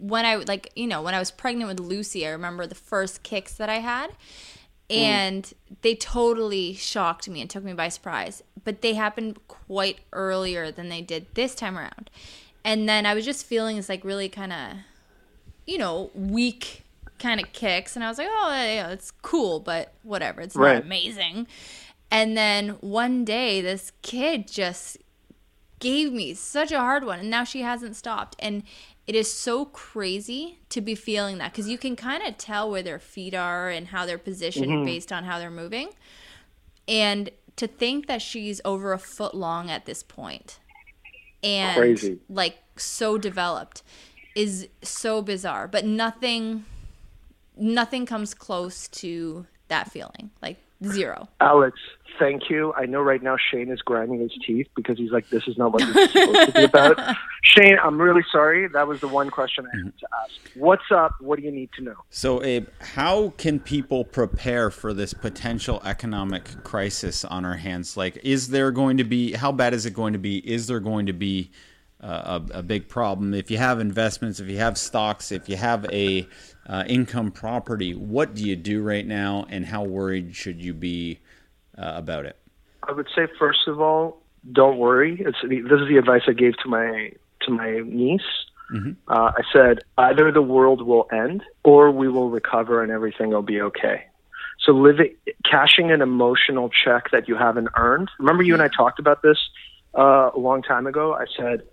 when 0.03 0.25
I 0.25 0.35
like 0.35 0.69
you 0.75 0.85
know 0.85 1.01
when 1.01 1.13
I 1.13 1.19
was 1.19 1.31
pregnant 1.31 1.69
with 1.69 1.79
Lucy, 1.79 2.27
I 2.27 2.31
remember 2.31 2.67
the 2.67 2.75
first 2.75 3.23
kicks 3.23 3.53
that 3.53 3.69
I 3.69 3.79
had, 3.79 4.09
mm. 4.89 4.97
and 4.97 5.53
they 5.81 5.95
totally 5.95 6.73
shocked 6.73 7.29
me 7.29 7.39
and 7.39 7.49
took 7.49 7.63
me 7.63 7.71
by 7.73 7.87
surprise. 7.87 8.43
But 8.65 8.81
they 8.81 8.95
happened 8.95 9.39
quite 9.47 9.99
earlier 10.11 10.71
than 10.71 10.89
they 10.89 11.01
did 11.01 11.27
this 11.35 11.55
time 11.55 11.77
around, 11.77 12.09
and 12.65 12.87
then 12.89 13.05
I 13.05 13.13
was 13.13 13.23
just 13.23 13.45
feeling 13.45 13.77
this 13.77 13.87
like 13.87 14.03
really 14.03 14.27
kind 14.27 14.51
of, 14.51 14.77
you 15.65 15.77
know, 15.77 16.11
weak 16.13 16.83
kind 17.17 17.39
of 17.39 17.53
kicks, 17.53 17.95
and 17.95 18.03
I 18.03 18.09
was 18.09 18.17
like, 18.17 18.29
oh, 18.29 18.49
yeah, 18.49 18.89
it's 18.89 19.11
cool, 19.11 19.61
but 19.61 19.93
whatever, 20.03 20.41
it's 20.41 20.55
Right. 20.55 20.73
not 20.75 20.83
amazing. 20.83 21.47
And 22.11 22.35
then 22.35 22.69
one 22.81 23.23
day, 23.23 23.61
this 23.61 23.93
kid 24.01 24.47
just 24.51 24.97
gave 25.83 26.13
me 26.13 26.33
such 26.33 26.71
a 26.71 26.79
hard 26.79 27.03
one 27.03 27.19
and 27.19 27.29
now 27.29 27.43
she 27.43 27.61
hasn't 27.61 27.93
stopped 27.93 28.37
and 28.39 28.63
it 29.05 29.15
is 29.15 29.31
so 29.31 29.65
crazy 29.65 30.59
to 30.69 30.81
be 30.81 30.95
feeling 30.95 31.37
that 31.39 31.51
because 31.51 31.67
you 31.67 31.77
can 31.77 31.95
kind 31.95 32.23
of 32.23 32.37
tell 32.37 32.71
where 32.71 32.83
their 32.83 32.99
feet 32.99 33.33
are 33.33 33.69
and 33.69 33.87
how 33.87 34.05
they're 34.05 34.17
positioned 34.17 34.71
mm-hmm. 34.71 34.85
based 34.85 35.11
on 35.11 35.25
how 35.25 35.39
they're 35.39 35.51
moving. 35.51 35.89
And 36.87 37.29
to 37.57 37.67
think 37.67 38.07
that 38.07 38.21
she's 38.21 38.61
over 38.65 38.93
a 38.93 38.99
foot 38.99 39.35
long 39.35 39.69
at 39.69 39.85
this 39.85 40.03
point 40.03 40.59
and 41.43 41.77
Crazy. 41.77 42.19
like 42.29 42.57
so 42.77 43.17
developed 43.17 43.83
is 44.35 44.67
so 44.81 45.21
bizarre 45.21 45.67
but 45.67 45.85
nothing 45.85 46.65
nothing 47.55 48.05
comes 48.05 48.33
close 48.33 48.87
to 48.87 49.45
that 49.67 49.91
feeling 49.91 50.31
like 50.41 50.57
zero. 50.83 51.27
Alex, 51.39 51.79
thank 52.19 52.49
you. 52.49 52.73
I 52.75 52.85
know 52.85 53.01
right 53.01 53.21
now 53.21 53.37
Shane 53.37 53.69
is 53.69 53.81
grinding 53.81 54.19
his 54.19 54.31
teeth 54.45 54.67
because 54.75 54.97
he's 54.97 55.11
like, 55.11 55.29
this 55.29 55.47
is 55.47 55.57
not 55.57 55.73
what 55.73 55.81
this 55.81 55.95
is 55.95 56.11
supposed 56.11 56.47
to 56.47 56.51
be 56.53 56.63
about. 56.63 56.99
Shane, 57.43 57.77
I'm 57.83 58.01
really 58.01 58.23
sorry. 58.31 58.67
That 58.67 58.87
was 58.87 59.01
the 59.01 59.07
one 59.07 59.29
question 59.29 59.65
I 59.65 59.77
had 59.77 59.97
to 59.99 60.07
ask. 60.23 60.55
What's 60.55 60.91
up? 60.91 61.15
What 61.19 61.39
do 61.39 61.45
you 61.45 61.51
need 61.51 61.69
to 61.77 61.83
know? 61.83 61.95
So, 62.09 62.43
Abe, 62.43 62.67
how 62.79 63.33
can 63.37 63.59
people 63.59 64.03
prepare 64.05 64.71
for 64.71 64.93
this 64.93 65.13
potential 65.13 65.81
economic 65.83 66.63
crisis 66.63 67.25
on 67.25 67.45
our 67.45 67.57
hands? 67.57 67.97
Like, 67.97 68.17
is 68.23 68.49
there 68.49 68.71
going 68.71 68.97
to 68.97 69.03
be, 69.03 69.33
how 69.33 69.51
bad 69.51 69.73
is 69.73 69.85
it 69.85 69.93
going 69.93 70.13
to 70.13 70.19
be? 70.19 70.37
Is 70.39 70.67
there 70.67 70.79
going 70.79 71.05
to 71.07 71.13
be 71.13 71.51
uh, 72.01 72.39
a, 72.53 72.59
a 72.59 72.63
big 72.63 72.87
problem? 72.87 73.33
If 73.33 73.51
you 73.51 73.57
have 73.57 73.79
investments, 73.79 74.39
if 74.39 74.47
you 74.47 74.57
have 74.57 74.77
stocks, 74.77 75.31
if 75.31 75.47
you 75.49 75.57
have 75.57 75.85
a 75.91 76.27
uh, 76.65 76.83
income 76.87 77.31
property, 77.31 77.93
what 77.93 78.33
do 78.33 78.43
you 78.43 78.55
do 78.55 78.81
right 78.81 79.05
now, 79.05 79.45
and 79.49 79.65
how 79.65 79.83
worried 79.83 80.35
should 80.35 80.61
you 80.61 80.73
be 80.73 81.19
uh, 81.77 81.93
about 81.95 82.25
it? 82.25 82.37
I 82.87 82.91
would 82.91 83.07
say 83.15 83.27
first 83.39 83.67
of 83.67 83.79
all, 83.79 84.21
don't 84.51 84.77
worry. 84.77 85.21
It's 85.21 85.37
this 85.41 85.79
is 85.79 85.87
the 85.87 85.97
advice 85.97 86.23
I 86.27 86.33
gave 86.33 86.57
to 86.57 86.69
my 86.69 87.11
to 87.41 87.51
my 87.51 87.81
niece. 87.85 88.21
Uh, 89.07 89.31
I 89.37 89.41
said 89.51 89.79
either 89.97 90.31
the 90.31 90.41
world 90.41 90.85
will 90.85 91.07
end 91.11 91.43
or 91.63 91.91
we 91.91 92.09
will 92.09 92.29
recover 92.29 92.81
and 92.81 92.91
everything 92.91 93.29
will 93.29 93.41
be 93.41 93.61
okay. 93.61 94.05
So 94.59 94.71
living, 94.71 95.15
cashing 95.49 95.91
an 95.91 96.01
emotional 96.01 96.69
check 96.69 97.11
that 97.11 97.27
you 97.27 97.35
haven't 97.35 97.69
earned. 97.75 98.09
Remember, 98.17 98.43
you 98.43 98.53
and 98.53 98.63
I 98.63 98.69
talked 98.69 98.99
about 98.99 99.21
this 99.21 99.37
uh, 99.97 100.31
a 100.33 100.39
long 100.39 100.61
time 100.63 100.87
ago. 100.87 101.13
I 101.13 101.25
said, 101.37 101.63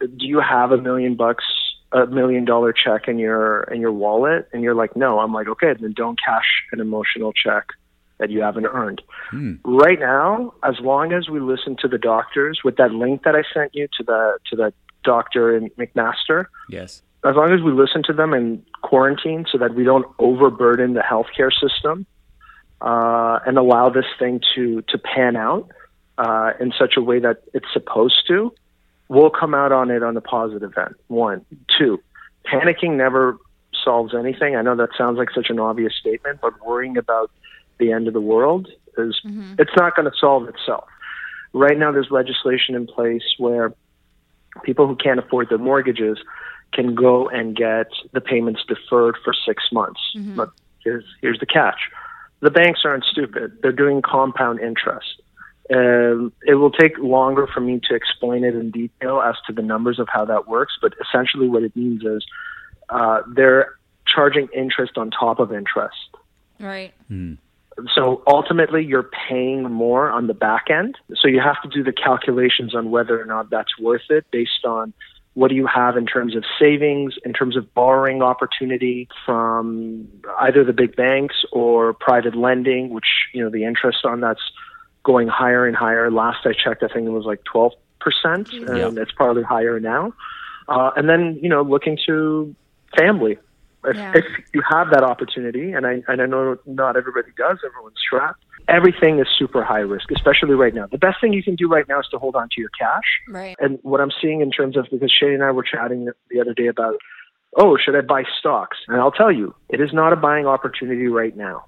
"Do 0.00 0.26
you 0.26 0.40
have 0.40 0.72
a 0.72 0.78
million 0.78 1.14
bucks, 1.14 1.44
a 1.92 2.06
million 2.06 2.44
dollar 2.44 2.72
check 2.72 3.06
in 3.06 3.18
your 3.18 3.62
in 3.64 3.80
your 3.80 3.92
wallet?" 3.92 4.48
And 4.52 4.62
you're 4.62 4.74
like, 4.74 4.96
"No." 4.96 5.18
I'm 5.20 5.32
like, 5.32 5.48
"Okay, 5.48 5.74
then 5.78 5.92
don't 5.92 6.18
cash 6.18 6.64
an 6.72 6.80
emotional 6.80 7.32
check 7.32 7.68
that 8.18 8.30
you 8.30 8.42
haven't 8.42 8.66
earned." 8.66 9.02
right 9.64 10.00
now, 10.00 10.54
as 10.62 10.78
long 10.80 11.12
as 11.12 11.28
we 11.28 11.40
listen 11.40 11.76
to 11.80 11.88
the 11.88 11.98
doctors 11.98 12.60
with 12.64 12.76
that 12.76 12.92
link 12.92 13.22
that 13.24 13.34
I 13.34 13.42
sent 13.52 13.74
you 13.74 13.88
to 13.98 14.04
the 14.04 14.38
to 14.50 14.56
the 14.56 14.72
doctor 15.04 15.56
in 15.56 15.70
McMaster, 15.78 16.46
Yes. 16.68 17.02
as 17.24 17.34
long 17.36 17.52
as 17.52 17.62
we 17.62 17.72
listen 17.72 18.02
to 18.04 18.12
them 18.12 18.32
and 18.32 18.62
quarantine 18.82 19.46
so 19.50 19.58
that 19.58 19.74
we 19.74 19.84
don't 19.84 20.06
overburden 20.18 20.94
the 20.94 21.00
healthcare 21.00 21.52
system 21.52 22.06
uh, 22.80 23.38
and 23.46 23.58
allow 23.58 23.88
this 23.88 24.06
thing 24.18 24.40
to 24.54 24.82
to 24.82 24.98
pan 24.98 25.36
out 25.36 25.70
uh, 26.18 26.52
in 26.60 26.72
such 26.78 26.96
a 26.96 27.00
way 27.02 27.18
that 27.20 27.42
it's 27.54 27.72
supposed 27.72 28.26
to, 28.26 28.52
we'll 29.08 29.30
come 29.30 29.54
out 29.54 29.72
on 29.72 29.90
it 29.90 30.02
on 30.02 30.14
the 30.14 30.20
positive 30.20 30.72
end. 30.76 30.94
One, 31.06 31.44
two, 31.78 32.00
panicking 32.44 32.96
never 32.96 33.38
solves 33.84 34.14
anything. 34.14 34.56
I 34.56 34.62
know 34.62 34.76
that 34.76 34.90
sounds 34.98 35.18
like 35.18 35.30
such 35.30 35.50
an 35.50 35.60
obvious 35.60 35.94
statement, 35.94 36.40
but 36.40 36.52
worrying 36.66 36.96
about 36.96 37.30
the 37.78 37.92
end 37.92 38.08
of 38.08 38.14
the 38.14 38.20
world 38.20 38.68
is 38.96 39.20
it's 39.58 39.76
not 39.76 39.94
going 39.96 40.10
to 40.10 40.16
solve 40.18 40.48
itself. 40.48 40.86
Right 41.52 41.78
now, 41.78 41.92
there's 41.92 42.10
legislation 42.10 42.74
in 42.74 42.86
place 42.86 43.22
where 43.38 43.72
people 44.64 44.86
who 44.86 44.96
can't 44.96 45.18
afford 45.18 45.48
their 45.48 45.58
mortgages 45.58 46.18
can 46.72 46.94
go 46.94 47.28
and 47.28 47.56
get 47.56 47.86
the 48.12 48.20
payments 48.20 48.60
deferred 48.68 49.16
for 49.24 49.32
six 49.46 49.64
months. 49.72 50.00
But 50.36 50.50
here's 50.84 51.04
here's 51.20 51.38
the 51.38 51.46
catch: 51.46 51.78
the 52.40 52.50
banks 52.50 52.80
aren't 52.84 53.04
stupid; 53.04 53.58
they're 53.62 53.72
doing 53.72 54.02
compound 54.02 54.60
interest. 54.60 55.22
Um, 55.74 56.32
it 56.46 56.54
will 56.54 56.70
take 56.70 56.96
longer 56.98 57.46
for 57.46 57.60
me 57.60 57.78
to 57.88 57.94
explain 57.94 58.42
it 58.42 58.54
in 58.54 58.70
detail 58.70 59.20
as 59.20 59.34
to 59.46 59.52
the 59.52 59.60
numbers 59.60 59.98
of 59.98 60.08
how 60.10 60.24
that 60.24 60.48
works, 60.48 60.74
but 60.80 60.94
essentially 61.06 61.46
what 61.46 61.62
it 61.62 61.76
means 61.76 62.02
is 62.04 62.24
uh, 62.88 63.20
they're 63.28 63.74
charging 64.06 64.48
interest 64.54 64.96
on 64.96 65.10
top 65.10 65.38
of 65.40 65.52
interest. 65.52 66.08
right 66.58 66.94
So 67.94 68.22
ultimately, 68.26 68.84
you're 68.84 69.08
paying 69.28 69.62
more 69.62 70.10
on 70.10 70.26
the 70.26 70.34
back 70.34 70.66
end. 70.70 70.96
So 71.16 71.28
you 71.28 71.40
have 71.40 71.60
to 71.62 71.68
do 71.68 71.84
the 71.84 71.92
calculations 71.92 72.74
on 72.74 72.90
whether 72.90 73.20
or 73.20 73.24
not 73.24 73.50
that's 73.50 73.78
worth 73.78 74.10
it 74.10 74.26
based 74.30 74.64
on 74.64 74.92
what 75.34 75.48
do 75.48 75.54
you 75.54 75.66
have 75.66 75.96
in 75.96 76.04
terms 76.04 76.34
of 76.34 76.44
savings, 76.58 77.14
in 77.24 77.32
terms 77.32 77.56
of 77.56 77.72
borrowing 77.72 78.22
opportunity 78.22 79.08
from 79.24 80.08
either 80.40 80.64
the 80.64 80.72
big 80.72 80.96
banks 80.96 81.36
or 81.52 81.92
private 81.92 82.34
lending, 82.34 82.90
which, 82.90 83.06
you 83.32 83.44
know, 83.44 83.48
the 83.48 83.64
interest 83.64 84.04
on 84.04 84.20
that's 84.20 84.42
going 85.04 85.28
higher 85.28 85.64
and 85.64 85.76
higher. 85.76 86.10
Last 86.10 86.44
I 86.44 86.52
checked, 86.52 86.82
I 86.82 86.88
think 86.88 87.06
it 87.06 87.10
was 87.10 87.24
like 87.24 87.42
12%, 87.44 87.72
and 88.88 88.98
it's 88.98 89.12
probably 89.12 89.44
higher 89.44 89.78
now. 89.78 90.12
Uh, 90.66 90.90
and 90.96 91.08
then, 91.08 91.38
you 91.40 91.48
know, 91.48 91.62
looking 91.62 91.98
to 92.06 92.54
family. 92.96 93.38
If, 93.90 93.96
Yeah. 93.96 94.12
if 94.14 94.24
you 94.52 94.62
have 94.68 94.90
that 94.90 95.02
opportunity, 95.02 95.72
and 95.72 95.86
I, 95.86 96.02
and 96.08 96.20
I 96.22 96.26
know 96.26 96.58
not 96.66 96.96
everybody 96.96 97.28
does, 97.36 97.58
everyone's 97.64 97.96
strapped, 98.04 98.44
everything 98.68 99.18
is 99.18 99.26
super 99.38 99.64
high 99.64 99.80
risk, 99.80 100.10
especially 100.10 100.54
right 100.54 100.74
now. 100.74 100.86
The 100.86 100.98
best 100.98 101.20
thing 101.20 101.32
you 101.32 101.42
can 101.42 101.54
do 101.54 101.68
right 101.68 101.88
now 101.88 102.00
is 102.00 102.06
to 102.10 102.18
hold 102.18 102.36
on 102.36 102.48
to 102.54 102.60
your 102.60 102.70
cash. 102.78 103.20
right 103.28 103.56
And 103.58 103.78
what 103.82 104.00
I'm 104.00 104.12
seeing 104.20 104.40
in 104.40 104.50
terms 104.50 104.76
of, 104.76 104.86
because 104.90 105.12
Shane 105.12 105.32
and 105.32 105.42
I 105.42 105.50
were 105.50 105.62
chatting 105.62 106.08
the 106.30 106.40
other 106.40 106.54
day 106.54 106.66
about, 106.66 106.96
oh, 107.56 107.78
should 107.82 107.96
I 107.96 108.02
buy 108.02 108.24
stocks? 108.38 108.76
And 108.88 109.00
I'll 109.00 109.10
tell 109.10 109.32
you, 109.32 109.54
it 109.68 109.80
is 109.80 109.92
not 109.92 110.12
a 110.12 110.16
buying 110.16 110.46
opportunity 110.46 111.06
right 111.06 111.36
now. 111.36 111.64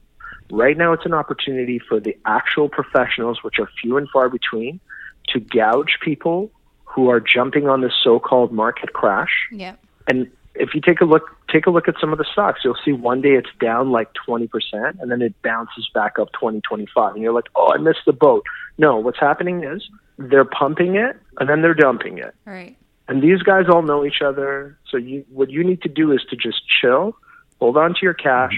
Right 0.51 0.77
now, 0.77 0.93
it's 0.93 1.07
an 1.07 1.15
opportunity 1.15 1.81
for 1.89 2.01
the 2.01 2.17
actual 2.27 2.69
professionals, 2.69 3.39
which 3.43 3.59
are 3.59 3.69
few 3.81 3.97
and 3.97 4.09
far 4.13 4.29
between, 4.29 4.81
to 5.29 5.41
gouge 5.41 5.99
people 6.03 6.51
who 6.85 7.09
are 7.09 7.21
jumping 7.21 7.69
on 7.69 7.83
the 7.83 7.91
so-called 8.03 8.53
market 8.53 8.93
crash. 8.93 9.31
Yeah. 9.53 9.77
And 10.09 10.29
if 10.55 10.75
you 10.75 10.81
take 10.81 11.01
a 11.01 11.05
look, 11.05 11.23
take 11.51 11.67
a 11.67 11.71
look 11.71 11.89
at 11.89 11.95
some 12.01 12.13
of 12.13 12.19
the 12.19 12.25
stocks, 12.31 12.61
you'll 12.65 12.77
see 12.85 12.93
one 12.93 13.21
day 13.21 13.31
it's 13.31 13.49
down 13.61 13.91
like 13.91 14.09
20% 14.29 14.49
and 14.73 15.11
then 15.11 15.23
it 15.23 15.35
bounces 15.43 15.89
back 15.95 16.19
up 16.19 16.33
20, 16.33 16.61
25. 16.61 17.15
And 17.15 17.23
you're 17.23 17.33
like, 17.33 17.49
oh, 17.55 17.73
I 17.73 17.79
missed 17.79 18.01
the 18.07 18.13
boat. 18.13 18.45
No, 18.77 18.97
what's 18.97 19.21
happening 19.21 19.65
is 19.65 19.89
they're 20.19 20.45
pumping 20.45 20.97
it 20.97 21.17
and 21.39 21.49
then 21.49 21.63
they're 21.63 21.75
dumping 21.75 22.19
it. 22.19 22.35
Right. 22.45 22.77
And 23.09 23.23
these 23.23 23.43
guys 23.43 23.65
all 23.69 23.83
know 23.83 24.05
each 24.05 24.23
other. 24.25 24.79
So 24.89 24.97
you, 24.97 25.25
what 25.31 25.51
you 25.51 25.65
need 25.65 25.83
to 25.83 25.89
do 25.89 26.13
is 26.13 26.23
to 26.31 26.37
just 26.37 26.63
chill, 26.81 27.17
hold 27.59 27.77
on 27.77 27.95
to 27.95 28.01
your 28.03 28.15
cash, 28.15 28.55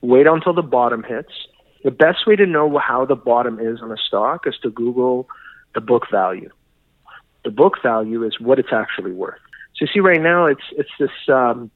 wait 0.00 0.26
until 0.26 0.52
the 0.52 0.62
bottom 0.62 1.02
hits. 1.02 1.32
The 1.84 1.90
best 1.90 2.26
way 2.26 2.36
to 2.36 2.46
know 2.46 2.78
how 2.78 3.04
the 3.04 3.14
bottom 3.14 3.60
is 3.60 3.80
on 3.80 3.92
a 3.92 3.96
stock 3.96 4.46
is 4.46 4.54
to 4.62 4.70
Google 4.70 5.28
the 5.74 5.80
book 5.80 6.04
value. 6.10 6.50
The 7.44 7.50
book 7.50 7.74
value 7.82 8.24
is 8.24 8.40
what 8.40 8.58
it's 8.58 8.72
actually 8.72 9.12
worth. 9.12 9.38
So 9.76 9.84
you 9.84 9.88
see, 9.92 10.00
right 10.00 10.20
now 10.20 10.46
it's 10.46 10.62
it's 10.72 10.90
this 10.98 11.10
um, 11.28 11.70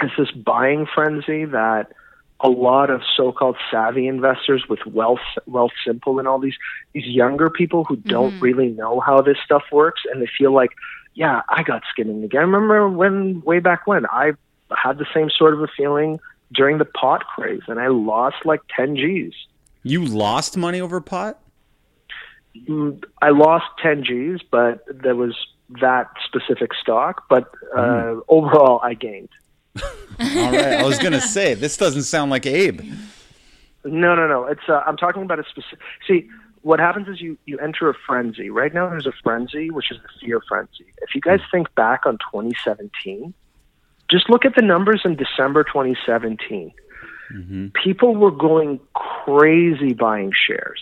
it's 0.00 0.12
this 0.16 0.30
buying 0.30 0.86
frenzy 0.94 1.44
that 1.46 1.92
a 2.42 2.48
lot 2.48 2.90
of 2.90 3.02
so-called 3.16 3.56
savvy 3.70 4.06
investors 4.06 4.64
with 4.68 4.80
wealth 4.86 5.20
wealth 5.46 5.72
simple 5.86 6.18
and 6.18 6.26
all 6.26 6.38
these 6.38 6.56
these 6.92 7.06
younger 7.06 7.50
people 7.50 7.84
who 7.84 7.96
don't 7.96 8.38
really 8.40 8.68
know 8.68 9.00
how 9.00 9.20
this 9.20 9.36
stuff 9.44 9.62
works 9.70 10.02
and 10.10 10.22
they 10.22 10.28
feel 10.38 10.52
like 10.52 10.70
yeah 11.14 11.42
i 11.48 11.62
got 11.62 11.82
skin 11.90 12.08
in 12.08 12.22
the 12.22 12.28
game. 12.28 12.40
I 12.40 12.44
remember 12.44 12.88
when 12.88 13.42
way 13.42 13.58
back 13.58 13.86
when 13.86 14.06
i 14.06 14.32
had 14.74 14.98
the 14.98 15.06
same 15.12 15.28
sort 15.30 15.52
of 15.52 15.62
a 15.62 15.68
feeling 15.76 16.18
during 16.52 16.78
the 16.78 16.84
pot 16.84 17.24
craze 17.26 17.62
and 17.68 17.78
i 17.78 17.88
lost 17.88 18.36
like 18.44 18.60
10 18.74 18.96
g's. 18.96 19.34
You 19.82 20.04
lost 20.04 20.56
money 20.56 20.80
over 20.80 21.00
pot? 21.00 21.40
Mm, 22.68 23.04
i 23.20 23.30
lost 23.30 23.66
10 23.82 24.04
g's 24.04 24.40
but 24.50 24.82
there 24.88 25.14
was 25.14 25.36
that 25.80 26.08
specific 26.24 26.72
stock 26.74 27.24
but 27.28 27.50
uh, 27.76 28.16
overall 28.28 28.80
i 28.82 28.94
gained 28.94 29.28
All 30.20 30.26
right. 30.52 30.56
I 30.56 30.82
was 30.82 30.98
going 30.98 31.12
to 31.12 31.20
say, 31.20 31.54
this 31.54 31.76
doesn't 31.76 32.02
sound 32.02 32.30
like 32.30 32.46
Abe. 32.46 32.80
No, 33.84 34.14
no, 34.14 34.28
no. 34.28 34.44
It's 34.44 34.68
uh, 34.68 34.82
I'm 34.86 34.96
talking 34.96 35.22
about 35.22 35.38
a 35.38 35.44
specific. 35.44 35.78
See, 36.06 36.28
what 36.62 36.78
happens 36.78 37.08
is 37.08 37.20
you 37.20 37.38
you 37.46 37.58
enter 37.58 37.88
a 37.88 37.94
frenzy. 38.06 38.50
Right 38.50 38.74
now, 38.74 38.88
there's 38.90 39.06
a 39.06 39.12
frenzy, 39.22 39.70
which 39.70 39.90
is 39.90 39.98
the 40.02 40.08
fear 40.20 40.42
frenzy. 40.46 40.86
If 41.00 41.14
you 41.14 41.20
guys 41.20 41.40
think 41.50 41.74
back 41.74 42.04
on 42.04 42.18
2017, 42.32 43.32
just 44.10 44.28
look 44.28 44.44
at 44.44 44.54
the 44.56 44.62
numbers 44.62 45.02
in 45.04 45.16
December 45.16 45.64
2017. 45.64 46.72
People 47.82 48.16
were 48.16 48.32
going 48.32 48.80
crazy 48.92 49.94
buying 49.94 50.32
shares. 50.34 50.80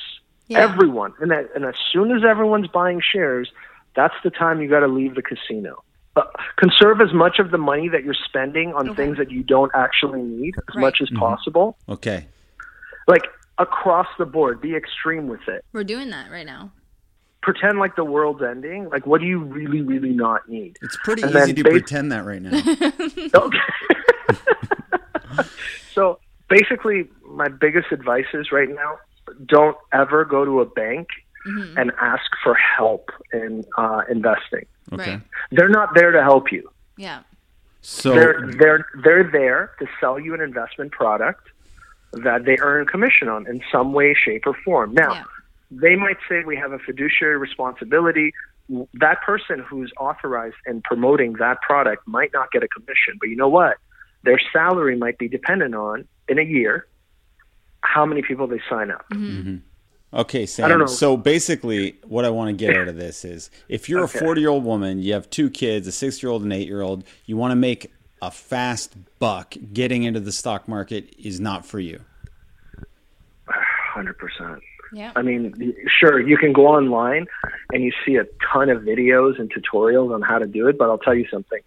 Yeah. 0.48 0.60
Everyone, 0.60 1.12
and 1.20 1.31
that, 1.31 1.51
and 1.55 1.66
as 1.66 1.74
soon 1.93 2.10
as 2.10 2.24
everyone's 2.24 2.69
buying 2.69 3.02
shares, 3.02 3.52
that's 3.98 4.14
the 4.22 4.30
time 4.30 4.60
you 4.62 4.68
got 4.70 4.80
to 4.80 4.86
leave 5.00 5.14
the 5.16 5.22
casino. 5.22 5.82
Uh, 6.14 6.22
conserve 6.56 7.00
as 7.00 7.12
much 7.12 7.38
of 7.40 7.50
the 7.50 7.58
money 7.58 7.88
that 7.88 8.02
you're 8.04 8.22
spending 8.30 8.72
on 8.74 8.90
Okay. 8.90 8.96
things 9.02 9.18
that 9.18 9.30
you 9.30 9.42
don't 9.42 9.72
actually 9.74 10.22
need 10.22 10.54
as 10.68 10.74
Right. 10.76 10.82
much 10.86 10.98
as 11.02 11.10
possible 11.18 11.76
Okay. 11.88 12.26
like 13.06 13.22
across 13.58 14.06
the 14.18 14.24
board 14.26 14.60
be 14.60 14.74
extreme 14.76 15.26
with 15.28 15.44
it 15.48 15.64
We're 15.72 15.84
doing 15.84 16.10
that 16.10 16.30
right 16.30 16.46
now. 16.46 16.72
pretend 17.42 17.78
like 17.78 17.94
the 17.96 18.04
world's 18.04 18.42
ending 18.42 18.88
like 18.88 19.04
what 19.06 19.20
do 19.20 19.26
you 19.26 19.38
really 19.58 19.82
really 19.82 20.10
not 20.26 20.48
need 20.48 20.76
It's 20.82 20.96
pretty 20.96 21.22
And 21.22 21.34
easy 21.36 21.52
to 21.54 21.62
bas- 21.64 21.72
pretend 21.72 22.10
that 22.12 22.24
right 22.24 22.42
now. 22.42 22.50
okay. 23.46 23.72
so 25.94 26.18
basically 26.48 27.08
my 27.26 27.48
biggest 27.48 27.92
advice 27.92 28.26
is 28.34 28.50
right 28.52 28.68
now 28.68 28.98
don't 29.46 29.76
ever 29.92 30.24
go 30.24 30.44
to 30.44 30.60
a 30.60 30.66
bank 30.66 31.06
Mm-hmm. 31.47 31.78
and 31.78 31.93
ask 32.01 32.24
for 32.43 32.55
help 32.55 33.10
in 33.32 33.65
uh, 33.77 34.02
investing 34.10 34.66
Okay. 34.93 35.10
Right. 35.12 35.20
they're 35.52 35.69
not 35.69 35.94
there 35.94 36.10
to 36.12 36.23
help 36.23 36.51
you 36.51 36.69
Yeah. 36.97 37.20
So, 37.81 38.12
they're 38.12 38.51
they're 38.59 38.86
they're 39.05 39.31
there 39.31 39.70
to 39.78 39.86
sell 40.01 40.19
you 40.19 40.35
an 40.35 40.40
investment 40.40 40.90
product 40.93 41.48
that 42.12 42.44
they 42.44 42.56
earn 42.60 42.86
commission 42.86 43.28
on 43.28 43.47
in 43.47 43.62
some 43.70 43.93
way, 43.93 44.15
shape, 44.15 44.47
or 44.47 44.55
form. 44.65 44.94
Now, 44.94 45.12
Yeah. 45.15 45.24
they 45.70 45.94
might 45.94 46.16
say 46.28 46.43
we 46.44 46.56
have 46.56 46.73
a 46.73 46.78
fiduciary 46.81 47.36
responsibility. 47.39 48.32
That 48.94 49.23
person 49.23 49.60
who's 49.60 49.93
authorized 49.98 50.56
in 50.66 50.82
promoting 50.82 51.35
that 51.35 51.60
product 51.62 52.06
might 52.09 52.32
not 52.32 52.51
get 52.51 52.62
a 52.62 52.69
commission, 52.69 53.15
but 53.20 53.28
you 53.28 53.36
know 53.36 53.48
what? 53.48 53.77
Their 54.24 54.40
salary 54.52 54.97
might 54.97 55.19
be 55.19 55.28
dependent 55.28 55.74
on 55.74 56.06
in 56.28 56.39
a 56.39 56.43
year 56.43 56.86
how 57.82 58.05
many 58.05 58.23
people 58.23 58.47
they 58.48 58.60
sign 58.69 58.90
up. 58.90 59.05
Mm-hmm. 59.12 59.39
Mm-hmm. 59.40 59.56
Okay, 60.12 60.39
I 60.39 60.40
don't 60.43 60.48
Sam. 60.48 60.78
know. 60.80 60.86
So 60.86 61.16
basically, 61.18 61.97
what 62.06 62.24
I 62.24 62.30
want 62.30 62.48
to 62.48 62.55
get 62.56 62.76
out 62.76 62.89
of 62.89 62.97
this 62.97 63.24
is 63.24 63.51
if 63.68 63.89
you're 63.89 64.05
Okay. 64.05 64.18
a 64.18 64.20
40 64.20 64.40
year 64.40 64.51
old 64.51 64.64
woman, 64.64 65.02
you 65.02 65.12
have 65.12 65.28
two 65.28 65.51
kids, 65.51 65.86
a 65.86 65.93
six 65.93 66.22
year 66.22 66.32
old 66.32 66.43
and 66.43 66.52
eight 66.52 66.66
year 66.66 66.80
old, 66.80 67.05
you 67.26 67.36
want 67.36 67.52
to 67.52 67.56
make 67.56 67.93
a 68.22 68.30
fast 68.30 68.97
buck, 69.18 69.55
getting 69.72 70.05
into 70.05 70.18
the 70.20 70.32
stock 70.32 70.66
market 70.66 71.14
is 71.18 71.39
not 71.40 71.66
for 71.66 71.78
you. 71.78 72.01
Hundred 73.48 74.16
percent. 74.18 74.60
Yeah. 74.93 75.12
I 75.16 75.22
mean, 75.22 75.74
sure, 76.01 76.18
you 76.18 76.39
can 76.39 76.52
go 76.55 76.66
online 76.66 77.26
and 77.72 77.82
you 77.82 77.93
see 78.06 78.16
a 78.16 78.24
ton 78.52 78.70
of 78.70 78.82
videos 78.82 79.39
and 79.39 79.52
tutorials 79.52 80.14
on 80.14 80.22
how 80.22 80.39
to 80.39 80.47
do 80.47 80.66
it, 80.68 80.78
but 80.78 80.89
I'll 80.89 80.98
tell 80.98 81.14
you 81.14 81.26
something. 81.30 81.60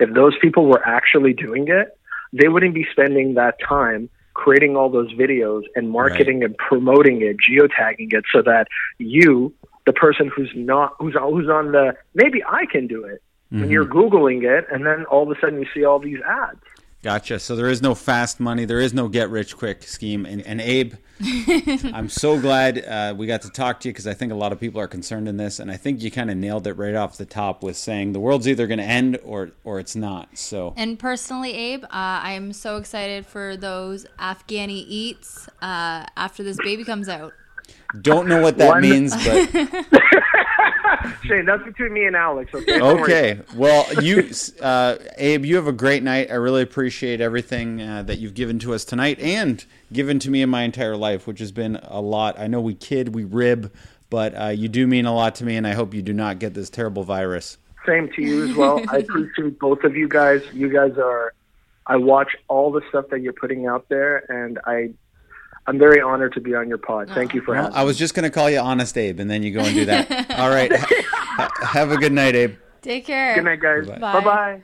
If 0.00 0.12
those 0.14 0.36
people 0.40 0.66
were 0.66 0.84
actually 0.84 1.32
doing 1.34 1.68
it, 1.68 1.96
they 2.32 2.48
wouldn't 2.48 2.74
be 2.74 2.86
spending 2.90 3.34
that 3.34 3.56
time 3.60 4.10
creating 4.38 4.76
all 4.76 4.88
those 4.88 5.12
videos 5.14 5.62
and 5.74 5.90
marketing 5.90 6.44
and 6.44 6.56
promoting 6.58 7.20
it, 7.22 7.36
geotagging 7.38 8.12
it 8.12 8.24
so 8.32 8.40
that 8.40 8.68
you, 8.98 9.52
the 9.84 9.92
person 9.92 10.30
who's 10.34 10.50
not 10.54 10.94
who's 10.98 11.14
who's 11.14 11.48
on 11.48 11.72
the 11.72 11.96
maybe 12.14 12.42
I 12.44 12.64
can 12.66 12.86
do 12.86 13.04
it. 13.04 13.20
When 13.50 13.62
mm-hmm. 13.62 13.70
you're 13.70 13.86
googling 13.86 14.44
it 14.44 14.66
and 14.70 14.84
then 14.86 15.06
all 15.06 15.22
of 15.22 15.36
a 15.36 15.40
sudden 15.40 15.58
you 15.58 15.66
see 15.74 15.84
all 15.84 15.98
these 15.98 16.20
ads. 16.20 16.60
Gotcha. 17.08 17.38
So 17.38 17.56
there 17.56 17.68
is 17.70 17.80
no 17.80 17.94
fast 17.94 18.38
money. 18.38 18.66
There 18.66 18.80
is 18.80 18.92
no 18.92 19.08
get 19.08 19.30
rich 19.30 19.56
quick 19.56 19.82
scheme. 19.84 20.26
And, 20.26 20.46
and 20.46 20.60
Abe, 20.60 20.92
I'm 21.94 22.10
so 22.10 22.38
glad 22.38 22.84
uh, 22.84 23.14
we 23.16 23.26
got 23.26 23.40
to 23.42 23.48
talk 23.50 23.80
to 23.80 23.88
you 23.88 23.94
because 23.94 24.06
I 24.06 24.12
think 24.12 24.30
a 24.30 24.34
lot 24.34 24.52
of 24.52 24.60
people 24.60 24.78
are 24.78 24.86
concerned 24.86 25.26
in 25.26 25.38
this, 25.38 25.58
and 25.58 25.70
I 25.70 25.78
think 25.78 26.02
you 26.02 26.10
kind 26.10 26.30
of 26.30 26.36
nailed 26.36 26.66
it 26.66 26.74
right 26.74 26.94
off 26.94 27.16
the 27.16 27.24
top 27.24 27.62
with 27.62 27.78
saying 27.78 28.12
the 28.12 28.20
world's 28.20 28.46
either 28.46 28.66
going 28.66 28.76
to 28.78 28.84
end 28.84 29.18
or 29.24 29.52
or 29.64 29.80
it's 29.80 29.96
not. 29.96 30.36
So 30.36 30.74
And 30.76 30.98
personally, 30.98 31.54
Abe, 31.54 31.84
uh, 31.84 31.88
I'm 31.92 32.52
so 32.52 32.76
excited 32.76 33.24
for 33.24 33.56
those 33.56 34.04
Afghani 34.18 34.84
eats 34.86 35.48
uh, 35.62 36.04
after 36.14 36.42
this 36.42 36.58
baby 36.58 36.84
comes 36.84 37.08
out. 37.08 37.32
don't 38.02 38.28
know 38.28 38.42
what 38.42 38.58
that 38.58 38.68
One- 38.68 38.82
means, 38.82 39.12
but 39.16 39.48
Shane, 41.24 41.44
that's 41.44 41.62
between 41.62 41.92
me 41.92 42.06
and 42.06 42.16
Alex. 42.16 42.54
Okay. 42.54 42.80
Okay. 42.80 43.40
Well, 43.54 43.86
you, 44.02 44.30
uh, 44.60 44.96
Abe, 45.16 45.44
you 45.44 45.56
have 45.56 45.66
a 45.66 45.72
great 45.72 46.02
night. 46.02 46.30
I 46.30 46.34
really 46.34 46.62
appreciate 46.62 47.20
everything 47.20 47.80
uh, 47.80 48.02
that 48.04 48.18
you've 48.18 48.34
given 48.34 48.58
to 48.60 48.74
us 48.74 48.84
tonight 48.84 49.18
and 49.20 49.64
given 49.92 50.18
to 50.20 50.30
me 50.30 50.42
in 50.42 50.50
my 50.50 50.62
entire 50.62 50.96
life, 50.96 51.26
which 51.26 51.38
has 51.40 51.52
been 51.52 51.76
a 51.82 52.00
lot. 52.00 52.38
I 52.38 52.46
know 52.46 52.60
we 52.60 52.74
kid, 52.74 53.14
we 53.14 53.24
rib, 53.24 53.72
but 54.10 54.34
uh, 54.34 54.46
you 54.48 54.68
do 54.68 54.86
mean 54.86 55.06
a 55.06 55.14
lot 55.14 55.34
to 55.36 55.44
me, 55.44 55.56
and 55.56 55.66
I 55.66 55.72
hope 55.72 55.94
you 55.94 56.02
do 56.02 56.12
not 56.12 56.38
get 56.38 56.54
this 56.54 56.70
terrible 56.70 57.04
virus. 57.04 57.58
Same 57.86 58.10
to 58.12 58.22
you 58.22 58.50
as 58.50 58.56
well. 58.56 58.82
I 58.88 58.98
appreciate 58.98 59.58
both 59.58 59.84
of 59.84 59.96
you 59.96 60.08
guys. 60.08 60.42
You 60.52 60.68
guys 60.68 60.98
are. 60.98 61.32
I 61.86 61.96
watch 61.96 62.36
all 62.48 62.70
the 62.70 62.82
stuff 62.90 63.06
that 63.10 63.22
you're 63.22 63.32
putting 63.32 63.66
out 63.66 63.88
there, 63.88 64.30
and 64.30 64.58
I, 64.66 64.90
I'm 65.68 65.78
very 65.78 66.00
honored 66.00 66.32
to 66.32 66.40
be 66.40 66.54
on 66.54 66.66
your 66.66 66.78
pod. 66.78 67.10
Thank 67.14 67.34
you 67.34 67.42
for 67.42 67.52
Well, 67.52 67.64
having. 67.64 67.76
I 67.76 67.84
was 67.84 67.98
just 67.98 68.14
going 68.14 68.22
to 68.24 68.30
call 68.30 68.48
you 68.48 68.58
Honest 68.58 68.96
Abe, 68.96 69.20
and 69.20 69.30
then 69.30 69.42
you 69.42 69.52
go 69.52 69.60
and 69.60 69.74
do 69.74 69.84
that. 69.84 70.30
All 70.40 70.48
right. 70.48 70.74
Ha- 70.74 71.50
have 71.62 71.92
a 71.92 71.98
good 71.98 72.10
night, 72.12 72.34
Abe. 72.34 72.54
Take 72.80 73.04
care. 73.04 73.34
Good 73.34 73.44
night, 73.44 73.60
guys. 73.60 73.86
Bye. 73.86 73.98
Bye 73.98 74.20
bye. 74.20 74.62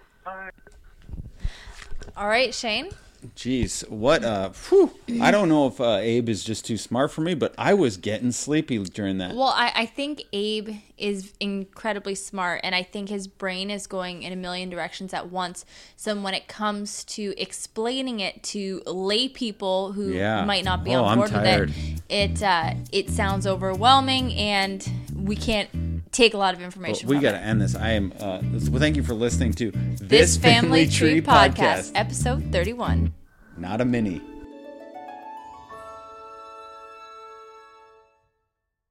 All 2.17 2.27
right, 2.27 2.55
Shane. 2.55 2.89
Jeez, 3.37 3.89
what? 3.89 4.25
Uh, 4.25 4.51
whew. 4.69 4.93
I 5.21 5.31
don't 5.31 5.49
know 5.49 5.67
if 5.67 5.81
uh, 5.81 5.97
Abe 5.97 6.29
is 6.29 6.45
just 6.45 6.65
too 6.65 6.77
smart 6.77 7.11
for 7.11 7.21
me, 7.21 7.35
but 7.35 7.55
I 7.57 7.75
was 7.75 7.97
getting 7.97 8.33
sleepy 8.33 8.79
during 8.79 9.19
that. 9.19 9.35
Well, 9.35 9.53
I, 9.55 9.73
I 9.75 9.87
think 9.87 10.23
Abe 10.33 10.77
is 10.99 11.33
incredibly 11.41 12.15
smart, 12.15 12.61
and 12.63 12.75
I 12.75 12.83
think 12.83 13.09
his 13.09 13.27
brain 13.27 13.71
is 13.71 13.87
going 13.87 14.23
in 14.23 14.33
a 14.33 14.37
million 14.37 14.69
directions 14.71 15.15
at 15.15 15.31
once. 15.31 15.65
So 15.97 16.15
when 16.21 16.35
it 16.35 16.49
comes 16.49 17.05
to 17.05 17.35
explaining 17.37 18.21
it 18.21 18.43
to 18.45 18.83
lay 18.87 19.29
people 19.29 19.93
who 19.93 20.13
Yeah. 20.13 20.45
might 20.45 20.65
not 20.65 20.85
be 20.85 20.95
Oh, 20.95 21.05
on 21.05 21.09
I'm 21.13 21.19
board 21.19 21.33
with 21.33 21.45
it, 21.45 21.71
it 22.09 22.43
uh, 22.43 22.75
it 22.93 23.11
sounds 23.11 23.47
overwhelming, 23.47 24.35
and 24.35 24.87
we 25.17 25.37
can't 25.37 25.94
take 26.15 26.33
a 26.33 26.39
lot 26.39 26.55
of 26.55 26.61
Well, 26.61 26.65
information. 26.67 27.09
we 27.09 27.19
got 27.19 27.33
to 27.33 27.39
end 27.41 27.61
this. 27.61 27.75
I 27.75 27.91
am. 27.91 28.13
Uh, 28.19 28.41
well, 28.71 28.81
thank 28.81 28.97
you 28.97 29.03
for 29.03 29.13
listening 29.15 29.53
to 29.55 29.71
This 30.01 30.37
Family 30.39 30.87
Tree 30.89 31.21
podcast, 31.21 31.93
episode 31.95 32.51
thirty-one. 32.51 33.13
Not 33.59 33.81
a 33.81 33.85
mini. 33.85 34.23